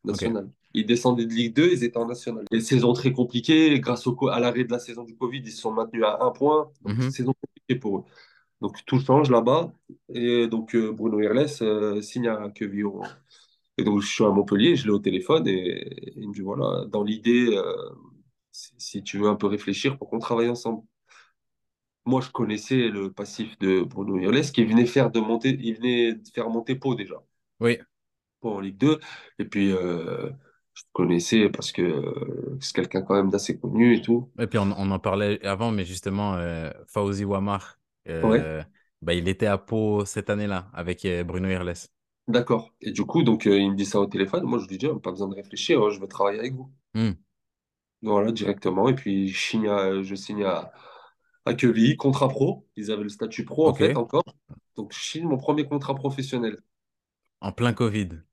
National. 0.05 0.43
Ok. 0.45 0.53
Ils 0.73 0.85
descendaient 0.85 1.25
de 1.25 1.33
Ligue 1.33 1.55
2, 1.55 1.71
ils 1.71 1.83
étaient 1.83 1.97
en 1.97 2.07
National. 2.07 2.45
Et 2.51 2.61
saison 2.61 2.93
très 2.93 3.11
compliquée, 3.11 3.79
grâce 3.79 4.07
au, 4.07 4.27
à 4.29 4.39
l'arrêt 4.39 4.63
de 4.63 4.71
la 4.71 4.79
saison 4.79 5.03
du 5.03 5.15
Covid, 5.15 5.39
ils 5.39 5.51
se 5.51 5.61
sont 5.61 5.71
maintenus 5.71 6.03
à 6.05 6.23
un 6.23 6.31
point. 6.31 6.71
Donc, 6.81 6.97
Mhm. 6.97 7.11
saison 7.11 7.33
compliquée 7.39 7.79
pour 7.79 7.99
eux. 7.99 8.03
Donc, 8.61 8.83
tout 8.85 8.99
change 8.99 9.29
là-bas. 9.29 9.73
Et 10.13 10.47
donc, 10.47 10.75
euh, 10.75 10.91
Bruno 10.91 11.19
Irles 11.21 11.47
euh, 11.61 12.01
signe 12.01 12.27
à 12.27 12.49
Quevilly-Rouen. 12.49 13.07
Et 13.77 13.83
donc, 13.83 14.01
je 14.01 14.07
suis 14.07 14.23
à 14.23 14.29
Montpellier, 14.29 14.75
je 14.75 14.85
l'ai 14.85 14.91
au 14.91 14.99
téléphone 14.99 15.47
et 15.47 16.13
il 16.15 16.29
me 16.29 16.33
dit 16.33 16.41
voilà, 16.41 16.85
dans 16.85 17.03
l'idée, 17.03 17.47
euh, 17.55 17.73
si, 18.51 18.71
si 18.77 19.03
tu 19.03 19.17
veux 19.17 19.27
un 19.27 19.35
peu 19.35 19.47
réfléchir 19.47 19.97
pour 19.97 20.09
qu'on 20.09 20.19
travaille 20.19 20.49
ensemble. 20.49 20.83
Moi, 22.05 22.21
je 22.21 22.29
connaissais 22.31 22.89
le 22.89 23.11
passif 23.11 23.57
de 23.59 23.81
Bruno 23.81 24.17
Irles 24.19 24.51
qui 24.51 24.65
venait 24.65 24.85
faire 24.85 25.09
de 25.09 25.19
monter, 25.19 25.57
il 25.61 25.75
venait 25.75 26.17
faire 26.33 26.49
monter 26.49 26.75
Pau 26.75 26.95
déjà. 26.95 27.23
Oui. 27.61 27.79
Pau 28.41 28.55
en 28.55 28.59
Ligue 28.59 28.77
2. 28.77 28.99
Et 29.39 29.45
puis, 29.45 29.71
je 30.73 30.83
te 30.83 30.87
connaissais 30.93 31.49
parce 31.49 31.71
que 31.71 31.81
euh, 31.81 32.57
c'est 32.61 32.73
quelqu'un 32.75 33.01
quand 33.01 33.15
même 33.15 33.29
d'assez 33.29 33.59
connu 33.59 33.95
et 33.95 34.01
tout. 34.01 34.31
Et 34.39 34.47
puis 34.47 34.57
on, 34.59 34.71
on 34.77 34.91
en 34.91 34.99
parlait 34.99 35.43
avant, 35.45 35.71
mais 35.71 35.85
justement, 35.85 36.35
euh, 36.35 36.71
Fawzi 36.87 37.23
Wamar, 37.25 37.79
Ouais, 38.21 38.43
euh, 38.43 38.63
bah, 39.01 39.13
il 39.13 39.27
était 39.27 39.45
à 39.47 39.57
Pau 39.57 40.05
cette 40.05 40.29
année-là 40.29 40.69
avec 40.73 41.05
euh, 41.05 41.23
Bruno 41.23 41.49
Irles. 41.49 41.73
d'accord. 42.27 42.73
Et 42.81 42.91
du 42.91 43.05
coup, 43.05 43.23
donc, 43.23 43.47
euh, 43.47 43.57
il 43.59 43.71
me 43.71 43.75
dit 43.77 43.85
ça 43.85 43.99
au 44.01 44.07
téléphone. 44.07 44.43
Moi, 44.43 44.59
je 44.59 44.67
lui 44.67 44.77
dis, 44.77 44.87
oh, 44.87 44.99
pas 44.99 45.11
besoin 45.11 45.27
de 45.29 45.35
réfléchir, 45.35 45.81
hein, 45.81 45.89
je 45.89 45.99
veux 46.01 46.07
travailler 46.07 46.39
avec 46.39 46.53
vous. 46.53 46.69
Hmm, 46.93 47.13
Voilà, 48.01 48.31
directement. 48.31 48.89
Et 48.89 48.95
puis, 48.95 49.29
je 49.29 49.39
signe 49.39 49.67
à, 49.67 50.01
je 50.03 50.15
signe 50.15 50.43
à, 50.43 50.71
à 51.45 51.53
Quevilly, 51.53 51.97
contrat 51.97 52.29
pro. 52.29 52.67
Ils 52.75 52.91
avaient 52.91 53.03
le 53.03 53.09
statut 53.09 53.45
pro, 53.45 53.67
en 53.69 53.73
fait, 53.75 53.95
encore. 53.95 54.23
Donc, 54.77 54.93
je 54.93 54.99
signe 54.99 55.25
mon 55.27 55.37
premier 55.37 55.65
contrat 55.67 55.95
professionnel 55.95 56.57
en 57.41 57.51
plein 57.51 57.73
Covid. 57.73 58.23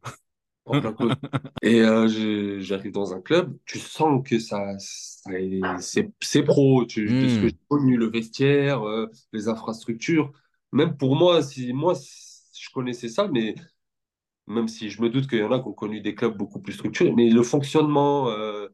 En 0.70 0.76
plein 0.76 0.92
Covid. 0.92 1.14
Et 1.62 1.80
euh, 1.82 2.60
j'arrive 2.60 2.92
dans 2.92 3.12
un 3.14 3.20
club, 3.20 3.56
tu 3.66 3.78
sens 3.78 4.22
que 4.26 4.38
ça, 4.38 4.78
ça 4.78 5.32
est- 5.38 5.60
c'est 6.20 6.42
pro, 6.42 6.84
tu, 6.86 7.16
de 7.16 7.28
ce 7.28 7.38
que 7.38 7.46
Hmm. 7.46 7.50
j'ai 7.50 7.56
connu, 7.68 7.96
le 7.98 8.10
vestiaire, 8.10 8.82
euh, 8.86 9.06
les 9.32 9.48
infrastructures. 9.48 10.32
Même 10.72 10.96
pour 10.96 11.16
moi, 11.16 11.42
si 11.42 11.72
moi, 11.74 11.94
je 11.94 12.70
connaissais 12.72 13.08
ça, 13.08 13.28
mais 13.28 13.54
même 14.46 14.68
si 14.68 14.90
je 14.90 15.02
me 15.02 15.10
doute 15.10 15.28
qu'il 15.28 15.38
y 15.40 15.42
en 15.42 15.52
a 15.52 15.60
qui 15.60 15.68
ont 15.68 15.72
connu 15.72 16.00
des 16.02 16.14
clubs 16.14 16.36
beaucoup 16.36 16.60
plus 16.60 16.74
structurés, 16.74 17.12
mais 17.12 17.30
le 17.30 17.42
fonctionnement, 17.42 18.28
euh, 18.30 18.68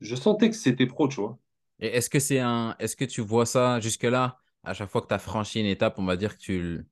je 0.00 0.16
sentais 0.16 0.50
que 0.50 0.56
c'était 0.56 0.86
pro, 0.86 1.08
tu 1.08 1.20
vois. 1.20 1.38
Et 1.80 1.86
est-ce 1.88 2.10
que 2.10 2.18
c'est 2.20 2.38
un, 2.40 2.76
est-ce 2.78 2.96
que 2.96 3.04
tu 3.04 3.20
vois 3.20 3.46
ça 3.46 3.80
jusque-là, 3.80 4.38
à 4.64 4.74
chaque 4.74 4.90
fois 4.90 5.02
que 5.02 5.08
tu 5.08 5.14
as 5.14 5.18
franchi 5.18 5.60
une 5.60 5.66
étape, 5.66 5.98
on 5.98 6.04
va 6.04 6.16
dire 6.16 6.36
que 6.36 6.42
tu, 6.42 6.86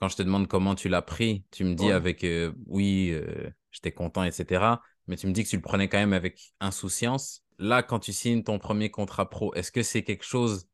quand 0.00 0.08
je 0.08 0.16
te 0.16 0.22
demande 0.22 0.48
comment 0.48 0.74
tu 0.74 0.88
l'as 0.88 1.02
pris, 1.02 1.44
tu 1.50 1.64
me 1.64 1.74
dis 1.74 1.90
Ouais. 1.90 1.92
avec 1.92 2.24
euh, 2.24 2.52
oui, 2.66 3.10
euh, 3.12 3.50
j'étais 3.78 3.92
content, 3.92 4.24
etc. 4.24 4.82
Mais 5.06 5.16
tu 5.16 5.26
me 5.26 5.32
dis 5.32 5.44
que 5.44 5.48
tu 5.48 5.56
le 5.56 5.62
prenais 5.62 5.88
quand 5.88 5.98
même 5.98 6.12
avec 6.12 6.52
insouciance. 6.60 7.44
Là, 7.58 7.82
quand 7.82 7.98
tu 8.00 8.12
signes 8.12 8.42
ton 8.44 8.58
premier 8.58 8.90
contrat 8.90 9.30
pro, 9.30 9.54
est-ce 9.54 9.72
que 9.72 9.82
c'est 9.82 10.04
quelque 10.04 10.24
chose, 10.24 10.68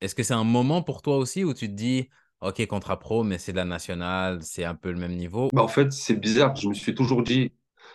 est-ce 0.00 0.14
que 0.14 0.22
c'est 0.22 0.34
un 0.34 0.44
moment 0.44 0.82
pour 0.82 1.02
toi 1.02 1.16
aussi 1.16 1.44
où 1.44 1.54
tu 1.54 1.68
te 1.68 1.72
dis, 1.74 2.08
OK, 2.40 2.64
contrat 2.66 2.98
pro, 2.98 3.24
mais 3.24 3.38
c'est 3.38 3.52
de 3.52 3.56
la 3.58 3.64
nationale, 3.64 4.42
c'est 4.42 4.64
un 4.64 4.74
peu 4.74 4.90
le 4.92 4.98
même 4.98 5.14
niveau? 5.16 5.50
Bah, 5.52 5.62
en 5.62 5.68
fait, 5.68 5.92
c'est 5.92 6.16
bizarre, 6.16 6.54
je 6.56 6.68
me 6.68 6.74
suis 6.74 6.94
toujours 6.94 7.22
dit, 7.22 7.52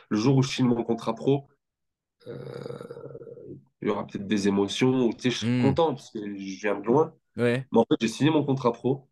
le 0.09 0.17
jour 0.17 0.37
où 0.37 0.41
je 0.43 0.49
signe 0.49 0.65
mon 0.67 0.83
contrat 0.83 1.13
pro, 1.13 1.47
euh, 2.27 2.37
il 3.81 3.87
y 3.87 3.91
aura 3.91 4.07
peut-être 4.07 4.27
des 4.27 4.47
émotions, 4.47 5.07
ou 5.07 5.13
tu 5.13 5.23
sais, 5.23 5.31
je 5.31 5.39
serai 5.39 5.51
Hmm, 5.51 5.73
content 5.73 5.93
parce 5.95 6.11
que 6.11 6.19
je 6.19 6.59
viens 6.61 6.75
de 6.79 6.85
loin. 6.85 7.13
ouais. 7.37 7.67
Mais 7.71 7.79
en 7.79 7.85
fait, 7.85 7.95
j'ai 8.01 8.09
signé 8.09 8.31
mon 8.31 8.45
contrat 8.45 8.73
pro 8.73 9.09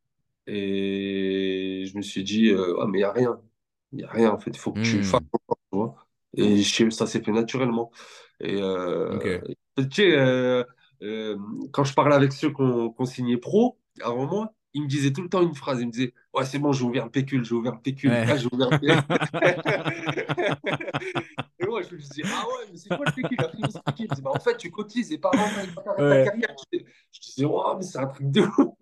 et 0.48 1.86
je 1.88 1.98
me 1.98 2.02
suis 2.04 2.24
dit, 2.24 2.50
euh, 2.52 2.78
ah, 2.82 2.88
mais 2.88 3.00
il 3.00 3.02
n'y 3.02 3.06
a 3.06 3.14
rien. 3.14 3.42
Il 3.92 3.98
n'y 4.00 4.04
a 4.04 4.10
rien, 4.10 4.32
en 4.32 4.40
fait. 4.40 4.52
Il 4.52 4.58
faut 4.60 4.74
que 4.74 4.80
tu 4.82 5.04
fasses. 5.04 5.22
Hmm, 5.22 5.52
tu 5.72 5.78
vois. 5.78 5.96
Et 6.38 6.62
je- 6.64 6.90
ça 6.90 7.08
s'est 7.08 7.22
fait 7.24 7.32
naturellement. 7.32 7.92
Et 8.40 8.56
euh, 8.62 9.38
tu 9.78 9.84
sais, 9.94 10.12
euh, 10.18 10.64
euh, 11.04 11.38
quand 11.74 11.84
je 11.84 11.94
parlais 11.94 12.16
avec 12.16 12.32
ceux 12.34 12.50
qui 12.54 12.62
ont, 12.62 12.92
qui 12.92 13.02
ont 13.02 13.06
signé 13.06 13.38
pro 13.38 13.80
avant 14.02 14.26
moi, 14.28 14.54
ils 14.74 14.84
me 14.84 14.88
disaient 14.88 15.12
tout 15.14 15.22
le 15.22 15.30
temps 15.30 15.42
une 15.42 15.56
phrase. 15.56 15.82
Ils 15.82 15.88
me 15.88 15.92
disaient, 15.92 16.14
ouais, 16.34 16.46
c'est 16.46 16.60
bon, 16.60 16.72
j'ai 16.74 16.84
ouvert 16.86 17.06
le 17.06 17.12
pécule, 17.12 17.44
j'ai 17.46 17.54
ouvert 17.56 17.74
le 17.76 17.82
pécule. 17.82 18.12
Ouais. 18.12 18.26
Ah, 18.28 18.38
j'ai 18.38 18.48
ouvert 18.52 18.70
le 18.72 18.78
pécule. 18.80 19.04
Je 21.82 21.96
me 21.96 22.00
dis, 22.02 22.24
ah 22.30 22.46
ouais, 22.48 22.68
mais 22.72 22.78
c'est 22.78 22.92
quoi 22.92 23.06
le? 23.06 23.12
Après, 23.40 23.58
il 23.60 23.66
m'expliquait. 23.66 24.04
Il 24.06 24.10
me 24.10 24.16
dit, 24.16 24.22
bah, 24.22 24.32
en 24.32 24.40
fait, 24.40 24.58
tu 24.58 24.72
cotises 24.72 25.12
et 25.12 25.20
tu 25.20 25.28
arrêtes 25.28 25.74
ta 25.96 26.04
Ouais. 26.04 26.18
carrière, 26.18 26.56
je, 26.74 26.80
je 27.12 27.20
disais, 27.22 27.46
oh, 27.46 27.74
mais 27.78 27.84
c'est 27.84 28.00
un 28.00 28.08
truc 28.08 28.32
de 28.32 28.42
ouf. 28.42 28.74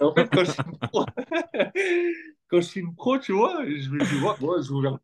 Et 0.00 0.04
en 0.04 0.14
fait, 0.14 0.30
quand 0.32 0.44
je 0.44 0.50
suis 0.52 0.62
pro, 0.92 1.04
quand 2.48 2.60
je 2.60 2.66
suis 2.66 2.80
une 2.80 2.94
pro, 2.94 3.18
tu 3.18 3.32
vois, 3.32 3.64
je 3.66 3.90
me 3.90 4.02
dis, 4.02 4.16
ouais, 4.16 4.32
moi, 4.40 4.60
j'ai 4.62 4.70
ouvert 4.72 4.92
le 4.92 4.98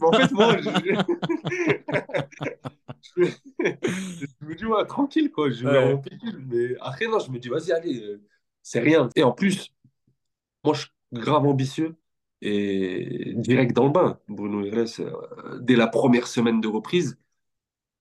mais 0.00 0.06
en 0.08 0.14
fait, 0.14 0.30
moi, 0.32 0.58
je, 0.60 0.68
je, 3.16 3.24
je 4.20 4.46
me 4.46 4.54
dis, 4.54 4.64
ouais, 4.64 4.86
tranquille, 4.86 5.30
quoi, 5.30 5.50
j'ai 5.50 5.66
ouvert 5.66 5.84
mon 5.84 5.98
pécule. 5.98 6.44
Mais 6.46 6.76
après, 6.80 7.06
non, 7.06 7.18
je 7.18 7.30
me 7.30 7.38
dis, 7.38 7.48
vas-y, 7.48 7.72
allez, 7.72 8.00
euh, 8.02 8.22
c'est 8.62 8.80
rien. 8.80 9.08
Et 9.16 9.22
en 9.22 9.32
plus, 9.32 9.70
moi, 10.64 10.74
je 10.74 10.80
suis 10.82 10.90
grave 11.12 11.46
ambitieux 11.46 11.96
et 12.40 13.34
direct 13.36 13.72
dans 13.74 13.86
le 13.86 13.92
bain. 13.92 14.18
Bruno 14.28 14.64
Irles, 14.64 14.86
euh, 15.00 15.58
dès 15.60 15.76
la 15.76 15.86
première 15.88 16.26
semaine 16.26 16.60
de 16.60 16.68
reprise, 16.68 17.18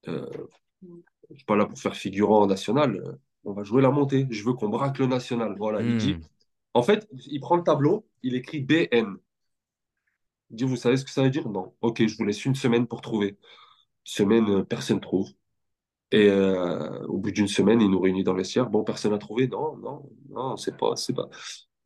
euh, 0.07 0.27
je 1.31 1.35
suis 1.35 1.45
pas 1.45 1.55
là 1.55 1.65
pour 1.65 1.79
faire 1.79 1.95
figurant 1.95 2.43
en 2.43 2.47
national. 2.47 2.95
euh, 2.95 3.13
on 3.45 3.53
va 3.53 3.63
jouer 3.63 3.81
la 3.81 3.91
montée. 3.91 4.27
Je 4.29 4.43
veux 4.43 4.53
qu'on 4.53 4.69
braque 4.69 4.99
le 4.99 5.07
national. 5.07 5.55
Voilà, 5.57 5.81
il 5.81 5.95
dit. 5.97 6.15
Hmm, 6.15 6.21
En 6.73 6.83
fait, 6.83 7.07
il 7.27 7.39
prend 7.39 7.55
le 7.55 7.63
tableau, 7.63 8.05
il 8.23 8.35
écrit 8.35 8.59
BN. 8.61 9.17
Il 10.49 10.57
dit, 10.57 10.63
vous 10.65 10.75
savez 10.75 10.97
ce 10.97 11.05
que 11.05 11.11
ça 11.11 11.23
veut 11.23 11.29
dire? 11.29 11.47
Non. 11.49 11.73
Ok, 11.81 12.05
je 12.05 12.17
vous 12.17 12.25
laisse 12.25 12.45
une 12.45 12.55
semaine 12.55 12.87
pour 12.87 13.01
trouver. 13.01 13.37
Semaine, 14.03 14.49
euh, 14.49 14.63
personne 14.63 14.99
trouve. 15.01 15.29
Et 16.11 16.29
au 16.31 17.17
bout 17.17 17.31
d'une 17.31 17.49
semaine, 17.49 17.81
il 17.81 17.89
nous 17.89 17.99
réunit 17.99 18.23
dans 18.23 18.33
le 18.33 18.39
vestiaire. 18.39 18.69
Bon, 18.69 18.83
personne 18.83 19.11
n'a 19.11 19.17
trouvé? 19.17 19.47
Non, 19.47 19.75
non, 19.77 20.09
non, 20.29 20.55
c'est 20.57 20.77
pas, 20.77 20.95
c'est 20.95 21.13
pas. 21.13 21.29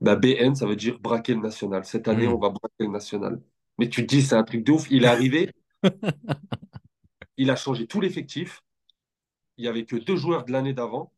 Bah, 0.01 0.15
BN, 0.15 0.55
ça 0.55 0.65
veut 0.65 0.75
dire 0.75 0.99
braquer 0.99 1.33
le 1.33 1.41
national. 1.41 1.85
Cette 1.85 2.07
année, 2.07 2.27
on 2.27 2.37
hmm. 2.37 2.41
va 2.41 2.49
braquer 2.49 2.75
le 2.79 2.87
national. 2.87 3.41
Mais 3.77 3.89
tu 3.89 4.05
te 4.05 4.13
dis, 4.13 4.21
c'est 4.21 4.35
un 4.35 4.43
truc 4.43 4.63
de 4.63 4.71
ouf. 4.71 4.87
Il 4.91 5.03
est 5.05 5.07
arrivé, 5.07 5.51
il 7.37 7.49
a 7.49 7.55
changé 7.55 7.87
tout 7.87 8.01
l'effectif. 8.01 8.63
Il 9.57 9.65
y 9.65 9.67
avait 9.67 9.85
que 9.85 9.95
deux 9.95 10.15
joueurs 10.15 10.43
de 10.45 10.51
l'année 10.51 10.73
d'avant 10.73 11.13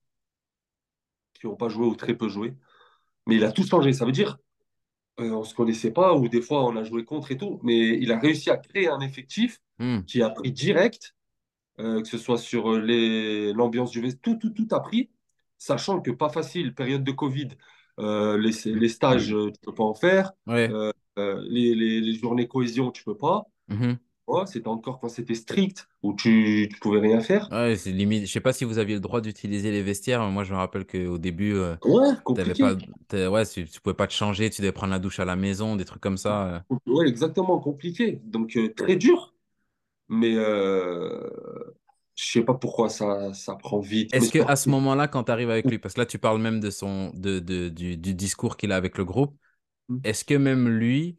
qui 1.33 1.47
n'ont 1.47 1.55
pas 1.55 1.69
joué 1.69 1.85
ou 1.85 1.95
très 1.95 2.15
peu 2.15 2.29
joué. 2.29 2.53
Mais 3.27 3.35
il 3.35 3.43
a 3.43 3.51
tout 3.51 3.65
changé. 3.65 3.93
Ça 3.93 4.05
veut 4.05 4.11
dire, 4.11 4.37
euh, 5.19 5.31
on 5.31 5.39
ne 5.39 5.45
se 5.45 5.53
connaissait 5.55 5.91
pas 5.91 6.13
ou 6.15 6.27
des 6.27 6.41
fois 6.41 6.65
on 6.65 6.75
a 6.75 6.83
joué 6.83 7.05
contre 7.05 7.31
et 7.31 7.37
tout. 7.37 7.59
Mais 7.63 7.97
il 7.97 8.11
a 8.11 8.19
réussi 8.19 8.49
à 8.49 8.57
créer 8.57 8.89
un 8.89 8.99
effectif 8.99 9.59
Hmm. 9.79 10.03
qui 10.03 10.21
a 10.21 10.29
pris 10.29 10.51
direct, 10.51 11.15
euh, 11.79 12.01
que 12.01 12.07
ce 12.07 12.17
soit 12.17 12.37
sur 12.37 12.71
euh, 12.71 13.53
l'ambiance 13.55 13.91
du 13.91 14.01
vestiaire, 14.01 14.21
tout, 14.21 14.35
tout, 14.35 14.51
tout 14.51 14.75
a 14.75 14.79
pris. 14.81 15.09
Sachant 15.57 16.01
que 16.01 16.11
pas 16.11 16.29
facile, 16.29 16.75
période 16.75 17.03
de 17.03 17.11
Covid, 17.11 17.49
euh, 17.99 18.37
les, 18.37 18.51
les 18.73 18.89
stages, 18.89 19.33
euh, 19.33 19.51
tu 19.51 19.59
peux 19.61 19.73
pas 19.73 19.83
en 19.83 19.93
faire. 19.93 20.33
Ouais. 20.47 20.69
Euh, 20.71 20.91
les, 21.47 21.75
les, 21.75 22.01
les 22.01 22.13
journées 22.15 22.47
cohésion, 22.47 22.91
tu 22.91 23.03
peux 23.03 23.15
pas. 23.17 23.45
Mhm. 23.67 23.97
Ouais, 24.25 24.45
c'était 24.45 24.69
encore 24.69 24.99
quand 24.99 25.09
c'était 25.09 25.35
strict, 25.35 25.87
où 26.01 26.13
tu, 26.13 26.69
tu 26.71 26.79
pouvais 26.79 26.99
rien 27.01 27.19
faire. 27.19 27.49
Ouais, 27.51 27.75
c'est 27.75 27.91
limite. 27.91 28.25
Je 28.25 28.31
sais 28.31 28.39
pas 28.39 28.53
si 28.53 28.63
vous 28.63 28.77
aviez 28.77 28.95
le 28.95 29.01
droit 29.01 29.19
d'utiliser 29.19 29.69
les 29.71 29.83
vestiaires. 29.83 30.23
Moi, 30.29 30.43
je 30.45 30.53
me 30.53 30.57
rappelle 30.57 30.85
qu'au 30.85 31.17
début, 31.17 31.53
Ouais, 31.83 32.13
pas, 32.57 32.73
ouais, 33.29 33.45
tu, 33.45 33.65
tu 33.65 33.81
pouvais 33.81 33.93
pas 33.93 34.07
te 34.07 34.13
changer, 34.13 34.49
tu 34.49 34.61
devais 34.61 34.71
prendre 34.71 34.91
la 34.93 34.99
douche 34.99 35.19
à 35.19 35.25
la 35.25 35.35
maison, 35.35 35.75
des 35.75 35.85
trucs 35.85 36.01
comme 36.01 36.17
ça. 36.17 36.63
Ouais, 36.87 37.07
exactement, 37.07 37.59
compliqué. 37.59 38.21
Donc, 38.23 38.57
très 38.77 38.95
dur, 38.95 39.33
mais 40.09 40.35
euh, 40.35 41.29
je 42.15 42.25
sais 42.31 42.43
pas 42.43 42.53
pourquoi 42.55 42.89
ça, 42.89 43.33
ça 43.33 43.55
prend 43.55 43.79
vite. 43.79 44.11
Est-ce 44.11 44.29
je 44.29 44.31
que 44.31 44.39
à 44.47 44.55
pense 44.55 44.55
ce 44.55 44.69
moment-là, 44.69 45.07
quand 45.07 45.23
tu 45.25 45.31
arrives 45.31 45.49
avec 45.49 45.69
lui, 45.71 45.79
parce 45.79 45.95
que 45.95 46.01
là, 46.01 46.05
tu 46.05 46.19
parles 46.19 46.39
même 46.41 46.59
de 46.59 46.69
son, 46.69 47.11
de, 47.15 47.39
de- 47.39 47.69
du, 47.69 47.97
du 47.97 48.13
discours 48.13 48.57
qu'il 48.57 48.71
a 48.71 48.75
avec 48.75 48.97
le 48.97 49.05
groupe, 49.05 49.35
que- 49.87 50.03
est-ce 50.03 50.25
que 50.25 50.35
même 50.35 50.69
lui, 50.69 51.17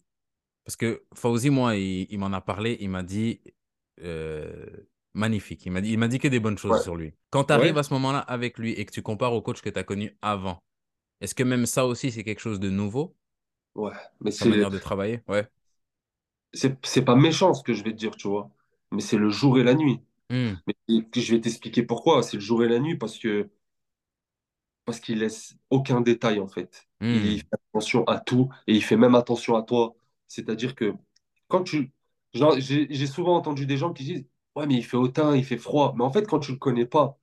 parce 0.65 0.77
que 0.77 1.05
Fauzi, 1.15 1.51
moi, 1.51 1.77
il, 1.77 2.07
il 2.11 2.19
m'en 2.19 2.33
a 2.33 2.41
parlé, 2.43 2.79
il 2.81 2.91
m'a 2.91 3.03
dit 3.05 3.43
euh, 4.03 4.67
magnifique. 5.15 5.67
Il 5.67 5.73
m'a 5.73 5.81
dit, 5.83 5.93
il 5.95 6.09
dit 6.09 6.19
que 6.21 6.29
des 6.29 6.41
bonnes 6.41 6.59
choses 6.59 6.79
Ouais, 6.79 6.81
sur 6.81 6.97
lui. 6.97 7.15
Quand 7.31 7.45
tu 7.47 7.53
ouais, 7.55 7.55
arrives 7.55 7.79
à 7.79 7.83
ce 7.85 7.95
moment-là 7.95 8.21
avec 8.21 8.59
lui 8.59 8.73
et 8.73 8.87
que 8.87 8.93
tu 8.93 9.03
compares 9.03 9.35
au 9.35 9.43
coach 9.43 9.63
que 9.63 9.71
tu 9.71 9.79
as 9.79 9.85
connu 9.85 10.17
avant, 10.23 10.63
est-ce 11.21 11.35
que 11.35 11.45
même 11.45 11.67
ça 11.67 11.87
aussi, 11.87 12.13
c'est 12.13 12.25
quelque 12.25 12.41
chose 12.41 12.61
de 12.61 12.71
nouveau, 12.71 13.17
ouais. 13.75 13.93
Mais 14.21 14.31
sa 14.39 14.45
c'est, 14.45 14.47
manière 14.47 14.71
de 14.71 14.79
travailler? 14.79 15.23
Ouais. 15.29 15.49
c'est 16.83 17.05
pas 17.05 17.17
méchant 17.17 17.53
ce 17.55 17.63
que 17.63 17.73
je 17.75 17.85
vais 17.85 17.91
te 17.93 17.97
dire, 17.97 18.17
tu 18.17 18.29
vois. 18.29 18.51
Mais 18.93 19.01
c'est 19.01 19.17
le 19.19 19.29
jour 19.31 19.59
et 19.59 19.63
la 19.65 19.75
nuit. 19.75 20.01
Hmm, 20.35 20.59
Mais 20.67 20.75
je 21.17 21.35
vais 21.35 21.41
t'expliquer 21.41 21.83
pourquoi. 21.85 22.23
C'est 22.23 22.37
le 22.37 22.43
jour 22.43 22.65
et 22.65 22.69
la 22.69 22.79
nuit 22.79 22.97
parce 22.97 23.19
que 23.19 23.51
parce 24.85 25.01
qu'il 25.01 25.19
laisse 25.21 25.57
aucun 25.71 26.01
détail 26.01 26.41
en 26.41 26.47
fait. 26.49 26.87
Il 27.11 27.37
hmm, 27.37 27.39
fait 27.39 27.47
attention 27.53 28.05
à 28.05 28.19
tout 28.21 28.49
et 28.67 28.75
il 28.75 28.83
fait 28.83 28.97
même 28.97 29.15
attention 29.15 29.57
à 29.57 29.63
toi. 29.63 29.95
C'est-à-dire 30.29 30.75
que 30.75 30.93
quand 31.49 31.63
tu... 31.65 31.93
J'ai 32.35 33.07
souvent 33.07 33.37
entendu 33.37 33.67
des 33.67 33.77
gens 33.77 33.93
qui 33.93 34.05
disent, 34.05 34.27
ouais 34.57 34.67
mais 34.67 34.75
il 34.77 34.85
fait 34.85 34.97
hautain, 34.97 35.37
il 35.37 35.45
fait 35.45 35.59
froid. 35.59 35.95
Mais 35.97 36.05
en 36.05 36.11
fait 36.13 36.27
quand 36.27 36.41
tu 36.41 36.53
le 36.53 36.59
connais 36.59 36.87
pas, 36.87 37.19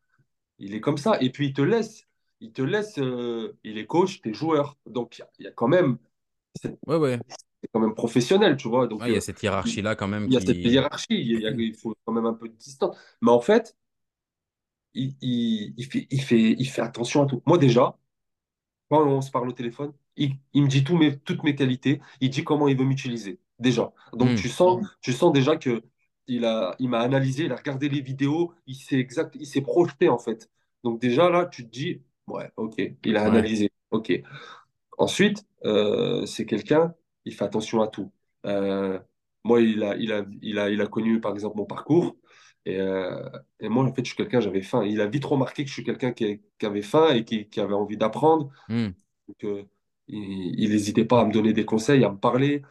il 0.60 0.76
est 0.76 0.82
comme 0.82 0.98
ça. 0.98 1.18
Et 1.22 1.32
puis 1.32 1.48
il 1.50 1.54
te 1.54 1.62
laisse, 1.62 2.08
il 2.42 2.54
te 2.54 2.62
laisse, 2.64 3.00
euh, 3.00 3.58
il 3.64 3.78
est 3.78 3.88
coach, 3.88 4.22
t'es 4.22 4.34
joueur. 4.34 4.78
Donc 4.88 5.18
il 5.20 5.22
y, 5.22 5.24
a 5.24 5.30
il 5.40 5.46
y 5.46 5.48
a 5.50 5.52
quand 5.52 5.68
même, 5.68 5.98
Ouais, 6.88 6.98
ouais. 6.98 7.20
C'est 7.62 7.70
quand 7.74 7.80
même 7.80 7.96
professionnel, 7.96 8.58
tu 8.58 8.68
vois. 8.70 8.88
Donc 8.88 9.02
Ouais, 9.02 9.10
il 9.12 9.14
y 9.14 9.18
a 9.18 9.20
euh, 9.20 9.22
cette 9.22 9.42
hiérarchie-là 9.44 9.96
quand 9.98 10.08
même 10.08 10.28
il 10.28 10.34
y 10.34 10.38
a 10.38 10.42
cette 10.42 10.64
hiérarchie, 10.64 11.08
il 11.12 11.40
y 11.42 11.48
a- 11.48 11.52
il 11.58 11.76
faut 11.76 11.96
quand 12.06 12.14
même 12.14 12.26
un 12.26 12.34
peu 12.34 12.48
de 12.50 12.54
distance. 12.56 12.98
Mais 13.22 13.32
en 13.32 13.42
fait, 13.42 13.76
il, 14.94 15.16
il, 15.22 15.74
il 15.78 15.86
fait, 15.86 16.08
il 16.12 16.22
fait, 16.22 16.56
il 16.58 16.66
fait 16.70 16.82
attention 16.82 17.24
à 17.24 17.26
tout. 17.26 17.42
Moi 17.46 17.58
déjà, 17.58 17.98
quand 18.90 19.06
on 19.08 19.22
se 19.22 19.32
parle 19.32 19.50
au 19.50 19.54
téléphone, 19.54 19.94
il, 20.18 20.38
me 20.56 20.68
dit 20.68 20.84
mes, 20.96 21.18
toutes 21.20 21.44
mes 21.44 21.56
qualités, 21.56 22.02
il 22.22 22.30
dit 22.30 22.44
comment 22.44 22.68
il 22.68 22.78
veut 22.78 22.86
m'utiliser, 22.86 23.40
déjà. 23.60 23.94
Donc 24.18 24.36
Hmm, 24.36 24.36
tu 24.36 24.50
sens, 24.50 24.86
tu 25.02 25.14
sens 25.14 25.34
déjà 25.34 25.58
que 25.58 25.84
il 26.28 26.42
m'a 26.90 27.00
analysé, 27.02 27.46
il 27.46 27.52
a 27.54 27.56
regardé 27.58 27.90
les 27.90 28.02
vidéos, 28.02 28.54
il 28.68 28.76
s'est 28.76 29.00
exact, 29.00 29.36
il 29.40 29.48
s'est 29.48 29.62
projeté 29.62 30.10
en 30.10 30.20
fait. 30.20 30.50
Donc 30.84 31.02
déjà 31.02 31.30
là, 31.30 31.46
tu 31.48 31.66
te 31.66 31.70
dis, 31.72 32.02
ouais, 32.28 32.52
ok, 32.58 32.76
il 33.06 33.18
a 33.18 33.24
ouais. 33.24 33.26
analysé, 33.26 33.72
ok. 33.92 34.14
Ensuite, 34.98 35.46
euh, 35.66 36.26
c'est 36.26 36.46
quelqu'un, 36.46 36.94
il 37.26 37.34
fait 37.34 37.44
attention 37.46 37.82
à 37.82 37.88
tout. 37.88 38.12
Euh, 38.46 39.00
moi, 39.44 39.62
il 39.62 39.84
a, 39.84 39.96
il 39.98 40.12
a, 40.12 40.26
il 40.42 40.60
a, 40.60 40.70
il 40.70 40.82
a 40.82 40.88
connu 40.88 41.20
par 41.22 41.34
exemple 41.34 41.58
mon 41.58 41.66
parcours. 41.66 42.18
Et, 42.66 42.80
euh, 42.80 43.28
et 43.60 43.70
moi, 43.70 43.84
en 43.86 43.94
fait, 43.94 44.04
je 44.04 44.10
suis 44.10 44.18
quelqu'un, 44.18 44.40
j'avais 44.40 44.62
faim. 44.62 44.84
Il 44.86 45.02
a 45.02 45.08
vite 45.08 45.26
remarqué 45.26 45.64
que 45.64 45.70
je 45.70 45.74
suis 45.74 45.84
quelqu'un 45.84 46.12
qui, 46.12 46.42
qui 46.60 46.66
avait 46.66 46.82
faim 46.84 47.14
et 47.14 47.26
qui, 47.26 47.50
qui 47.50 47.60
avait 47.60 47.74
envie 47.74 47.98
d'apprendre. 47.98 48.52
Hmm. 48.68 48.92
Donc, 49.28 49.44
euh, 49.46 49.64
il 50.08 50.70
n'hésitait 50.70 51.06
pas 51.06 51.22
à 51.22 51.26
me 51.26 51.32
donner 51.32 51.54
des 51.54 51.66
conseils, 51.66 52.04
à 52.04 52.12
me 52.12 52.18
parler. 52.18 52.64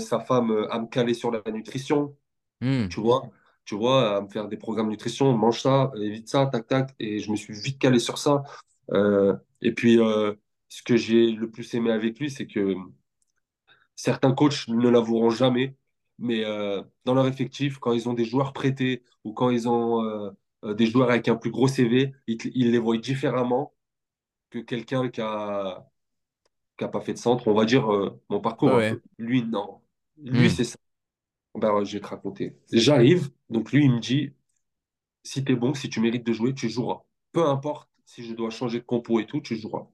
Sa 0.00 0.20
femme, 0.20 0.66
à 0.70 0.78
me 0.80 0.86
caler 0.86 1.14
sur 1.14 1.30
la 1.30 1.42
nutrition, 1.50 2.16
Hmm. 2.60 2.88
tu 2.88 3.00
vois. 3.00 3.30
Tu 3.64 3.74
vois, 3.76 4.16
à 4.18 4.20
me 4.20 4.28
faire 4.28 4.48
des 4.48 4.58
programmes 4.58 4.86
de 4.86 4.92
nutrition, 4.92 5.32
mange 5.36 5.62
ça, 5.62 5.90
évite 5.96 6.28
ça, 6.28 6.46
tac, 6.46 6.66
tac. 6.66 6.94
Et 6.98 7.20
je 7.20 7.30
me 7.30 7.36
suis 7.36 7.54
vite 7.54 7.78
calé 7.78 7.98
sur 7.98 8.18
ça. 8.18 8.42
Et 9.62 9.72
puis, 9.72 9.98
ce 10.68 10.82
que 10.82 10.96
j'ai 10.96 11.30
le 11.32 11.50
plus 11.50 11.72
aimé 11.74 11.90
avec 11.90 12.18
lui, 12.18 12.30
c'est 12.30 12.46
que 12.46 12.74
certains 13.96 14.32
coachs 14.34 14.68
ne 14.68 14.88
l'avoueront 14.88 15.30
jamais, 15.30 15.76
mais 16.18 16.44
euh, 16.44 16.82
dans 17.04 17.14
leur 17.14 17.26
effectif, 17.26 17.78
quand 17.78 17.92
ils 17.92 18.08
ont 18.08 18.14
des 18.14 18.24
joueurs 18.24 18.52
prêtés 18.52 19.02
ou 19.24 19.32
quand 19.32 19.50
ils 19.50 19.68
ont 19.68 20.02
euh, 20.04 20.30
euh, 20.64 20.74
des 20.74 20.86
joueurs 20.86 21.10
avec 21.10 21.28
un 21.28 21.36
plus 21.36 21.50
gros 21.50 21.68
CV, 21.68 22.12
ils, 22.26 22.38
ils 22.54 22.70
les 22.72 22.78
voient 22.78 22.98
différemment 22.98 23.74
que 24.50 24.60
quelqu'un 24.60 25.08
qui 25.10 25.20
a, 25.22 25.88
qui 26.78 26.84
a 26.84 26.88
pas 26.88 27.00
fait 27.00 27.12
de 27.14 27.18
centre. 27.18 27.48
On 27.48 27.54
va 27.54 27.64
dire 27.64 27.92
euh, 27.92 28.20
mon 28.28 28.40
parcours 28.40 28.70
ouais. 28.72 28.90
peu. 28.90 29.00
Lui, 29.18 29.42
non. 29.44 29.80
Lui, 30.18 30.50
Hmm. 30.50 30.50
c'est 30.50 30.64
ça. 30.64 30.76
Ben, 31.56 31.84
je 31.84 31.94
vais 31.98 32.00
te 32.02 32.08
raconter. 32.08 32.56
J'arrive, 32.72 33.30
donc 33.50 33.72
lui, 33.72 33.84
il 33.84 33.92
me 33.92 34.00
dit, 34.00 34.32
si 35.24 35.44
tu 35.44 35.52
es 35.52 35.56
bon, 35.56 35.74
si 35.74 35.90
tu 35.90 36.00
mérites 36.00 36.26
de 36.26 36.32
jouer, 36.32 36.54
tu 36.54 36.68
joueras. 36.70 37.02
Peu 37.32 37.46
importe 37.46 37.90
si 38.06 38.24
je 38.24 38.34
dois 38.34 38.50
changer 38.50 38.80
de 38.80 38.84
compo 38.86 39.20
et 39.20 39.26
tout, 39.26 39.40
tu 39.40 39.56
joueras. 39.56 39.86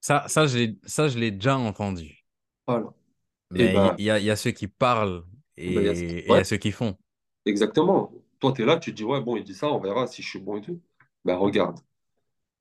Ça, 0.00 0.24
ça, 0.28 0.46
je 0.48 1.18
l'ai 1.18 1.30
déjà 1.30 1.56
entendu. 1.56 2.24
Voilà. 2.66 2.92
Mais 3.50 3.66
il 3.66 3.72
ben, 3.72 3.98
y, 4.04 4.10
a, 4.10 4.18
il 4.18 4.24
y 4.24 4.30
a 4.30 4.36
ceux 4.36 4.50
qui 4.52 4.68
parlent 4.68 5.24
ben, 5.66 5.82
il 5.82 5.86
y 5.86 5.88
a- 5.88 5.92
et 5.92 6.28
et 6.28 6.30
il 6.30 6.34
y 6.34 6.38
a 6.38 6.44
ceux 6.44 6.56
qui 6.56 6.72
font. 6.72 6.96
exactement. 7.46 8.12
Toi, 8.40 8.52
tu 8.52 8.62
es 8.62 8.64
là, 8.66 8.78
tu 8.78 8.90
te 8.92 8.96
dis, 8.96 9.04
ouais, 9.04 9.20
bon, 9.20 9.36
il 9.36 9.44
dit 9.44 9.54
ça, 9.54 9.68
on 9.72 9.80
verra 9.80 10.06
si 10.06 10.22
je 10.22 10.28
suis 10.28 10.38
bon 10.40 10.56
et 10.58 10.60
tout. 10.62 10.80
Ben, 11.24 11.36
regarde. 11.36 11.78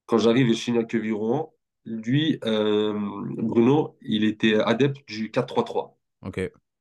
Quand 0.08 0.20
j'arrive 0.20 0.54
signe 0.56 0.80
à 0.80 0.84
Quevilly-Rouen, 0.86 1.54
lui, 1.86 2.40
euh, 2.46 2.94
Bruno, 3.38 3.98
il 4.02 4.26
était 4.26 4.56
adepte 4.56 5.08
du 5.10 5.32
4-3-3. 5.32 5.98
Ok, 6.22 6.38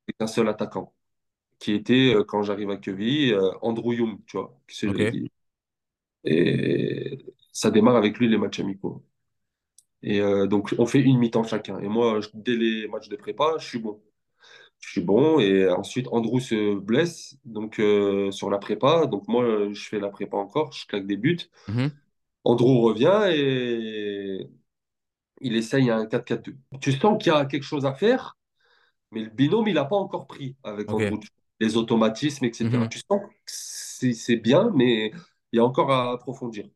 C'est 0.08 0.22
un 0.22 0.28
seul 0.28 0.48
attaquant. 0.50 0.94
Qui 1.60 1.74
était, 1.74 2.14
euh, 2.16 2.24
quand 2.24 2.42
j'arrive 2.44 2.70
à 2.70 2.78
Quevilly, 2.78 3.32
euh, 3.34 3.52
Andrew 3.62 3.94
Young, 3.94 4.20
tu 4.26 4.38
vois. 4.38 4.58
qui 4.68 5.30
Et 6.24 7.18
ça 7.52 7.70
démarre 7.70 7.96
avec 7.96 8.18
lui 8.18 8.28
les 8.28 8.36
matchs 8.38 8.60
amicaux. 8.60 9.02
Et 10.02 10.20
euh, 10.20 10.46
donc, 10.46 10.74
on 10.78 10.86
fait 10.86 11.00
une 11.00 11.18
mi-temps 11.18 11.44
chacun. 11.44 11.78
Et 11.80 11.88
moi, 11.88 12.20
je- 12.20 12.28
dès 12.34 12.56
les 12.56 12.88
matchs 12.88 13.08
de 13.08 13.16
prépa, 13.16 13.54
je 13.58 13.66
suis 13.66 13.78
bon. 13.78 14.00
Je 14.80 14.90
suis 14.90 15.00
bon. 15.00 15.40
Et 15.40 15.68
ensuite, 15.70 16.08
Andrew 16.12 16.40
se 16.40 16.74
blesse 16.78 17.36
donc, 17.44 17.80
euh, 17.80 18.30
sur 18.30 18.50
la 18.50 18.58
prépa. 18.58 19.06
Donc, 19.06 19.28
moi, 19.28 19.72
je 19.72 19.88
fais 19.88 20.00
la 20.00 20.10
prépa 20.10 20.36
encore. 20.36 20.72
Je 20.72 20.86
claque 20.86 21.06
des 21.06 21.16
buts. 21.16 21.38
Mhm. 21.68 21.92
Andrew 22.44 22.82
revient 22.82 23.22
et 23.34 24.48
il 25.40 25.56
essaye 25.56 25.90
un 25.90 26.06
4-4-2. 26.06 26.56
Tu 26.80 26.92
sens 26.92 27.22
qu'il 27.22 27.32
y 27.32 27.36
a 27.36 27.44
quelque 27.46 27.62
chose 27.62 27.86
à 27.86 27.94
faire, 27.94 28.36
mais 29.12 29.22
le 29.22 29.30
binôme, 29.30 29.68
il 29.68 29.74
n'a 29.74 29.84
pas 29.84 29.96
encore 29.96 30.26
pris 30.26 30.56
avec. 30.64 30.90
Andrew. 30.92 31.20
Les 31.60 31.76
automatismes, 31.76 32.44
etc. 32.46 32.84
Mhm. 32.84 32.88
Tu 32.90 32.98
sens 32.98 33.20
que 33.22 34.12
c'est 34.14 34.36
bien, 34.36 34.70
mais 34.74 35.12
il 35.52 35.56
y 35.56 35.60
a 35.60 35.64
encore 35.64 35.90
à 35.90 36.12
approfondir. 36.12 36.66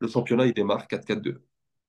Le 0.00 0.08
championnat, 0.08 0.46
il 0.46 0.54
démarre 0.54 0.88
4-4-2. 0.88 1.42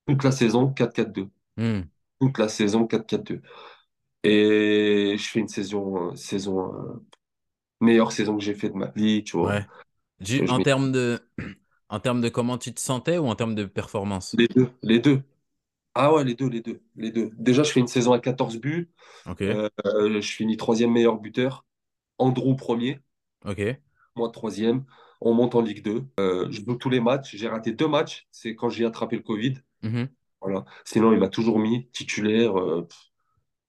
Toute 0.06 0.24
la 0.24 0.32
saison, 0.32 0.72
4-4-2. 0.72 1.28
Hmm. 1.56 1.82
Toute 2.20 2.38
la 2.38 2.48
saison, 2.48 2.86
4-4-2. 2.86 3.40
Et 4.22 5.16
je 5.18 5.28
fais 5.28 5.40
une 5.40 5.48
saison, 5.48 6.10
euh, 6.12 6.16
saison 6.16 6.74
euh, 6.74 7.04
meilleure 7.80 8.12
saison 8.12 8.36
que 8.36 8.42
j'ai 8.42 8.54
fait 8.54 8.70
de 8.70 8.76
ma 8.76 8.90
vie, 8.94 9.22
tu 9.24 9.36
vois. 9.36 9.50
Ouais. 9.50 9.66
Je 10.20 10.50
En 10.50 10.60
termes 10.60 10.92
de, 10.92 11.20
en 11.88 12.00
termes 12.00 12.20
de 12.20 12.28
comment 12.28 12.58
tu 12.58 12.72
te 12.72 12.80
sentais 12.80 13.18
ou 13.18 13.26
en 13.26 13.34
termes 13.34 13.54
de 13.54 13.64
performance? 13.64 14.34
les 14.38 14.48
deux, 14.48 14.68
les 14.82 14.98
deux. 14.98 15.22
Ah 15.94 16.12
ouais, 16.12 16.24
les 16.24 16.34
deux, 16.34 16.48
les 16.48 16.60
deux, 16.60 16.80
les 16.96 17.12
deux. 17.12 17.30
Déjà, 17.38 17.62
je 17.62 17.70
fais 17.70 17.80
une 17.80 17.86
saison 17.86 18.12
à 18.12 18.18
14 18.18 18.58
buts. 18.58 18.90
Euh, 19.40 19.68
euh, 19.86 20.20
je 20.20 20.32
finis 20.32 20.56
troisième 20.56 20.90
meilleur 20.90 21.20
buteur. 21.20 21.64
Andrew 22.18 22.54
premier, 22.56 23.00
ok. 23.44 23.60
moi 24.16 24.30
troisième. 24.30 24.84
On 25.20 25.34
monte 25.34 25.54
en 25.54 25.62
Ligue 25.62 25.82
2. 25.82 26.04
Euh, 26.18 26.46
je 26.50 26.62
joue 26.64 26.74
tous 26.74 26.90
les 26.90 27.00
matchs. 27.00 27.36
J'ai 27.36 27.48
raté 27.48 27.72
deux 27.72 27.88
matchs. 27.88 28.26
C'est 28.30 28.54
quand 28.54 28.68
j'ai 28.68 28.84
attrapé 28.84 29.16
le 29.16 29.22
Covid. 29.22 29.54
Mhm. 29.84 30.08
Voilà. 30.40 30.64
Sinon, 30.84 31.12
il 31.12 31.20
m'a 31.20 31.28
toujours 31.28 31.58
mis 31.60 31.88
titulaire. 31.92 32.58
euh, 32.58 32.88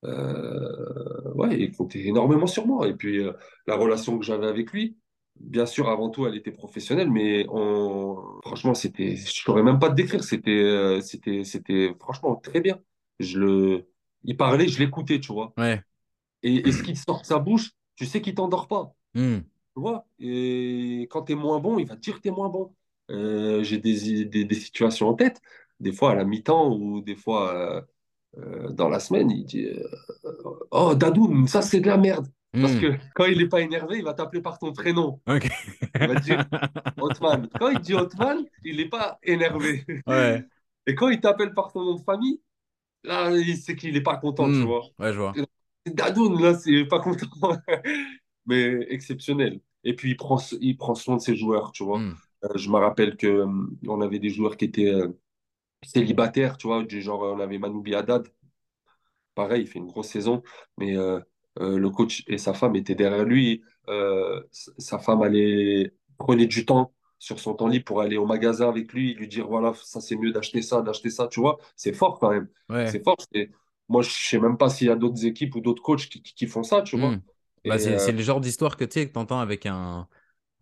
Euh, 0.06 1.34
ouais, 1.34 1.60
il 1.60 1.72
comptait 1.76 2.06
énormément 2.06 2.46
sur 2.48 2.68
moi. 2.68 2.88
Et 2.88 2.94
puis, 2.94 3.20
euh, 3.24 3.34
la 3.66 3.76
relation 3.76 4.20
que 4.20 4.26
j'avais 4.26 4.46
avec 4.48 4.72
lui, 4.72 4.98
bien 5.40 5.66
sûr, 5.66 5.90
avant 5.90 6.12
tout, 6.12 6.28
elle 6.28 6.36
était 6.36 6.52
professionnelle, 6.52 7.10
mais 7.10 7.48
on... 7.50 8.16
franchement, 8.44 8.76
c'était, 8.76 9.16
je 9.16 9.24
ne 9.24 9.44
saurais 9.46 9.64
même 9.64 9.80
pas 9.80 9.90
te 9.90 9.96
décrire. 9.96 10.24
C'était, 10.24 11.00
c'était, 11.02 11.44
c'était 11.44 11.96
franchement 12.00 12.36
très 12.36 12.62
bien. 12.62 12.80
Je 13.20 13.40
le... 13.40 13.88
Il 14.24 14.38
parlait, 14.38 14.68
je 14.68 14.78
l'écoutais, 14.78 15.20
tu 15.20 15.34
vois. 15.34 15.54
Ouais. 15.58 15.82
Et, 16.44 16.68
et 16.68 16.72
ce 16.72 16.84
qui 16.84 16.96
sort 16.96 17.22
de 17.22 17.26
sa 17.26 17.40
bouche, 17.40 17.72
tu 17.96 18.06
sais 18.06 18.22
qu'il 18.22 18.36
t'endort 18.36 18.68
pas. 18.68 18.94
Hmm. 19.16 19.40
Tu 19.40 19.82
vois? 19.82 20.06
Et 20.20 21.08
quand 21.10 21.24
tu 21.24 21.32
es 21.32 21.36
moins 21.36 21.60
bon, 21.60 21.80
il 21.80 21.88
va 21.88 21.96
te 21.96 22.02
dire 22.02 22.16
que 22.18 22.22
tu 22.22 22.28
es 22.28 22.32
moins 22.32 22.50
bon. 22.50 22.76
Euh, 23.10 23.64
j'ai 23.64 23.80
des, 23.80 24.26
des, 24.26 24.46
des 24.46 24.56
situations 24.56 25.10
en 25.10 25.16
tête, 25.16 25.42
des 25.80 25.92
fois 25.94 26.12
à 26.12 26.16
la 26.16 26.26
mi-temps 26.26 26.74
ou 26.76 27.02
des 27.02 27.16
fois 27.16 27.54
euh, 27.56 27.82
euh, 28.40 28.70
dans 28.72 28.90
la 28.90 29.00
semaine, 29.00 29.32
il 29.32 29.46
dit 29.46 29.66
euh, 29.66 29.84
Oh, 30.72 30.96
Dadoun, 30.96 31.48
ça 31.48 31.62
c'est 31.62 31.80
de 31.82 31.88
la 31.88 31.98
merde. 31.98 32.28
Parce 32.62 32.74
Hmm. 32.76 32.80
que 32.80 32.88
quand 33.16 33.26
il 33.26 33.38
n'est 33.40 33.50
pas 33.50 33.60
énervé, 33.62 33.98
il 33.98 34.04
va 34.06 34.14
t'appeler 34.14 34.42
par 34.42 34.58
ton 34.60 34.72
prénom. 34.72 35.20
Il 35.28 36.08
va 36.08 36.16
dire 36.16 36.46
Othman. 37.00 37.50
Quand 37.60 37.70
il 37.70 37.80
dit 37.80 37.94
Othman, 37.94 38.46
il 38.64 38.78
n'est 38.78 38.88
pas 38.90 39.20
énervé. 39.24 39.84
Ouais. 40.08 40.46
Et 40.88 40.96
quand 40.96 41.10
il 41.10 41.20
t'appelle 41.20 41.54
par 41.54 41.74
ton 41.74 41.84
nom 41.84 41.96
de 41.96 42.04
famille, 42.04 42.42
là, 43.04 43.32
il 43.32 43.58
sait 43.58 43.76
qu'il 43.76 43.94
n'est 43.94 44.02
pas 44.02 44.18
content, 44.18 44.46
tu 44.48 44.60
Hmm. 44.60 44.66
vois. 44.66 44.84
Ouais, 45.00 45.14
je 45.14 45.20
vois. 45.20 45.34
Dadoun, 45.86 46.42
là, 46.42 46.54
c'est 46.56 46.86
pas 46.86 47.00
content. 47.00 47.28
Mais 48.46 48.86
exceptionnel. 48.90 49.60
Et 49.84 49.96
puis, 49.96 50.12
il 50.12 50.18
prend, 50.18 50.38
il 50.62 50.78
prend 50.78 50.96
soin 50.96 51.18
de 51.18 51.22
ses 51.22 51.36
joueurs, 51.36 51.72
tu 51.72 51.84
vois. 51.84 52.00
Hmm. 52.00 52.16
Euh, 52.46 52.50
je 52.58 52.70
me 52.70 52.78
rappelle 52.78 53.18
que 53.18 53.28
euh, 53.28 53.48
on 53.88 54.02
avait 54.02 54.20
des 54.20 54.30
joueurs 54.30 54.58
qui 54.58 54.66
étaient 54.66 54.94
euh, 54.94 55.10
célibataires, 55.88 56.58
tu 56.58 56.68
vois, 56.68 56.84
du 56.84 57.02
genre, 57.02 57.22
on 57.24 57.40
avait 57.40 57.58
Manoubi 57.60 57.96
Haddad, 57.96 58.28
pareil, 59.36 59.64
il 59.64 59.68
fait 59.68 59.80
une 59.80 59.88
grosse 59.88 60.08
saison, 60.10 60.42
mais 60.78 60.96
euh, 60.98 61.20
euh, 61.60 61.78
le 61.78 61.90
coach 61.90 62.24
et 62.28 62.38
sa 62.38 62.54
femme 62.54 62.76
étaient 62.76 62.96
derrière 62.96 63.26
lui. 63.26 63.64
Euh, 63.90 64.42
sa 64.52 65.00
femme 65.00 65.22
allait 65.22 65.94
prenait 66.18 66.48
du 66.48 66.66
temps 66.66 66.94
sur 67.20 67.40
son 67.40 67.54
temps 67.56 67.68
libre 67.68 67.86
pour 67.86 68.02
aller 68.02 68.18
au 68.18 68.26
magasin 68.26 68.70
avec 68.70 68.94
lui, 68.94 69.14
lui 69.16 69.28
dire 69.28 69.48
voilà, 69.48 69.74
ça 69.76 70.02
c'est 70.02 70.16
mieux 70.16 70.32
d'acheter 70.32 70.62
ça, 70.62 70.82
d'acheter 70.82 71.10
ça, 71.10 71.28
tu 71.28 71.40
vois. 71.40 71.58
C'est 71.76 71.94
fort 71.94 72.20
quand 72.20 72.30
même. 72.32 72.48
Ouais. 72.70 72.96
C'est 72.96 73.04
fort. 73.04 73.18
Moi, 73.90 74.02
je 74.02 74.10
sais 74.10 74.40
même 74.40 74.58
pas 74.58 74.70
s'il 74.70 74.88
y 74.88 74.90
a 74.90 74.96
d'autres 74.96 75.26
équipes 75.26 75.56
ou 75.56 75.62
d'autres 75.62 75.82
coachs 75.84 76.08
qui, 76.10 76.22
qui- 76.24 76.34
qui 76.36 76.48
font 76.48 76.64
ça, 76.64 76.82
tu 76.82 76.96
Hmm. 76.96 76.98
vois. 76.98 77.20
Bah, 77.66 77.80
Et 77.80 77.98
c'est, 78.00 78.12
le 78.12 78.22
genre 78.22 78.40
d'histoire 78.42 78.78
que 78.78 78.86
tu 78.86 79.12
t'entends 79.12 79.40
avec 79.40 79.66
un. 79.66 80.08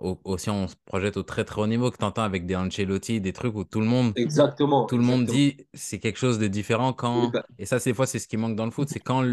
Au- 0.04 0.22
Aussi, 0.26 0.49
on 0.49 0.68
se 0.68 0.76
projette 0.86 1.18
au 1.18 1.24
très 1.24 1.45
très 1.45 1.62
haut 1.62 1.68
niveau, 1.68 1.91
que 1.91 1.97
t'entends 1.97 2.24
avec 2.24 2.45
des 2.45 2.56
Ancelotti, 2.56 3.22
des 3.22 3.34
trucs 3.34 3.56
où 3.56 3.64
tout 3.64 3.80
le 3.82 3.88
monde, 3.88 4.16
exactement, 4.16 4.88
tout 4.88 4.97
le 4.97 5.04
monde 5.04 5.26
dit 5.26 5.68
c'est 5.74 5.99
quelque 5.99 6.18
chose 6.20 6.39
de 6.39 6.47
différent 6.47 6.93
quand. 6.93 7.34
ben, 7.34 7.43
Et 7.58 7.66
ça, 7.66 7.80
c'est 7.80 7.91
des 7.91 7.95
fois, 7.95 8.08
c'est 8.08 8.20
ce 8.20 8.28
qui 8.28 8.38
manque 8.38 8.56
dans 8.56 8.66
le 8.66 8.72
foot, 8.72 8.89
c'est 8.89 8.99
quand, 8.99 9.26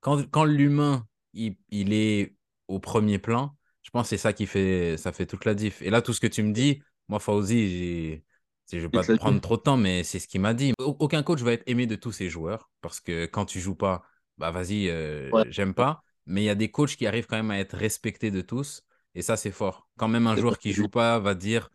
quand, 0.00 0.28
quand 0.30 0.44
l'humain, 0.44 1.06
il, 1.34 1.56
il 1.70 1.92
est 1.92 2.36
au 2.68 2.80
premier 2.80 3.18
plan, 3.18 3.56
je 3.82 3.90
pense 3.90 4.04
que 4.04 4.08
c'est 4.10 4.18
ça 4.18 4.32
qui 4.32 4.46
fait, 4.46 4.96
ça 4.98 5.12
fait 5.12 5.26
toute 5.26 5.44
la 5.44 5.54
diff. 5.54 5.82
Et 5.82 5.90
là, 5.90 6.02
tout 6.02 6.12
ce 6.12 6.20
que 6.20 6.26
tu 6.26 6.42
me 6.42 6.52
dis, 6.52 6.82
moi, 7.08 7.20
Fauzi. 7.20 8.22
Je 8.70 8.78
vais 8.78 8.88
il 8.92 9.00
pas 9.00 9.04
te 9.04 9.12
prendre 9.12 9.40
trop 9.40 9.56
de 9.56 9.62
temps, 9.62 9.76
mais 9.78 10.04
c'est 10.04 10.18
ce 10.18 10.28
qu'il 10.28 10.40
m'a 10.42 10.52
dit. 10.54 10.72
Au- 10.78 10.96
Aucun 11.00 11.22
coach 11.22 11.40
va 11.40 11.52
être 11.54 11.62
aimé 11.66 11.86
de 11.86 11.96
tous 11.96 12.12
ses 12.12 12.28
joueurs 12.28 12.70
parce 12.82 13.00
que 13.00 13.24
quand 13.26 13.46
tu 13.46 13.60
joues 13.60 13.74
pas, 13.74 14.02
bah 14.36 14.50
vas-y, 14.50 14.88
euh, 14.90 15.32
Ouais, 15.32 15.44
j'aime 15.50 15.72
pas. 15.74 16.02
Mais 16.26 16.42
il 16.42 16.44
y 16.44 16.50
a 16.50 16.54
des 16.54 16.70
coachs 16.70 16.96
qui 16.96 17.06
arrivent 17.06 17.26
quand 17.26 17.36
même 17.36 17.50
à 17.50 17.58
être 17.58 17.76
respectés 17.76 18.30
de 18.30 18.42
tous 18.42 18.82
et 19.14 19.22
ça, 19.22 19.36
c'est 19.36 19.50
fort. 19.52 19.88
Quand 19.98 20.08
même, 20.08 20.26
un 20.26 20.36
joueur 20.36 20.58
qui 20.58 20.72
joue 20.72 20.88
pas 20.88 21.18
va 21.18 21.34
dire, 21.34 21.70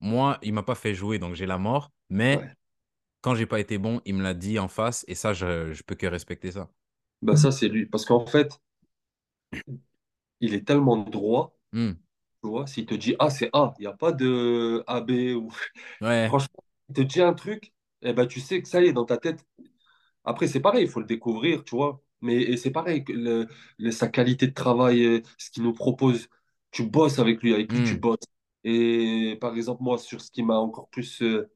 moi, 0.00 0.38
il 0.42 0.52
m'a 0.54 0.62
pas 0.62 0.74
fait 0.74 0.94
jouer, 0.94 1.18
donc 1.18 1.34
j'ai 1.34 1.46
la 1.46 1.58
mort. 1.58 1.92
Mais 2.10 2.40
ouais. 2.40 2.56
quand 3.22 3.34
j'ai 3.36 3.46
pas 3.46 3.60
été 3.60 3.78
bon, 3.78 4.00
il 4.06 4.14
me 4.16 4.22
l'a 4.24 4.34
dit 4.34 4.58
en 4.58 4.68
face 4.68 5.04
et 5.08 5.14
ça, 5.16 5.32
je, 5.34 5.72
je 5.72 5.82
peux 5.84 5.94
que 5.96 6.06
respecter 6.08 6.52
ça. 6.52 6.70
Ben, 7.22 7.36
ça, 7.36 7.52
c'est 7.52 7.68
lui. 7.68 7.84
Parce 7.86 8.04
qu'en 8.06 8.24
fait, 8.26 8.58
il 10.40 10.54
est 10.54 10.66
tellement 10.66 10.96
droit, 10.98 11.56
Hmm. 11.72 11.96
tu 12.42 12.50
vois. 12.50 12.66
S'il 12.68 12.86
te 12.86 12.94
dit 12.94 13.16
A, 13.18 13.30
c'est 13.30 13.50
A. 13.54 13.74
Il 13.78 13.82
n'y 13.82 13.88
a 13.88 13.92
pas 13.94 14.12
de 14.12 14.84
A, 14.86 15.00
B 15.00 15.10
ou 15.36 15.50
Ouais. 16.00 16.36
Franchement, 16.36 16.64
il 16.90 16.94
te 16.96 17.02
dit 17.02 17.22
un 17.22 17.34
truc, 17.34 17.72
eh 18.02 18.12
ben, 18.12 18.26
tu 18.26 18.40
sais 18.40 18.62
que 18.62 18.68
ça 18.68 18.82
y 18.82 18.86
est, 18.88 18.92
dans 18.94 19.04
ta 19.06 19.18
tête. 19.18 19.44
Après, 20.24 20.48
c'est 20.48 20.60
pareil, 20.60 20.84
il 20.84 20.90
faut 20.90 21.00
le 21.00 21.06
découvrir, 21.06 21.64
tu 21.64 21.76
vois. 21.76 22.02
Mais 22.22 22.36
et 22.42 22.56
c'est 22.58 22.70
pareil, 22.72 23.04
que 23.04 23.12
le- 23.12 23.48
le- 23.78 23.90
sa 23.92 24.08
qualité 24.08 24.46
de 24.48 24.54
travail, 24.54 25.04
euh, 25.04 25.22
ce 25.38 25.50
qu'il 25.50 25.62
nous 25.64 25.74
propose, 25.74 26.28
tu 26.70 26.84
bosses 26.84 27.18
avec 27.18 27.42
lui, 27.42 27.54
avec 27.54 27.72
lui, 27.72 27.82
tu 27.82 27.94
Hmm. 27.94 27.98
bosses. 27.98 28.18
Et 28.64 29.38
par 29.40 29.54
exemple, 29.56 29.82
moi, 29.82 29.98
sur 29.98 30.20
ce 30.20 30.30
qui 30.30 30.42
m'a 30.42 30.56
encore 30.58 30.88
plus, 30.90 31.22
euh, 31.22 31.50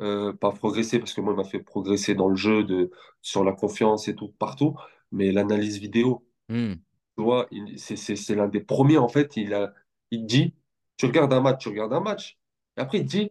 euh, 0.00 0.32
pas 0.32 0.50
progressé, 0.52 0.98
parce 0.98 1.12
que 1.14 1.20
moi, 1.20 1.32
il 1.34 1.36
m'a 1.36 1.44
fait 1.44 1.60
progresser 1.60 2.14
dans 2.14 2.28
le 2.28 2.36
jeu, 2.36 2.64
de, 2.64 2.90
sur 3.20 3.44
la 3.44 3.52
confiance 3.52 4.08
et 4.08 4.14
tout, 4.14 4.28
partout, 4.38 4.74
mais 5.12 5.32
l'analyse 5.32 5.78
vidéo, 5.78 6.26
Hmm. 6.48 6.74
tu 7.16 7.24
vois, 7.24 7.48
c'est 7.76 8.34
l'un 8.36 8.48
des 8.48 8.60
premiers, 8.60 8.98
en 8.98 9.08
fait, 9.08 9.36
il 9.36 9.54
a, 9.54 9.74
il 10.10 10.26
dit. 10.26 10.54
Tu 10.98 11.06
regardes 11.06 11.32
un 11.34 11.40
match, 11.42 11.62
tu 11.62 11.68
regardes 11.70 11.92
un 11.94 12.00
match. 12.00 12.38
Et 12.76 12.80
après, 12.80 12.98
il 13.00 13.06
dit, 13.06 13.30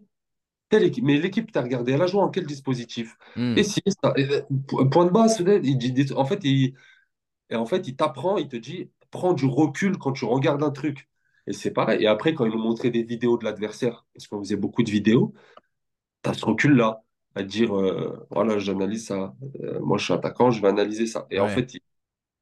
telle 0.69 0.83
équipe, 0.85 1.03
mais 1.05 1.19
l'équipe 1.19 1.47
que 1.47 1.53
tu 1.53 1.59
as 1.59 1.63
regardée, 1.63 1.93
elle 1.93 2.01
a 2.03 2.07
joué 2.07 2.21
en 2.21 2.29
quel 2.29 2.45
dispositif? 2.47 3.17
Et 3.55 3.63
Hmm. 3.63 3.65
si, 3.65 3.81
ça, 4.03 4.13
et, 4.17 4.29
euh, 4.31 4.41
po- 4.67 4.85
point 4.89 5.05
de 5.05 5.11
base, 5.11 5.39
il 5.63 5.77
dit, 5.77 6.13
en 6.15 6.25
fait, 6.25 6.41
il, 6.45 6.75
et 7.49 7.55
en 7.55 7.65
fait, 7.65 7.87
il 7.87 7.95
t'apprend, 7.95 8.37
il 8.37 8.47
te 8.47 8.55
dit, 8.55 8.89
prends 9.11 9.33
du 9.33 9.45
recul 9.45 9.97
quand 9.97 10.13
tu 10.13 10.25
regardes 10.25 10.63
un 10.63 10.71
truc. 10.71 11.09
Et 11.47 11.53
c'est 11.53 11.71
pareil. 11.71 12.03
Et 12.03 12.07
après, 12.07 12.33
quand 12.33 12.45
ils 12.45 12.51
nous 12.51 12.61
montraient 12.61 12.91
des 12.91 13.03
vidéos 13.03 13.37
de 13.37 13.43
l'adversaire, 13.43 14.05
parce 14.13 14.27
qu'on 14.27 14.39
faisait 14.39 14.55
beaucoup 14.55 14.83
de 14.83 14.91
vidéos, 14.91 15.33
tu 16.23 16.29
as 16.29 16.33
ce 16.33 16.45
recul-là, 16.45 17.03
à 17.35 17.43
dire, 17.43 17.77
euh, 17.77 18.27
voilà, 18.29 18.57
j'analyse 18.59 19.07
ça. 19.07 19.35
Euh, 19.61 19.79
moi, 19.79 19.97
je 19.97 20.05
suis 20.05 20.13
attaquant, 20.13 20.51
je 20.51 20.61
vais 20.61 20.67
analyser 20.67 21.05
ça. 21.05 21.27
Et 21.31 21.39
en 21.39 21.47
fait, 21.47 21.73
il, 21.73 21.81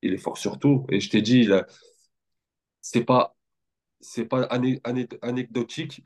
il 0.02 0.14
est 0.14 0.18
fort 0.18 0.38
sur 0.38 0.60
tout. 0.60 0.86
Et 0.90 1.00
je 1.00 1.10
t'ai 1.10 1.22
dit, 1.22 1.50
c'est 2.82 3.04
pas, 3.04 3.36
c'est 4.00 4.26
pas 4.26 4.44
ané- 4.48 4.82
anecdotique 5.22 6.04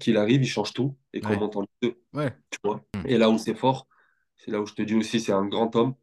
qu'il 0.00 0.16
arrive, 0.16 0.42
il 0.42 0.46
change 0.48 0.72
tout 0.72 0.96
et 1.12 1.20
qu'on 1.20 1.30
ouais, 1.30 1.38
monte 1.38 1.56
en 1.56 1.60
Ligue 1.62 1.70
2, 1.82 2.02
ouais. 2.14 2.36
tu 2.50 2.58
vois? 2.64 2.84
Hmm. 2.94 3.06
Et 3.06 3.18
là 3.18 3.30
où 3.30 3.38
c'est 3.38 3.54
fort, 3.54 3.86
c'est 4.36 4.50
là 4.50 4.60
où 4.60 4.66
je 4.66 4.74
te 4.74 4.82
dis 4.82 4.94
aussi, 4.94 5.20
c'est 5.20 5.32
un 5.32 5.46
grand 5.46 5.74
homme. 5.76 5.94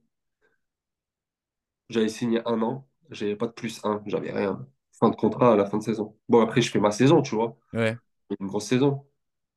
J'avais 1.90 2.10
signé 2.10 2.42
un 2.46 2.62
an, 2.62 2.88
j'avais 3.14 3.36
pas 3.36 3.48
de 3.48 3.52
plus 3.54 3.80
un, 3.86 4.02
j'avais 4.06 4.32
rien. 4.32 4.68
Fin 5.00 5.10
de 5.10 5.16
contrat 5.16 5.54
à 5.54 5.56
la 5.56 5.66
fin 5.66 5.78
de 5.80 5.84
saison. 5.84 6.18
Bon, 6.30 6.42
après, 6.42 6.62
je 6.62 6.70
fais 6.72 6.80
ma 6.80 6.92
saison, 6.92 7.22
tu 7.22 7.36
vois, 7.36 7.58
Ouais. 7.74 7.98
une 8.40 8.48
grosse 8.48 8.66
saison. 8.68 9.06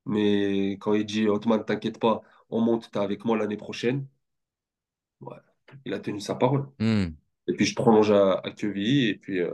Mais 0.05 0.73
quand 0.73 0.93
il 0.93 1.05
dit, 1.05 1.27
Otman, 1.27 1.63
t'inquiète 1.65 1.99
pas, 1.99 2.21
on 2.49 2.61
monte, 2.61 2.91
t'es 2.91 2.99
avec 2.99 3.25
moi 3.25 3.37
l'année 3.37 3.57
prochaine, 3.57 4.07
ouais, 5.21 5.37
il 5.85 5.93
a 5.93 5.99
tenu 5.99 6.19
sa 6.19 6.35
parole. 6.35 6.67
Hmm. 6.79 7.07
Et 7.47 7.53
puis, 7.53 7.65
je 7.65 7.75
prolonge 7.75 8.11
à, 8.11 8.33
à 8.35 8.49
et 8.49 8.53
puis, 9.21 9.39
euh, 9.41 9.51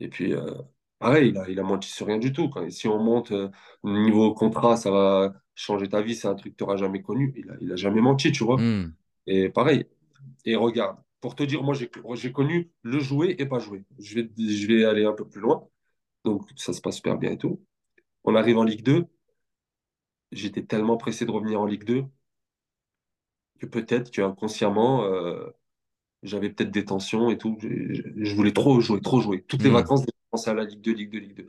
et 0.00 0.08
puis 0.08 0.34
euh, 0.34 0.54
pareil, 0.98 1.30
il 1.30 1.38
a, 1.38 1.48
il 1.48 1.58
a 1.60 1.62
menti 1.62 1.88
sur 1.88 2.06
rien 2.06 2.18
du 2.18 2.32
tout. 2.32 2.48
Quand, 2.48 2.68
si 2.70 2.88
on 2.88 2.98
monte 3.02 3.32
euh, 3.32 3.50
niveau 3.84 4.34
contrat, 4.34 4.76
ça 4.76 4.90
va 4.90 5.32
changer 5.54 5.88
ta 5.88 6.02
vie, 6.02 6.14
c'est 6.14 6.28
un 6.28 6.34
truc 6.34 6.52
que 6.52 6.58
tu 6.58 6.64
n'auras 6.64 6.76
jamais 6.76 7.02
connu. 7.02 7.32
Il 7.36 7.50
a, 7.50 7.54
il 7.60 7.72
a 7.72 7.76
jamais 7.76 8.00
menti, 8.00 8.32
tu 8.32 8.44
vois. 8.44 8.56
Hmm. 8.58 8.92
Et 9.26 9.48
pareil, 9.48 9.86
et 10.44 10.56
regarde, 10.56 10.98
pour 11.20 11.34
te 11.34 11.42
dire, 11.42 11.62
moi, 11.62 11.74
j'ai 11.74 12.32
connu 12.32 12.70
le 12.82 13.00
jouer 13.00 13.36
et 13.38 13.46
pas 13.46 13.58
jouer. 13.58 13.84
Je 13.98 14.16
vais, 14.16 14.30
je 14.38 14.66
vais 14.66 14.84
aller 14.84 15.04
un 15.04 15.12
peu 15.12 15.26
plus 15.28 15.40
loin. 15.40 15.66
Donc, 16.24 16.48
ça 16.56 16.72
se 16.72 16.80
passe 16.80 16.96
super 16.96 17.18
bien 17.18 17.32
et 17.32 17.38
tout. 17.38 17.60
On 18.24 18.34
arrive 18.34 18.58
en 18.58 18.64
Ligue 18.64 18.82
2. 18.82 19.06
J'étais 20.32 20.64
tellement 20.64 20.96
pressé 20.96 21.24
de 21.24 21.30
revenir 21.30 21.60
en 21.60 21.66
Ligue 21.66 21.84
2 21.84 22.04
que 23.58 23.66
peut-être 23.66 24.10
que 24.10 24.20
inconsciemment, 24.22 25.04
euh, 25.04 25.46
j'avais 26.22 26.50
peut-être 26.50 26.70
des 26.70 26.84
tensions 26.84 27.30
et 27.30 27.38
tout. 27.38 27.56
Je, 27.60 28.34
voulais 28.34 28.52
trop 28.52 28.80
jouer, 28.80 29.00
trop 29.00 29.20
jouer. 29.20 29.42
Toutes 29.42 29.62
les 29.62 29.70
Hmm. 29.70 29.74
vacances, 29.74 30.02
je 30.02 30.12
pensais 30.30 30.50
à 30.50 30.54
la 30.54 30.64
Ligue 30.64 30.80
2, 30.80 30.92
Ligue 30.92 31.12
2, 31.12 31.18
Ligue 31.18 31.36
2. 31.36 31.46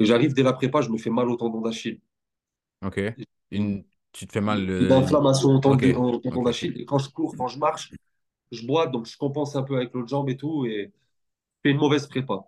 Et 0.00 0.04
j'arrive 0.04 0.34
dès 0.34 0.42
la 0.42 0.52
prépa, 0.52 0.80
je 0.82 0.90
me 0.90 0.98
fais 0.98 1.10
mal 1.10 1.28
au 1.28 1.36
tendon 1.36 1.60
d'Achille. 1.60 2.00
Ok. 2.84 3.00
Une. 3.50 3.84
Tu 4.12 4.26
te 4.26 4.32
fais 4.32 4.40
mal 4.40 4.68
une 4.68 4.92
inflammation 4.92 5.50
au 5.50 5.58
tendon, 5.60 6.42
d'Achille. 6.42 6.84
Quand 6.86 6.98
je 6.98 7.10
cours, 7.10 7.36
quand 7.36 7.46
je 7.46 7.58
marche, 7.58 7.92
je 8.52 8.66
bois, 8.66 8.86
donc 8.88 9.06
je 9.06 9.16
compense 9.18 9.56
un 9.56 9.62
peu 9.62 9.76
avec 9.76 9.92
l'autre 9.94 10.08
jambe 10.08 10.28
et 10.30 10.36
tout. 10.36 10.66
Et 10.66 10.92
je 10.94 11.60
fais 11.64 11.70
une 11.72 11.78
mauvaise 11.78 12.06
prépa. 12.08 12.46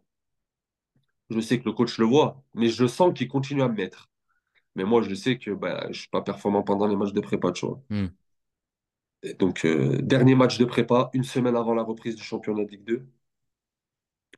Je 1.31 1.41
sais 1.41 1.59
que 1.59 1.65
le 1.65 1.73
coach 1.73 1.99
le 1.99 2.05
voit, 2.07 2.41
mais 2.55 2.69
je 2.69 2.87
sens 2.87 3.13
qu'il 3.15 3.27
continue 3.29 3.63
à 3.63 3.69
me 3.69 3.75
mettre. 3.75 4.09
Mais 4.77 4.85
moi, 4.85 5.03
je 5.03 5.15
sais 5.15 5.39
que 5.39 5.53
bah, 5.53 5.83
je 5.85 5.89
ne 5.89 5.93
suis 5.95 6.09
pas 6.11 6.23
performant 6.23 6.63
pendant 6.65 6.87
les 6.89 6.97
matchs 6.97 7.13
de 7.15 7.21
prépa, 7.23 7.53
tu 7.53 7.67
vois. 7.67 7.83
Hmm. 7.91 8.07
Et 9.25 9.35
donc, 9.35 9.65
euh, 9.65 9.99
dernier 10.01 10.37
match 10.37 10.59
de 10.59 10.65
prépa, 10.65 11.11
une 11.13 11.25
semaine 11.25 11.57
avant 11.57 11.75
la 11.75 11.83
reprise 11.83 12.15
du 12.15 12.23
championnat 12.23 12.65
de 12.65 12.71
Ligue 12.71 12.85
2, 12.85 13.09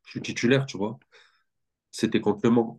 je 0.05 0.11
suis 0.11 0.23
titulaire, 0.23 0.67
tu 0.67 0.77
vois. 0.77 0.99
C'était 1.91 2.21
contre 2.23 2.41
Le 2.45 2.51
Mans. 2.51 2.79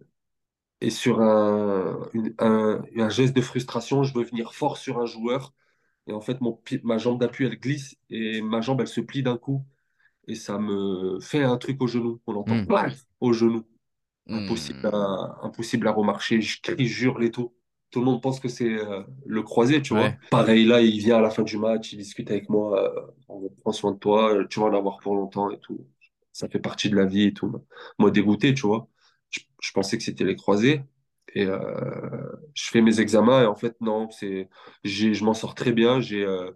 Et 0.81 0.91
sur 0.91 1.21
un, 1.21 2.09
une- 2.13 2.35
un, 2.39 2.83
un 2.97 3.09
geste 3.09 3.35
de 3.35 3.41
frustration, 3.41 4.03
je 4.03 4.13
veux 4.13 4.23
venir 4.25 4.53
fort 4.55 4.77
sur 4.77 4.99
un 4.99 5.05
joueur. 5.05 5.53
Et 6.07 6.13
en 6.13 6.21
fait, 6.21 6.41
mon, 6.41 6.53
pied- 6.53 6.81
ma 6.83 6.97
jambe 6.97 7.19
d'appui, 7.19 7.45
elle 7.45 7.59
glisse 7.59 7.95
et 8.09 8.41
ma 8.41 8.61
jambe, 8.61 8.81
elle 8.81 8.87
se 8.87 9.01
plie 9.01 9.23
d'un 9.23 9.37
coup. 9.37 9.65
Et 10.27 10.35
ça 10.35 10.59
me 10.59 11.19
fait 11.21 11.43
un 11.43 11.57
truc 11.57 11.81
au 11.81 11.87
genou. 11.87 12.21
On 12.27 12.35
entend 12.35 12.61
Hmm. 12.65 13.05
au 13.21 13.33
genou. 13.33 13.65
Impossible 14.31 14.79
Hmm. 14.83 14.89
à, 14.93 15.39
impossible 15.43 15.87
à 15.87 15.91
remarcher. 15.91 16.41
Je 16.41 16.61
crie, 16.61 16.87
je 16.87 17.05
hurle 17.07 17.23
et 17.23 17.31
tout. 17.31 17.53
Tout 17.91 17.99
le 17.99 18.05
monde 18.05 18.21
pense 18.21 18.39
que 18.41 18.49
c'est 18.49 18.69
euh, 18.69 19.03
le 19.25 19.43
croisé, 19.43 19.81
tu 19.81 19.93
vois. 19.93 20.17
Pareil, 20.29 20.65
là, 20.65 20.81
il 20.81 20.99
vient 20.99 21.17
à 21.17 21.21
la 21.21 21.29
fin 21.29 21.43
du 21.43 21.57
match, 21.57 21.93
il 21.93 21.97
discute 21.99 22.29
avec 22.31 22.49
moi. 22.49 22.83
euh, 22.83 23.11
on 23.29 23.49
prend 23.61 23.71
soin 23.71 23.93
de 23.93 23.97
toi, 23.99 24.33
euh, 24.35 24.47
tu 24.47 24.59
vas 24.59 24.67
en 24.67 24.73
avoir 24.73 24.97
pour 24.99 25.15
longtemps 25.15 25.49
et 25.51 25.59
tout. 25.59 25.87
Ça 26.33 26.49
fait 26.49 26.59
partie 26.59 26.89
de 26.89 26.95
la 26.97 27.05
vie 27.05 27.23
et 27.27 27.33
tout. 27.33 27.53
Moi, 27.99 28.11
dégoûté, 28.11 28.53
tu 28.53 28.67
vois. 28.67 28.89
Je, 29.29 29.39
je 29.61 29.71
pensais 29.71 29.97
que 29.97 30.03
c'était 30.03 30.25
les 30.25 30.35
croisés. 30.35 30.81
Et 31.35 31.45
euh, 31.45 31.59
je 32.53 32.69
fais 32.69 32.81
mes 32.81 32.99
examens 33.01 33.43
et 33.43 33.45
en 33.45 33.55
fait, 33.55 33.75
non, 33.81 34.09
c'est, 34.09 34.49
je 34.83 35.23
m'en 35.23 35.33
sors 35.33 35.53
très 35.53 35.73
bien. 35.73 35.99
J'ai 35.99 36.23
euh, 36.23 36.49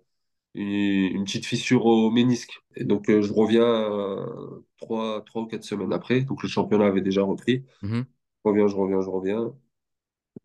une, 0.56 1.24
petite 1.24 1.46
fissure 1.46 1.86
au 1.86 2.12
ménisque. 2.12 2.62
Et 2.76 2.84
donc, 2.84 3.10
euh, 3.10 3.22
je 3.22 3.32
reviens 3.34 3.64
euh, 3.64 4.64
trois, 4.78 5.24
trois 5.26 5.44
ou 5.44 5.48
quatre 5.48 5.64
semaines 5.64 5.94
après. 5.94 6.22
Donc, 6.22 6.44
le 6.44 6.50
championnat 6.50 6.88
avait 6.88 7.02
déjà 7.02 7.24
repris. 7.24 7.66
Mhm. 7.82 8.06
Je 8.46 8.50
reviens, 8.50 8.68
je 8.68 8.76
reviens, 8.76 9.02
je 9.02 9.10
reviens. 9.10 9.54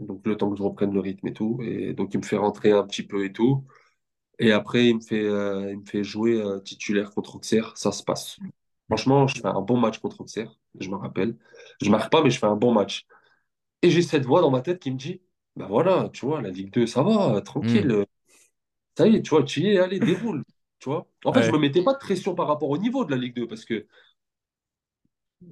Donc, 0.01 0.26
le 0.26 0.37
temps 0.37 0.51
que 0.51 0.57
je 0.57 0.62
reprenne 0.62 0.93
le 0.93 1.01
rythme 1.01 1.28
et 1.28 1.32
tout. 1.32 1.61
Et 1.62 1.95
donc, 1.95 2.12
il 2.14 2.18
me 2.18 2.24
fait 2.24 2.37
rentrer 2.37 2.72
un 2.72 2.85
petit 2.87 3.05
peu 3.05 3.24
et 3.24 3.32
tout. 3.32 3.64
Et 4.39 4.53
après, 4.53 4.89
il 4.89 4.97
me 4.97 5.01
fait, 5.01 5.24
euh, 5.24 5.70
il 5.70 5.78
me 5.80 5.85
fait 5.85 6.05
jouer 6.05 6.43
titulaire 6.64 7.12
contre 7.12 7.37
Auxerre. 7.37 7.76
Ça 7.76 7.93
se 7.93 8.03
passe. 8.03 8.39
Franchement, 8.89 9.26
je 9.26 9.41
fais 9.41 9.47
un 9.47 9.62
bon 9.62 9.78
match 9.78 9.99
contre 9.99 10.20
Auxerre, 10.20 10.55
je 10.78 10.91
me 10.91 10.97
rappelle. 10.97 11.37
Je 11.80 11.89
marque 11.91 12.12
pas, 12.12 12.22
mais 12.22 12.30
je 12.30 12.39
fais 12.39 12.47
un 12.47 12.57
bon 12.57 12.72
match. 12.72 13.07
Et 13.85 13.91
j'ai 13.91 14.03
cette 14.03 14.26
voix 14.26 14.43
dans 14.43 14.51
ma 14.51 14.62
tête 14.62 14.80
qui 14.80 14.91
me 14.93 14.99
dit, 14.99 15.22
ben 15.57 15.68
voilà, 15.68 16.11
tu 16.12 16.26
vois, 16.26 16.43
la 16.43 16.51
Ligue 16.51 16.72
2, 16.74 16.89
ça 16.89 17.05
va, 17.05 17.41
Hmm. 17.61 17.85
tranquille. 17.87 18.07
Ça 18.99 19.07
y 19.09 19.16
est, 19.16 19.22
tu 19.22 19.30
vois, 19.30 19.45
tu 19.45 19.61
y 19.61 19.68
es, 19.68 19.78
allez, 19.78 20.01
déroule. 20.01 20.45
Tu 20.80 20.89
vois. 20.91 21.09
En 21.24 21.32
fait, 21.35 21.43
je 21.43 21.53
me 21.53 21.59
Ouais. 21.59 21.61
mettais 21.61 21.82
pas 21.85 21.95
de 21.95 21.99
pression 21.99 22.35
par 22.35 22.49
rapport 22.49 22.70
au 22.70 22.78
niveau 22.78 23.05
de 23.05 23.11
la 23.12 23.16
Ligue 23.18 23.37
2 23.37 23.49
parce 23.49 23.64
que 23.64 23.87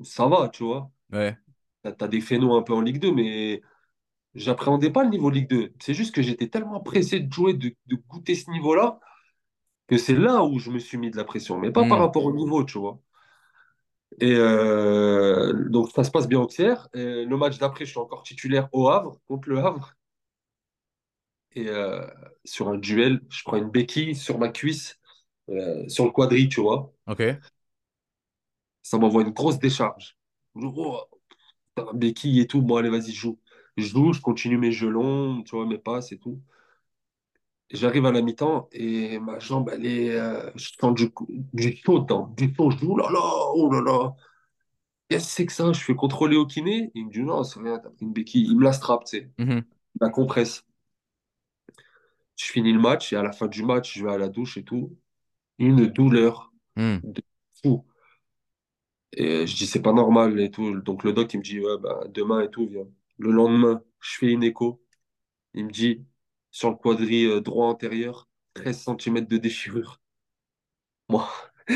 ça 0.05 0.27
va, 0.29 0.49
tu 0.49 0.65
vois. 0.65 0.91
Ouais. 1.13 1.37
T'as, 1.83 1.93
t'as 1.93 2.09
des 2.09 2.21
phénos 2.21 2.59
un 2.59 2.63
peu 2.63 2.75
en 2.75 2.83
Ligue 2.83 3.01
2, 3.01 3.13
mais 3.15 3.63
j'appréhendais 4.35 4.91
pas 4.91 5.05
le 5.05 5.11
niveau 5.11 5.31
Ligue 5.31 5.49
2. 5.51 5.75
C'est 5.81 5.95
juste 5.95 6.15
que 6.15 6.23
j'étais 6.23 6.49
tellement 6.49 6.81
pressé 6.81 7.21
de 7.21 7.33
jouer, 7.33 7.55
de, 7.55 7.75
de 7.87 7.97
goûter 8.09 8.37
ce 8.37 8.51
niveau-là, 8.51 9.01
que 9.89 9.99
c'est 9.99 10.17
là 10.17 10.45
où 10.45 10.59
je 10.59 10.71
me 10.71 10.79
suis 10.79 10.99
mis 10.99 11.11
de 11.11 11.17
la 11.17 11.25
pression, 11.25 11.59
mais 11.59 11.73
pas 11.73 11.87
par 11.87 11.99
Hmm. 11.99 12.01
rapport 12.01 12.25
au 12.27 12.33
niveau, 12.35 12.65
tu 12.65 12.79
vois. 12.79 13.01
Et 14.21 14.35
euh, 14.35 15.69
donc, 15.69 15.91
ça 15.91 16.05
se 16.05 16.11
passe 16.11 16.29
bien 16.29 16.41
au. 16.41 16.89
Et 16.95 17.25
le 17.25 17.37
match 17.37 17.59
d'après, 17.59 17.85
je 17.85 17.91
suis 17.91 17.99
encore 18.01 18.23
titulaire 18.23 18.69
au 18.73 18.89
Havre, 18.89 19.19
contre 19.27 19.49
le 19.49 19.59
Havre. 19.59 19.95
Et 21.55 21.69
euh, 21.69 22.07
sur 22.45 22.69
un 22.69 22.79
duel, 22.79 23.21
je 23.29 23.43
prends 23.45 23.57
une 23.57 23.71
béquille 23.71 24.15
sur 24.15 24.39
ma 24.39 24.49
cuisse, 24.49 24.99
euh, 25.51 25.87
sur 25.89 26.05
le 26.05 26.11
quadri, 26.11 26.49
tu 26.49 26.61
vois. 26.61 26.93
Ok. 27.07 27.23
Ça 28.83 28.99
m'envoie 28.99 29.23
une 29.23 29.31
grosse 29.31 29.59
décharge. 29.59 30.17
Oh, 30.55 31.01
béquille 31.95 32.41
et 32.41 32.47
tout. 32.47 32.63
Bon, 32.63 32.77
allez, 32.77 32.91
vas-y, 32.91 33.13
joue. 33.13 33.39
Je 33.77 33.87
joue, 33.87 34.13
je 34.13 34.21
continue 34.21 34.59
mes 34.59 34.73
jeux 34.73 34.91
longs, 34.91 35.43
tu 35.43 35.57
vois, 35.57 35.67
mes 35.67 35.79
passes 35.79 36.13
et 36.13 36.19
tout. 36.19 36.41
J'arrive 37.73 38.05
à 38.07 38.13
la 38.13 38.21
mi-temps 38.23 38.69
et 38.73 39.19
ma 39.19 39.39
jambe, 39.39 39.71
elle 39.73 39.87
est. 39.87 40.11
euh, 40.11 40.51
je 40.57 40.71
sens 40.79 40.95
du, 40.95 41.11
du 41.55 41.77
chaud 41.77 42.01
dedans. 42.01 42.27
Du 42.37 42.55
chaud. 42.55 42.71
Je 42.71 42.77
dis, 42.77 42.87
oh 42.87 42.97
là 42.99 43.09
là, 43.11 43.21
oh 43.55 43.71
là 43.73 43.81
là. 43.81 44.15
Qu'est-ce 45.09 45.27
que 45.27 45.33
c'est 45.33 45.47
que 45.47 45.53
ça? 45.53 45.73
Je 45.73 45.81
fais 45.81 45.95
contrôler 45.95 46.37
au 46.37 46.47
kiné. 46.47 46.91
Il 46.95 47.07
me 47.07 47.13
dit, 47.13 47.23
non, 47.23 47.45
c'est 47.45 47.61
rien, 47.61 47.79
t'as 47.79 47.91
pris 47.91 48.05
une 48.07 48.13
béquille. 48.13 48.47
Il 48.49 48.59
me 48.59 48.65
la 48.65 48.73
strappe, 48.73 49.05
tu 49.07 49.19
sais. 49.19 49.31
Mhm. 49.39 49.65
Il 49.97 49.99
la 50.03 50.11
compresse. 50.11 50.65
Je 52.37 52.45
finis 52.45 52.73
le 52.75 52.79
match 52.79 53.13
et 53.13 53.17
à 53.17 53.23
la 53.23 53.33
fin 53.33 53.47
du 53.47 53.63
match, 53.63 53.95
je 53.97 54.05
vais 54.05 54.13
à 54.13 54.19
la 54.19 54.29
douche 54.29 54.57
et 54.59 54.65
tout. 54.65 54.97
Une 55.59 55.87
douleur 55.89 56.53
Hmm. 56.77 57.03
de 57.05 57.23
fou. 57.63 57.87
Et 59.13 59.47
je 59.47 59.57
dis, 59.57 59.67
c'est 59.67 59.83
pas 59.83 59.93
normal 59.93 60.41
et 60.41 60.51
tout. 60.51 60.81
Donc 60.81 61.05
le 61.05 61.13
doc, 61.13 61.33
il 61.35 61.39
me 61.39 61.43
dit, 61.43 61.61
ouais, 61.61 61.79
bah, 61.81 62.01
demain 62.09 62.41
et 62.43 62.51
tout, 62.51 62.67
viens. 62.67 62.87
Le 63.19 63.31
lendemain, 63.31 63.83
je 64.01 64.17
fais 64.19 64.31
une 64.33 64.43
écho. 64.43 64.83
Il 65.55 65.67
me 65.67 65.71
dit, 65.73 66.05
sur 66.53 66.71
le 66.71 66.77
quadri 66.77 67.25
euh, 67.25 67.41
droit 67.41 67.67
antérieur, 67.67 68.29
13 68.55 68.79
centimètres 68.79 69.29
de 69.29 69.39
déchirure. 69.39 70.01
Moi, 71.09 71.29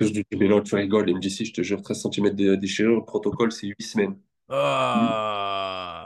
je 0.00 0.08
dis, 0.08 0.24
mais 0.38 0.48
non, 0.48 0.60
tu 0.60 0.74
rigoles. 0.74 1.08
Il 1.08 1.16
me 1.16 1.20
dit, 1.20 1.30
si, 1.30 1.46
je 1.46 1.54
te 1.54 1.62
jure, 1.62 1.80
13 1.80 1.98
centimètres 1.98 2.36
de 2.36 2.54
déchirure, 2.56 2.96
le 2.96 3.04
protocole, 3.04 3.52
c'est 3.52 3.68
8 3.68 3.82
semaines. 3.82 4.18
Ah. 4.48 5.96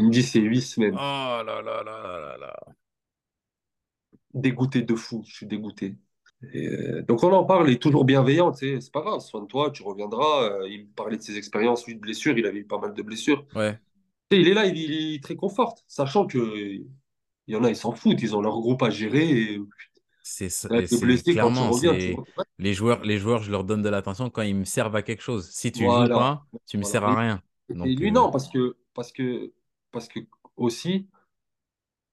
Il 0.00 0.06
me 0.06 0.10
dit, 0.10 0.22
c'est 0.22 0.40
8 0.40 0.60
semaines. 0.62 0.94
Oh 0.94 0.96
là 0.98 1.44
là 1.44 1.62
là 1.62 1.82
là 1.84 2.36
là. 2.38 2.56
Dégoûté 4.34 4.82
de 4.82 4.94
fou, 4.94 5.22
je 5.26 5.34
suis 5.34 5.46
dégoûté. 5.46 5.96
Et, 6.52 6.68
euh, 6.68 7.02
donc 7.02 7.24
on 7.24 7.32
en 7.32 7.44
parle, 7.44 7.68
il 7.68 7.74
est 7.74 7.82
toujours 7.82 8.04
bienveillant, 8.04 8.52
c'est 8.52 8.78
pas 8.92 9.00
grave, 9.00 9.18
soin 9.20 9.42
de 9.42 9.46
toi, 9.46 9.70
tu 9.72 9.82
reviendras. 9.82 10.44
Euh, 10.44 10.68
il 10.68 10.82
me 10.82 10.92
parlait 10.94 11.16
de 11.16 11.22
ses 11.22 11.36
expériences, 11.36 11.84
lui, 11.86 11.96
de 11.96 12.00
blessures, 12.00 12.38
il 12.38 12.46
avait 12.46 12.60
eu 12.60 12.64
pas 12.64 12.78
mal 12.78 12.94
de 12.94 13.02
blessures. 13.02 13.44
Ouais. 13.56 13.76
Il 14.30 14.46
est 14.46 14.54
là, 14.54 14.66
il, 14.66 14.78
il 14.78 15.20
te 15.20 15.28
réconforte, 15.28 15.82
sachant 15.88 16.26
que 16.26 16.84
il 17.48 17.54
y 17.54 17.56
en 17.56 17.64
a, 17.64 17.70
ils 17.70 17.76
s'en 17.76 17.92
foutent, 17.92 18.20
ils 18.22 18.36
ont 18.36 18.40
leur 18.42 18.60
groupe 18.60 18.82
à 18.82 18.90
gérer. 18.90 19.28
Et, 19.30 19.60
C'est 20.22 20.50
ça- 20.50 20.68
clairement 20.68 21.70
reviens, 21.70 21.94
les 22.58 22.74
joueurs 22.74 23.02
les 23.04 23.18
joueurs 23.18 23.42
je 23.42 23.50
leur 23.50 23.64
donne 23.64 23.82
de 23.82 23.88
l'attention 23.88 24.28
quand 24.30 24.42
ils 24.42 24.54
me 24.54 24.64
servent 24.64 24.96
à 24.96 25.02
quelque 25.02 25.22
chose. 25.22 25.48
Si 25.50 25.72
tu 25.72 25.84
joues 25.84 25.86
Voilà, 25.86 26.14
pas, 26.14 26.46
tu 26.66 26.76
me 26.76 26.82
voilà. 26.82 26.92
sers 26.92 27.04
à 27.04 27.18
rien. 27.20 27.42
Et 27.84 27.94
lui, 27.94 28.08
euh, 28.08 28.12
non, 28.12 28.30
parce 28.30 28.48
que, 28.48 28.76
parce 28.94 29.12
que, 29.12 29.52
parce 29.90 30.08
que 30.08 30.20
aussi, 30.56 31.08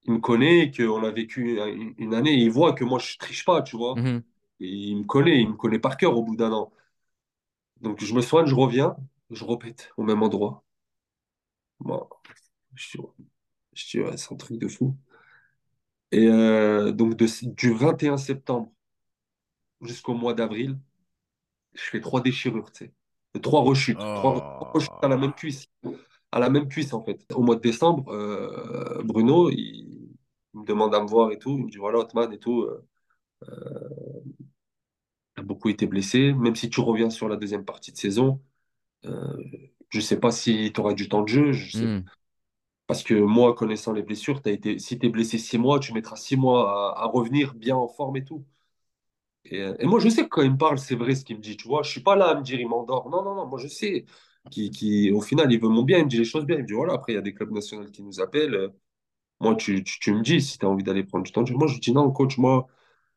il 0.04 0.12
me 0.14 0.18
connaît, 0.20 0.70
qu'on 0.70 1.04
a 1.04 1.10
vécu 1.10 1.58
une, 1.98 2.14
année, 2.14 2.32
et 2.32 2.44
il 2.44 2.50
voit 2.50 2.72
que 2.72 2.84
moi, 2.84 2.98
je 2.98 3.18
triche 3.18 3.44
pas, 3.44 3.62
tu 3.62 3.76
vois. 3.76 3.94
mhm. 3.96 4.22
Et 4.60 4.68
il 4.68 4.96
me 4.98 5.04
connaît, 5.04 5.40
il 5.42 5.50
me 5.50 5.54
connaît 5.56 5.78
par 5.78 5.96
cœur 5.96 6.16
au 6.16 6.22
bout 6.22 6.36
d'un 6.36 6.52
an. 6.52 6.72
Donc, 7.80 8.04
je 8.04 8.12
me 8.14 8.20
soigne, 8.20 8.44
je 8.46 8.54
reviens, 8.54 8.96
je 9.30 9.42
répète 9.44 9.90
au 9.96 10.02
même 10.02 10.22
endroit. 10.22 10.62
Bon, 11.80 12.06
je 12.74 12.98
je 13.74 14.16
c'est 14.16 14.32
un 14.32 14.36
truc 14.36 14.58
de 14.58 14.68
fou. 14.68 14.96
Et 16.16 16.28
euh, 16.28 16.92
donc, 16.92 17.14
du 17.14 17.74
21 17.74 18.16
septembre 18.16 18.72
jusqu'au 19.82 20.14
mois 20.14 20.32
d'avril, 20.32 20.78
je 21.74 21.82
fais 21.82 22.00
trois 22.00 22.22
déchirures, 22.22 22.72
tu 22.72 22.86
sais. 22.86 23.40
Trois 23.42 23.60
rechutes. 23.60 23.98
Trois, 23.98 24.70
rechutes 24.72 24.90
à 25.02 25.08
la 25.08 25.18
même 25.18 25.34
cuisse. 25.34 25.66
À 26.32 26.40
la 26.40 26.48
même 26.48 26.68
cuisse, 26.68 26.94
en 26.94 27.04
fait. 27.04 27.22
Au 27.34 27.42
mois 27.42 27.56
de 27.56 27.60
décembre, 27.60 28.10
euh, 28.10 29.02
Bruno, 29.04 29.50
il, 29.50 30.08
me 30.54 30.64
demande 30.64 30.94
à 30.94 31.02
me 31.02 31.06
voir 31.06 31.32
et 31.32 31.38
tout. 31.38 31.58
Il 31.58 31.66
me 31.66 31.70
dit, 31.70 31.76
voilà, 31.76 31.98
Otman 31.98 32.32
et 32.32 32.38
tout, 32.38 32.62
euh, 32.62 33.52
t'as 35.34 35.42
beaucoup 35.42 35.68
été 35.68 35.86
blessé. 35.86 36.32
Même 36.32 36.56
si 36.56 36.70
tu 36.70 36.80
reviens 36.80 37.10
sur 37.10 37.28
la 37.28 37.36
deuxième 37.36 37.66
partie 37.66 37.92
de 37.92 37.98
saison, 37.98 38.40
euh, 39.04 39.36
je 39.90 40.00
sais 40.00 40.18
pas 40.18 40.30
si 40.30 40.72
tu 40.72 40.80
auras 40.80 40.94
du 40.94 41.10
temps 41.10 41.20
de 41.20 41.28
jeu. 41.28 41.52
Je 41.52 41.76
sais, 41.76 41.84
Hmm. 41.84 42.04
Parce 42.86 43.02
que 43.02 43.14
moi, 43.14 43.54
connaissant 43.54 43.92
les 43.92 44.02
blessures, 44.02 44.40
été, 44.46 44.78
si 44.78 44.98
tu 44.98 45.06
es 45.06 45.08
blessé 45.10 45.38
six 45.38 45.58
mois, 45.58 45.80
tu 45.80 45.92
mettras 45.92 46.16
six 46.16 46.36
mois 46.36 46.98
à, 46.98 47.06
revenir 47.06 47.54
bien 47.54 47.76
en 47.76 47.88
forme 47.88 48.16
et 48.16 48.24
tout. 48.24 48.44
Et, 49.44 49.60
euh, 49.62 49.74
et 49.78 49.86
moi, 49.86 50.00
je 50.00 50.08
sais 50.08 50.24
que 50.24 50.28
quand 50.28 50.42
il 50.42 50.52
me 50.52 50.58
parle, 50.58 50.78
c'est 50.78 50.96
vrai 50.96 51.14
ce 51.14 51.24
qu'il 51.24 51.36
me 51.36 51.42
dit, 51.42 51.56
tu 51.56 51.68
vois. 51.68 51.82
Je 51.82 51.90
suis 51.90 52.00
pas 52.02 52.16
là 52.16 52.28
à 52.30 52.34
me 52.34 52.42
dire, 52.42 52.60
il 52.60 52.68
m'endort. 52.68 53.08
Non, 53.10 53.22
non, 53.22 53.34
non, 53.34 53.46
moi, 53.46 53.58
je 53.58 53.68
sais. 53.68 54.04
Qui, 54.50 54.70
qui, 54.70 55.10
au 55.12 55.20
final, 55.20 55.52
il 55.52 55.60
veut 55.60 55.68
mon 55.68 55.82
bien, 55.82 55.98
il 55.98 56.04
me 56.04 56.08
dit 56.10 56.18
les 56.18 56.24
choses 56.24 56.44
bien. 56.46 56.56
Il 56.56 56.62
me 56.62 56.66
dit, 56.66 56.72
voilà, 56.74 56.94
après, 56.94 57.12
il 57.12 57.16
y 57.16 57.18
a 57.18 57.22
des 57.22 57.34
clubs 57.34 57.50
nationaux 57.52 57.90
qui 57.90 58.02
nous 58.02 58.20
appellent. 58.20 58.72
Moi, 59.40 59.56
tu, 59.56 59.84
tu, 59.84 60.14
me 60.14 60.22
dis 60.22 60.40
si 60.42 60.58
tu 60.58 60.66
as 60.66 60.68
envie 60.68 60.84
d'aller 60.84 61.04
prendre 61.04 61.24
du 61.24 61.32
temps. 61.32 61.44
Moi, 61.52 61.68
je 61.68 61.78
dis, 61.80 61.92
non, 61.92 62.10
coach, 62.12 62.38
moi, 62.38 62.68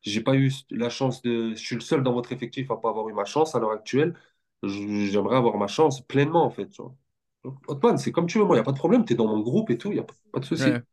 j'ai 0.01 0.21
pas 0.21 0.35
eu 0.35 0.51
la 0.71 0.89
chance 0.89 1.21
de. 1.23 1.51
Je 1.55 1.63
suis 1.63 1.75
le 1.75 1.81
seul 1.81 2.03
dans 2.03 2.13
votre 2.13 2.31
effectif 2.33 2.71
à 2.71 2.77
pas 2.77 2.89
avoir 2.89 3.09
eu 3.09 3.13
ma 3.13 3.25
chance 3.25 3.55
à 3.55 3.59
l'heure 3.59 3.71
actuelle. 3.71 4.15
J'aimerais 4.63 5.37
avoir 5.37 5.57
ma 5.57 5.67
chance 5.67 6.01
pleinement, 6.01 6.45
en 6.45 6.51
fait. 6.51 6.69
Donc, 7.43 7.57
Hotman, 7.67 7.97
c'est 7.97 8.11
comme 8.11 8.27
tu 8.27 8.37
veux, 8.39 8.45
moi, 8.45 8.55
il 8.55 8.59
n'y 8.59 8.61
a 8.61 8.63
pas 8.63 8.71
de 8.71 8.77
problème. 8.77 9.05
Tu 9.05 9.13
es 9.13 9.15
dans 9.15 9.27
mon 9.27 9.39
groupe 9.41 9.69
et 9.71 9.77
tout, 9.77 9.89
il 9.91 9.95
n'y 9.95 9.99
a 9.99 10.05
pas, 10.33 10.39
de 10.39 10.45
souci. 10.45 10.69
Ouais. 10.69 10.83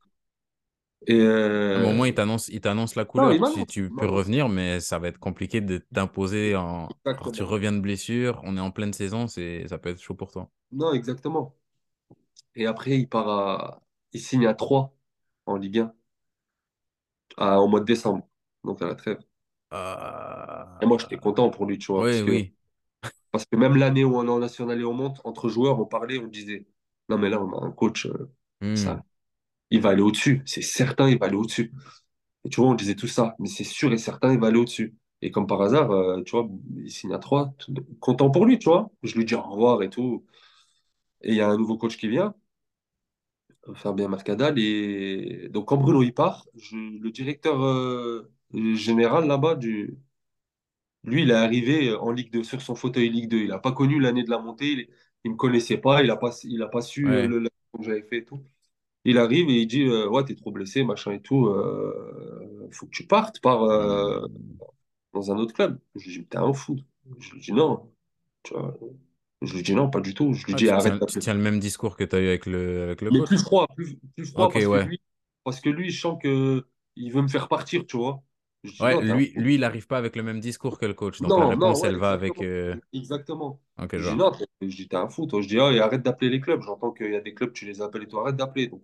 Et 1.07 1.21
À 1.75 1.79
un 1.79 1.81
moment, 1.83 2.05
euh, 2.05 2.07
il 2.07 2.15
t'annonce, 2.15 2.49
il 2.49 2.61
t'annonce 2.61 2.95
la 2.97 3.05
non, 3.15 3.31
couleur. 3.31 3.33
il 3.33 3.43
Tu, 3.69 3.91
peux 3.91 4.07
revenir, 4.07 4.49
mais 4.49 4.81
ça 4.81 4.99
va 4.99 5.09
être 5.09 5.19
compliqué 5.19 5.61
de 5.61 5.79
t'imposer 5.93 6.57
en. 6.57 6.89
Alors, 7.05 7.33
tu 7.33 7.43
reviens 7.43 7.73
de 7.73 7.81
blessure, 7.81 8.41
on 8.45 8.57
est 8.57 8.61
en 8.61 8.71
pleine 8.71 8.93
saison, 8.93 9.27
c'est, 9.29 9.67
ça 9.69 9.79
peut 9.79 9.91
être 9.91 10.01
chaud 10.01 10.15
pour 10.15 10.31
toi. 10.33 10.51
Non, 10.71 10.93
exactement. 10.95 11.57
Et 12.57 12.67
après, 12.67 12.99
il 12.99 13.09
part 13.09 13.29
à... 13.29 13.83
Il 14.13 14.21
signe 14.21 14.47
à 14.47 14.55
3 14.55 14.97
en 15.47 15.57
Ligue 15.57 15.79
1 15.81 15.95
à- 17.39 17.61
au 17.61 17.69
mois 17.69 17.81
de 17.81 17.85
décembre, 17.87 18.29
donc 18.65 18.83
à 18.83 18.87
la 18.89 18.95
trêve. 18.95 19.19
Et 20.81 20.87
moi, 20.87 20.97
j'étais 20.99 21.17
Euh, 21.17 21.21
content 21.21 21.51
pour 21.51 21.67
lui, 21.67 21.79
tu 21.79 21.93
vois, 21.93 22.05
Oui, 22.05 22.07
parce 22.07 22.23
que, 22.23 22.31
oui. 22.31 22.55
Parce 23.37 23.47
que 23.47 23.57
même 23.57 23.77
l'année 23.77 24.05
où 24.05 24.17
on 24.17 24.27
est 24.27 24.31
en 24.31 24.39
national 24.41 24.81
et 24.81 24.85
on 24.85 24.95
monte, 24.95 25.21
entre 25.25 25.49
joueurs, 25.49 25.79
on 25.81 25.87
parlait, 25.87 26.19
on 26.19 26.27
disait, 26.29 26.67
non, 27.09 27.19
mais 27.19 27.29
là, 27.31 27.41
on 27.43 27.53
a 27.59 27.65
un 27.67 27.71
coach, 27.73 28.07
euh, 28.07 28.31
Hmm. 28.61 28.97
ça, 28.97 29.03
il 29.71 29.81
va 29.83 29.91
aller 29.91 30.03
au-dessus. 30.03 30.43
C'est 30.47 30.63
certain, 30.63 31.09
il 31.11 31.19
va 31.19 31.27
aller 31.27 31.37
au-dessus. 31.37 31.73
Et 32.45 32.51
tu 32.51 32.61
vois, 32.61 32.71
on 32.71 32.75
disait 32.75 32.95
tout 32.97 33.09
ça, 33.09 33.37
mais 33.41 33.49
c'est 33.49 33.65
sûr 33.65 33.93
et 33.93 33.99
certain, 33.99 34.33
il 34.35 34.41
va 34.41 34.49
aller 34.49 34.59
au-dessus. 34.59 34.97
Et 35.23 35.31
comme 35.31 35.47
par 35.47 35.63
hasard, 35.63 35.91
euh, 35.93 36.23
tu 36.25 36.33
vois, 36.33 36.49
il 36.77 36.91
signe 36.91 37.13
à 37.15 37.19
3 37.19 37.55
content 38.01 38.31
pour 38.31 38.47
lui, 38.47 38.59
tu 38.59 38.69
vois. 38.71 38.91
Je 39.03 39.17
lui 39.17 39.25
dis 39.27 39.35
au 39.37 39.43
revoir 39.43 39.83
et 39.83 39.91
tout. 39.91 40.25
Et 41.23 41.31
il 41.31 41.37
y 41.37 41.43
a 41.43 41.49
un 41.49 41.59
nouveau 41.59 41.79
coach 41.79 41.97
qui 41.99 42.09
vient. 42.09 42.35
Fabien 43.75 44.09
Mercadal. 44.09 44.59
Et 44.59 45.49
donc, 45.51 45.67
quand 45.69 45.77
Bruno 45.77 46.03
y 46.03 46.13
part, 46.13 46.47
je- 46.57 46.77
le 46.77 47.11
directeur 47.11 47.63
euh, 47.65 48.31
général 48.53 49.27
là-bas, 49.27 49.55
du... 49.57 49.99
lui, 51.07 51.23
il 51.23 51.31
est 51.31 51.35
arrivé 51.35 51.95
en 51.95 52.11
Ligue 52.13 52.33
2, 52.33 52.45
sur 52.45 52.61
son 52.63 52.75
fauteuil 52.75 53.09
Ligue 53.11 53.29
2. 53.31 53.39
Il 53.39 53.49
n'a 53.49 53.59
pas 53.59 53.73
connu 53.73 54.01
l'année 54.01 54.25
de 54.25 54.31
la 54.31 54.39
montée. 54.39 54.91
Il 55.25 55.31
ne 55.31 55.33
me 55.35 55.37
connaissait 55.39 55.79
pas. 55.79 56.03
Il 56.03 56.09
n'a 56.09 56.17
pas, 56.17 56.31
il 56.45 56.63
a 56.63 56.69
pas 56.69 56.83
su 56.83 57.15
euh, 57.15 57.23
Ouais. 57.23 57.29
le, 57.29 57.39
le- 57.41 57.49
que 57.79 57.83
j'avais 57.85 58.03
fait 58.03 58.19
et 58.19 58.25
tout. 58.25 58.45
Il 59.05 59.19
arrive 59.19 59.51
et 59.51 59.63
il 59.63 59.67
dit 59.69 59.83
euh, 59.85 60.09
Ouais, 60.11 60.25
t'es 60.25 60.35
trop 60.37 60.53
blessé, 60.53 60.85
machin 60.85 61.13
et 61.13 61.23
tout. 61.23 61.47
Euh, 61.49 62.69
faut 62.73 62.87
que 62.87 62.93
tu 62.93 63.07
partes 63.07 63.41
par, 63.41 63.65
euh, 63.65 64.27
dans 65.15 65.33
un 65.33 65.37
autre 65.39 65.55
club. 65.55 65.79
Je 65.97 66.07
lui 66.11 66.19
dis 66.21 66.27
T'es 66.27 66.39
un 66.39 66.53
fou. 66.53 66.77
Je 67.19 67.33
lui 67.33 67.41
dis 67.41 67.53
Non. 67.53 67.93
Tu 68.45 68.55
vois. 68.55 68.79
Je 69.43 69.55
lui 69.57 69.63
dis 69.63 69.75
Non, 69.75 69.91
pas 69.91 70.01
du 70.01 70.15
tout. 70.15 70.33
Je 70.35 70.47
lui 70.47 70.55
Ah, 70.55 70.57
dis 70.57 70.71
Arrête 70.71 70.95
tiens, 70.95 71.01
tu 71.07 71.19
tiens 71.19 71.35
le 71.35 71.41
même 71.41 71.59
discours 71.61 71.97
que 71.97 72.05
tu 72.05 72.15
as 72.17 72.21
eu 72.21 72.29
avec 72.29 72.47
le, 72.47 72.83
avec 72.85 73.01
le 73.03 73.11
Mais 73.11 73.23
plus 73.23 73.39
froid, 73.39 73.67
plus, 73.77 73.97
plus 74.17 74.27
froid 74.33 74.51
Ok, 74.51 74.53
parce 74.53 74.69
que 74.69 74.77
lui, 74.79 75.01
parce 75.45 75.61
que 75.61 75.69
lui, 75.71 75.91
je 75.91 76.01
sens 76.01 76.19
que 76.23 76.67
il 76.97 77.13
veut 77.13 77.23
me 77.23 77.29
faire 77.29 77.49
partir, 77.49 77.87
tu 77.87 77.97
vois. 77.97 78.23
Ouais, 78.79 78.97
lui, 79.01 79.55
il 79.55 79.61
n'arrive 79.61 79.87
pas 79.87 79.99
avec 79.99 80.17
le 80.17 80.23
même 80.23 80.41
discours 80.41 80.79
que 80.79 80.87
le 80.87 80.95
coach. 80.95 81.21
Donc 81.23 81.37
la 81.39 81.47
non, 81.47 81.47
réponse, 81.47 81.83
ouais, 81.83 81.85
elle 81.85 81.97
va 81.97 82.13
avec. 82.13 82.41
exactement. 82.41 82.43
euh, 82.43 82.77
Exactement. 82.93 83.61
Ok, 83.79 83.95
je 83.95 84.09
dis 84.11 84.17
non, 84.17 84.33
je 84.61 84.67
dis 84.77 84.89
t'es 84.89 84.97
un 84.97 85.09
fou, 85.09 85.27
toi. 85.27 85.41
Je 85.43 85.49
dis 85.49 85.57
et 85.57 85.81
arrête 85.81 86.03
d'appeler 86.03 86.31
les 86.31 86.41
clubs. 86.41 86.63
J'entends 86.63 86.93
qu'il 86.93 87.11
y 87.13 87.17
a 87.17 87.21
des 87.21 87.35
clubs, 87.35 87.53
tu 87.53 87.65
les 87.67 87.81
appelles 87.83 88.05
et 88.05 88.09
toi, 88.09 88.23
arrête 88.23 88.37
d'appeler. 88.37 88.69
Donc 88.69 88.83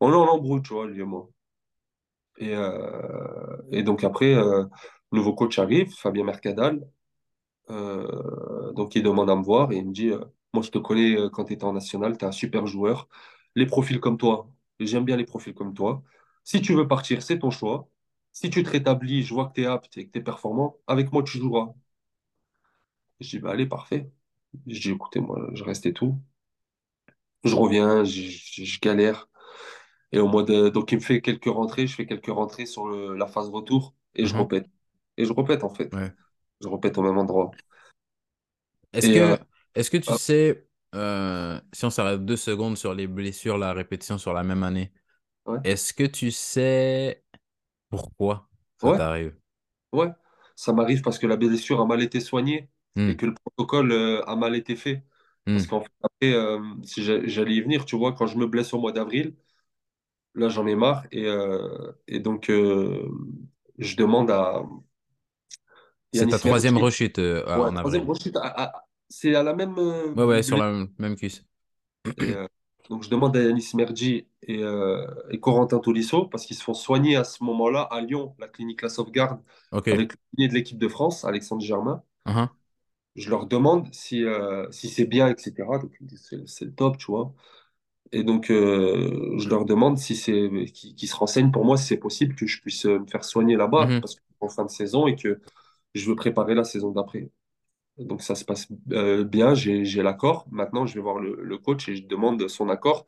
on 0.00 0.12
est 0.12 0.16
en 0.16 0.26
embrouille, 0.28 0.62
tu 0.62 0.74
vois, 0.74 0.86
lui 0.88 1.00
et 1.02 1.04
moi. 1.04 1.30
Et, 2.38 2.54
euh, 2.54 3.56
et 3.70 3.82
donc 3.82 4.04
après, 4.04 4.34
euh, 4.34 4.64
nouveau 5.12 5.34
coach 5.34 5.58
arrive, 5.58 5.90
Fabien 5.94 6.24
Mercadal. 6.24 6.80
Donc 8.74 8.94
il 8.94 9.02
demande 9.02 9.30
à 9.30 9.36
me 9.36 9.42
voir 9.42 9.72
et 9.72 9.76
il 9.78 9.86
me 9.88 9.92
dit 9.92 10.10
Moi, 10.54 10.62
je 10.62 10.70
te 10.70 10.78
connais 10.78 11.16
quand 11.32 11.44
tu 11.46 11.54
étais 11.54 11.64
en 11.64 11.72
national, 11.72 12.16
tu 12.18 12.24
es 12.24 12.28
un 12.28 12.32
super 12.32 12.66
joueur. 12.66 13.08
Les 13.54 13.66
profils 13.66 14.00
comme 14.00 14.18
toi, 14.18 14.50
j'aime 14.80 15.04
bien 15.04 15.16
les 15.16 15.24
profils 15.24 15.54
comme 15.54 15.74
toi. 15.74 16.02
Si 16.44 16.60
tu 16.62 16.74
veux 16.74 16.88
partir, 16.88 17.22
c'est 17.22 17.38
ton 17.38 17.50
choix. 17.50 17.88
Si 18.32 18.50
tu 18.50 18.62
te 18.62 18.68
rétablis, 18.68 19.22
je 19.22 19.32
vois 19.32 19.48
que 19.48 19.54
tu 19.54 19.62
es 19.62 19.66
apte 19.66 19.96
et 19.96 20.06
que 20.06 20.12
tu 20.12 20.18
es 20.18 20.22
performant, 20.22 20.76
avec 20.86 21.12
moi, 21.12 21.22
tu 21.22 21.38
joueras. 21.38 21.72
Je 23.20 23.28
dis 23.30 23.38
bah, 23.38 23.52
Allez, 23.52 23.64
parfait. 23.66 24.10
Je 24.66 24.80
dis 24.80 24.90
Écoutez, 24.90 25.20
moi, 25.20 25.48
je 25.54 25.64
reste 25.64 25.86
et 25.86 25.94
tout. 25.94 26.20
Je 27.44 27.54
reviens, 27.54 28.04
je, 28.04 28.22
je- 28.22 28.64
je 28.64 28.80
galère. 28.80 29.28
Et 30.12 30.20
au 30.20 30.28
mois 30.28 30.44
de... 30.44 30.68
Donc, 30.70 30.92
il 30.92 30.96
me 30.98 31.02
fait 31.02 31.20
quelques 31.22 31.46
rentrées, 31.46 31.86
je 31.86 31.94
fais 31.96 32.06
quelques 32.06 32.28
rentrées 32.28 32.66
sur 32.66 32.86
le- 32.88 33.16
la 33.16 33.26
phase 33.28 33.48
retour 33.50 33.94
et 34.14 34.26
je 34.26 34.34
Mhm. 34.34 34.36
répète. 34.36 34.68
Et 35.18 35.24
je 35.26 35.32
répète, 35.32 35.64
en 35.64 35.70
fait. 35.74 35.92
Ouais. 35.92 36.12
Je 36.62 36.68
répète 36.68 36.98
au 36.98 37.02
même 37.02 37.18
endroit. 37.18 37.58
Est-ce 38.92 39.10
euh, 39.14 39.36
que, 39.90 39.96
tu 39.96 40.12
ah, 40.12 40.16
sais, 40.16 40.68
euh, 40.94 41.60
si 41.72 41.84
on 41.84 41.90
s'arrête 41.90 42.24
deux 42.24 42.36
secondes 42.36 42.76
sur 42.76 42.94
les 42.94 43.06
blessures, 43.06 43.58
la 43.58 43.72
répétition 43.72 44.18
sur 44.18 44.32
la 44.34 44.42
même 44.42 44.62
année, 44.62 44.92
ouais, 45.46 45.60
est-ce 45.64 45.94
que 45.94 46.04
tu 46.04 46.30
sais 46.32 47.24
pourquoi 47.92 48.50
ça 48.76 48.92
ouais. 48.92 48.98
t'arrive? 48.98 49.36
Ouais, 49.92 50.08
ça 50.56 50.72
m'arrive 50.72 51.02
parce 51.02 51.18
que 51.18 51.26
la 51.26 51.36
blessure 51.36 51.80
a 51.80 51.86
mal 51.86 52.02
été 52.02 52.20
soignée 52.20 52.70
Hmm, 52.96 53.12
et 53.12 53.16
que 53.16 53.26
le 53.26 53.34
protocole 53.34 53.92
euh, 53.92 54.24
a 54.26 54.36
mal 54.36 54.56
été 54.56 54.76
fait. 54.76 55.04
Parce 55.52 55.66
hmm. 55.66 55.68
qu'en 55.68 55.82
fait, 55.82 55.90
après, 56.02 56.34
euh, 56.34 56.60
si 56.84 57.02
j'a- 57.04 57.26
j'allais 57.26 57.54
y 57.56 57.60
venir, 57.60 57.84
tu 57.84 57.96
vois, 57.96 58.12
quand 58.14 58.26
je 58.26 58.38
me 58.38 58.46
blesse 58.46 58.72
au 58.74 58.80
mois 58.80 58.92
d'avril, 58.92 59.36
là, 60.34 60.48
j'en 60.48 60.66
ai 60.66 60.74
marre. 60.76 61.04
Et, 61.12 61.26
euh, 61.26 61.92
et 62.08 62.20
donc, 62.20 62.50
je 63.78 63.96
demande 63.96 64.30
à 64.30 64.62
C'est 66.12 66.28
ta 66.28 66.38
troisième 66.38 66.78
rechute 66.78 67.18
Ouais, 67.54 67.66
en 67.66 67.76
troisième 67.80 68.04
avril. 68.04 68.08
rechute. 68.08 68.36
c'est 69.08 69.34
à 69.34 69.42
la 69.42 69.54
même 69.54 69.76
Ouais, 70.14 70.24
ouais, 70.24 70.42
sur 70.42 70.56
la 70.56 70.86
même 70.98 71.16
cuisse. 71.16 71.44
Et, 72.16 72.40
donc, 72.90 73.02
je 73.04 73.10
demande 73.10 73.36
à 73.36 73.42
Yanis 73.42 73.70
Mergi 73.74 74.26
et, 74.42 74.62
euh, 74.62 75.06
et 75.30 75.40
Corentin 75.40 75.78
Tolisso 75.78 76.26
parce 76.26 76.46
qu'ils 76.46 76.56
se 76.56 76.62
font 76.64 76.74
soigner 76.74 77.16
à 77.16 77.24
ce 77.24 77.42
moment-là 77.44 77.82
à 77.82 78.00
Lyon, 78.00 78.34
la 78.38 78.48
clinique 78.48 78.82
La 78.82 78.88
Sauvegarde, 78.90 79.40
Ok. 79.70 79.88
avec 79.88 80.12
le 80.38 80.48
de 80.48 80.54
l'équipe 80.54 80.78
de 80.78 80.88
France, 80.88 81.24
Alexandre 81.24 81.62
Germain. 81.62 82.02
Mhm. 82.26 82.62
je 83.16 83.30
leur 83.30 83.46
demande 83.46 83.92
si, 83.94 84.24
euh, 84.24 84.70
si 84.70 84.88
c'est 84.88 85.04
bien, 85.06 85.28
etc. 85.28 85.78
Donc, 85.78 85.92
ils 86.00 86.04
me 86.04 86.08
disent, 86.08 86.30
c'est 86.46 86.64
le 86.64 86.74
top, 86.74 86.96
tu 86.98 87.06
vois. 87.06 87.34
Et 88.12 88.24
donc, 88.24 88.50
euh, 88.50 89.38
je 89.38 89.48
leur 89.48 89.66
demande 89.66 89.98
si 89.98 90.16
c'est, 90.16 90.50
qu'ils 90.74 91.08
se 91.08 91.16
renseignent 91.16 91.52
pour 91.52 91.64
moi, 91.64 91.76
si 91.78 91.86
c'est 91.86 91.98
possible 91.98 92.34
que 92.36 92.46
je 92.46 92.60
puisse 92.62 92.86
me 92.86 93.06
faire 93.06 93.24
soigner 93.24 93.56
là-bas, 93.56 93.88
Mhm. 93.88 94.02
parce 94.02 94.16
que 94.16 94.22
en 94.40 94.48
fin 94.50 94.64
de 94.66 94.70
saison 94.70 95.06
et 95.08 95.16
que 95.16 95.40
je 95.94 96.08
veux 96.10 96.16
préparer 96.16 96.54
la 96.54 96.64
saison 96.64 96.92
d'après. 96.92 97.30
Donc, 97.98 98.22
ça 98.22 98.34
se 98.34 98.44
passe 98.44 98.68
euh, 98.92 99.24
bien, 99.24 99.54
j'ai, 99.54 99.84
j'ai 99.84 100.02
l'accord. 100.02 100.46
Maintenant, 100.50 100.86
je 100.86 100.94
vais 100.94 101.00
voir 101.00 101.18
le, 101.20 101.36
le 101.42 101.58
coach 101.58 101.88
et 101.88 101.96
je 101.96 102.06
demande 102.06 102.48
son 102.48 102.68
accord 102.68 103.06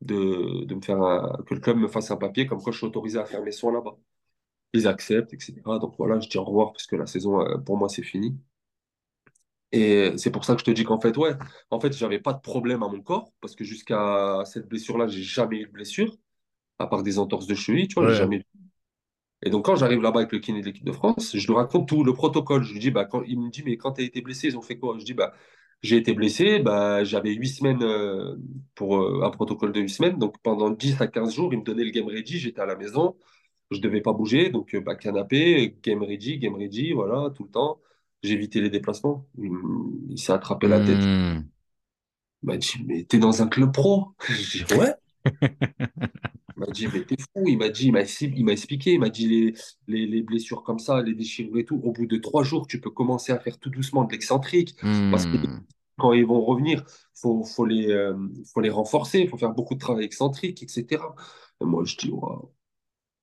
de, 0.00 0.64
de 0.64 0.74
me 0.74 0.80
faire 0.82 1.00
un- 1.02 1.38
que 1.46 1.54
le 1.54 1.60
club 1.60 1.78
me 1.78 1.88
fasse 1.88 2.10
un 2.10 2.16
papier 2.16 2.46
comme 2.46 2.60
quoi 2.62 2.72
je 2.72 2.78
suis 2.78 2.86
autorisé 2.86 3.18
à 3.18 3.24
faire 3.26 3.42
mes 3.42 3.52
soins 3.52 3.72
là-bas. 3.72 3.96
Ils 4.74 4.88
acceptent, 4.88 5.34
etc. 5.34 5.78
Donc 5.80 5.96
voilà, 5.98 6.20
je 6.20 6.28
dis 6.28 6.38
au 6.38 6.44
revoir 6.44 6.72
parce 6.72 6.86
que 6.88 6.96
la 6.96 7.06
saison, 7.06 7.40
euh, 7.42 7.58
pour 7.58 7.78
moi, 7.78 7.88
c'est 7.90 8.02
fini. 8.04 8.38
Et 9.72 10.12
c'est 10.18 10.30
pour 10.30 10.44
ça 10.44 10.54
que 10.54 10.60
je 10.60 10.64
te 10.64 10.70
dis 10.70 10.84
qu'en 10.84 11.00
fait, 11.00 11.16
ouais, 11.16 11.32
en 11.70 11.80
fait, 11.80 11.92
j'avais 11.92 12.20
pas 12.20 12.32
de 12.32 12.40
problème 12.40 12.82
à 12.84 12.88
mon 12.88 13.00
corps, 13.02 13.32
parce 13.40 13.56
que 13.56 13.64
jusqu'à 13.64 14.42
cette 14.46 14.68
blessure-là, 14.68 15.08
j'ai 15.08 15.22
jamais 15.22 15.58
eu 15.60 15.66
de 15.66 15.72
blessure, 15.72 16.16
à 16.78 16.86
part 16.88 17.02
des 17.04 17.18
entorses 17.20 17.46
de 17.48 17.54
cheville, 17.56 17.88
tu 17.88 17.94
vois, 17.96 18.06
j'ai 18.06 18.14
Ouais. 18.14 18.16
jamais 18.16 18.38
eu. 18.38 18.44
Et 19.44 19.50
donc, 19.50 19.66
quand 19.66 19.76
j'arrive 19.76 20.00
là-bas 20.00 20.20
avec 20.20 20.32
le 20.32 20.38
kiné 20.38 20.60
de 20.60 20.66
l'équipe 20.66 20.84
de 20.84 20.92
France, 20.92 21.36
je 21.36 21.46
lui 21.46 21.54
raconte 21.54 21.86
tout 21.88 22.02
le 22.02 22.14
protocole. 22.14 22.62
Je 22.64 22.72
lui 22.72 22.80
dis, 22.80 22.90
bah, 22.90 23.04
quand, 23.04 23.22
il 23.26 23.38
me 23.38 23.50
dit, 23.50 23.62
mais 23.64 23.76
quand 23.76 23.92
tu 23.92 24.02
as 24.02 24.04
été 24.04 24.22
blessé, 24.22 24.48
ils 24.48 24.56
ont 24.56 24.62
fait 24.62 24.78
quoi? 24.78 24.96
Je 24.98 25.04
dis, 25.04 25.12
bah, 25.12 25.34
j'ai 25.84 25.98
été 25.98 26.14
blessé, 26.14 26.60
bah, 26.60 27.04
j'avais 27.04 27.34
huit 27.34 27.48
semaines 27.48 27.82
euh, 27.82 28.36
pour 28.74 28.96
euh, 28.96 29.22
un 29.22 29.30
protocole 29.30 29.72
de 29.72 29.80
huit 29.80 29.90
semaines. 29.90 30.18
Donc 30.18 30.38
pendant 30.42 30.70
10 30.70 31.00
à 31.02 31.06
15 31.08 31.34
jours, 31.34 31.52
il 31.52 31.58
me 31.58 31.64
donnait 31.64 31.84
le 31.84 31.90
game 31.90 32.06
ready, 32.06 32.38
j'étais 32.38 32.62
à 32.62 32.66
la 32.66 32.74
maison, 32.74 33.16
je 33.70 33.80
devais 33.80 34.00
pas 34.00 34.14
bouger. 34.14 34.48
Donc 34.48 34.74
euh, 34.74 34.80
bah, 34.80 34.96
canapé, 34.96 35.76
game 35.82 36.02
ready, 36.02 36.38
game 36.38 36.54
ready, 36.54 36.92
voilà, 36.92 37.30
tout 37.36 37.44
le 37.44 37.50
temps. 37.50 37.80
J'ai 38.22 38.32
évité 38.32 38.62
les 38.62 38.70
déplacements. 38.70 39.26
Il, 39.38 40.18
s'est 40.18 40.32
attrapé 40.32 40.68
la 40.68 40.80
tête. 40.80 41.02
Il 41.02 41.44
m'a 42.42 42.56
dit, 42.56 42.72
mais 42.86 43.04
t'es 43.04 43.18
dans 43.18 43.42
un 43.42 43.48
club 43.48 43.72
pro? 43.72 44.14
Je 44.26 44.64
dis, 44.64 44.74
ouais. 44.74 44.94
Il 46.56 46.60
m'a 46.60 46.66
dit, 46.72 46.88
mais 46.88 47.04
t'es 47.04 47.16
fou. 47.18 47.44
Il 47.48 47.58
m'a 47.58 47.68
dit, 47.68 47.86
il 47.88 47.92
m'a 47.92 48.02
il 48.20 48.44
m'a 48.44 48.52
expliqué. 48.52 48.92
Il 48.94 49.00
m'a 49.00 49.08
dit, 49.10 49.28
les, 49.28 49.54
les, 49.88 50.06
les 50.06 50.22
blessures 50.22 50.62
comme 50.62 50.78
ça, 50.78 51.02
les 51.02 51.14
déchirures 51.14 51.58
et 51.58 51.64
tout, 51.64 51.80
au 51.82 51.92
bout 51.92 52.06
de 52.06 52.16
trois 52.18 52.44
jours, 52.44 52.66
tu 52.66 52.80
peux 52.80 52.90
commencer 52.90 53.32
à 53.32 53.38
faire 53.40 53.58
tout 53.58 53.70
doucement 53.70 54.04
de 54.04 54.12
l'excentrique. 54.12 54.76
Parce 55.10 55.26
que 55.26 55.36
Hmm. 55.36 55.58
quand 55.98 56.12
ils 56.12 56.26
vont 56.26 56.44
revenir, 56.44 56.84
faut, 57.14 57.44
faut 57.44 57.66
les, 57.66 57.88
euh, 57.90 58.16
faut 58.52 58.60
les 58.60 58.70
renforcer. 58.70 59.20
Il 59.20 59.28
faut 59.28 59.38
faire 59.38 59.52
beaucoup 59.54 59.74
de 59.74 59.80
travail 59.80 60.04
excentrique, 60.04 60.62
etc. 60.62 61.16
Et 61.60 61.64
moi, 61.64 61.84
je 61.84 61.96
dis. 61.96 62.10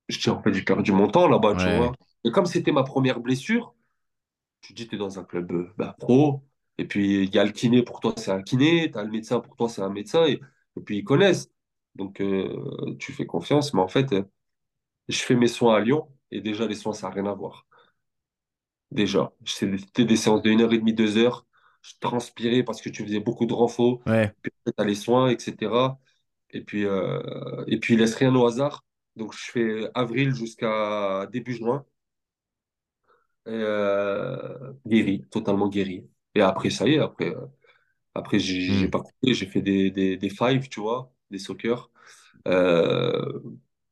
Je 0.08 0.18
dis, 0.18 0.30
en 0.30 0.42
fait, 0.42 0.52
j'ai 0.52 0.62
perdu 0.62 0.92
mon 0.92 1.08
temps 1.08 1.28
là-bas, 1.28 1.54
tu 1.56 1.70
vois. 1.70 1.92
Et 2.24 2.30
comme 2.30 2.46
c'était 2.46 2.72
ma 2.72 2.82
première 2.84 3.20
blessure, 3.20 3.74
tu 4.62 4.72
dis, 4.74 4.88
tu 4.88 4.96
es 4.96 4.98
dans 4.98 5.18
un 5.20 5.24
club 5.24 5.52
euh, 5.52 5.72
bah, 5.78 5.96
pro. 6.00 6.44
Et 6.78 6.86
puis, 6.86 7.24
il 7.24 7.34
y 7.34 7.38
a 7.38 7.44
le 7.44 7.52
kiné 7.52 7.82
pour 7.82 8.00
toi, 8.00 8.14
c'est 8.16 8.30
un 8.32 8.42
kiné. 8.42 8.90
Tu 8.92 8.98
as 8.98 9.04
le 9.04 9.10
médecin 9.10 9.40
pour 9.40 9.56
toi, 9.56 9.68
c'est 9.68 9.82
un 9.82 9.90
médecin. 9.90 10.26
Et, 10.26 10.40
et 10.78 10.80
puis, 10.84 10.98
ils 10.98 11.04
connaissent. 11.04 11.50
Donc, 11.96 12.20
euh, 12.20 12.96
tu 12.98 13.12
fais 13.12 13.26
confiance. 13.26 13.74
Mais 13.74 13.80
en 13.82 13.88
fait, 13.88 14.12
euh, 14.12 14.22
je 15.08 15.18
fais 15.20 15.36
mes 15.36 15.48
soins 15.48 15.76
à 15.76 15.80
Lyon 15.80 16.08
et 16.32 16.40
déjà, 16.42 16.66
les 16.66 16.76
soins, 16.76 16.92
ça 16.94 17.08
n'a 17.08 17.14
rien 17.14 17.26
à 17.26 17.34
voir. 17.34 17.66
Déjà, 18.90 19.32
c'était 19.46 20.04
des 20.04 20.16
séances 20.16 20.42
de 20.42 20.50
1h30, 20.50 20.94
2 20.94 21.16
heures. 21.18 21.46
Je 21.82 21.92
transpirais 22.00 22.62
parce 22.62 22.82
que 22.82 22.90
tu 22.90 23.04
faisais 23.04 23.20
beaucoup 23.20 23.46
de 23.46 23.54
renfort. 23.54 24.02
Ouais. 24.06 24.34
Puis 24.42 24.52
tu 24.66 24.72
as 24.76 24.84
les 24.84 24.94
soins, 24.94 25.28
etc. 25.30 25.98
Et 26.50 26.62
puis, 26.62 26.84
euh, 26.84 27.64
et 27.66 27.78
puis, 27.80 27.94
il 27.94 28.00
laisse 28.00 28.14
rien 28.16 28.34
au 28.34 28.46
hasard. 28.46 28.84
Donc, 29.16 29.32
je 29.34 29.50
fais 29.50 29.90
avril 29.94 30.34
jusqu'à 30.34 31.26
début 31.32 31.54
juin. 31.54 31.86
Euh, 33.48 34.72
guéri, 34.86 35.22
totalement 35.30 35.68
guéri. 35.68 36.08
Et 36.34 36.40
après, 36.42 36.70
ça 36.70 36.86
y 36.88 36.94
est, 36.94 36.98
après, 37.00 37.34
après 38.14 38.38
j'ai 38.40 38.72
j'ai 38.74 38.88
Hmm. 38.88 38.90
pas 38.90 39.00
coupé, 39.00 39.34
j'ai 39.34 39.46
fait 39.46 39.62
des, 39.62 39.90
des, 39.92 40.16
des 40.18 40.30
fives, 40.30 40.68
tu 40.70 40.80
vois, 40.80 41.12
des 41.32 41.40
soccer. 41.40 41.90
Euh, 42.48 43.40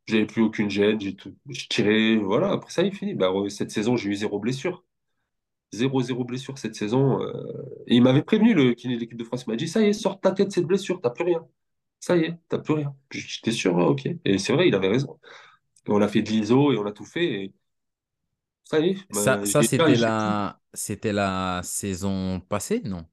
j'avais 0.07 0.27
plus 0.27 0.43
aucune 0.43 0.71
gêne, 0.71 1.01
j'ai 1.01 1.15
tout, 1.17 1.37
je 1.49 1.67
tirais, 1.69 2.17
voilà, 2.17 2.53
après 2.53 2.71
ça 2.73 2.83
y 2.83 2.89
est, 2.89 2.93
fini. 2.93 3.15
Bah, 3.15 3.33
cette 3.49 3.71
saison, 3.73 3.97
j'ai 3.97 4.11
eu 4.11 4.15
zéro 4.15 4.39
blessure. 4.41 4.85
Zéro, 5.73 6.03
zéro 6.03 6.25
blessure 6.25 6.59
cette 6.59 6.75
saison. 6.75 7.23
euh. 7.23 7.33
Et 7.87 7.97
il 7.97 8.03
m'avait 8.03 8.23
prévenu, 8.23 8.55
le 8.55 8.75
kiné 8.75 8.97
de 8.97 9.01
l'équipe 9.01 9.19
de 9.19 9.25
France, 9.25 9.45
il 9.47 9.51
m'a 9.51 9.57
dit, 9.57 9.69
ça 9.69 9.81
y 9.83 9.87
est, 9.87 9.93
sors 9.93 10.17
de 10.17 10.21
ta 10.21 10.33
tête 10.33 10.53
cette 10.53 10.67
blessure, 10.67 11.01
t'as 11.01 11.11
plus 11.11 11.25
rien. 11.25 11.47
Ça 12.01 12.17
y 12.17 12.23
est, 12.25 12.39
t'as 12.49 12.59
plus 12.59 12.75
rien. 12.75 12.95
J'étais 13.11 13.53
sûr, 13.53 13.75
ouais, 13.77 13.85
ok. 13.85 14.09
Et 14.25 14.39
c'est 14.39 14.53
vrai, 14.53 14.69
il 14.69 14.75
avait 14.75 14.89
raison. 14.89 15.19
Et 15.87 15.91
on 15.93 16.01
a 16.03 16.09
fait 16.09 16.23
de 16.23 16.31
l'ISO 16.31 16.73
et 16.73 16.79
on 16.79 16.87
a 16.87 16.93
tout 16.93 17.05
fait. 17.05 17.25
Et 17.45 17.55
ça 18.65 18.79
y 18.81 18.91
est, 18.91 18.97
Ça, 19.13 19.37
bah, 19.37 19.47
ça 19.47 19.63
c'était 19.63 19.97
la, 19.97 20.61
c'était 20.73 21.13
la 21.13 21.61
saison 21.65 22.41
passée, 22.41 22.81
non? 22.85 23.05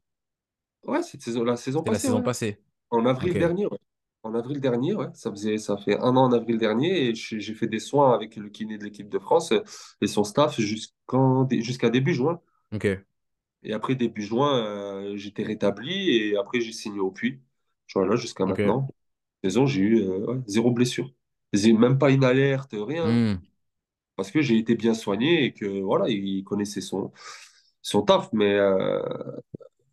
Ouais, 0.84 1.04
cette 1.04 1.22
saison, 1.22 1.44
la 1.44 1.58
saison 1.58 1.84
C'était 1.84 1.92
la 1.92 1.96
passée, 1.96 2.08
saison 2.08 2.18
ouais. 2.18 2.24
passée. 2.24 2.64
En 2.90 3.06
avril 3.06 3.34
dernier, 3.34 3.66
ouais. 3.68 3.78
En 4.24 4.34
avril 4.36 4.60
dernier, 4.60 4.94
ouais. 4.96 5.08
Ça 5.14 5.32
faisait, 5.32 5.58
ça 5.58 5.78
fait 5.78 5.98
un 6.00 6.16
an 6.18 6.26
en 6.26 6.32
avril 6.34 6.58
dernier 6.58 7.10
et 7.10 7.16
j'ai 7.16 7.40
j'ai 7.40 7.54
fait 7.54 7.68
des 7.68 7.80
soins 7.80 8.14
avec 8.14 8.36
le 8.36 8.50
kiné 8.50 8.78
de 8.78 8.84
l'équipe 8.84 9.10
de 9.10 9.20
France 9.20 9.52
euh, 9.54 9.62
et 10.02 10.08
son 10.08 10.24
staff 10.24 10.60
jusqu'en, 10.60 11.48
jusqu'à 11.50 11.90
début 11.90 12.14
juin. 12.14 12.42
Ok. 12.72 13.06
Et 13.64 13.74
après 13.74 13.96
début 13.96 14.22
juin, 14.24 14.58
euh, 14.66 15.18
j'étais 15.18 15.44
rétabli 15.44 16.12
et 16.12 16.38
après 16.38 16.62
j'ai 16.62 16.72
signé 16.74 17.00
au 17.00 17.12
Puy. 17.12 17.42
Voilà, 17.96 18.16
jusqu'à 18.16 18.46
Ok. 18.46 18.60
maintenant. 18.60 18.88
Saison, 19.44 19.66
j'ai 19.68 19.82
eu 19.82 20.02
euh, 20.04 20.20
ouais, 20.36 20.42
zéro 20.48 20.72
blessure. 20.72 21.12
J'ai 21.54 21.74
même 21.74 21.98
pas 22.00 22.12
une 22.12 22.24
alerte, 22.24 22.76
rien. 22.78 23.20
Hmm. 23.24 23.48
Parce 24.16 24.32
que 24.32 24.42
j'ai 24.42 24.58
été 24.58 24.76
bien 24.76 24.94
soigné 24.94 25.46
et 25.46 25.54
que 25.54 25.82
voilà, 25.82 26.10
il 26.10 26.44
connaissait 26.44 26.82
son, 26.82 27.12
son 27.82 28.02
taf. 28.04 28.32
Mais, 28.34 28.56
euh, 28.56 29.02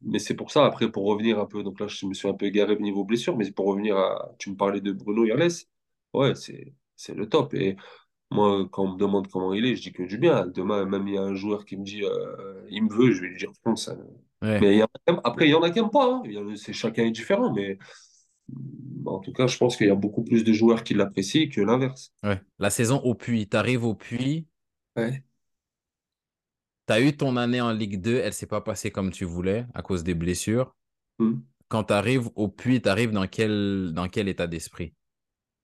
Mais 0.07 0.19
c'est 0.19 0.35
pour 0.35 0.51
ça, 0.51 0.67
après, 0.67 0.91
pour 0.91 1.05
revenir 1.07 1.39
un 1.39 1.47
peu, 1.47 1.63
donc 1.63 1.81
là, 1.81 1.87
je 1.89 2.07
me 2.07 2.15
suis 2.15 2.29
un 2.29 2.35
peu 2.35 2.47
égaré 2.47 2.77
au 2.77 2.81
niveau 2.81 3.05
blessure, 3.05 3.37
mais 3.37 3.51
pour 3.51 3.67
revenir 3.67 3.97
à, 3.97 4.35
tu 4.39 4.51
me 4.51 4.57
parlais 4.57 4.81
de 4.81 4.93
Bruno 4.93 5.25
Irles, 5.25 5.49
ouais, 6.13 6.35
c'est, 6.35 6.75
c'est 6.97 7.15
le 7.15 7.29
top. 7.29 7.55
Et 7.55 7.77
moi, 8.31 8.69
quand 8.71 8.85
on 8.85 8.93
me 8.95 8.99
demande 8.99 9.29
comment 9.29 9.55
il 9.55 9.65
est, 9.67 9.77
je 9.77 9.83
dis 9.83 9.93
que 9.93 10.03
du 10.03 10.19
bien. 10.19 10.47
Demain, 10.47 10.85
même 10.85 11.09
il 11.09 11.15
y 11.15 11.19
a 11.19 11.23
un 11.23 11.35
joueur 11.35 11.65
qui 11.65 11.77
me 11.77 11.85
dit, 11.85 12.05
euh, 12.05 12.67
il 12.71 12.85
me 12.85 12.93
veut, 12.93 13.13
je 13.13 13.21
vais 13.23 13.29
lui 13.29 13.39
dire, 13.39 13.53
hein. 13.65 13.75
Ouais. 14.43 14.61
Mais 14.61 14.75
il 14.75 14.79
y 14.79 14.83
en 14.83 14.87
a 14.87 14.89
quand 15.07 15.13
même- 15.15 15.21
après, 15.25 15.47
il 15.47 15.51
y 15.53 15.55
en 15.55 15.63
a 15.63 15.71
qui 15.71 15.81
n'aiment 15.81 15.91
pas, 15.91 16.07
hein. 16.07 16.23
C'est, 16.57 16.73
chacun 16.75 17.05
est 17.05 17.11
différent, 17.11 17.53
mais 17.55 17.79
en 19.07 19.21
tout 19.21 19.33
cas, 19.33 19.47
je 19.47 19.57
pense 19.57 19.77
qu'il 19.77 19.87
y 19.87 19.91
a 19.91 19.95
beaucoup 19.95 20.23
plus 20.23 20.45
de 20.45 20.53
joueurs 20.53 20.85
qui 20.85 20.95
l'apprécient 20.95 21.49
que 21.49 21.61
l'inverse. 21.61 22.13
Ouais. 22.23 22.41
La 22.59 22.71
saison 22.71 22.99
au 22.99 23.15
Puy. 23.15 23.47
T'arrives 23.47 23.85
au 23.85 23.95
Puy. 23.95 24.47
Ouais. 24.97 25.23
T'as 26.87 27.01
eu 27.01 27.17
ton 27.17 27.37
année 27.37 27.61
en 27.61 27.73
Ligue 27.73 28.01
2. 28.01 28.17
Elle 28.17 28.33
s'est 28.33 28.47
pas 28.47 28.61
passée 28.61 28.91
comme 28.91 29.11
tu 29.11 29.25
voulais 29.25 29.67
à 29.75 29.83
cause 29.83 30.05
des 30.05 30.15
blessures. 30.15 30.75
Hmm. 31.19 31.41
Quand 31.69 31.85
t'arrives 31.85 32.31
au 32.37 32.49
Puy, 32.49 32.81
t'arrives 32.81 33.11
dans 33.13 33.27
quel, 33.27 33.93
dans 33.95 34.09
quel 34.09 34.29
état 34.29 34.47
d'esprit? 34.47 34.95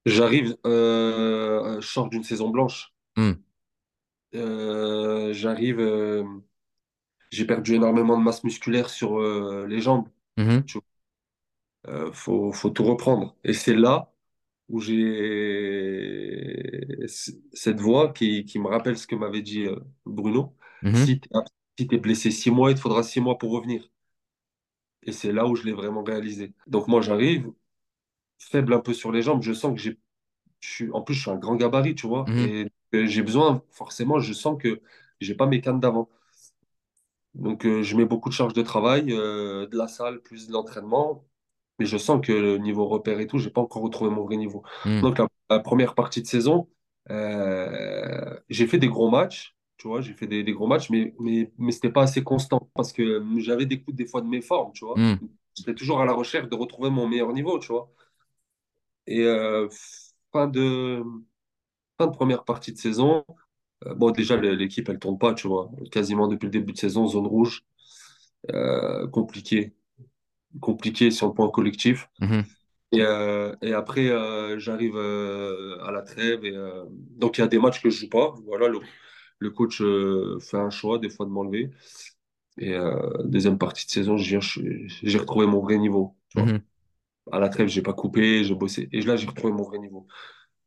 J'arrive, 0.06 0.56
euh, 0.66 1.80
je 1.80 1.86
sors 1.86 2.08
d'une 2.10 2.22
saison 2.24 2.50
blanche. 2.50 2.92
Hmm. 3.16 3.32
Euh, 4.34 5.32
j'arrive. 5.32 5.80
euh, 5.80 6.24
J'ai 7.32 7.44
perdu 7.44 7.74
énormément 7.74 8.16
de 8.18 8.22
masse 8.22 8.44
musculaire 8.44 8.88
sur 8.88 9.18
euh, 9.20 9.66
les 9.68 9.80
jambes. 9.80 10.08
Tu. 10.66 10.78
Euh, 11.88 12.12
faut, 12.12 12.52
faut 12.52 12.70
tout 12.70 12.84
reprendre. 12.84 13.36
Et 13.44 13.52
c'est 13.54 13.74
là 13.74 14.12
où 14.68 14.80
j'ai 14.80 14.96
cette 17.52 17.80
voix 17.80 18.12
qui, 18.12 18.44
qui 18.44 18.58
me 18.58 18.68
rappelle 18.68 18.98
ce 18.98 19.06
que 19.06 19.14
m'avait 19.16 19.42
dit 19.42 19.66
euh, 19.66 19.76
Mhm. 20.82 20.94
Si 20.94 21.20
tu 21.20 21.28
si 21.78 21.86
t'es 21.88 21.98
blessé 21.98 22.30
six 22.30 22.50
mois, 22.50 22.70
il 22.70 22.76
te 22.76 22.80
faudra 22.80 23.02
six 23.02 23.20
mois 23.20 23.38
pour 23.38 23.52
revenir. 23.52 23.88
Et 25.02 25.12
c'est 25.12 25.32
là 25.32 25.46
où 25.46 25.56
je 25.56 25.64
l'ai 25.64 25.72
vraiment 25.72 26.02
réalisé. 26.02 26.52
Donc 26.66 26.88
moi, 26.88 27.00
j'arrive 27.00 27.50
faible 28.38 28.74
un 28.74 28.80
peu 28.80 28.94
sur 28.94 29.12
les 29.12 29.22
jambes. 29.22 29.42
Je 29.42 29.52
sens 29.54 29.74
que 29.74 29.80
j'ai, 29.80 29.98
je 30.60 30.86
en 30.92 31.02
plus, 31.02 31.14
je 31.14 31.22
suis 31.22 31.30
un 31.30 31.36
grand 31.38 31.56
gabarit, 31.56 31.94
tu 31.94 32.06
vois. 32.08 32.26
Mhm. 32.28 32.46
Et 32.46 32.68
euh, 32.94 33.06
j'ai 33.06 33.22
besoin, 33.22 33.64
forcément, 33.70 34.20
je 34.20 34.32
sens 34.34 34.58
que 34.62 34.82
j'ai 35.20 35.34
pas 35.34 35.46
mes 35.46 35.60
cannes 35.62 35.80
d'avant. 35.80 36.10
Donc, 37.34 37.64
euh, 37.64 37.82
je 37.82 37.96
mets 37.96 38.04
beaucoup 38.04 38.28
de 38.28 38.34
charge 38.34 38.54
de 38.54 38.62
travail, 38.62 39.12
euh, 39.12 39.66
de 39.66 39.76
la 39.78 39.86
salle, 39.88 40.20
plus 40.22 40.48
de 40.48 40.52
l'entraînement. 40.52 41.24
Mais 41.78 41.86
je 41.86 41.96
sens 41.96 42.20
que 42.24 42.32
le 42.32 42.58
niveau 42.58 42.86
repère 42.88 43.20
et 43.20 43.26
tout, 43.26 43.38
j'ai 43.38 43.50
pas 43.50 43.60
encore 43.60 43.82
retrouvé 43.82 44.10
mon 44.10 44.24
vrai 44.24 44.36
niveau. 44.36 44.62
Mhm. 44.84 45.00
Donc, 45.02 45.18
la, 45.18 45.28
la 45.48 45.60
première 45.60 45.94
partie 45.94 46.20
de 46.22 46.26
saison, 46.26 46.68
euh, 47.10 48.38
j'ai 48.48 48.66
fait 48.66 48.78
des 48.78 48.88
gros 48.88 49.10
matchs. 49.10 49.56
Tu 49.80 49.88
vois, 49.88 50.02
j'ai 50.02 50.12
fait 50.12 50.26
des, 50.26 50.44
des 50.44 50.52
gros 50.52 50.66
matchs, 50.66 50.90
mais, 50.90 51.14
mais, 51.18 51.50
mais 51.58 51.72
c'était 51.72 51.90
pas 51.90 52.02
assez 52.02 52.22
constant 52.22 52.70
parce 52.74 52.92
que 52.92 53.02
euh, 53.02 53.38
j'avais 53.38 53.64
des 53.66 53.80
coups 53.82 53.96
des 53.96 54.06
fois 54.06 54.20
de 54.20 54.26
mes 54.28 54.42
formes, 54.42 54.72
tu 54.74 54.84
vois. 54.84 54.98
Mhm. 54.98 55.18
J'étais 55.56 55.74
toujours 55.74 56.00
à 56.02 56.04
la 56.04 56.12
recherche 56.12 56.48
de 56.50 56.54
retrouver 56.54 56.90
mon 56.90 57.08
meilleur 57.08 57.32
niveau, 57.32 57.58
tu 57.58 57.68
vois. 57.72 57.90
Et 59.06 59.24
euh, 59.24 59.68
fin 60.32 60.46
de, 60.48 61.02
fin 61.98 62.06
de 62.06 62.12
première 62.12 62.44
partie 62.44 62.72
de 62.72 62.78
saison, 62.78 63.24
euh, 63.86 63.94
bon, 63.94 64.10
déjà, 64.10 64.36
l'équipe, 64.36 64.88
elle 64.88 64.98
tourne 64.98 65.18
pas, 65.18 65.34
tu 65.34 65.48
vois. 65.48 65.70
Quasiment 65.92 66.28
depuis 66.28 66.46
le 66.46 66.52
début 66.52 66.72
de 66.72 66.78
saison, 66.78 67.06
zone 67.06 67.26
rouge, 67.26 67.64
euh, 68.52 69.08
compliqué. 69.08 69.74
compliqué 70.60 71.10
sur 71.10 71.28
le 71.28 71.34
point 71.34 71.50
collectif. 71.50 72.08
Mhm. 72.20 72.44
Et, 72.92 73.02
euh, 73.02 73.54
et 73.62 73.72
après, 73.72 74.08
euh, 74.08 74.58
j'arrive 74.58 74.96
euh, 74.96 75.78
à 75.84 75.92
la 75.92 76.02
trêve. 76.02 76.44
Et, 76.44 76.54
donc, 77.16 77.38
il 77.38 77.42
y 77.42 77.44
a 77.44 77.48
des 77.48 77.58
matchs 77.58 77.82
que 77.82 77.90
je 77.90 78.00
joue 78.00 78.08
pas. 78.08 78.34
Voilà, 78.46 78.68
le, 78.68 78.80
le 79.41 79.51
coach 79.53 79.82
euh, 79.82 80.41
fait 80.41 80.59
un 80.59 80.70
choix, 80.70 80.99
des 81.01 81.11
fois, 81.11 81.26
de 81.26 81.32
m'enlever. 81.32 81.70
Et 82.59 82.74
euh, 82.74 83.24
deuxième 83.24 83.59
partie 83.59 83.86
de 83.86 83.91
saison, 83.93 84.16
j'ai 84.18 84.38
retrouvé 85.18 85.47
mon 85.47 85.61
vrai 85.61 85.78
niveau. 85.78 86.16
Tu 86.30 86.38
vois. 86.38 86.53
Mhm. 86.53 86.66
À 87.32 87.38
la 87.41 87.49
trêve, 87.49 87.68
j'ai 87.68 87.82
pas 87.82 87.93
coupé, 87.95 88.45
j'ai 88.45 88.55
bossé. 88.55 88.88
Et 88.93 89.03
là, 89.03 89.16
j'ai 89.16 89.26
retrouvé 89.26 89.53
mon 89.53 89.62
vrai 89.64 89.78
niveau. 89.78 90.07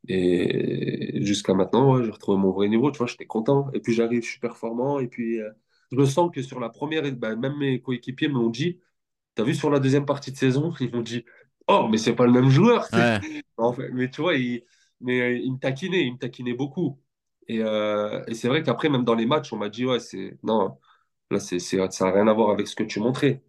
Et 0.08 1.24
jusqu'à 1.24 1.54
maintenant, 1.54 1.96
ouais, 1.96 2.04
j'ai 2.04 2.10
retrouvé 2.10 2.38
mon 2.38 2.52
vrai 2.52 2.68
niveau. 2.68 2.90
Tu 2.90 2.98
vois, 2.98 3.06
j'étais 3.06 3.26
content. 3.26 3.70
Et 3.74 3.80
puis, 3.80 3.94
j'arrive, 3.94 4.22
je 4.24 4.30
suis 4.30 4.40
performant. 4.40 5.00
Et 5.00 5.08
puis, 5.08 5.40
euh, 5.40 5.50
je 5.92 5.96
me 5.96 6.06
sens 6.06 6.30
que 6.34 6.42
sur 6.42 6.60
la 6.60 6.68
première, 6.70 7.02
ben, 7.16 7.36
même 7.36 7.56
mes 7.58 7.80
coéquipiers 7.80 8.28
me 8.28 8.34
l'ont 8.34 8.50
dit. 8.50 8.80
T'as 9.34 9.44
vu 9.44 9.54
sur 9.54 9.70
la 9.70 9.80
deuxième 9.80 10.06
partie 10.06 10.32
de 10.32 10.36
saison, 10.36 10.72
ils 10.80 10.92
m'ont 10.94 11.02
dit 11.02 11.24
Oh, 11.68 11.88
mais 11.90 11.98
c'est 11.98 12.14
pas 12.14 12.26
le 12.26 12.32
même 12.32 12.50
joueur. 12.50 12.86
c'est- 12.86 13.02
Ouais. 13.02 13.20
En 13.56 13.72
fait, 13.72 13.90
mais 13.92 14.10
tu 14.10 14.20
vois, 14.22 14.34
il, 14.36 14.64
mais, 15.00 15.40
il 15.42 15.52
me 15.54 15.58
taquinait, 15.58 16.04
il 16.06 16.14
me 16.14 16.18
taquinait 16.18 16.54
beaucoup. 16.54 17.00
Et, 17.48 17.60
euh, 17.62 18.22
et 18.26 18.34
c'est 18.34 18.48
vrai 18.48 18.62
qu'après, 18.62 18.88
même 18.88 19.04
dans 19.04 19.14
les 19.14 19.26
matchs, 19.26 19.52
on 19.52 19.56
m'a 19.58 19.68
dit 19.68 19.84
Ouais, 19.86 20.00
c'est. 20.00 20.38
Non, 20.42 20.78
là, 21.30 21.40
c'est, 21.40 21.58
c'est, 21.58 21.78
ça 21.92 22.06
n'a 22.06 22.12
rien 22.12 22.28
à 22.28 22.32
voir 22.34 22.50
avec 22.50 22.68
ce 22.68 22.76
que 22.76 22.84
tu 22.84 23.00
montrais. 23.00 23.42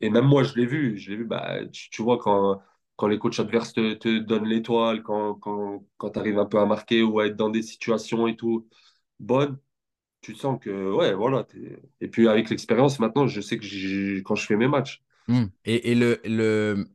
Et 0.00 0.10
même 0.10 0.26
moi, 0.26 0.42
je 0.44 0.54
l'ai 0.56 0.66
vu. 0.66 0.98
Je 0.98 1.10
l'ai 1.10 1.16
vu, 1.18 1.24
bah, 1.24 1.58
tu, 1.72 2.02
vois, 2.02 2.18
quand, 2.18 2.62
quand 2.96 3.08
les 3.08 3.18
coachs 3.18 3.38
adverses 3.40 3.72
te, 3.74 3.94
te 3.94 4.18
donnent 4.18 4.46
l'étoile, 4.46 5.02
quand, 5.02 5.34
quand, 5.36 5.84
quand 5.98 6.10
tu 6.10 6.18
arrives 6.18 6.38
un 6.38 6.46
peu 6.46 6.58
à 6.60 6.66
marquer 6.66 7.02
ou 7.02 7.20
à 7.20 7.26
être 7.26 7.36
dans 7.36 7.50
des 7.50 7.62
situations 7.62 8.26
et 8.28 8.36
tout 8.36 8.68
bonnes, 9.20 9.58
tu 10.22 10.34
sens 10.36 10.58
que, 10.60 10.92
ouais, 10.94 11.14
voilà. 11.14 11.46
Et 12.02 12.08
puis 12.08 12.28
avec 12.28 12.50
l'expérience, 12.50 12.98
maintenant, 13.00 13.26
je 13.28 13.40
sais 13.42 13.58
que 13.58 14.20
quand 14.22 14.36
je 14.36 14.46
fais 14.46 14.56
mes 14.56 14.68
matchs, 14.68 15.02
Hmm. 15.28 15.44
Et, 15.64 15.92
et 15.92 15.94
le, 15.94 16.20
le, 16.24 16.88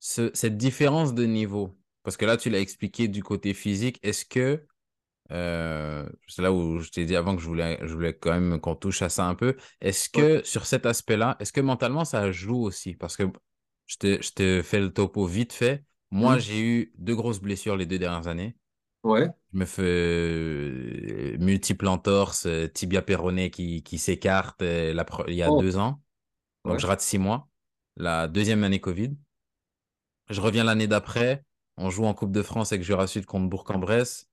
ce- 0.00 0.30
cette 0.34 0.56
différence 0.56 1.14
de 1.14 1.24
niveau, 1.26 1.76
parce 2.02 2.16
que 2.16 2.24
là, 2.26 2.36
tu 2.36 2.50
l'as 2.50 2.60
expliqué 2.60 3.08
du 3.08 3.22
côté 3.22 3.54
physique, 3.54 3.98
est-ce 4.02 4.24
que, 4.26 4.66
euh, 5.32 6.08
c'est 6.28 6.42
là 6.42 6.52
où 6.52 6.78
je 6.80 6.90
t'ai 6.90 7.04
dit 7.04 7.16
avant 7.16 7.36
que 7.36 7.42
je 7.42 7.46
voulais, 7.46 7.78
je 7.82 7.92
voulais 7.94 8.14
quand 8.16 8.30
même 8.32 8.60
qu'on 8.60 8.74
touche 8.74 9.02
à 9.02 9.08
ça 9.08 9.26
un 9.26 9.34
peu, 9.34 9.56
est-ce 9.80 10.08
que 10.08 10.42
sur 10.44 10.66
cet 10.66 10.86
aspect-là, 10.86 11.36
est-ce 11.40 11.52
que 11.52 11.60
mentalement, 11.60 12.04
ça 12.04 12.30
joue 12.32 12.62
aussi? 12.62 12.94
Parce 12.94 13.16
que 13.16 13.24
je 13.86 13.96
te, 13.96 14.22
je 14.22 14.30
te 14.32 14.62
fais 14.62 14.80
le 14.80 14.92
topo 14.92 15.26
vite 15.26 15.52
fait. 15.52 15.84
Moi, 16.10 16.36
Hmm. 16.36 16.38
j'ai 16.38 16.60
eu 16.60 16.92
deux 16.98 17.14
grosses 17.14 17.40
blessures 17.40 17.76
les 17.76 17.86
deux 17.86 17.98
dernières 17.98 18.28
années. 18.28 18.56
ouais, 19.02 19.28
Je 19.52 19.58
me 19.58 19.64
fais 19.64 19.82
euh, 19.82 21.36
multiples 21.38 21.88
entorses, 21.88 22.46
euh, 22.46 22.68
tibia 22.68 23.02
péroné 23.02 23.50
qui, 23.50 23.82
qui 23.82 23.98
s'écarte 23.98 24.62
la 24.62 25.04
il 25.28 25.34
y 25.34 25.42
a 25.42 25.50
oh, 25.50 25.58
deux 25.58 25.76
ans. 25.78 26.02
Donc, 26.66 26.78
ouais, 26.78 26.80
je 26.80 26.86
rate 26.86 27.00
six 27.00 27.18
mois. 27.18 27.48
La 27.96 28.28
deuxième 28.28 28.64
année 28.64 28.80
Covid. 28.80 29.16
Je 30.30 30.40
reviens 30.40 30.64
l'année 30.64 30.86
d'après. 30.86 31.44
On 31.76 31.90
joue 31.90 32.04
en 32.06 32.14
Coupe 32.14 32.32
de 32.32 32.42
France 32.42 32.72
avec 32.72 32.82
Jura 32.84 33.06
Sud 33.06 33.26
contre 33.26 33.48
Bourg-en-Bresse. 33.48 34.27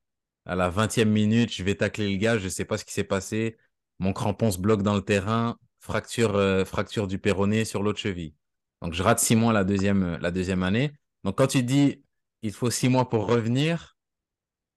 À 0.45 0.55
la 0.55 0.69
vingtième 0.69 1.09
minute, 1.09 1.53
je 1.53 1.63
vais 1.63 1.75
tacler 1.75 2.11
le 2.11 2.17
gars. 2.17 2.37
Je 2.37 2.45
ne 2.45 2.49
sais 2.49 2.65
pas 2.65 2.77
ce 2.77 2.85
qui 2.85 2.93
s'est 2.93 3.03
passé. 3.03 3.57
Mon 3.99 4.13
crampon 4.13 4.51
se 4.51 4.59
bloque 4.59 4.83
dans 4.83 4.95
le 4.95 5.01
terrain. 5.01 5.57
Fracture, 5.79 6.35
euh, 6.35 6.65
fracture 6.65 7.07
du 7.07 7.19
péroné 7.19 7.65
sur 7.65 7.83
l'autre 7.83 7.99
cheville. 7.99 8.33
Donc, 8.81 8.93
je 8.93 9.03
rate 9.03 9.19
six 9.19 9.35
mois 9.35 9.53
la 9.53 9.63
deuxième, 9.63 10.03
euh, 10.03 10.17
la 10.19 10.31
deuxième 10.31 10.63
année. 10.63 10.91
Donc, 11.23 11.37
quand 11.37 11.47
tu 11.47 11.63
dis 11.63 12.03
il 12.41 12.51
faut 12.53 12.69
six 12.69 12.89
mois 12.89 13.09
pour 13.09 13.27
revenir, 13.27 13.97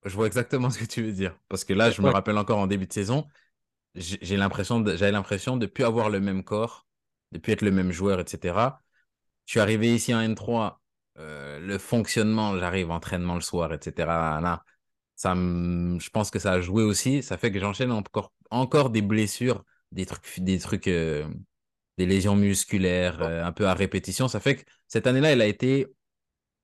je 0.05 0.15
vois 0.15 0.27
exactement 0.27 0.69
ce 0.71 0.79
que 0.79 0.85
tu 0.85 1.03
veux 1.03 1.11
dire. 1.11 1.37
Parce 1.49 1.63
que 1.63 1.73
là, 1.73 1.91
je 1.91 2.01
me 2.01 2.09
rappelle 2.09 2.37
encore 2.37 2.59
en 2.59 2.67
début 2.67 2.87
de 2.87 2.93
saison, 2.93 3.27
j'ai 3.95 4.37
l'impression 4.37 4.83
j'avais 4.85 5.11
l'impression 5.11 5.57
de 5.57 5.65
ne 5.65 5.71
plus 5.71 5.83
avoir 5.83 6.09
le 6.09 6.19
même 6.19 6.43
corps, 6.43 6.87
de 7.31 7.37
ne 7.37 7.41
plus 7.41 7.53
être 7.53 7.61
le 7.61 7.71
même 7.71 7.91
joueur, 7.91 8.19
etc. 8.19 8.81
Je 9.45 9.51
suis 9.51 9.59
arrivé 9.59 9.93
ici 9.93 10.13
en 10.13 10.21
N3, 10.21 10.79
euh, 11.17 11.59
le 11.59 11.77
fonctionnement, 11.77 12.57
j'arrive 12.57 12.91
entraînement 12.91 13.35
le 13.35 13.41
soir, 13.41 13.73
etc. 13.73 14.39
Là, 14.41 14.63
ça 15.19 15.35
me- 15.35 15.99
je 15.99 16.09
pense 16.11 16.31
que 16.31 16.39
ça 16.39 16.53
a 16.53 16.61
joué 16.61 16.83
aussi. 16.83 17.23
Ça 17.23 17.37
fait 17.37 17.51
que 17.51 17.59
j'enchaîne 17.59 17.91
encore, 17.91 18.33
encore 18.51 18.89
des 18.89 19.01
blessures, 19.03 19.65
des 19.91 20.05
trucs, 20.07 20.39
des 20.41 20.59
trucs, 20.59 20.87
euh, 20.87 21.27
des 21.97 22.05
lésions 22.07 22.35
musculaires, 22.37 23.21
euh, 23.21 23.43
un 23.45 23.51
peu 23.53 23.67
à 23.67 23.73
répétition. 23.75 24.27
Ça 24.29 24.39
fait 24.39 24.57
que 24.57 24.71
cette 24.87 25.07
année-là, 25.07 25.31
elle 25.33 25.41
a 25.41 25.47
été 25.47 25.87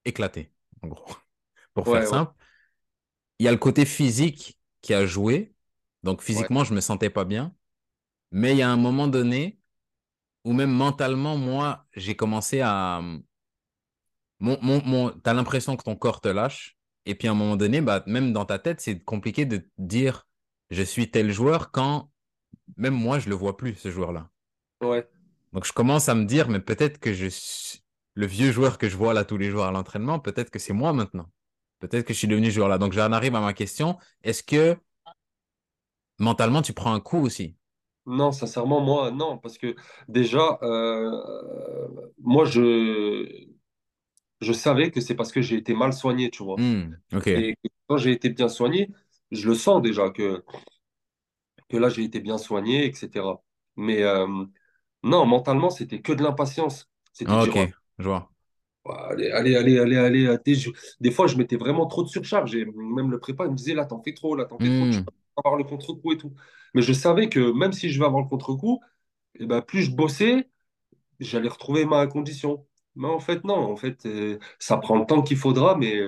éclatée, 0.05 0.53
en 0.83 0.89
gros, 0.89 1.05
pour 1.75 1.89
faire 1.89 2.05
ouais, 2.05 2.07
ouais, 2.07 2.07
simple. 2.07 2.33
Il 3.39 3.45
y 3.45 3.47
a 3.47 3.51
le 3.51 3.57
côté 3.57 3.85
physique 3.85 4.59
qui 4.81 4.93
a 4.93 5.05
joué. 5.05 5.53
Donc 6.03 6.21
ouais, 6.31 6.49
physiquement, 6.49 6.63
je 6.63 6.73
me 6.73 6.81
sentais 6.81 7.09
pas 7.09 7.25
bien. 7.25 7.55
Mais 8.31 8.53
il 8.53 8.59
y 8.59 8.61
a 8.63 8.69
un 8.71 8.77
moment 8.77 9.07
donné 9.09 9.59
où 10.45 10.53
même 10.53 10.71
mentalement, 10.71 11.37
moi, 11.37 11.87
j'ai 11.95 12.15
commencé 12.15 12.61
à, 12.61 13.01
mon, 14.39 14.57
mon, 14.61 14.81
mon, 14.85 15.09
t'as 15.11 15.33
l'impression 15.33 15.75
que 15.77 15.83
ton 15.83 15.95
corps 15.95 16.21
te 16.21 16.27
lâche. 16.29 16.74
Et 17.05 17.15
puis 17.15 17.27
à 17.27 17.31
un 17.31 17.35
moment 17.35 17.55
donné, 17.55 17.81
bah, 17.81 18.03
même 18.07 18.33
dans 18.33 18.45
ta 18.45 18.59
tête, 18.59 18.81
c'est 18.81 18.99
compliqué 19.03 19.45
de 19.45 19.67
dire 19.77 20.27
je 20.71 20.81
suis 20.81 21.11
tel 21.11 21.31
joueur 21.31 21.71
quand 21.71 22.09
même 22.77 22.93
moi, 22.93 23.19
je 23.19 23.29
le 23.29 23.35
vois 23.35 23.57
plus, 23.57 23.75
ce 23.75 23.91
joueur-là. 23.91 24.29
ouais. 24.81 25.07
Donc 25.53 25.65
je 25.65 25.71
commence 25.71 26.09
à 26.09 26.15
me 26.15 26.25
dire, 26.25 26.49
mais 26.49 26.59
peut-être 26.59 26.99
que 26.99 27.13
je 27.13 27.27
suis 27.27 27.83
le 28.13 28.25
vieux 28.25 28.51
joueur 28.51 28.77
que 28.77 28.89
je 28.89 28.97
vois 28.97 29.13
là 29.13 29.23
tous 29.23 29.37
les 29.37 29.49
jours 29.49 29.65
à 29.65 29.71
l'entraînement, 29.71 30.19
peut-être 30.19 30.49
que 30.49 30.59
c'est 30.59 30.73
moi 30.73 30.93
maintenant. 30.93 31.29
Peut-être 31.79 32.05
que 32.05 32.13
je 32.13 32.19
suis 32.19 32.27
devenu 32.27 32.47
ce 32.47 32.55
joueur-là. 32.55 32.77
Donc 32.77 32.93
j'en 32.93 33.11
arrive 33.11 33.35
à 33.35 33.41
ma 33.41 33.53
question. 33.53 33.97
Est-ce 34.23 34.43
que 34.43 34.77
mentalement, 36.17 36.61
tu 36.61 36.73
prends 36.73 36.93
un 36.93 36.99
coup 36.99 37.19
aussi? 37.19 37.55
Non, 38.05 38.31
sincèrement, 38.31 38.81
moi, 38.81 39.11
non, 39.11 39.37
parce 39.37 39.57
que 39.57 39.75
déjà, 40.07 40.59
euh, 40.61 41.11
moi, 42.19 42.45
je, 42.45 43.47
je 44.41 44.53
savais 44.53 44.91
que 44.91 45.01
c'est 45.01 45.15
parce 45.15 45.31
que 45.31 45.41
j'ai 45.41 45.57
été 45.57 45.73
mal 45.73 45.93
soigné, 45.93 46.29
tu 46.31 46.43
vois. 46.43 46.63
Hmm, 46.63 46.93
ok, 47.13 47.27
Et 47.35 47.55
quand 47.87 47.97
j'ai 47.97 48.11
été 48.13 48.29
bien 48.31 48.49
soigné, 48.49 48.91
je 49.31 49.49
le 49.49 49.55
sens 49.55 49.81
déjà 49.81 50.09
que, 50.11 50.43
que 51.69 51.77
là, 51.77 51.89
j'ai 51.89 52.03
été 52.03 52.19
bien 52.19 52.37
soigné, 52.37 52.85
etc. 52.85 53.43
Mais 53.75 54.03
euh, 54.03 54.27
non, 55.03 55.25
mentalement, 55.25 55.69
c'était 55.69 56.01
que 56.01 56.13
de 56.13 56.23
l'impatience. 56.23 56.89
C'était 57.13 57.37
ok, 57.43 57.55
dire, 57.55 57.55
oh, 57.57 57.69
je 57.99 58.07
vois. 58.09 58.31
allez, 59.09 59.31
allez, 59.31 59.55
allez, 59.55 59.79
allez, 59.79 59.97
allez. 59.97 60.25
euh, 60.27 60.37
Des, 60.45 60.55
des 60.99 61.11
fois, 61.11 61.27
je 61.27 61.37
mettais 61.37 61.55
vraiment 61.57 61.85
trop 61.87 62.03
de 62.03 62.07
surcharge. 62.09 62.55
Et 62.55 62.65
même 62.65 63.11
le 63.11 63.19
prépa, 63.19 63.45
il 63.45 63.51
me 63.51 63.55
disait, 63.55 63.73
là, 63.73 63.85
t'en 63.85 64.01
fais 64.01 64.13
trop, 64.13 64.35
là, 64.35 64.45
t'en 64.45 64.59
fais 64.59 64.71
trop, 64.71 64.87
tu 64.87 64.99
Hmm, 64.99 65.05
vas 65.05 65.11
avoir 65.45 65.55
le 65.57 65.63
contre-coup 65.63 66.13
et 66.13 66.17
tout. 66.17 66.33
Mais 66.73 66.81
je 66.81 66.93
savais 66.93 67.29
que 67.29 67.51
même 67.51 67.73
si 67.73 67.89
je 67.89 67.99
vais 67.99 68.05
avoir 68.05 68.21
le 68.23 68.29
contre-coup, 68.29 68.81
eh 69.39 69.45
ben, 69.47 69.61
plus 69.61 69.83
je 69.83 69.91
bossais, 69.95 70.49
j'allais 71.19 71.49
retrouver 71.49 71.85
ma 71.85 72.07
condition. 72.07 72.67
Mais 72.95 73.07
en 73.07 73.19
fait, 73.19 73.43
non, 73.43 73.55
en 73.55 73.75
fait, 73.75 74.05
euh, 74.05 74.39
ça 74.59 74.77
prend 74.77 74.97
le 74.99 75.05
temps 75.05 75.21
qu'il 75.21 75.37
faudra, 75.37 75.75
mais 75.77 76.01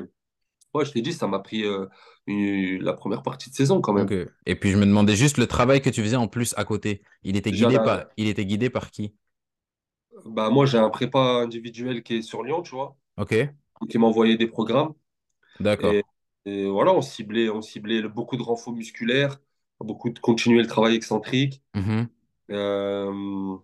ouais, 0.73 0.85
je 0.85 0.91
t'ai 0.93 1.01
dit, 1.01 1.13
ça 1.13 1.27
m'a 1.27 1.39
pris 1.39 1.63
euh, 1.65 1.87
une- 2.27 2.83
la 2.83 2.93
première 2.93 3.23
partie 3.23 3.49
de 3.51 3.55
saison 3.55 3.81
quand 3.81 3.93
ok. 3.95 4.13
même. 4.13 4.13
Et 4.45 4.55
puis 4.55 4.71
je 4.71 4.77
me 4.77 4.85
demandais 4.85 5.15
juste 5.15 5.37
le 5.37 5.47
travail 5.47 5.81
que 5.81 5.89
tu 5.89 6.01
faisais 6.03 6.15
en 6.15 6.27
plus 6.27 6.53
à 6.57 6.63
côté. 6.65 7.03
Il 7.23 7.35
était 7.35 7.53
guidé 7.53 7.79
par, 7.79 8.05
il 8.17 8.27
était 8.27 8.45
guidé 8.45 8.69
par 8.69 8.91
qui? 8.91 9.15
bah, 10.25 10.49
moi, 10.49 10.65
j'ai 10.65 10.77
un 10.77 10.89
prépa 10.89 11.19
individuel 11.19 12.03
qui 12.03 12.15
est 12.15 12.21
sur 12.21 12.43
Lyon, 12.43 12.61
tu 12.61 12.71
vois, 12.71 12.97
Ok, 13.15 13.33
qui 13.89 13.97
m'a 13.99 14.07
envoyé 14.07 14.37
des 14.37 14.47
programmes. 14.47 14.93
d'accord. 15.59 15.97
Et, 15.97 16.03
et 16.45 16.67
voilà, 16.69 16.93
on 16.93 17.01
ciblait, 17.01 17.49
on 17.49 17.61
ciblait 17.61 18.01
le- 18.01 18.09
beaucoup 18.09 18.37
de 18.37 18.43
renforts 18.43 18.73
musculaires, 18.73 19.39
beaucoup 19.81 20.09
de 20.11 20.19
continuer 20.19 20.61
le 20.61 20.67
travail 20.67 20.95
excentrique. 20.95 21.63
Mhm, 21.75 22.09
Euh, 22.51 23.57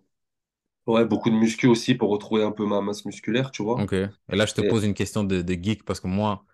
ouais, 0.86 1.04
beaucoup 1.04 1.30
de 1.30 1.34
muscu 1.36 1.66
aussi 1.66 1.94
pour 1.94 2.10
retrouver 2.10 2.42
un 2.44 2.52
peu 2.52 2.66
ma 2.66 2.80
masse 2.80 3.04
musculaire, 3.04 3.50
tu 3.50 3.62
vois. 3.62 3.88
Ok. 3.88 3.92
Et 3.92 4.10
là, 4.28 4.46
je 4.46 4.54
te 4.54 4.60
Et, 4.60 4.70
pose 4.70 4.84
une 4.84 4.94
question 4.94 5.24
de, 5.24 5.42
de 5.42 5.54
geek 5.54 5.84
parce 5.84 5.98
que 6.00 6.06
moi, 6.06 6.44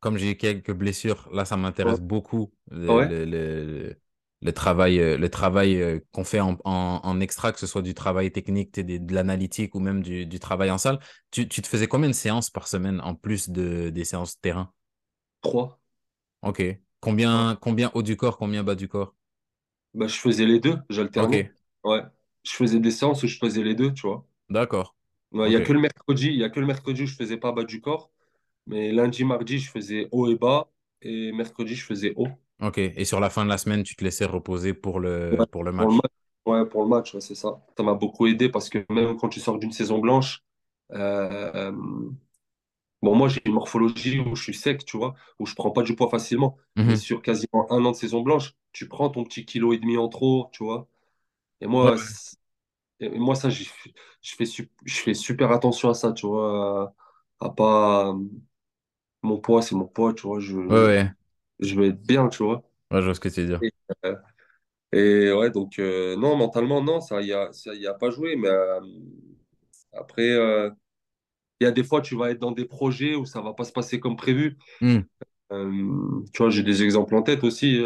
comme 0.00 0.18
j'ai 0.18 0.32
eu 0.32 0.36
quelques 0.36 0.72
blessures, 0.72 1.28
là, 1.32 1.44
ça 1.44 1.56
ouais, 1.82 1.96
m'intéresse 1.96 2.00
beaucoup 2.00 2.52
le, 2.70 3.00
ouais, 3.00 3.06
le, 3.06 3.24
le, 3.26 3.96
le 4.42 4.52
travail, 4.52 5.00
euh, 5.00 5.18
le 5.18 5.28
travail 5.30 5.82
euh, 5.82 6.00
qu'on 6.12 6.24
fait 6.24 6.40
en, 6.40 6.56
en, 6.64 7.00
en 7.04 7.20
extra, 7.20 7.52
que 7.52 7.60
ce 7.60 7.66
soit 7.66 7.82
du 7.82 7.94
travail 7.94 8.32
technique, 8.32 8.80
des- 8.80 9.00
de 9.00 9.14
l'analytique 9.14 9.74
ou 9.74 9.80
même 9.80 10.02
du, 10.02 10.26
du 10.26 10.40
travail 10.40 10.70
en 10.70 10.78
salle. 10.78 11.00
Tu, 11.32 11.48
tu 11.48 11.62
te 11.62 11.68
faisais 11.68 11.88
combien 11.88 12.08
de 12.08 12.14
séances 12.14 12.50
par 12.50 12.68
semaine 12.68 13.00
en 13.02 13.14
plus 13.16 13.50
de, 13.50 13.90
des 13.90 14.04
séances 14.06 14.36
de 14.36 14.40
terrain? 14.42 14.72
trois. 15.42 15.78
Ok. 16.42 16.62
Combien, 17.00 17.56
combien 17.60 17.90
haut 17.94 18.02
du 18.04 18.16
corps, 18.16 18.38
combien 18.38 18.62
bas 18.62 18.76
du 18.76 18.86
corps? 18.88 19.16
Bah, 19.94 20.06
je 20.08 20.18
faisais 20.18 20.46
les 20.46 20.60
deux, 20.60 20.78
j'alternais. 20.90 21.38
Ok. 21.38 21.54
Ouais. 21.84 22.02
Je 22.44 22.52
faisais 22.52 22.80
des 22.80 22.92
séances 22.92 23.22
où 23.24 23.26
je 23.26 23.38
faisais 23.38 23.62
les 23.64 23.74
deux, 23.74 23.92
tu 23.92 24.06
vois. 24.06 24.24
D'accord. 24.48 24.94
Il 25.32 25.52
y 25.52 25.56
Ok. 25.56 25.56
a 25.56 25.60
que 25.60 25.72
le 25.74 25.80
mercredi, 25.80 26.28
il 26.28 26.36
y 26.36 26.44
a 26.44 26.48
que 26.50 26.60
le 26.60 26.66
mercredi 26.66 27.02
où 27.02 27.06
je 27.06 27.14
faisais 27.14 27.36
pas 27.36 27.52
bas 27.52 27.64
du 27.64 27.80
corps. 27.82 28.10
Mais 28.66 28.92
lundi, 28.92 29.24
mardi, 29.24 29.58
je 29.60 29.70
faisais 29.70 30.08
haut 30.12 30.28
et 30.30 30.36
bas. 30.36 30.70
Et 31.02 31.32
mercredi, 31.32 31.74
je 31.76 31.84
faisais 31.84 32.14
haut. 32.16 32.28
Ok. 32.60 32.78
Et 32.78 33.04
sur 33.04 33.20
la 33.20 33.30
fin 33.30 33.44
de 33.44 33.48
la 33.50 33.58
semaine, 33.58 33.82
tu 33.84 33.94
te 33.96 34.02
laissais 34.04 34.24
reposer 34.24 34.74
pour 34.74 34.98
le, 35.00 35.38
Ouais, 35.38 35.46
pour 35.50 35.62
le 35.64 35.72
pour 35.76 35.90
le 35.90 35.98
match? 35.98 36.04
Ouais, 36.46 36.66
pour 36.68 36.82
le 36.82 36.88
match, 36.88 37.14
ouais, 37.14 37.20
c'est 37.20 37.34
ça. 37.34 37.62
Ça 37.76 37.82
m'a 37.82 37.94
beaucoup 37.94 38.26
aidé 38.26 38.48
parce 38.50 38.68
que 38.68 38.84
même 38.90 39.16
quand 39.16 39.28
tu 39.30 39.40
sors 39.40 39.58
d'une 39.58 39.72
saison 39.72 39.98
blanche, 39.98 40.42
euh, 40.92 41.72
bon, 43.02 43.14
moi, 43.14 43.28
j'ai 43.28 43.40
une 43.46 43.52
morphologie 43.54 44.20
où 44.20 44.34
je 44.36 44.42
suis 44.42 44.54
sec, 44.54 44.84
tu 44.84 44.96
vois, 44.96 45.14
où 45.38 45.46
je 45.46 45.54
prends 45.54 45.70
pas 45.70 45.82
du 45.82 45.94
poids 45.96 46.08
facilement. 46.10 46.56
Mais 46.82 46.96
Mhm. 46.96 46.96
sur 46.96 47.22
quasiment 47.22 47.70
un 47.72 47.84
an 47.84 47.92
de 47.92 47.96
saison 47.96 48.20
blanche, 48.22 48.54
tu 48.72 48.88
prends 48.88 49.08
ton 49.10 49.24
petit 49.24 49.44
kilo 49.46 49.72
et 49.72 49.78
demi 49.78 49.96
en 49.96 50.08
trop, 50.08 50.48
tu 50.52 50.64
vois. 50.64 50.88
Et 51.64 51.68
moi, 51.68 51.96
et 53.00 53.08
moi 53.18 53.34
ça, 53.34 53.50
je 53.50 53.64
fais, 54.22 54.44
je 54.84 54.94
fais 55.00 55.14
super 55.14 55.50
attention 55.52 55.90
à 55.90 55.94
ça, 55.94 56.12
tu 56.12 56.26
vois, 56.26 56.94
à, 57.40 57.46
à 57.46 57.50
pas. 57.50 58.14
Mon 59.22 59.38
poids, 59.40 59.60
c'est 59.62 59.74
mon 59.74 59.88
poids, 59.88 60.14
tu 60.14 60.22
vois, 60.28 60.38
je, 60.40 60.56
Ouais, 60.68 60.76
ouais. 60.86 61.14
je 61.60 61.74
vais 61.80 61.88
être 61.88 62.02
bien, 62.02 62.28
tu 62.28 62.42
vois. 62.44 62.62
Ouais, 62.90 63.00
je 63.00 63.04
vois 63.06 63.14
ce 63.14 63.20
que 63.20 63.28
tu 63.28 63.40
veux 63.42 63.46
dire. 63.46 63.62
Et, 63.62 63.72
euh, 64.04 64.16
et 64.92 65.32
ouais, 65.32 65.50
donc, 65.50 65.78
euh, 65.78 66.16
non, 66.16 66.36
mentalement, 66.36 66.82
non, 66.82 67.00
ça 67.00 67.22
y 67.22 67.32
a, 67.32 67.52
ça 67.52 67.74
y 67.74 67.86
a 67.86 67.94
pas 67.94 68.10
joué, 68.10 68.36
mais 68.36 68.48
euh, 68.48 68.80
après, 69.92 70.30
euh, 70.30 70.70
il 71.60 71.64
y 71.64 71.66
a 71.68 71.72
des 71.72 71.84
fois, 71.84 72.00
tu 72.02 72.16
vas 72.16 72.30
être 72.30 72.40
dans 72.40 72.52
des 72.52 72.64
projets 72.66 73.14
où 73.16 73.26
ça 73.26 73.40
va 73.40 73.54
pas 73.54 73.64
se 73.64 73.72
passer 73.72 74.00
comme 74.00 74.16
prévu. 74.16 74.58
Hmm. 74.80 75.06
Euh, 75.52 76.22
tu 76.32 76.38
vois, 76.42 76.50
j'ai 76.50 76.62
des 76.62 76.82
exemples 76.82 77.14
en 77.16 77.22
tête 77.22 77.44
aussi. 77.44 77.82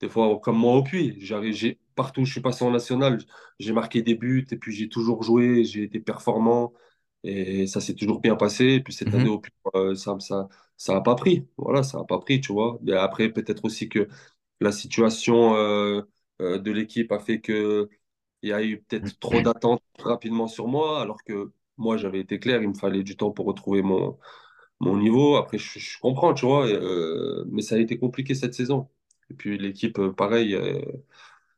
Des 0.00 0.08
fois, 0.08 0.38
comme 0.40 0.56
moi 0.58 0.76
au 0.76 0.82
puits, 0.82 1.16
j'ai, 1.20 1.78
partout 1.94 2.22
où 2.22 2.24
je 2.24 2.32
suis 2.32 2.40
passé 2.40 2.64
en 2.64 2.70
national, 2.70 3.18
j'ai 3.58 3.72
marqué 3.72 4.02
des 4.02 4.14
buts 4.14 4.46
et 4.50 4.56
puis 4.56 4.72
j'ai 4.74 4.88
toujours 4.88 5.22
joué, 5.22 5.64
j'ai 5.64 5.82
été 5.84 6.00
performant 6.00 6.72
et 7.22 7.66
ça 7.66 7.80
s'est 7.80 7.94
toujours 7.94 8.20
bien 8.20 8.36
passé. 8.36 8.64
Et 8.66 8.80
puis 8.82 8.92
cette 8.94 9.14
année 9.14 9.28
Mhm. 9.28 9.30
au 9.30 9.40
puits, 9.40 9.52
euh, 9.74 9.94
ça, 9.94 10.18
ça, 10.20 10.48
ça 10.76 10.96
a 10.96 11.00
pas 11.02 11.14
pris. 11.14 11.46
Voilà, 11.58 11.82
ça 11.82 11.98
a 12.00 12.04
pas 12.04 12.18
pris, 12.18 12.40
tu 12.40 12.52
vois. 12.52 12.78
Mais 12.82 12.92
après, 12.94 13.28
peut-être 13.30 13.64
aussi 13.64 13.88
que 13.88 14.08
la 14.60 14.72
situation 14.72 15.56
euh, 15.56 16.02
euh, 16.42 16.58
de 16.58 16.70
l'équipe 16.72 17.12
a 17.12 17.18
fait 17.20 17.40
que 17.40 17.88
il 18.42 18.50
y 18.50 18.52
a 18.54 18.62
eu 18.64 18.82
peut-être 18.82 19.18
trop 19.20 19.40
d'attentes 19.42 19.82
rapidement 20.00 20.48
sur 20.48 20.68
moi, 20.68 21.00
alors 21.02 21.22
que 21.24 21.52
moi, 21.78 21.96
j'avais 21.98 22.20
été 22.20 22.38
clair, 22.40 22.62
il 22.62 22.68
me 22.70 22.74
fallait 22.74 23.02
du 23.04 23.16
temps 23.16 23.30
pour 23.32 23.46
retrouver 23.46 23.82
mon, 23.82 24.18
mon 24.80 24.96
niveau. 24.98 25.36
Après, 25.36 25.58
je, 25.58 25.78
je 25.78 25.98
comprends, 26.00 26.34
tu 26.34 26.46
vois, 26.46 26.66
mais 27.48 27.62
ça 27.62 27.76
a 27.76 27.78
été 27.78 27.98
compliqué 27.98 28.34
cette 28.34 28.54
saison. 28.54 28.88
Et 29.30 29.34
puis 29.34 29.58
l'équipe, 29.58 29.98
euh, 29.98 30.12
pareil. 30.12 30.54
euh, 30.54 30.80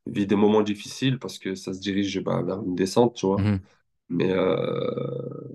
vit 0.06 0.26
des 0.26 0.36
moments 0.36 0.62
difficiles 0.62 1.18
parce 1.18 1.38
que 1.38 1.54
ça 1.54 1.74
se 1.74 1.80
dirige 1.80 2.20
bah, 2.22 2.42
vers 2.42 2.60
une 2.62 2.74
descente, 2.74 3.14
tu 3.16 3.26
vois. 3.26 3.44
Mhm. 3.44 3.66
Mais, 4.10 4.32
euh, 4.32 4.90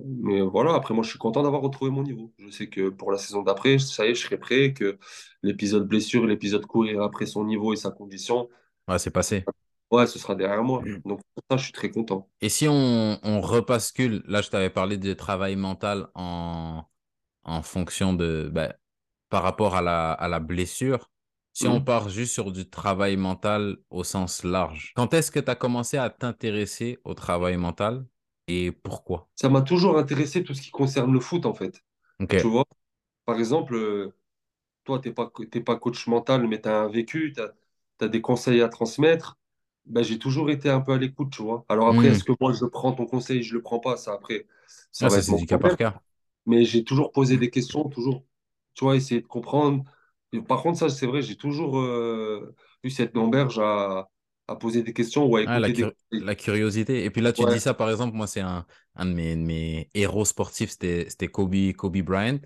mais 0.05 0.41
voilà, 0.41 0.73
après, 0.75 0.93
moi, 0.93 1.03
je 1.03 1.09
suis 1.11 1.19
content 1.19 1.43
d'avoir 1.43 1.61
retrouvé 1.61 1.91
mon 1.91 2.03
niveau. 2.03 2.33
Je 2.39 2.49
sais 2.49 2.67
que 2.69 2.89
pour 2.89 3.11
la 3.11 3.17
saison 3.19 3.43
d'après, 3.43 3.79
ça 3.79 4.05
y 4.07 4.11
est, 4.11 4.15
je 4.15 4.23
serai 4.23 4.37
prêt, 4.39 4.73
que 4.73 4.97
l'épisode 5.43 5.87
blessure, 5.87 6.25
l'épisode 6.27 6.65
courir 6.65 7.01
après 7.03 7.25
son 7.27 7.45
niveau 7.45 7.73
et 7.73 7.77
sa 7.77 7.91
condition, 7.91 8.49
Ouais, 8.87 8.99
c'est 8.99 9.11
passé. 9.11 9.49
ouais, 9.91 10.07
ce 10.07 10.19
sera 10.19 10.35
derrière 10.35 10.63
moi. 10.63 10.89
Donc, 11.05 11.21
pour 11.35 11.43
ça, 11.49 11.57
je 11.57 11.63
suis 11.65 11.73
très 11.73 11.89
content. 11.91 12.29
Et 12.41 12.49
si 12.49 12.67
on, 12.67 13.19
on 13.23 13.41
repascule, 13.41 14.23
là, 14.27 14.41
je 14.41 14.49
t'avais 14.49 14.69
parlé 14.69 14.97
de 14.97 15.13
travail 15.13 15.55
mental 15.55 16.07
en, 16.15 16.85
en 17.43 17.63
fonction 17.63 18.13
de, 18.13 18.49
ben, 18.53 18.73
par 19.29 19.43
rapport 19.43 19.75
à 19.75 19.81
la, 19.83 20.13
à 20.13 20.27
la 20.29 20.39
blessure. 20.39 21.09
Si 21.57 21.67
on 21.67 21.79
Mhm. 21.79 21.81
part 21.81 22.07
juste 22.09 22.31
sur 22.33 22.51
du 22.53 22.69
travail 22.69 23.17
mental 23.17 23.77
au 23.89 24.03
sens 24.05 24.43
large, 24.43 24.93
quand 24.95 25.13
est-ce 25.13 25.31
que 25.31 25.39
tu 25.41 25.49
as 25.51 25.55
commencé 25.55 25.97
à 25.97 26.09
t'intéresser 26.09 26.99
au 27.03 27.15
travail 27.15 27.57
mental 27.57 28.05
et 28.47 28.71
pourquoi? 28.71 29.29
Ça 29.35 29.49
m'a 29.49 29.61
toujours 29.61 29.97
intéressé 29.97 30.43
tout 30.43 30.53
ce 30.53 30.61
qui 30.61 30.71
concerne 30.71 31.11
le 31.13 31.19
foot, 31.19 31.45
en 31.45 31.53
fait. 31.53 31.83
Tu 32.35 32.47
vois, 32.47 32.65
par 33.25 33.37
exemple, 33.39 33.75
euh, 33.75 34.15
toi, 34.85 34.99
tu 34.99 35.09
n'es 35.09 35.15
pas, 35.15 35.31
t'es 35.51 35.61
pas 35.61 35.77
coach 35.77 36.07
mental, 36.07 36.47
mais 36.47 36.61
tu 36.61 36.69
as 36.69 36.81
un 36.83 36.89
vécu, 36.89 37.33
tu 37.35 37.41
as, 38.05 38.09
des 38.09 38.21
conseils 38.21 38.61
à 38.61 38.69
transmettre. 38.69 39.37
Ben, 39.85 40.03
j'ai 40.03 40.19
toujours 40.19 40.51
été 40.51 40.69
un 40.69 40.81
peu 40.81 40.93
à 40.93 40.97
l'écoute, 40.99 41.31
tu 41.33 41.43
vois. 41.43 41.65
Alors 41.69 41.87
après, 41.89 42.09
Hmm. 42.09 42.11
est-ce 42.11 42.23
que 42.25 42.33
moi, 42.41 42.53
je 42.53 42.65
prends 42.65 42.93
ton 42.93 43.05
conseil, 43.07 43.43
je 43.43 43.55
le 43.55 43.61
prends 43.63 43.79
pas, 43.79 43.97
ça 43.97 44.13
après, 44.13 44.47
ça 44.91 45.07
Ah, 45.07 45.09
va 45.09 45.17
ça, 45.17 45.21
être 45.21 45.27
c'est 45.27 45.33
mon 45.33 45.37
du 45.37 45.47
cas 45.47 45.57
par 45.57 45.75
cas. 45.75 46.01
Mais 46.47 46.65
j'ai 46.65 46.83
toujours 46.83 47.11
posé 47.11 47.37
des 47.37 47.49
questions, 47.51 47.89
toujours, 47.89 48.25
tu 48.75 48.85
vois, 48.85 48.95
essayer 48.95 49.21
de 49.21 49.27
comprendre. 49.27 49.83
Par 50.47 50.61
contre, 50.61 50.77
ça, 50.79 50.89
c'est 50.89 51.07
vrai, 51.07 51.21
j'ai 51.21 51.37
toujours 51.37 51.79
euh, 51.79 52.55
eu 52.83 52.89
cette 52.89 53.13
gamberge 53.13 53.59
à, 53.59 54.09
à 54.47 54.55
poser 54.55 54.83
des 54.83 54.93
questions 54.93 55.25
ou 55.25 55.35
à 55.37 55.41
Ah, 55.43 55.59
la, 55.59 55.69
écouter 55.69 55.73
des 55.73 55.85
cur- 55.85 55.93
conseils. 56.11 56.25
la 56.25 56.35
curiosité. 56.35 57.03
Et 57.05 57.09
puis 57.11 57.21
là, 57.21 57.31
tu 57.31 57.45
dis 57.45 57.59
ça, 57.59 57.73
par 57.73 57.89
exemple, 57.89 58.15
moi, 58.15 58.27
c'est 58.27 58.41
un, 58.41 58.65
un 58.95 59.05
de 59.05 59.13
mes, 59.13 59.35
de 59.35 59.41
mes 59.41 59.89
héros 59.93 60.25
sportifs, 60.25 60.71
c'était, 60.71 61.27
Kobe, 61.29 61.55
Kobe 61.73 61.97
Bryant. 62.01 62.39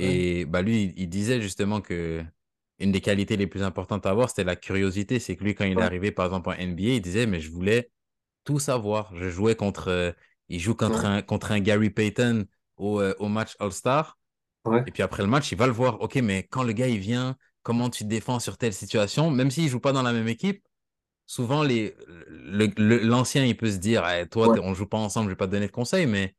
ouais, 0.00 0.24
Et 0.36 0.44
bah, 0.46 0.62
lui, 0.62 0.84
il, 0.84 0.98
il 1.00 1.08
disait 1.08 1.40
justement 1.40 1.80
que 1.80 2.24
une 2.78 2.92
des 2.92 3.00
qualités 3.00 3.36
les 3.36 3.46
plus 3.48 3.62
importantes 3.62 4.06
à 4.06 4.10
avoir, 4.10 4.28
c'était 4.30 4.44
la 4.44 4.56
curiosité. 4.56 5.18
C'est 5.18 5.36
que 5.36 5.44
lui, 5.44 5.54
quand 5.54 5.64
il 5.64 5.78
est 5.78 5.80
ouais, 5.80 5.82
arrivé, 5.82 6.12
par 6.12 6.26
exemple, 6.26 6.48
en 6.48 6.52
NBA, 6.52 6.88
il 6.94 7.02
disait, 7.02 7.26
mais 7.26 7.40
je 7.40 7.50
voulais 7.50 7.90
tout 8.44 8.58
savoir. 8.60 9.14
Je 9.16 9.28
jouais 9.30 9.56
contre, 9.56 9.88
euh, 9.88 10.12
il 10.48 10.60
joue 10.60 10.74
contre 10.74 11.06
un, 11.06 11.22
contre 11.22 11.52
un 11.52 11.60
Gary 11.60 11.90
Payton 11.90 12.46
au, 12.76 13.00
euh, 13.00 13.14
au 13.20 13.28
match 13.28 13.56
All-Star. 13.60 14.18
Ouais, 14.64 14.86
Et 14.86 14.90
puis 14.92 15.02
après 15.02 15.22
le 15.22 15.28
match, 15.28 15.52
il 15.52 15.58
va 15.58 15.66
le 15.66 15.72
voir. 15.72 16.00
OK, 16.00 16.16
mais 16.16 16.44
quand 16.44 16.62
le 16.62 16.72
gars, 16.72 16.88
il 16.88 16.98
vient, 16.98 17.36
comment 17.62 17.90
tu 17.90 18.04
te 18.04 18.08
défends 18.08 18.40
sur 18.40 18.56
telle 18.58 18.72
situation, 18.74 19.30
même 19.30 19.50
s'il 19.50 19.68
joue 19.68 19.80
pas 19.80 19.92
dans 19.92 20.02
la 20.02 20.12
même 20.12 20.28
équipe, 20.28 20.64
souvent, 21.26 21.62
les, 21.64 21.96
le- 22.28 22.68
le- 22.78 23.00
l'ancien, 23.00 23.44
il 23.46 23.56
peut 23.56 23.70
se 23.72 23.78
dire, 23.78 24.04
Eh, 24.08 24.28
toi, 24.28 24.48
ouais, 24.48 24.58
on 24.62 24.74
joue 24.74 24.86
pas 24.86 24.98
ensemble, 24.98 25.26
je 25.26 25.30
vais 25.32 25.36
pas 25.36 25.46
te 25.48 25.52
donner 25.52 25.68
de 25.68 25.72
conseils, 25.72 26.06
mais 26.06 26.34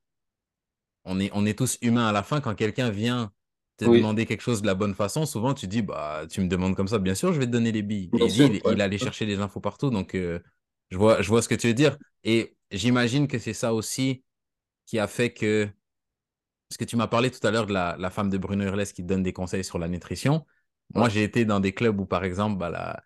on 1.05 1.19
est, 1.19 1.29
on 1.33 1.45
est 1.45 1.57
tous 1.57 1.77
humains 1.81 2.07
à 2.07 2.11
la 2.11 2.23
fin. 2.23 2.41
Quand 2.41 2.55
quelqu'un 2.55 2.89
vient 2.89 3.31
te 3.77 3.85
oui, 3.85 3.85
demander 3.85 4.25
quelque 4.25 4.41
chose 4.41 4.61
de 4.61 4.67
la 4.67 4.75
bonne 4.75 4.93
façon, 4.95 5.25
souvent, 5.25 5.53
tu 5.53 5.67
dis, 5.67 5.81
bah, 5.81 6.25
tu 6.29 6.41
me 6.41 6.47
demandes 6.47 6.75
comme 6.75 6.87
ça, 6.87 6.99
bien 6.99 7.15
sûr, 7.15 7.33
je 7.33 7.39
vais 7.39 7.45
te 7.45 7.51
donner 7.51 7.71
les 7.71 7.81
billes. 7.81 8.11
Et 8.17 8.21
bien 8.21 8.27
il 8.27 8.31
dit, 8.31 8.45
sûr, 8.45 8.57
il, 8.57 8.61
ouais. 8.65 8.73
il 8.73 8.81
allait 8.81 8.97
chercher 8.97 9.25
des 9.25 9.39
infos 9.39 9.61
partout, 9.61 9.89
donc 9.89 10.15
euh, 10.15 10.39
je 10.89 10.97
vois, 10.97 11.21
je 11.21 11.29
vois 11.29 11.41
ce 11.41 11.47
que 11.49 11.55
tu 11.55 11.67
veux 11.67 11.73
dire. 11.73 11.97
Et 12.23 12.57
j'imagine 12.71 13.27
que 13.27 13.39
c'est 13.39 13.53
ça 13.53 13.73
aussi 13.73 14.23
qui 14.87 14.99
a 14.99 15.07
fait 15.07 15.33
que, 15.33 15.69
parce 16.69 16.77
que 16.77 16.85
tu 16.85 16.95
m'as 16.97 17.07
parlé 17.07 17.31
tout 17.31 17.45
à 17.47 17.51
l'heure 17.51 17.65
de 17.67 17.73
la, 17.73 17.95
la 17.99 18.09
femme 18.11 18.29
de 18.29 18.37
Bruno 18.37 18.65
Urles 18.65 18.85
qui 18.93 19.03
donne 19.03 19.23
des 19.23 19.33
conseils 19.33 19.63
sur 19.63 19.79
la 19.79 19.87
nutrition. 19.87 20.45
Moi, 20.95 21.09
Ouais, 21.09 21.09
j'ai 21.09 21.23
été 21.23 21.45
dans 21.45 21.59
des 21.59 21.73
clubs 21.73 21.99
où, 21.99 22.05
par 22.05 22.23
exemple, 22.23 22.57
bah, 22.57 22.69
la, 22.69 23.03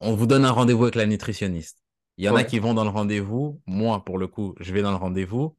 on 0.00 0.14
vous 0.14 0.26
donne 0.26 0.44
un 0.44 0.52
rendez-vous 0.52 0.84
avec 0.84 0.94
la 0.96 1.06
nutritionniste. 1.06 1.82
Il 2.18 2.24
y 2.24 2.28
en 2.28 2.36
a 2.36 2.44
qui 2.44 2.58
vont 2.60 2.74
dans 2.74 2.84
le 2.84 2.90
rendez-vous. 2.90 3.62
Moi, 3.66 4.04
pour 4.04 4.18
le 4.18 4.28
coup, 4.28 4.54
je 4.60 4.72
vais 4.74 4.82
dans 4.82 4.90
le 4.92 4.96
rendez-vous. 4.96 5.56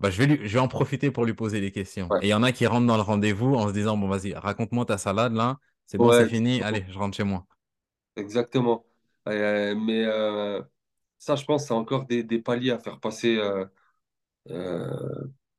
Bah, 0.00 0.10
je 0.10 0.18
vais 0.18 0.26
lui, 0.26 0.48
je 0.48 0.54
vais 0.54 0.60
en 0.60 0.68
profiter 0.68 1.10
pour 1.10 1.24
lui 1.26 1.34
poser 1.34 1.60
des 1.60 1.72
questions. 1.72 2.10
ouais, 2.10 2.20
Et 2.20 2.26
il 2.28 2.30
y 2.30 2.34
en 2.34 2.42
a 2.42 2.52
qui 2.52 2.66
rentrent 2.66 2.86
dans 2.86 2.96
le 2.96 3.02
rendez-vous 3.02 3.54
en 3.56 3.68
se 3.68 3.72
disant, 3.74 3.96
bon, 3.98 4.08
vas-y, 4.08 4.34
raconte-moi 4.34 4.86
ta 4.86 4.98
salade, 4.98 5.34
là. 5.34 5.58
C'est 5.86 5.98
bon, 5.98 6.12
c'est 6.12 6.26
fini. 6.26 6.62
Allez, 6.62 6.86
je 6.90 6.98
rentre 6.98 7.16
chez 7.16 7.24
moi. 7.24 7.46
exactement. 8.16 8.84
Euh, 9.28 9.74
mais 9.74 10.04
euh, 10.06 10.62
ça, 11.18 11.36
je 11.36 11.44
pense, 11.44 11.66
c'est 11.68 11.74
encore 11.74 12.06
des, 12.06 12.22
des 12.24 12.40
paliers 12.40 12.72
à 12.72 12.78
faire 12.78 13.00
passer 13.00 13.38
euh, 13.38 13.66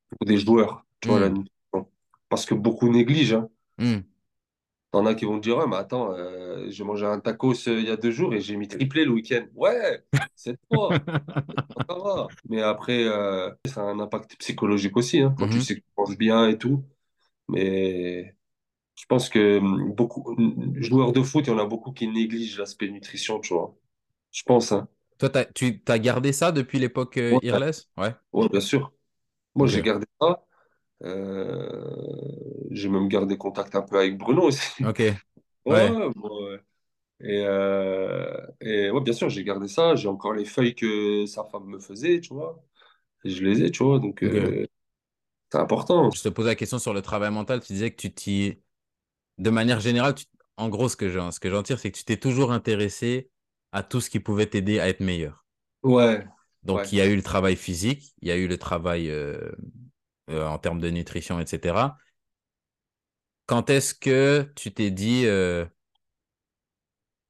pour 0.09 0.25
des 0.27 0.37
joueurs, 0.37 0.85
tu 1.01 1.07
vois, 1.11 1.19
la 1.19 1.29
nutrition. 1.29 1.91
Parce 2.29 2.45
que 2.45 2.53
beaucoup 2.55 2.89
négligent. 2.89 3.35
hein. 3.35 3.49
hum. 3.77 4.05
T'en 4.91 5.05
as 5.05 5.15
qui 5.15 5.23
vont 5.25 5.37
te 5.39 5.43
dire, 5.43 5.65
mais 5.69 5.77
attends, 5.77 6.13
euh, 6.13 6.69
j'ai 6.69 6.83
mangé 6.83 7.05
un 7.05 7.19
tacos 7.21 7.67
euh, 7.69 7.79
il 7.79 7.85
y 7.85 7.89
a 7.89 7.95
deux 7.97 8.11
jours 8.11 8.33
et 8.33 8.41
j'ai 8.41 8.57
mis 8.57 8.67
triplé 8.67 9.05
le 9.05 9.11
week-end. 9.11 9.45
Ouais, 9.55 10.03
c'est 10.35 10.57
toi. 10.69 11.01
Mais 12.49 12.61
après, 12.61 13.03
euh, 13.05 13.51
ça 13.65 13.81
a 13.81 13.85
un 13.85 13.99
impact 13.99 14.35
psychologique 14.37 14.97
aussi, 14.97 15.19
hein, 15.21 15.35
quand 15.37 15.47
tu 15.47 15.59
Mhm. 15.59 15.61
sais 15.61 15.75
que 15.75 15.79
tu 15.81 15.87
manges 15.97 16.17
bien 16.17 16.47
et 16.49 16.57
tout. 16.57 16.83
Mais 17.49 18.35
je 18.95 19.05
pense 19.07 19.29
que 19.29 19.59
beaucoup, 19.93 20.35
joueurs 20.77 21.13
de 21.13 21.23
foot, 21.23 21.47
il 21.47 21.51
y 21.51 21.53
en 21.53 21.59
a 21.59 21.65
beaucoup 21.65 21.93
qui 21.93 22.07
négligent 22.07 22.59
l'aspect 22.59 22.89
nutrition, 22.89 23.39
tu 23.41 23.53
vois. 23.55 23.75
Je 24.31 24.43
pense, 24.43 24.71
hein. 24.73 24.89
Toi, 25.19 25.29
t'as, 25.29 25.45
tu 25.45 25.81
t'as 25.81 25.99
gardé 25.99 26.33
ça 26.33 26.51
depuis 26.51 26.77
l'époque 26.79 27.15
euh, 27.17 27.37
Ouais, 27.37 27.39
Irles? 27.41 27.71
Ouais. 27.97 28.13
ouais, 28.33 28.49
bien 28.49 28.61
sûr. 28.61 28.93
Moi, 29.55 29.67
j'ai 29.67 29.81
gardé 29.83 30.07
ça. 30.21 30.45
Euh, 31.03 31.89
j'ai 32.71 32.89
même 32.89 33.07
gardé 33.07 33.37
contact 33.37 33.75
un 33.75 33.81
peu 33.81 33.97
avec 33.99 34.17
Bruno 34.17 34.43
aussi. 34.43 34.85
Ok. 34.85 35.01
Ouais. 35.69 35.95
Ouais, 35.95 36.09
bon, 36.15 36.57
Et, 37.21 37.43
euh, 37.45 38.47
et 38.61 38.91
ouais, 38.91 39.01
bien 39.01 39.13
sûr, 39.13 39.29
j'ai 39.29 39.43
gardé 39.43 39.67
ça. 39.67 39.95
J'ai 39.95 40.07
encore 40.09 40.33
les 40.33 40.45
feuilles 40.45 40.75
que 40.75 41.25
sa 41.27 41.45
femme 41.45 41.65
me 41.65 41.79
faisait, 41.79 42.21
tu 42.21 42.33
vois. 42.33 42.63
Et 43.25 43.29
je 43.31 43.43
les 43.45 43.63
ai, 43.63 43.71
tu 43.71 43.83
vois. 43.83 43.99
Donc, 43.99 44.23
euh, 44.23 44.67
c'est 45.51 45.59
important. 45.59 46.11
Je 46.13 46.21
te 46.21 46.29
posais 46.29 46.49
la 46.49 46.55
question 46.55 46.79
sur 46.79 46.93
le 46.93 47.01
travail 47.01 47.31
mental. 47.31 47.61
Tu 47.61 47.73
disais 47.73 47.91
que 47.91 47.97
tu 48.01 48.13
t'y, 48.13 48.61
de 49.39 49.49
manière 49.51 49.79
générale, 49.81 50.15
tu- 50.15 50.25
en 50.57 50.69
gros, 50.69 50.89
ce 50.89 50.97
que 50.97 51.09
j'en, 51.09 51.31
tire, 51.63 51.79
c'est 51.79 51.91
que 51.91 51.97
tu 51.97 52.05
t'es 52.05 52.17
toujours 52.17 52.51
intéressé 52.53 53.31
à 53.73 53.83
tout 53.83 54.01
ce 54.01 54.09
qui 54.11 54.19
pouvait 54.21 54.47
t'aider 54.47 54.79
à 54.79 54.89
être 54.89 55.01
meilleur. 55.01 55.45
Ouais, 55.83 56.25
Donc, 56.63 56.81
ouais. 56.81 56.91
il 56.91 56.97
y 56.97 57.01
a 57.01 57.07
eu 57.07 57.15
le 57.15 57.23
travail 57.23 57.55
physique, 57.55 58.13
il 58.21 58.27
y 58.27 58.31
a 58.31 58.37
eu 58.37 58.47
le 58.47 58.57
travail 58.57 59.09
euh, 59.09 59.51
euh, 60.29 60.45
en 60.45 60.57
termes 60.57 60.79
de 60.79 60.89
nutrition, 60.89 61.39
etc. 61.39 61.97
Quand 63.45 63.69
est-ce 63.69 63.93
que 63.93 64.49
tu 64.55 64.73
t'es 64.73 64.91
dit, 64.91 65.25
euh, 65.25 65.65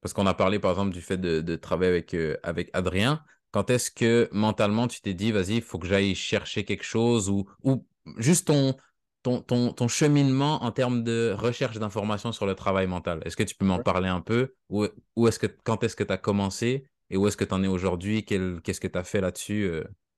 parce 0.02 0.14
qu'on 0.14 0.26
a 0.28 0.34
parlé 0.34 0.60
par 0.60 0.72
exemple 0.72 0.92
du 0.92 1.02
fait 1.02 1.18
de, 1.18 1.42
de 1.42 1.56
travailler 1.56 1.92
avec, 1.92 2.14
euh, 2.14 2.38
avec 2.44 2.70
Adrien, 2.74 3.24
quand 3.52 3.70
est-ce 3.70 3.92
que 3.92 4.30
mentalement 4.32 4.88
tu 4.88 5.02
t'es 5.02 5.14
dit, 5.14 5.32
vas-y, 5.32 5.58
il 5.58 5.62
faut 5.62 5.80
que 5.80 5.88
j'aille 5.88 6.16
chercher 6.16 6.64
quelque 6.66 6.84
chose 6.84 7.30
ou, 7.30 7.46
ou 7.64 7.86
juste 8.18 8.48
ton, 8.48 8.76
ton, 9.24 9.42
ton, 9.42 9.74
ton 9.74 9.88
cheminement 9.88 10.64
en 10.64 10.72
termes 10.72 11.04
de 11.04 11.36
recherche 11.38 11.78
d'informations 11.78 12.32
sur 12.32 12.46
le 12.46 12.56
travail 12.56 12.88
mental? 12.88 13.22
Est-ce 13.26 13.38
que 13.38 13.44
tu 13.44 13.56
peux 13.56 13.66
m'en 13.66 13.80
parler 13.80 14.10
un 14.10 14.22
peu? 14.22 14.54
Ou, 14.70 14.88
ou 15.16 15.28
est-ce 15.28 15.40
que, 15.40 15.48
quand 15.48 15.84
est-ce 15.84 15.96
que 15.96 16.04
tu 16.04 16.14
as 16.14 16.18
commencé 16.18 16.88
et 17.10 17.18
où 17.18 17.28
est-ce 17.28 17.38
que 17.38 17.44
tu 17.46 17.54
en 17.54 17.64
es 17.64 17.68
aujourd'hui? 17.68 18.26
Qu'est-ce 18.26 18.80
que 18.80 18.88
tu 18.88 18.98
as 18.98 19.04
fait 19.04 19.22
là-dessus? 19.22 19.70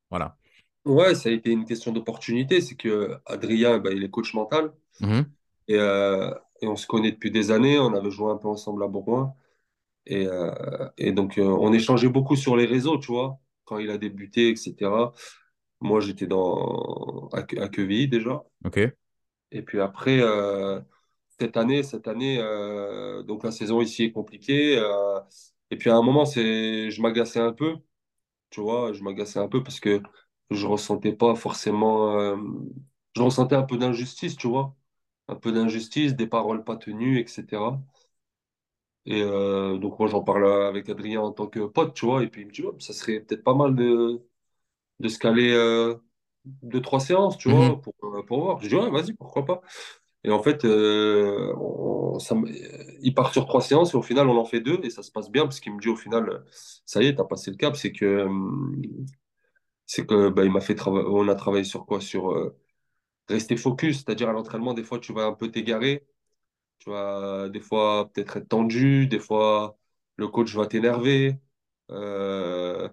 Voilà. 0.10 0.38
Ouais, 0.86 1.16
ça 1.16 1.30
a 1.30 1.32
été 1.32 1.52
une 1.52 1.66
question 1.66 1.92
d'opportunité. 1.92 2.62
C'est 2.62 2.76
que 2.76 3.18
Adrien, 3.26 3.80
bah, 3.80 3.92
il 3.94 4.04
est 4.04 4.10
coach 4.10 4.34
mental. 4.34 4.74
Mhm. 5.00 5.26
Et, 5.70 5.76
euh, 5.78 6.34
et 6.62 6.68
on 6.68 6.76
se 6.76 6.88
connaît 6.88 7.12
depuis 7.12 7.32
des 7.32 7.52
années. 7.52 7.80
On 7.80 7.94
avait 7.94 8.12
joué 8.12 8.32
un 8.32 8.38
peu 8.38 8.48
ensemble 8.48 8.84
à 8.84 8.88
Bourgoin. 8.88 9.34
Et, 10.06 10.28
euh, 10.28 10.52
et 10.98 11.14
donc, 11.14 11.38
euh, 11.38 11.44
on 11.44 11.72
échangeait 11.72 12.10
beaucoup 12.10 12.36
sur 12.36 12.58
les 12.58 12.66
réseaux, 12.66 12.98
tu 12.98 13.08
vois, 13.12 13.40
quand 13.64 13.78
il 13.78 13.90
a 13.90 13.98
débuté, 13.98 14.50
etc. 14.50 15.14
Moi, 15.80 16.02
j'étais 16.02 16.28
dans, 16.28 17.30
à, 17.32 17.40
à 17.40 17.70
Quevilly 17.70 18.08
déjà. 18.10 18.44
OK. 18.66 18.80
Et 19.52 19.62
puis 19.62 19.80
après, 19.80 20.22
cette 21.40 21.58
année, 21.58 21.84
cette 21.84 22.08
année, 22.08 22.38
donc 23.26 23.44
la 23.44 23.52
saison 23.52 23.82
ici 23.82 24.06
est 24.06 24.12
compliquée. 24.12 24.82
et 25.70 25.78
puis 25.78 25.90
à 25.90 25.96
un 25.96 26.02
moment, 26.02 26.26
c'est, 26.26 26.90
je 26.90 27.02
m'agaçais 27.02 27.40
un 27.40 27.54
peu, 27.54 27.76
tu 28.50 28.62
vois, 28.62 28.94
je 28.94 29.04
m'agaçais 29.04 29.40
un 29.40 29.48
peu 29.48 29.62
parce 29.64 29.80
que 29.80 30.02
je 30.52 30.68
ressentais 30.68 31.14
pas 31.14 31.36
forcément, 31.36 32.18
euh, 32.20 32.38
je 33.16 33.22
ressentais 33.22 33.56
un 33.56 33.64
peu 33.64 33.78
d'injustice, 33.78 34.36
tu 34.38 34.48
vois, 34.48 34.76
un 35.28 35.36
peu 35.36 35.52
d'injustice, 35.52 36.16
des 36.16 36.28
paroles 36.28 36.64
pas 36.64 36.78
tenues, 36.78 37.20
etc. 37.20 37.82
Et 39.06 39.22
euh, 39.22 39.78
donc 39.78 40.00
moi, 40.00 40.08
j'en 40.08 40.24
parle 40.24 40.46
avec 40.48 40.90
Adrien 40.90 41.22
en 41.22 41.32
tant 41.34 41.48
que 41.48 41.60
pote, 41.66 41.94
tu 41.94 42.06
vois, 42.06 42.24
et 42.24 42.28
puis 42.28 42.42
il 42.42 42.48
me 42.48 42.52
dit, 42.52 42.62
Ouais, 42.64 42.74
ça 42.80 42.94
serait 42.94 43.20
peut-être 43.22 43.44
pas 43.44 43.54
mal 43.56 43.76
de, 43.76 44.22
de 45.00 45.10
se 45.10 45.20
caler 45.20 45.52
euh, 45.54 45.96
deux, 46.46 46.82
trois 46.82 47.00
séances, 47.02 47.38
tu 47.38 47.50
vois, 47.50 47.64
Mhm. 47.66 47.82
pour, 47.82 47.94
euh, 48.04 48.24
pour 48.26 48.42
voir. 48.44 48.62
Je 48.62 48.70
dis, 48.70 48.76
ouais, 48.76 48.90
vas-y, 48.92 49.14
pourquoi 49.14 49.46
pas. 49.46 49.62
Et 50.26 50.32
en 50.32 50.44
fait, 50.44 50.66
euh, 50.66 51.54
on- 51.58 52.20
ça 52.20 52.36
me- 52.36 52.50
il 53.04 53.14
part 53.16 53.34
sur 53.34 53.46
trois 53.48 53.62
séances 53.62 53.94
et 53.94 53.98
au 53.98 54.02
final, 54.04 54.30
on 54.30 54.38
en 54.38 54.46
fait 54.46 54.62
deux 54.62 54.80
et 54.84 54.90
ça 54.92 55.04
se 55.04 55.12
passe 55.12 55.32
bien 55.32 55.44
parce 55.44 55.60
qu'il 55.62 55.74
me 55.76 55.80
dit 55.82 55.90
au 55.90 55.96
final, 55.98 56.46
ça 56.86 57.04
y 57.04 57.08
est, 57.08 57.16
t'as 57.16 57.26
passé 57.26 57.52
le 57.52 57.58
cap. 57.58 57.76
C'est 57.78 57.92
que, 57.94 58.28
c'est 59.86 60.06
que, 60.06 60.30
bah, 60.30 60.44
il 60.46 60.52
m'a 60.52 60.62
fait 60.62 60.76
trava- 60.76 61.06
on 61.08 61.28
a 61.30 61.36
travaillé 61.36 61.64
sur 61.64 61.86
quoi? 61.86 62.02
Sur 62.02 62.32
euh, 62.32 62.58
rester 63.30 63.58
focus, 63.58 64.00
c'est-à-dire 64.00 64.30
à 64.30 64.34
l'entraînement, 64.34 64.74
des 64.74 64.84
fois, 64.84 65.00
tu 65.00 65.14
vas 65.14 65.26
un 65.26 65.34
peu 65.34 65.52
t'égarer, 65.52 66.06
tu 66.80 66.90
vas 66.92 67.50
des 67.50 67.62
fois 67.62 68.12
peut-être 68.14 68.38
être 68.38 68.50
tendu, 68.50 69.08
des 69.08 69.20
fois, 69.20 69.78
le 70.18 70.28
coach 70.30 70.56
va 70.56 70.68
t'énerver. 70.68 71.40
Euh, 71.92 72.90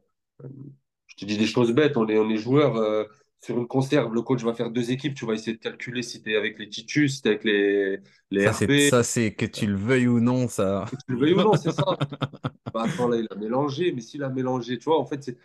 je 1.06 1.16
te 1.16 1.24
dis 1.24 1.36
des 1.38 1.46
choses 1.46 1.72
bêtes, 1.72 1.96
on 1.96 2.06
est, 2.08 2.18
on 2.18 2.30
est 2.30 2.36
joueur 2.36 2.76
euh, 2.76 3.04
sur 3.40 3.58
une 3.58 3.66
conserve, 3.66 4.12
le 4.14 4.22
coach 4.22 4.42
va 4.42 4.54
faire 4.54 4.70
deux 4.70 4.90
équipes, 4.90 5.14
tu 5.14 5.26
vas 5.26 5.34
essayer 5.34 5.56
de 5.56 5.62
calculer 5.62 6.02
si 6.02 6.22
tu 6.22 6.32
es 6.32 6.36
avec 6.36 6.58
les 6.58 6.68
Titus, 6.68 7.16
si 7.16 7.22
tu 7.22 7.28
es 7.28 7.30
avec 7.32 7.44
les, 7.44 7.98
les 8.30 8.46
Ça, 8.46 8.52
c'est, 8.52 8.68
ça, 8.76 9.02
c'est 9.04 9.34
que 9.34 9.44
tu 9.46 9.66
le 9.66 9.76
veuilles 9.76 10.08
ou 10.08 10.18
non, 10.20 10.48
ça. 10.48 10.86
que 10.90 10.96
tu 10.96 11.04
le 11.12 11.18
veuilles 11.18 11.34
ou 11.34 11.40
non, 11.40 11.56
c'est 11.56 11.70
ça. 11.70 11.84
Bah, 12.74 12.84
attends, 12.84 13.08
là, 13.08 13.18
il 13.18 13.26
a 13.30 13.36
mélangé, 13.36 13.92
mais 13.92 14.00
s'il 14.02 14.22
a 14.24 14.30
mélangé, 14.30 14.78
tu 14.78 14.84
vois, 14.86 15.00
en 15.00 15.06
fait, 15.06 15.22
c'est 15.24 15.38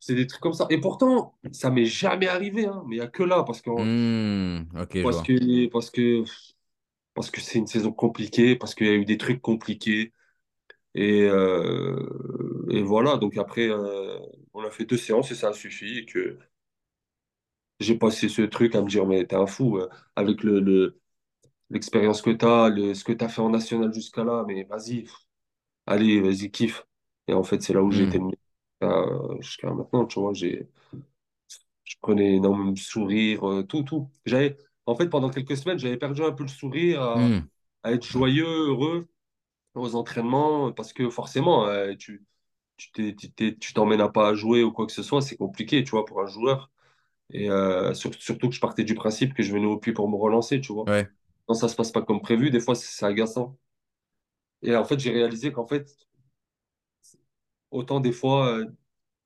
c'est 0.00 0.14
des 0.14 0.26
trucs 0.26 0.40
comme 0.42 0.52
ça. 0.54 0.66
Et 0.70 0.80
pourtant, 0.80 1.34
ça 1.52 1.70
m'est 1.70 1.84
jamais 1.86 2.28
arrivé, 2.28 2.66
hein, 2.66 2.82
mais 2.86 2.96
il 2.96 2.98
n'y 3.00 3.04
a 3.04 3.08
que 3.08 3.22
là, 3.22 3.42
parce 3.44 3.62
que, 3.62 3.70
Hmm, 3.76 4.64
parce 5.00 5.22
que, 5.22 5.66
parce 5.68 5.90
que, 5.90 6.24
parce 7.14 7.30
que 7.30 7.40
c'est 7.40 7.58
une 7.58 7.66
saison 7.66 7.92
compliquée, 7.92 8.56
parce 8.56 8.74
qu'il 8.74 8.86
y 8.86 8.90
a 8.90 8.94
eu 8.94 9.04
des 9.04 9.18
trucs 9.18 9.42
compliqués. 9.42 10.12
Et, 10.94 11.22
euh, 11.24 12.66
et 12.70 12.82
voilà, 12.82 13.16
donc 13.18 13.36
après, 13.38 13.68
euh, 13.70 14.18
on 14.54 14.64
a 14.64 14.70
fait 14.70 14.84
deux 14.86 14.98
séances 14.98 15.30
et 15.32 15.34
ça 15.36 15.50
a 15.50 15.52
suffi. 15.54 15.98
Et 16.00 16.06
que 16.06 16.38
j'ai 17.80 17.96
passé 17.98 18.28
ce 18.28 18.42
truc 18.42 18.74
à 18.74 18.82
me 18.82 18.88
dire, 18.88 19.06
mais 19.06 19.24
t'es 19.26 19.36
un 19.36 19.46
fou, 19.46 19.78
euh, 19.78 19.88
avec 20.16 20.42
le, 20.42 20.60
le- 20.60 21.00
l'expérience 21.70 22.22
que 22.22 22.30
t'as, 22.30 22.68
le, 22.70 22.94
ce 22.94 23.04
que 23.04 23.12
t'as 23.12 23.28
fait 23.30 23.42
en 23.42 23.50
national 23.50 23.92
jusqu'à 23.94 24.24
là, 24.24 24.44
mais 24.48 24.64
vas-y, 24.64 25.06
allez, 25.86 26.20
vas-y, 26.22 26.50
kiffe. 26.52 26.86
Et 27.28 27.34
en 27.34 27.44
fait, 27.44 27.62
c'est 27.62 27.74
là 27.74 27.82
où 27.82 27.92
j'ai 27.92 28.04
été 28.04 28.18
Hmm, 28.18 28.20
le 28.20 28.26
mieux. 28.26 28.32
Euh, 28.82 29.40
jusqu'à 29.40 29.72
maintenant, 29.72 30.06
tu 30.06 30.20
vois, 30.20 30.32
j'ai, 30.34 30.68
je 31.84 31.96
prenais 32.00 32.36
énormément 32.36 32.72
de 32.72 32.78
sourire, 32.78 33.48
euh, 33.48 33.62
tout, 33.62 33.82
tout. 33.82 34.10
J'avais, 34.26 34.56
en 34.86 34.94
fait, 34.94 35.08
pendant 35.08 35.30
quelques 35.30 35.56
semaines, 35.56 35.78
j'avais 35.78 35.96
perdu 35.96 36.22
un 36.22 36.32
peu 36.32 36.42
le 36.44 36.48
sourire 36.48 37.02
à, 37.02 37.32
hmm, 37.32 37.48
à 37.82 37.92
être 37.92 38.04
joyeux, 38.06 38.46
heureux 38.46 39.08
aux 39.74 39.94
entraînements, 39.96 40.72
parce 40.72 40.92
que 40.92 41.10
forcément, 41.10 41.66
euh, 41.68 41.94
tu 41.96 42.24
tu 42.78 42.92
t'es- 42.92 43.14
tu 43.16 43.30
t'es- 43.32 43.56
tu 43.58 43.74
t'emmènes 43.74 44.00
à 44.02 44.08
pas 44.10 44.28
à 44.30 44.34
jouer 44.34 44.64
ou 44.64 44.72
quoi 44.72 44.86
que 44.86 44.92
ce 44.92 45.02
soit, 45.04 45.22
c'est 45.22 45.36
compliqué, 45.36 45.84
tu 45.84 45.90
vois, 45.92 46.04
pour 46.06 46.20
un 46.22 46.26
joueur. 46.26 46.70
Et 47.32 47.50
euh, 47.50 47.94
sur- 47.94 48.14
surtout 48.14 48.48
que 48.50 48.54
je 48.56 48.60
partais 48.60 48.84
du 48.84 48.94
principe 48.96 49.34
que 49.34 49.42
je 49.44 49.52
venais 49.52 49.66
au 49.66 49.78
puits 49.78 49.92
pour 49.94 50.08
me 50.10 50.16
relancer, 50.16 50.60
tu 50.60 50.72
vois. 50.74 50.86
ouais. 50.86 51.10
Quand 51.46 51.54
ça 51.54 51.68
se 51.68 51.76
passe 51.76 51.92
pas 51.92 52.02
comme 52.02 52.22
prévu, 52.22 52.50
des 52.50 52.60
fois, 52.60 52.74
c'est 52.76 52.88
c'est 52.88 53.06
agaçant. 53.06 53.58
Et 54.62 54.74
en 54.76 54.84
fait, 54.84 54.98
j'ai 54.98 55.10
réalisé 55.10 55.52
qu'en 55.52 55.66
fait, 55.66 55.88
autant 57.70 58.00
des 58.00 58.12
fois, 58.12 58.48
euh, 58.58 58.66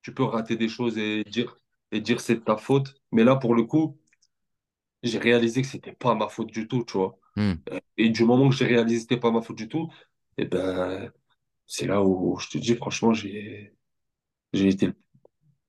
tu 0.02 0.14
peux 0.14 0.24
rater 0.24 0.56
des 0.56 0.68
choses 0.68 0.98
et 0.98 1.24
dire, 1.24 1.58
et 1.92 2.00
dire 2.00 2.20
c'est 2.20 2.36
de 2.36 2.40
ta 2.40 2.56
faute. 2.56 2.94
Mais 3.12 3.24
là, 3.24 3.36
pour 3.36 3.54
le 3.54 3.64
coup, 3.64 3.98
j'ai 5.02 5.18
réalisé 5.18 5.62
que 5.62 5.68
c'était 5.68 5.92
pas 5.92 6.14
ma 6.14 6.28
faute 6.28 6.50
du 6.52 6.68
tout, 6.68 6.84
tu 6.84 6.98
vois. 6.98 7.18
hmm. 7.36 7.54
Et 7.96 8.10
du 8.10 8.24
moment 8.24 8.48
que 8.48 8.54
j'ai 8.56 8.66
réalisé 8.66 8.96
que 8.96 9.02
c'était 9.02 9.20
pas 9.20 9.30
ma 9.30 9.42
faute 9.42 9.56
du 9.56 9.68
tout, 9.68 9.92
et 10.38 10.44
ben, 10.46 11.12
c'est 11.66 11.86
là 11.86 12.02
où 12.04 12.38
je 12.38 12.48
te 12.50 12.58
dis, 12.58 12.76
franchement, 12.76 13.14
j'ai, 13.14 13.74
j'ai 14.52 14.68
été 14.68 14.90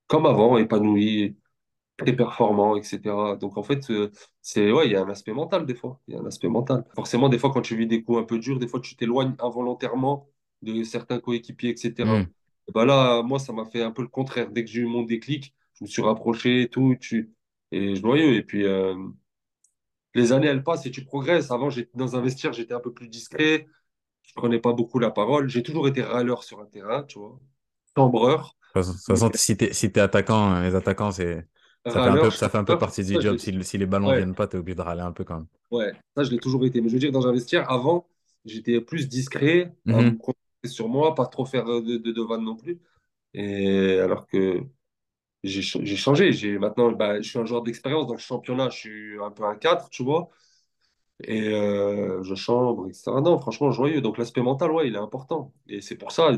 comme 0.06 0.26
avant, 0.26 0.58
épanoui. 0.58 1.36
très 1.96 2.16
performant, 2.16 2.76
etc. 2.76 3.36
Donc 3.38 3.56
en 3.58 3.62
fait, 3.62 3.90
euh, 3.90 4.10
c'est 4.42 4.72
ouais, 4.72 4.86
il 4.88 4.92
y 4.92 4.96
a 4.96 5.02
un 5.04 5.10
aspect 5.10 5.32
mental 5.32 5.66
des 5.66 5.74
fois. 5.76 6.00
Il 6.08 6.14
y 6.14 6.18
a 6.18 6.20
un 6.20 6.26
aspect 6.26 6.48
mental. 6.48 6.84
Forcément, 6.94 7.28
des 7.28 7.38
fois, 7.38 7.52
quand 7.52 7.62
tu 7.62 7.76
vis 7.76 7.86
des 7.86 8.02
coups 8.04 8.20
un 8.20 8.24
peu 8.24 8.38
durs, 8.38 8.58
des 8.58 8.68
fois, 8.68 8.80
tu 8.80 8.96
t'éloignes 8.96 9.36
involontairement 9.40 10.28
de 10.62 10.82
certains 10.84 11.20
coéquipiers, 11.20 11.70
etc. 11.70 12.24
Et 12.68 12.72
ben 12.72 12.84
là, 12.86 13.22
moi, 13.22 13.38
ça 13.38 13.52
m'a 13.52 13.64
fait 13.66 13.82
un 13.82 13.90
peu 13.92 14.02
le 14.02 14.08
contraire. 14.08 14.50
Dès 14.50 14.64
que 14.64 14.70
j'ai 14.70 14.80
eu 14.82 14.86
mon 14.86 15.02
déclic, 15.02 15.54
je 15.74 15.84
me 15.84 15.88
suis 15.88 16.02
rapproché 16.02 16.62
et 16.62 16.68
tout, 16.68 16.96
tu... 17.00 17.34
et 17.72 17.96
joyeux. 17.96 18.34
Et 18.36 18.42
puis, 18.42 18.64
euh, 18.64 18.94
les 20.14 20.32
années, 20.32 20.46
elles 20.48 20.62
passent 20.64 20.86
et 20.86 20.90
tu 20.90 21.04
progresses. 21.04 21.50
Avant, 21.50 21.70
j'étais 21.70 21.96
dans 21.96 22.16
un 22.16 22.20
vestiaire, 22.22 22.52
j'étais 22.52 22.74
un 22.74 22.80
peu 22.80 22.92
plus 22.92 23.08
discret. 23.08 23.66
Je 24.22 24.32
prenais 24.34 24.60
pas 24.60 24.72
beaucoup 24.72 24.98
la 24.98 25.10
parole. 25.10 25.48
J'ai 25.48 25.62
toujours 25.62 25.88
été 25.88 26.02
râleur 26.02 26.44
sur 26.44 26.60
un 26.60 26.66
terrain, 26.66 27.04
tu 27.04 27.18
vois, 27.18 27.40
chambreur. 27.96 28.56
De 28.74 28.82
toute 28.82 29.06
façon, 29.06 29.30
si 29.34 29.56
t'es, 29.56 29.72
si 29.72 29.92
t'es 29.92 30.00
attaquant, 30.00 30.50
hein, 30.50 30.62
les 30.68 30.74
attaquants, 30.74 31.12
c'est, 31.12 31.46
ça 31.86 32.00
fait 32.00 32.08
un 32.10 32.16
râleur, 32.16 32.18
peu, 32.18 32.30
ça 32.30 32.48
fait 32.48 32.58
un 32.58 32.64
peu 32.64 32.76
partie 32.76 33.04
du 33.04 33.20
je 33.20 33.20
job. 33.20 33.38
Si, 33.38 33.62
si 33.64 33.78
les 33.78 33.86
ballons 33.86 34.10
ouais. 34.10 34.12
viennent 34.12 34.34
pas, 34.34 34.48
t'es 34.48 34.58
obligé 34.58 34.74
de 34.74 34.82
râler 34.82 35.02
un 35.02 35.12
peu 35.12 35.24
quand 35.24 35.36
même. 35.36 35.46
Ouais, 35.70 35.92
ça, 36.16 36.22
je 36.24 36.30
l'ai 36.30 36.38
toujours 36.38 36.64
été. 36.64 36.80
Mais 36.80 36.88
je 36.88 36.94
veux 36.94 37.00
dire, 37.00 37.12
dans 37.12 37.26
un 37.26 37.32
vestiaire, 37.32 37.70
avant, 37.70 38.06
j'étais 38.44 38.80
plus 38.80 39.08
discret, 39.08 39.74
à 39.90 40.02
me 40.02 40.10
Mhm. 40.10 40.18
concentrer 40.18 40.38
sur 40.68 40.88
moi, 40.88 41.14
pas 41.14 41.26
trop 41.26 41.44
faire 41.46 41.64
de, 41.64 41.80
de, 41.98 42.22
vannes 42.22 42.44
non 42.44 42.56
plus. 42.56 42.80
Et 43.34 43.98
alors 44.00 44.26
que 44.26 44.62
j'ai 45.44 45.62
ch- 45.62 45.84
j'ai 45.84 45.96
changé. 45.96 46.32
Maintenant, 46.58 46.92
bah, 46.92 47.20
je 47.22 47.28
suis 47.30 47.38
un 47.40 47.44
joueur 47.46 47.62
d'expérience. 47.62 48.06
Dans 48.08 48.14
le 48.14 48.18
championnat, 48.20 48.70
je 48.70 48.78
suis 48.78 49.20
un 49.22 49.30
peu 49.32 49.44
un 49.44 49.56
4 49.56 49.90
tu 49.90 50.04
vois. 50.04 50.30
Et 51.24 51.48
euh, 51.48 52.22
je 52.22 52.34
chambre, 52.34 52.88
etc. 52.88 53.20
Non, 53.20 53.38
franchement, 53.38 53.70
joyeux. 53.70 54.00
Donc 54.00 54.18
l'aspect 54.18 54.42
mental, 54.42 54.70
ouais, 54.72 54.88
il 54.88 54.94
est 54.94 54.98
important. 54.98 55.52
Et 55.68 55.80
c'est 55.80 55.96
pour 55.96 56.12
ça, 56.12 56.30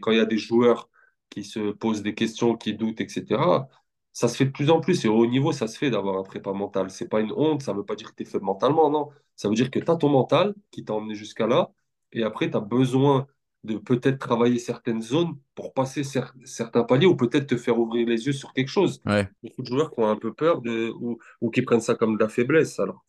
quand 0.00 0.10
il 0.12 0.16
y 0.18 0.20
a 0.20 0.24
des 0.26 0.38
joueurs 0.38 0.88
qui 1.30 1.44
se 1.44 1.72
posent 1.72 2.02
des 2.02 2.14
questions, 2.14 2.56
qui 2.56 2.74
doutent, 2.74 3.00
etc., 3.00 3.68
ça 4.12 4.28
se 4.28 4.36
fait 4.36 4.44
de 4.46 4.50
plus 4.52 4.70
en 4.70 4.80
plus. 4.80 5.04
Et 5.04 5.08
au 5.08 5.26
niveau, 5.26 5.52
ça 5.52 5.66
se 5.68 5.76
fait 5.78 5.90
d'avoir 5.90 6.18
un 6.18 6.22
prépa 6.22 6.52
mental. 6.52 6.90
C'est 6.90 7.08
pas 7.08 7.20
une 7.20 7.32
honte, 7.32 7.62
ça 7.62 7.72
veut 7.72 7.84
pas 7.84 7.94
dire 7.96 8.10
que 8.10 8.16
tu 8.16 8.22
es 8.24 8.26
faible 8.26 8.44
mentalement, 8.44 8.90
non. 8.90 9.08
Ça 9.36 9.48
veut 9.48 9.54
dire 9.54 9.70
que 9.70 9.78
tu 9.80 9.90
as 9.90 9.96
ton 9.96 10.08
mental 10.10 10.54
qui 10.70 10.84
t'a 10.84 10.92
emmené 10.94 11.14
jusqu'à 11.14 11.46
là. 11.46 11.72
Et 12.12 12.22
après, 12.22 12.50
tu 12.50 12.56
as 12.56 12.60
besoin 12.60 13.26
de 13.64 13.76
peut-être 13.78 14.18
travailler 14.18 14.58
certaines 14.58 15.02
zones 15.02 15.36
pour 15.54 15.72
passer 15.72 16.02
cer- 16.02 16.32
certains 16.44 16.82
paliers 16.82 17.06
ou 17.06 17.16
peut-être 17.16 17.46
te 17.46 17.56
faire 17.56 17.78
ouvrir 17.78 18.06
les 18.08 18.26
yeux 18.26 18.32
sur 18.32 18.52
quelque 18.52 18.68
chose. 18.68 19.00
Ouais. 19.06 19.28
Beaucoup 19.42 19.62
de 19.62 19.68
joueurs 19.68 19.92
qui 19.92 20.00
ont 20.00 20.08
un 20.08 20.16
peu 20.16 20.32
peur 20.32 20.60
de, 20.62 20.92
ou, 20.98 21.18
ou 21.40 21.50
qui 21.50 21.62
prennent 21.62 21.80
ça 21.80 21.94
comme 21.94 22.16
de 22.16 22.22
la 22.22 22.28
faiblesse. 22.28 22.80
Alors, 22.80 23.04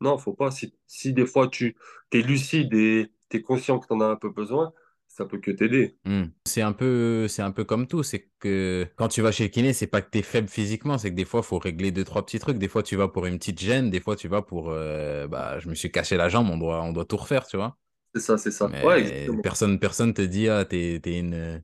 non, 0.00 0.18
faut 0.18 0.34
pas. 0.34 0.50
Si, 0.50 0.74
si 0.86 1.12
des 1.12 1.26
fois 1.26 1.48
tu 1.48 1.76
es 2.12 2.22
lucide 2.22 2.72
et 2.74 3.10
tu 3.30 3.38
es 3.38 3.42
conscient 3.42 3.78
que 3.78 3.86
tu 3.86 3.92
en 3.94 4.00
as 4.00 4.06
un 4.06 4.16
peu 4.16 4.30
besoin, 4.30 4.72
ça 5.08 5.24
peut 5.24 5.38
que 5.38 5.50
t'aider. 5.50 5.96
Hmm. 6.04 6.24
C'est 6.44 6.62
un 6.62 6.72
peu, 6.72 7.28
c'est 7.28 7.42
un 7.42 7.52
peu 7.52 7.64
comme 7.64 7.86
tout. 7.86 8.02
C'est 8.02 8.28
que 8.38 8.86
quand 8.96 9.08
tu 9.08 9.22
vas 9.22 9.32
chez 9.32 9.44
le 9.44 9.50
kiné, 9.50 9.72
c'est 9.72 9.86
pas 9.86 10.02
que 10.02 10.10
tu 10.10 10.18
es 10.18 10.22
faible 10.22 10.48
physiquement, 10.48 10.98
c'est 10.98 11.10
que 11.10 11.16
des 11.16 11.24
fois, 11.24 11.40
il 11.40 11.46
faut 11.46 11.58
régler 11.58 11.90
deux, 11.92 12.04
trois 12.04 12.24
petits 12.24 12.38
trucs. 12.38 12.58
Des 12.58 12.68
fois, 12.68 12.82
tu 12.82 12.96
vas 12.96 13.08
pour 13.08 13.26
une 13.26 13.38
petite 13.38 13.60
gêne, 13.60 13.90
des 13.90 14.00
fois, 14.00 14.16
tu 14.16 14.28
vas 14.28 14.42
pour 14.42 14.70
euh, 14.70 15.26
bah, 15.28 15.58
je 15.60 15.68
me 15.68 15.74
suis 15.74 15.90
cassé 15.90 16.16
la 16.16 16.28
jambe, 16.28 16.48
on 16.50 16.58
doit, 16.58 16.82
on 16.82 16.92
doit 16.92 17.04
tout 17.04 17.16
refaire, 17.16 17.46
tu 17.46 17.56
vois. 17.56 17.76
C'est 18.14 18.20
ça, 18.20 18.38
c'est 18.38 18.50
ça. 18.50 18.74
Ouais, 18.82 18.98
Mais 19.00 19.00
exactement. 19.00 19.42
personne, 19.42 19.78
personne 19.78 20.14
te 20.14 20.22
dit, 20.22 20.48
ah, 20.48 20.64
t'es, 20.64 21.00
t'es 21.02 21.18
une, 21.18 21.62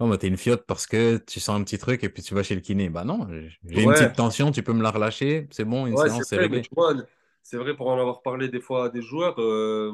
bah, 0.00 0.18
t'es 0.18 0.28
une 0.28 0.36
fiotte 0.38 0.66
parce 0.66 0.86
que 0.86 1.18
tu 1.18 1.40
sens 1.40 1.60
un 1.60 1.64
petit 1.64 1.78
truc 1.78 2.04
et 2.04 2.08
puis 2.10 2.22
tu 2.22 2.34
vas 2.34 2.42
chez 2.42 2.54
le 2.54 2.60
kiné. 2.62 2.88
Bah 2.90 3.04
non, 3.04 3.28
j'ai 3.64 3.82
une 3.84 3.92
petite 3.92 4.14
tension, 4.16 4.50
tu 4.52 4.62
peux 4.62 4.72
me 4.72 4.82
la 4.82 4.90
relâcher, 4.90 5.48
c'est 5.52 5.64
bon, 5.64 5.86
une 5.86 5.96
ouais, 5.96 5.98
séance, 5.98 6.28
c'est 6.28 6.38
réglé. 6.38 6.68
c'est 7.42 7.56
vrai 7.56 7.76
pour 7.76 7.88
en 7.88 7.98
avoir 7.98 8.22
parlé 8.22 8.48
des 8.48 8.60
fois 8.60 8.86
à 8.86 8.88
des 8.90 9.02
joueurs, 9.02 9.40
euh, 9.40 9.92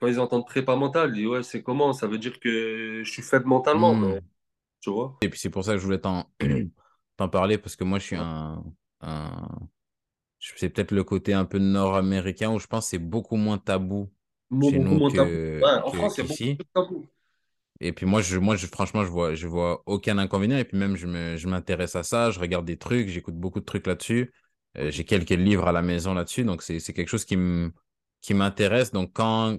quand 0.00 0.06
ils 0.06 0.20
entendent 0.20 0.46
prépa 0.46 0.76
mentale, 0.76 1.10
ils 1.10 1.14
disent 1.22 1.26
ouais, 1.26 1.42
c'est 1.42 1.62
comment? 1.62 1.92
Ça 1.92 2.06
veut 2.06 2.18
dire 2.18 2.40
que 2.40 3.02
je 3.04 3.10
suis 3.10 3.22
faible 3.22 3.46
mentalement, 3.46 3.94
mais 3.96 4.06
Hmm. 4.06 4.20
tu 4.80 4.90
vois. 4.90 5.18
Et 5.20 5.28
puis 5.28 5.38
c'est 5.38 5.50
pour 5.50 5.64
ça 5.64 5.72
que 5.72 5.78
je 5.78 5.84
voulais 5.84 6.00
t'en, 6.00 6.30
t'en 7.16 7.28
parler 7.28 7.58
parce 7.58 7.76
que 7.76 7.84
moi, 7.84 7.98
je 7.98 8.04
suis 8.06 8.16
un, 8.16 8.64
C'est 10.38 10.70
peut-être 10.70 10.92
le 10.92 11.02
côté 11.02 11.34
un 11.34 11.44
peu 11.44 11.58
nord-américain 11.58 12.52
où 12.52 12.60
je 12.60 12.68
pense 12.68 12.84
que 12.86 12.90
c'est 12.90 12.98
beaucoup 13.00 13.34
moins 13.36 13.58
tabou 13.58 14.12
chez 14.60 14.78
Beaucoup 14.78 14.80
nous 14.80 15.00
moins 15.00 15.10
tabou. 15.12 15.38
que, 15.40 15.62
Ouais, 15.62 15.82
en 15.84 15.92
que, 15.92 15.94
France, 15.94 16.16
il 16.18 16.20
y 16.20 16.24
a 16.24 16.26
beaucoup 16.28 16.42
qu'ici. 16.42 16.62
de 16.62 16.64
tabou. 16.74 17.06
Et 17.80 17.92
puis 17.92 18.06
moi, 18.06 18.22
je, 18.22 18.38
moi 18.38 18.56
je, 18.56 18.66
franchement, 18.66 19.04
je 19.04 19.10
vois, 19.10 19.34
je 19.34 19.46
vois 19.48 19.82
aucun 19.86 20.18
inconvénient. 20.18 20.58
Et 20.58 20.64
puis 20.64 20.78
même, 20.78 20.96
je 20.96 21.06
me, 21.06 21.36
je 21.36 21.48
m'intéresse 21.48 21.96
à 21.96 22.02
ça, 22.02 22.30
je 22.30 22.38
regarde 22.40 22.64
des 22.64 22.76
trucs, 22.78 23.08
j'écoute 23.08 23.34
beaucoup 23.36 23.60
de 23.60 23.64
trucs 23.64 23.86
là-dessus. 23.86 24.32
Euh, 24.78 24.90
j'ai 24.90 25.04
quelques 25.04 25.30
livres 25.30 25.66
à 25.68 25.72
la 25.72 25.82
maison 25.82 26.14
là-dessus. 26.14 26.44
Donc, 26.44 26.62
c'est, 26.62 26.78
c'est 26.80 26.92
quelque 26.92 27.08
chose 27.08 27.24
qui 27.24 27.36
me, 27.36 27.72
qui 28.20 28.32
m'intéresse. 28.34 28.92
Donc, 28.92 29.12
quand 29.12 29.58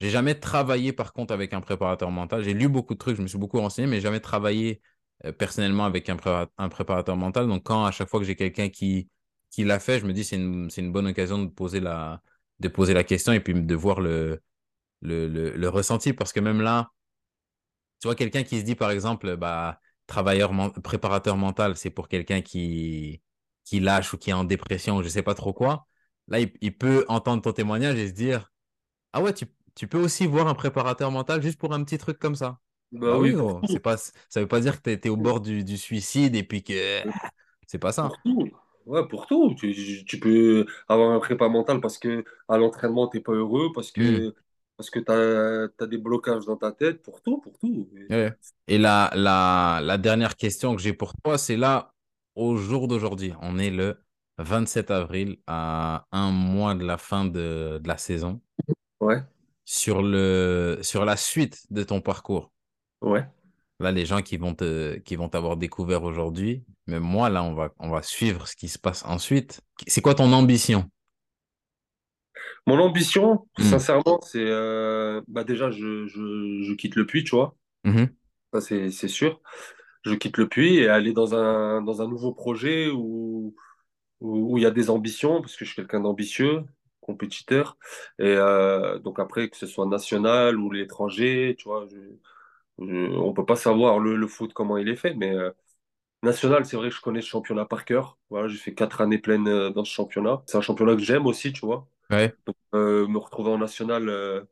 j'ai 0.00 0.10
jamais 0.10 0.36
travaillé, 0.38 0.92
par 0.92 1.12
contre, 1.14 1.34
avec 1.34 1.54
un 1.54 1.60
préparateur 1.62 2.10
mental, 2.10 2.42
j'ai 2.44 2.54
lu 2.54 2.68
beaucoup 2.68 2.94
de 2.94 2.98
trucs, 3.00 3.16
je 3.16 3.22
me 3.22 3.28
suis 3.28 3.38
beaucoup 3.38 3.60
renseigné, 3.60 3.88
mais 3.88 4.00
jamais 4.00 4.20
travaillé 4.20 4.82
euh, 5.26 5.32
personnellement 5.32 5.86
avec 5.86 6.08
un, 6.10 6.16
pré- 6.16 6.46
un 6.58 6.68
préparateur 6.70 7.16
mental. 7.16 7.48
Donc, 7.48 7.64
quand 7.64 7.84
à 7.86 7.92
chaque 7.92 8.08
fois 8.10 8.20
que 8.20 8.26
j'ai 8.26 8.36
quelqu'un 8.36 8.68
qui, 8.70 9.10
qui 9.50 9.64
l'a 9.64 9.80
fait, 9.80 10.00
je 10.00 10.06
me 10.06 10.12
dis 10.14 10.24
c'est 10.24 10.36
une, 10.36 10.70
c'est 10.70 10.82
une 10.82 10.92
bonne 10.92 11.06
occasion 11.08 11.38
de 11.44 11.48
poser 11.50 11.80
la, 11.80 12.22
de 12.60 12.68
poser 12.68 12.94
la 12.94 13.04
question 13.04 13.32
et 13.32 13.40
puis 13.40 13.54
de 13.54 13.74
voir 13.74 14.00
le, 14.00 14.42
le, 15.02 15.28
le, 15.28 15.52
le 15.56 15.68
ressenti. 15.70 16.12
Parce 16.14 16.32
que 16.32 16.40
même 16.40 16.60
là, 16.62 16.90
tu 18.00 18.08
vois, 18.08 18.14
quelqu'un 18.14 18.42
qui 18.44 18.60
se 18.60 18.64
dit, 18.64 18.74
par 18.74 18.90
exemple, 18.90 19.36
bah, 19.36 19.80
travailleur, 20.06 20.52
préparateur 20.82 21.36
mental, 21.36 21.76
c'est 21.76 21.90
pour 21.90 22.08
quelqu'un 22.08 22.42
qui, 22.42 23.22
qui 23.64 23.80
lâche 23.80 24.12
ou 24.14 24.18
qui 24.18 24.30
est 24.30 24.32
en 24.32 24.44
dépression 24.44 24.96
ou 24.96 25.02
je 25.02 25.08
sais 25.08 25.22
pas 25.22 25.34
trop 25.34 25.52
quoi. 25.52 25.86
Là, 26.28 26.40
il, 26.40 26.52
il 26.60 26.76
peut 26.76 27.04
entendre 27.08 27.42
ton 27.42 27.52
témoignage 27.52 27.98
et 27.98 28.08
se 28.08 28.12
dire, 28.12 28.52
ah 29.12 29.22
ouais, 29.22 29.34
tu, 29.34 29.46
tu 29.74 29.88
peux 29.88 30.00
aussi 30.00 30.26
voir 30.26 30.48
un 30.48 30.54
préparateur 30.54 31.10
mental 31.12 31.42
juste 31.42 31.58
pour 31.58 31.74
un 31.74 31.84
petit 31.84 31.98
truc 31.98 32.18
comme 32.18 32.36
ça. 32.36 32.60
Bah 32.92 33.18
Bah 33.18 33.18
oui, 33.18 33.32
gros, 33.34 33.62
c'est 33.66 33.80
pas, 33.80 33.96
ça 33.98 34.40
veut 34.40 34.48
pas 34.48 34.60
dire 34.60 34.76
que 34.78 34.82
t'es, 34.82 34.98
t'es 35.00 35.08
au 35.10 35.16
bord 35.16 35.40
du, 35.40 35.64
du 35.64 35.78
suicide 35.78 36.36
et 36.36 36.44
puis 36.44 36.62
que 36.64 37.00
ah, 37.08 37.30
c'est 37.66 37.78
pas 37.78 37.92
ça. 37.92 38.20
Ouais, 38.86 39.06
pour 39.08 39.26
tout. 39.26 39.54
Tu, 39.58 40.04
tu 40.06 40.20
peux 40.20 40.66
avoir 40.88 41.10
un 41.10 41.18
prépa 41.18 41.48
mental 41.48 41.80
parce 41.80 41.98
que 41.98 42.24
à 42.48 42.56
l'entraînement, 42.58 43.08
t'es 43.08 43.20
pas 43.20 43.32
heureux, 43.32 43.72
parce 43.74 43.90
Hmm, 43.96 44.18
que, 44.20 44.34
parce 44.76 44.90
que 44.90 45.00
tu 45.00 45.10
as, 45.82 45.86
des 45.88 45.98
blocages 45.98 46.44
dans 46.46 46.56
ta 46.56 46.70
tête, 46.72 47.02
pour 47.02 47.20
tout, 47.20 47.38
pour 47.40 47.58
tout. 47.58 47.88
ouais. 48.10 48.32
Et 48.68 48.78
la, 48.78 49.10
la, 49.14 49.80
la 49.82 49.98
dernière 49.98 50.36
question 50.36 50.74
que 50.76 50.82
j'ai 50.82 50.92
pour 50.92 51.14
toi, 51.22 51.38
c'est 51.38 51.56
là, 51.56 51.92
au 52.34 52.56
jour 52.56 52.88
d'aujourd'hui, 52.88 53.32
on 53.42 53.58
est 53.58 53.70
le 53.70 53.98
27 54.38 54.90
avril, 54.90 55.38
à 55.46 56.06
un 56.12 56.30
mois 56.30 56.74
de 56.74 56.84
la 56.84 56.98
fin 56.98 57.24
de, 57.24 57.78
de 57.82 57.88
la 57.88 57.96
saison. 57.98 58.40
Ouais, 59.00 59.22
Sur 59.66 60.02
le, 60.02 60.78
sur 60.82 61.04
la 61.04 61.16
suite 61.18 61.66
de 61.70 61.82
ton 61.82 62.00
parcours, 62.00 62.52
ouais. 63.00 63.26
Là, 63.80 63.92
les 63.92 64.06
gens 64.06 64.22
qui 64.22 64.38
vont 64.38 64.54
te, 64.54 64.96
qui 65.00 65.16
vont 65.16 65.28
t'avoir 65.28 65.56
découvert 65.58 66.02
aujourd'hui, 66.04 66.64
mais 66.86 66.98
moi, 67.00 67.28
là, 67.28 67.42
on 67.42 67.54
va, 67.54 67.74
on 67.78 67.90
va 67.90 68.02
suivre 68.02 68.48
ce 68.48 68.56
qui 68.56 68.68
se 68.68 68.78
passe 68.78 69.04
ensuite. 69.04 69.60
C'est 69.86 70.00
quoi 70.00 70.14
ton 70.14 70.32
ambition? 70.32 70.90
Mon 72.66 72.78
ambition, 72.80 73.46
Hmm. 73.58 73.62
sincèrement, 73.62 74.20
c'est 74.22 74.40
euh, 74.44 75.20
bah 75.28 75.44
déjà, 75.44 75.70
je, 75.70 76.06
je, 76.06 76.62
je 76.62 76.74
quitte 76.74 76.96
le 76.96 77.06
puits, 77.06 77.24
tu 77.24 77.30
vois. 77.36 77.56
Mhm. 77.84 78.16
Ça, 78.52 78.60
c'est 78.60 78.90
c'est 78.90 79.08
sûr. 79.08 79.40
Je 80.04 80.14
quitte 80.14 80.38
le 80.38 80.48
puits 80.48 80.76
et 80.78 80.88
aller 80.88 81.12
dans 81.12 81.34
un, 81.34 81.82
dans 81.82 82.02
un 82.02 82.08
nouveau 82.08 82.32
projet 82.34 82.88
où, 82.90 83.54
où, 84.20 84.54
où 84.54 84.58
il 84.58 84.62
y 84.64 84.66
a 84.66 84.72
des 84.72 84.90
ambitions, 84.90 85.40
parce 85.42 85.56
que 85.56 85.64
je 85.66 85.70
suis 85.72 85.76
quelqu'un 85.82 86.00
d'ambitieux, 86.00 86.64
compétiteur. 87.00 87.78
Et 88.18 88.24
euh, 88.26 88.98
donc 89.00 89.20
après, 89.20 89.48
que 89.50 89.56
ce 89.56 89.66
soit 89.66 89.86
national 89.86 90.58
ou 90.58 90.70
l'étranger, 90.72 91.56
tu 91.58 91.68
vois, 91.68 91.86
je, 91.90 91.98
je- 92.80 93.16
on 93.16 93.32
peut 93.32 93.46
pas 93.46 93.56
savoir 93.56 93.98
le, 93.98 94.16
le 94.16 94.26
foot 94.28 94.52
comment 94.52 94.76
il 94.78 94.88
est 94.88 94.96
fait, 94.96 95.14
mais 95.14 95.30
euh, 95.34 95.50
national, 96.22 96.66
c'est 96.66 96.76
vrai 96.76 96.90
que 96.90 96.96
je 96.96 97.00
connais 97.02 97.22
ce 97.22 97.28
championnat 97.28 97.66
par 97.66 97.84
cœur. 97.84 98.18
Voilà, 98.30 98.48
j'ai 98.48 98.58
fait 98.58 98.74
quatre 98.74 99.00
années 99.02 99.18
pleines 99.18 99.48
euh, 99.48 99.70
dans 99.70 99.84
ce 99.84 99.92
championnat. 99.92 100.42
C'est 100.46 100.58
un 100.58 100.62
championnat 100.62 100.94
que 100.96 101.02
j'aime 101.02 101.26
aussi, 101.26 101.52
tu 101.52 101.66
vois. 101.66 101.88
Ouais. 102.10 102.36
Euh, 102.74 103.06
me 103.08 103.18
retrouver 103.18 103.50
en 103.50 103.58
national, 103.58 104.08
euh, 104.08 104.44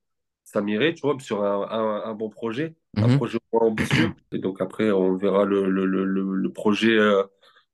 ça 0.45 0.61
m'irait, 0.63 0.95
tu 0.95 1.03
vois, 1.03 1.19
sur 1.21 1.45
un, 1.45 1.69
un, 1.71 2.05
un 2.11 2.15
bon 2.15 2.29
projet, 2.31 2.75
un 3.01 3.09
Mhm. 3.09 3.11
projet 3.11 3.39
ambitieux. 3.53 4.15
Et 4.33 4.39
donc 4.39 4.61
après, 4.61 4.91
on 4.91 5.17
verra 5.17 5.45
le, 5.45 5.69
le, 5.71 5.87
le, 5.87 6.05
le 6.05 6.35
le 6.35 6.53
projet, 6.53 6.91
euh, 6.97 7.25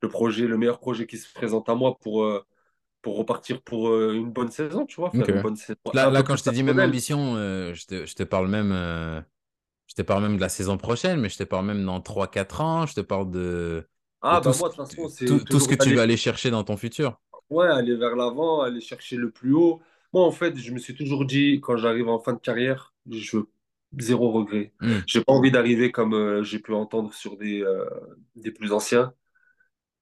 le 0.03 0.09
projet, 0.09 0.47
le 0.47 0.57
meilleur 0.59 0.81
projet 0.81 1.07
qui 1.07 1.19
se 1.19 1.33
présente 1.33 1.69
à 1.69 1.75
moi 1.75 1.99
pour, 2.01 2.25
euh, 2.25 2.45
pour 3.03 3.17
repartir 3.19 3.63
pour 3.63 3.89
euh, 3.91 4.15
une 4.15 4.33
bonne 4.33 4.51
saison, 4.53 4.87
tu 4.87 4.97
vois, 5.01 5.11
Ok. 5.13 5.13
faire 5.13 5.31
une 5.31 5.41
bonne 5.41 5.57
saison 5.57 5.77
Là, 5.93 6.23
quand 6.23 6.37
je 6.37 6.45
te 6.45 6.51
dis 6.51 6.63
même 6.63 6.79
ambition, 6.79 7.35
euh, 7.37 7.75
je 7.75 7.87
te, 7.87 8.07
je 8.07 8.15
te 8.15 8.23
parle 8.23 8.49
même, 8.49 8.71
euh, 8.73 9.21
je 9.91 9.97
te 9.97 10.03
parle 10.03 10.23
même 10.23 10.37
de 10.37 10.41
la 10.43 10.49
saison 10.49 10.79
prochaine, 10.79 11.21
mais 11.21 11.29
je 11.29 11.39
te 11.39 11.45
parle 11.45 11.67
même 11.67 11.85
dans 11.85 12.01
trois 12.01 12.29
quatre 12.31 12.63
ans, 12.63 12.87
je 12.87 12.95
te 12.95 13.03
parle 13.03 13.31
de, 13.31 13.89
Ah, 14.23 14.41
tout 14.43 14.53
bah 14.53 14.53
ce, 14.53 14.61
moi, 14.61 14.69
de 14.71 14.75
toute 14.75 14.87
façon, 14.87 15.09
tout, 15.25 15.41
c'est 15.41 15.45
tout 15.49 15.61
ce 15.61 15.69
que 15.69 15.75
tu 15.75 15.93
vas 15.93 16.03
aller 16.03 16.17
chercher 16.17 16.51
dans 16.51 16.65
ton 16.65 16.77
futur. 16.77 17.21
ouais, 17.51 17.67
aller 17.67 17.97
vers 17.97 18.17
l'avant, 18.17 18.63
aller 18.63 18.81
chercher 18.81 19.17
le 19.17 19.31
plus 19.31 19.53
haut. 19.55 19.81
Moi, 20.13 20.25
en 20.25 20.31
fait, 20.33 20.57
je 20.57 20.73
me 20.73 20.79
suis 20.79 20.95
toujours 20.95 21.25
dit, 21.25 21.61
quand 21.63 21.77
j'arrive 21.77 22.09
en 22.09 22.19
fin 22.19 22.33
de 22.33 22.39
carrière, 22.39 22.95
je 23.11 23.37
veux 23.39 23.51
zéro 23.99 24.31
regret. 24.33 24.73
Hmm. 24.81 25.01
J'ai 25.07 25.23
pas 25.25 25.33
envie 25.33 25.51
d'arriver 25.51 25.91
comme 25.93 26.15
euh, 26.15 26.43
j'ai 26.43 26.59
pu 26.59 26.73
entendre 26.75 27.13
sur 27.13 27.37
des, 27.37 27.63
euh, 27.63 27.85
des 28.37 28.51
plus 28.53 28.73
anciens. 28.73 29.13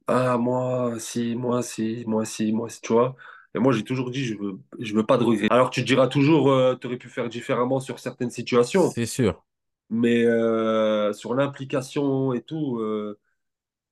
Ah, 0.06 0.38
moi, 0.38 0.98
si, 0.98 1.34
moi, 1.36 1.62
si, 1.62 2.04
moi, 2.06 2.24
si, 2.24 2.52
moi, 2.52 2.68
si, 2.70 2.80
tu 2.80 2.92
vois. 2.94 3.16
Et 3.54 3.58
moi, 3.58 3.72
j'ai 3.72 3.84
toujours 3.84 4.10
dit, 4.10 4.24
je 4.24 4.36
veux, 4.36 4.58
je 4.78 4.94
veux 4.94 5.04
pas 5.06 5.18
de 5.18 5.24
regrets. 5.24 5.48
Alors, 5.50 5.70
tu 5.70 5.82
te 5.82 5.86
diras 5.86 6.08
toujours, 6.08 6.78
tu 6.80 6.86
aurais 6.86 6.96
pu 6.98 7.08
faire 7.08 7.28
différemment 7.28 7.80
sur 7.80 7.98
certaines 7.98 8.30
situations, 8.30 8.90
C'est 8.94 9.06
sûr. 9.06 9.44
Mais 9.90 10.24
euh, 10.24 11.12
sur 11.12 11.34
l'implication 11.34 12.32
et 12.34 12.42
tout, 12.42 12.78
euh, 12.80 13.18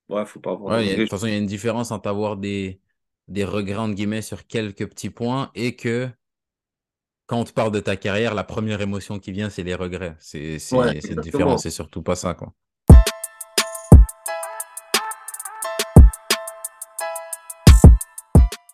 ouais, 0.09 0.25
faut 0.27 0.41
pas 0.41 0.53
avoir 0.53 0.71
de 0.73 0.77
Ouais, 0.79 0.85
il 0.85 0.89
y 0.89 0.91
a- 0.91 0.93
de 0.97 1.01
regrets. 1.01 1.05
toute 1.05 1.11
façon, 1.19 1.27
il 1.27 1.33
y 1.33 1.37
a 1.37 1.39
une 1.39 1.47
différence 1.47 1.91
entre 1.91 2.09
avoir 2.09 2.37
des, 2.37 2.81
des 3.29 3.45
regrets, 3.45 3.77
entre 3.79 3.95
guillemets, 3.95 4.23
sur 4.23 4.47
quelques 4.47 4.87
petits 4.89 5.11
points 5.11 5.51
et 5.55 5.77
que 5.77 6.09
quand 7.27 7.41
on 7.41 7.45
te 7.45 7.53
parle 7.53 7.73
de 7.73 7.81
ta 7.81 7.97
carrière, 7.97 8.35
la 8.35 8.45
première 8.45 8.81
émotion 8.81 9.19
qui 9.19 9.33
vient, 9.33 9.51
c'est 9.51 9.65
les 9.65 9.75
regrets. 9.75 10.17
C'est, 10.21 10.59
Ouais, 10.73 10.97
exactement. 10.97 11.59
c'est 11.59 11.71
surtout 11.71 12.03
pas 12.03 12.15
ça, 12.15 12.35
quoi. 12.35 12.53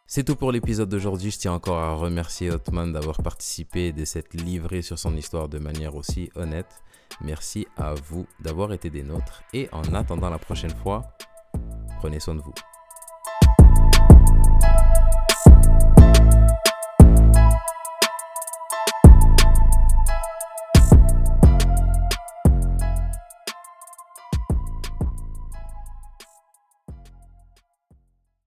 C'est 0.07 0.24
tout 0.24 0.36
pour 0.36 0.53
l'épisode 0.53 0.89
d'aujourd'hui. 0.90 1.31
Je 1.31 1.39
tiens 1.39 1.53
encore 1.53 1.78
à 1.78 1.94
remercier 1.94 2.51
Hotman 2.51 2.93
d'avoir 2.93 3.23
participé 3.23 3.86
et 3.86 3.93
de 3.93 4.05
s'être 4.05 4.35
livré 4.35 4.82
sur 4.82 4.99
son 4.99 5.16
histoire 5.16 5.49
de 5.49 5.59
manière 5.59 5.94
aussi 5.97 6.31
honnête. 6.35 6.82
Merci 7.21 7.67
à 7.77 7.95
vous 7.95 8.27
d'avoir 8.41 8.73
été 8.73 8.91
des 8.91 9.03
nôtres. 9.03 9.43
Et 9.53 9.69
en 9.73 9.83
attendant 9.95 10.31
la 10.31 10.39
prochaine 10.39 10.75
fois, 10.75 11.03
prenez 11.99 12.21
soin 12.21 12.35
de 12.35 12.41
vous. 12.41 12.55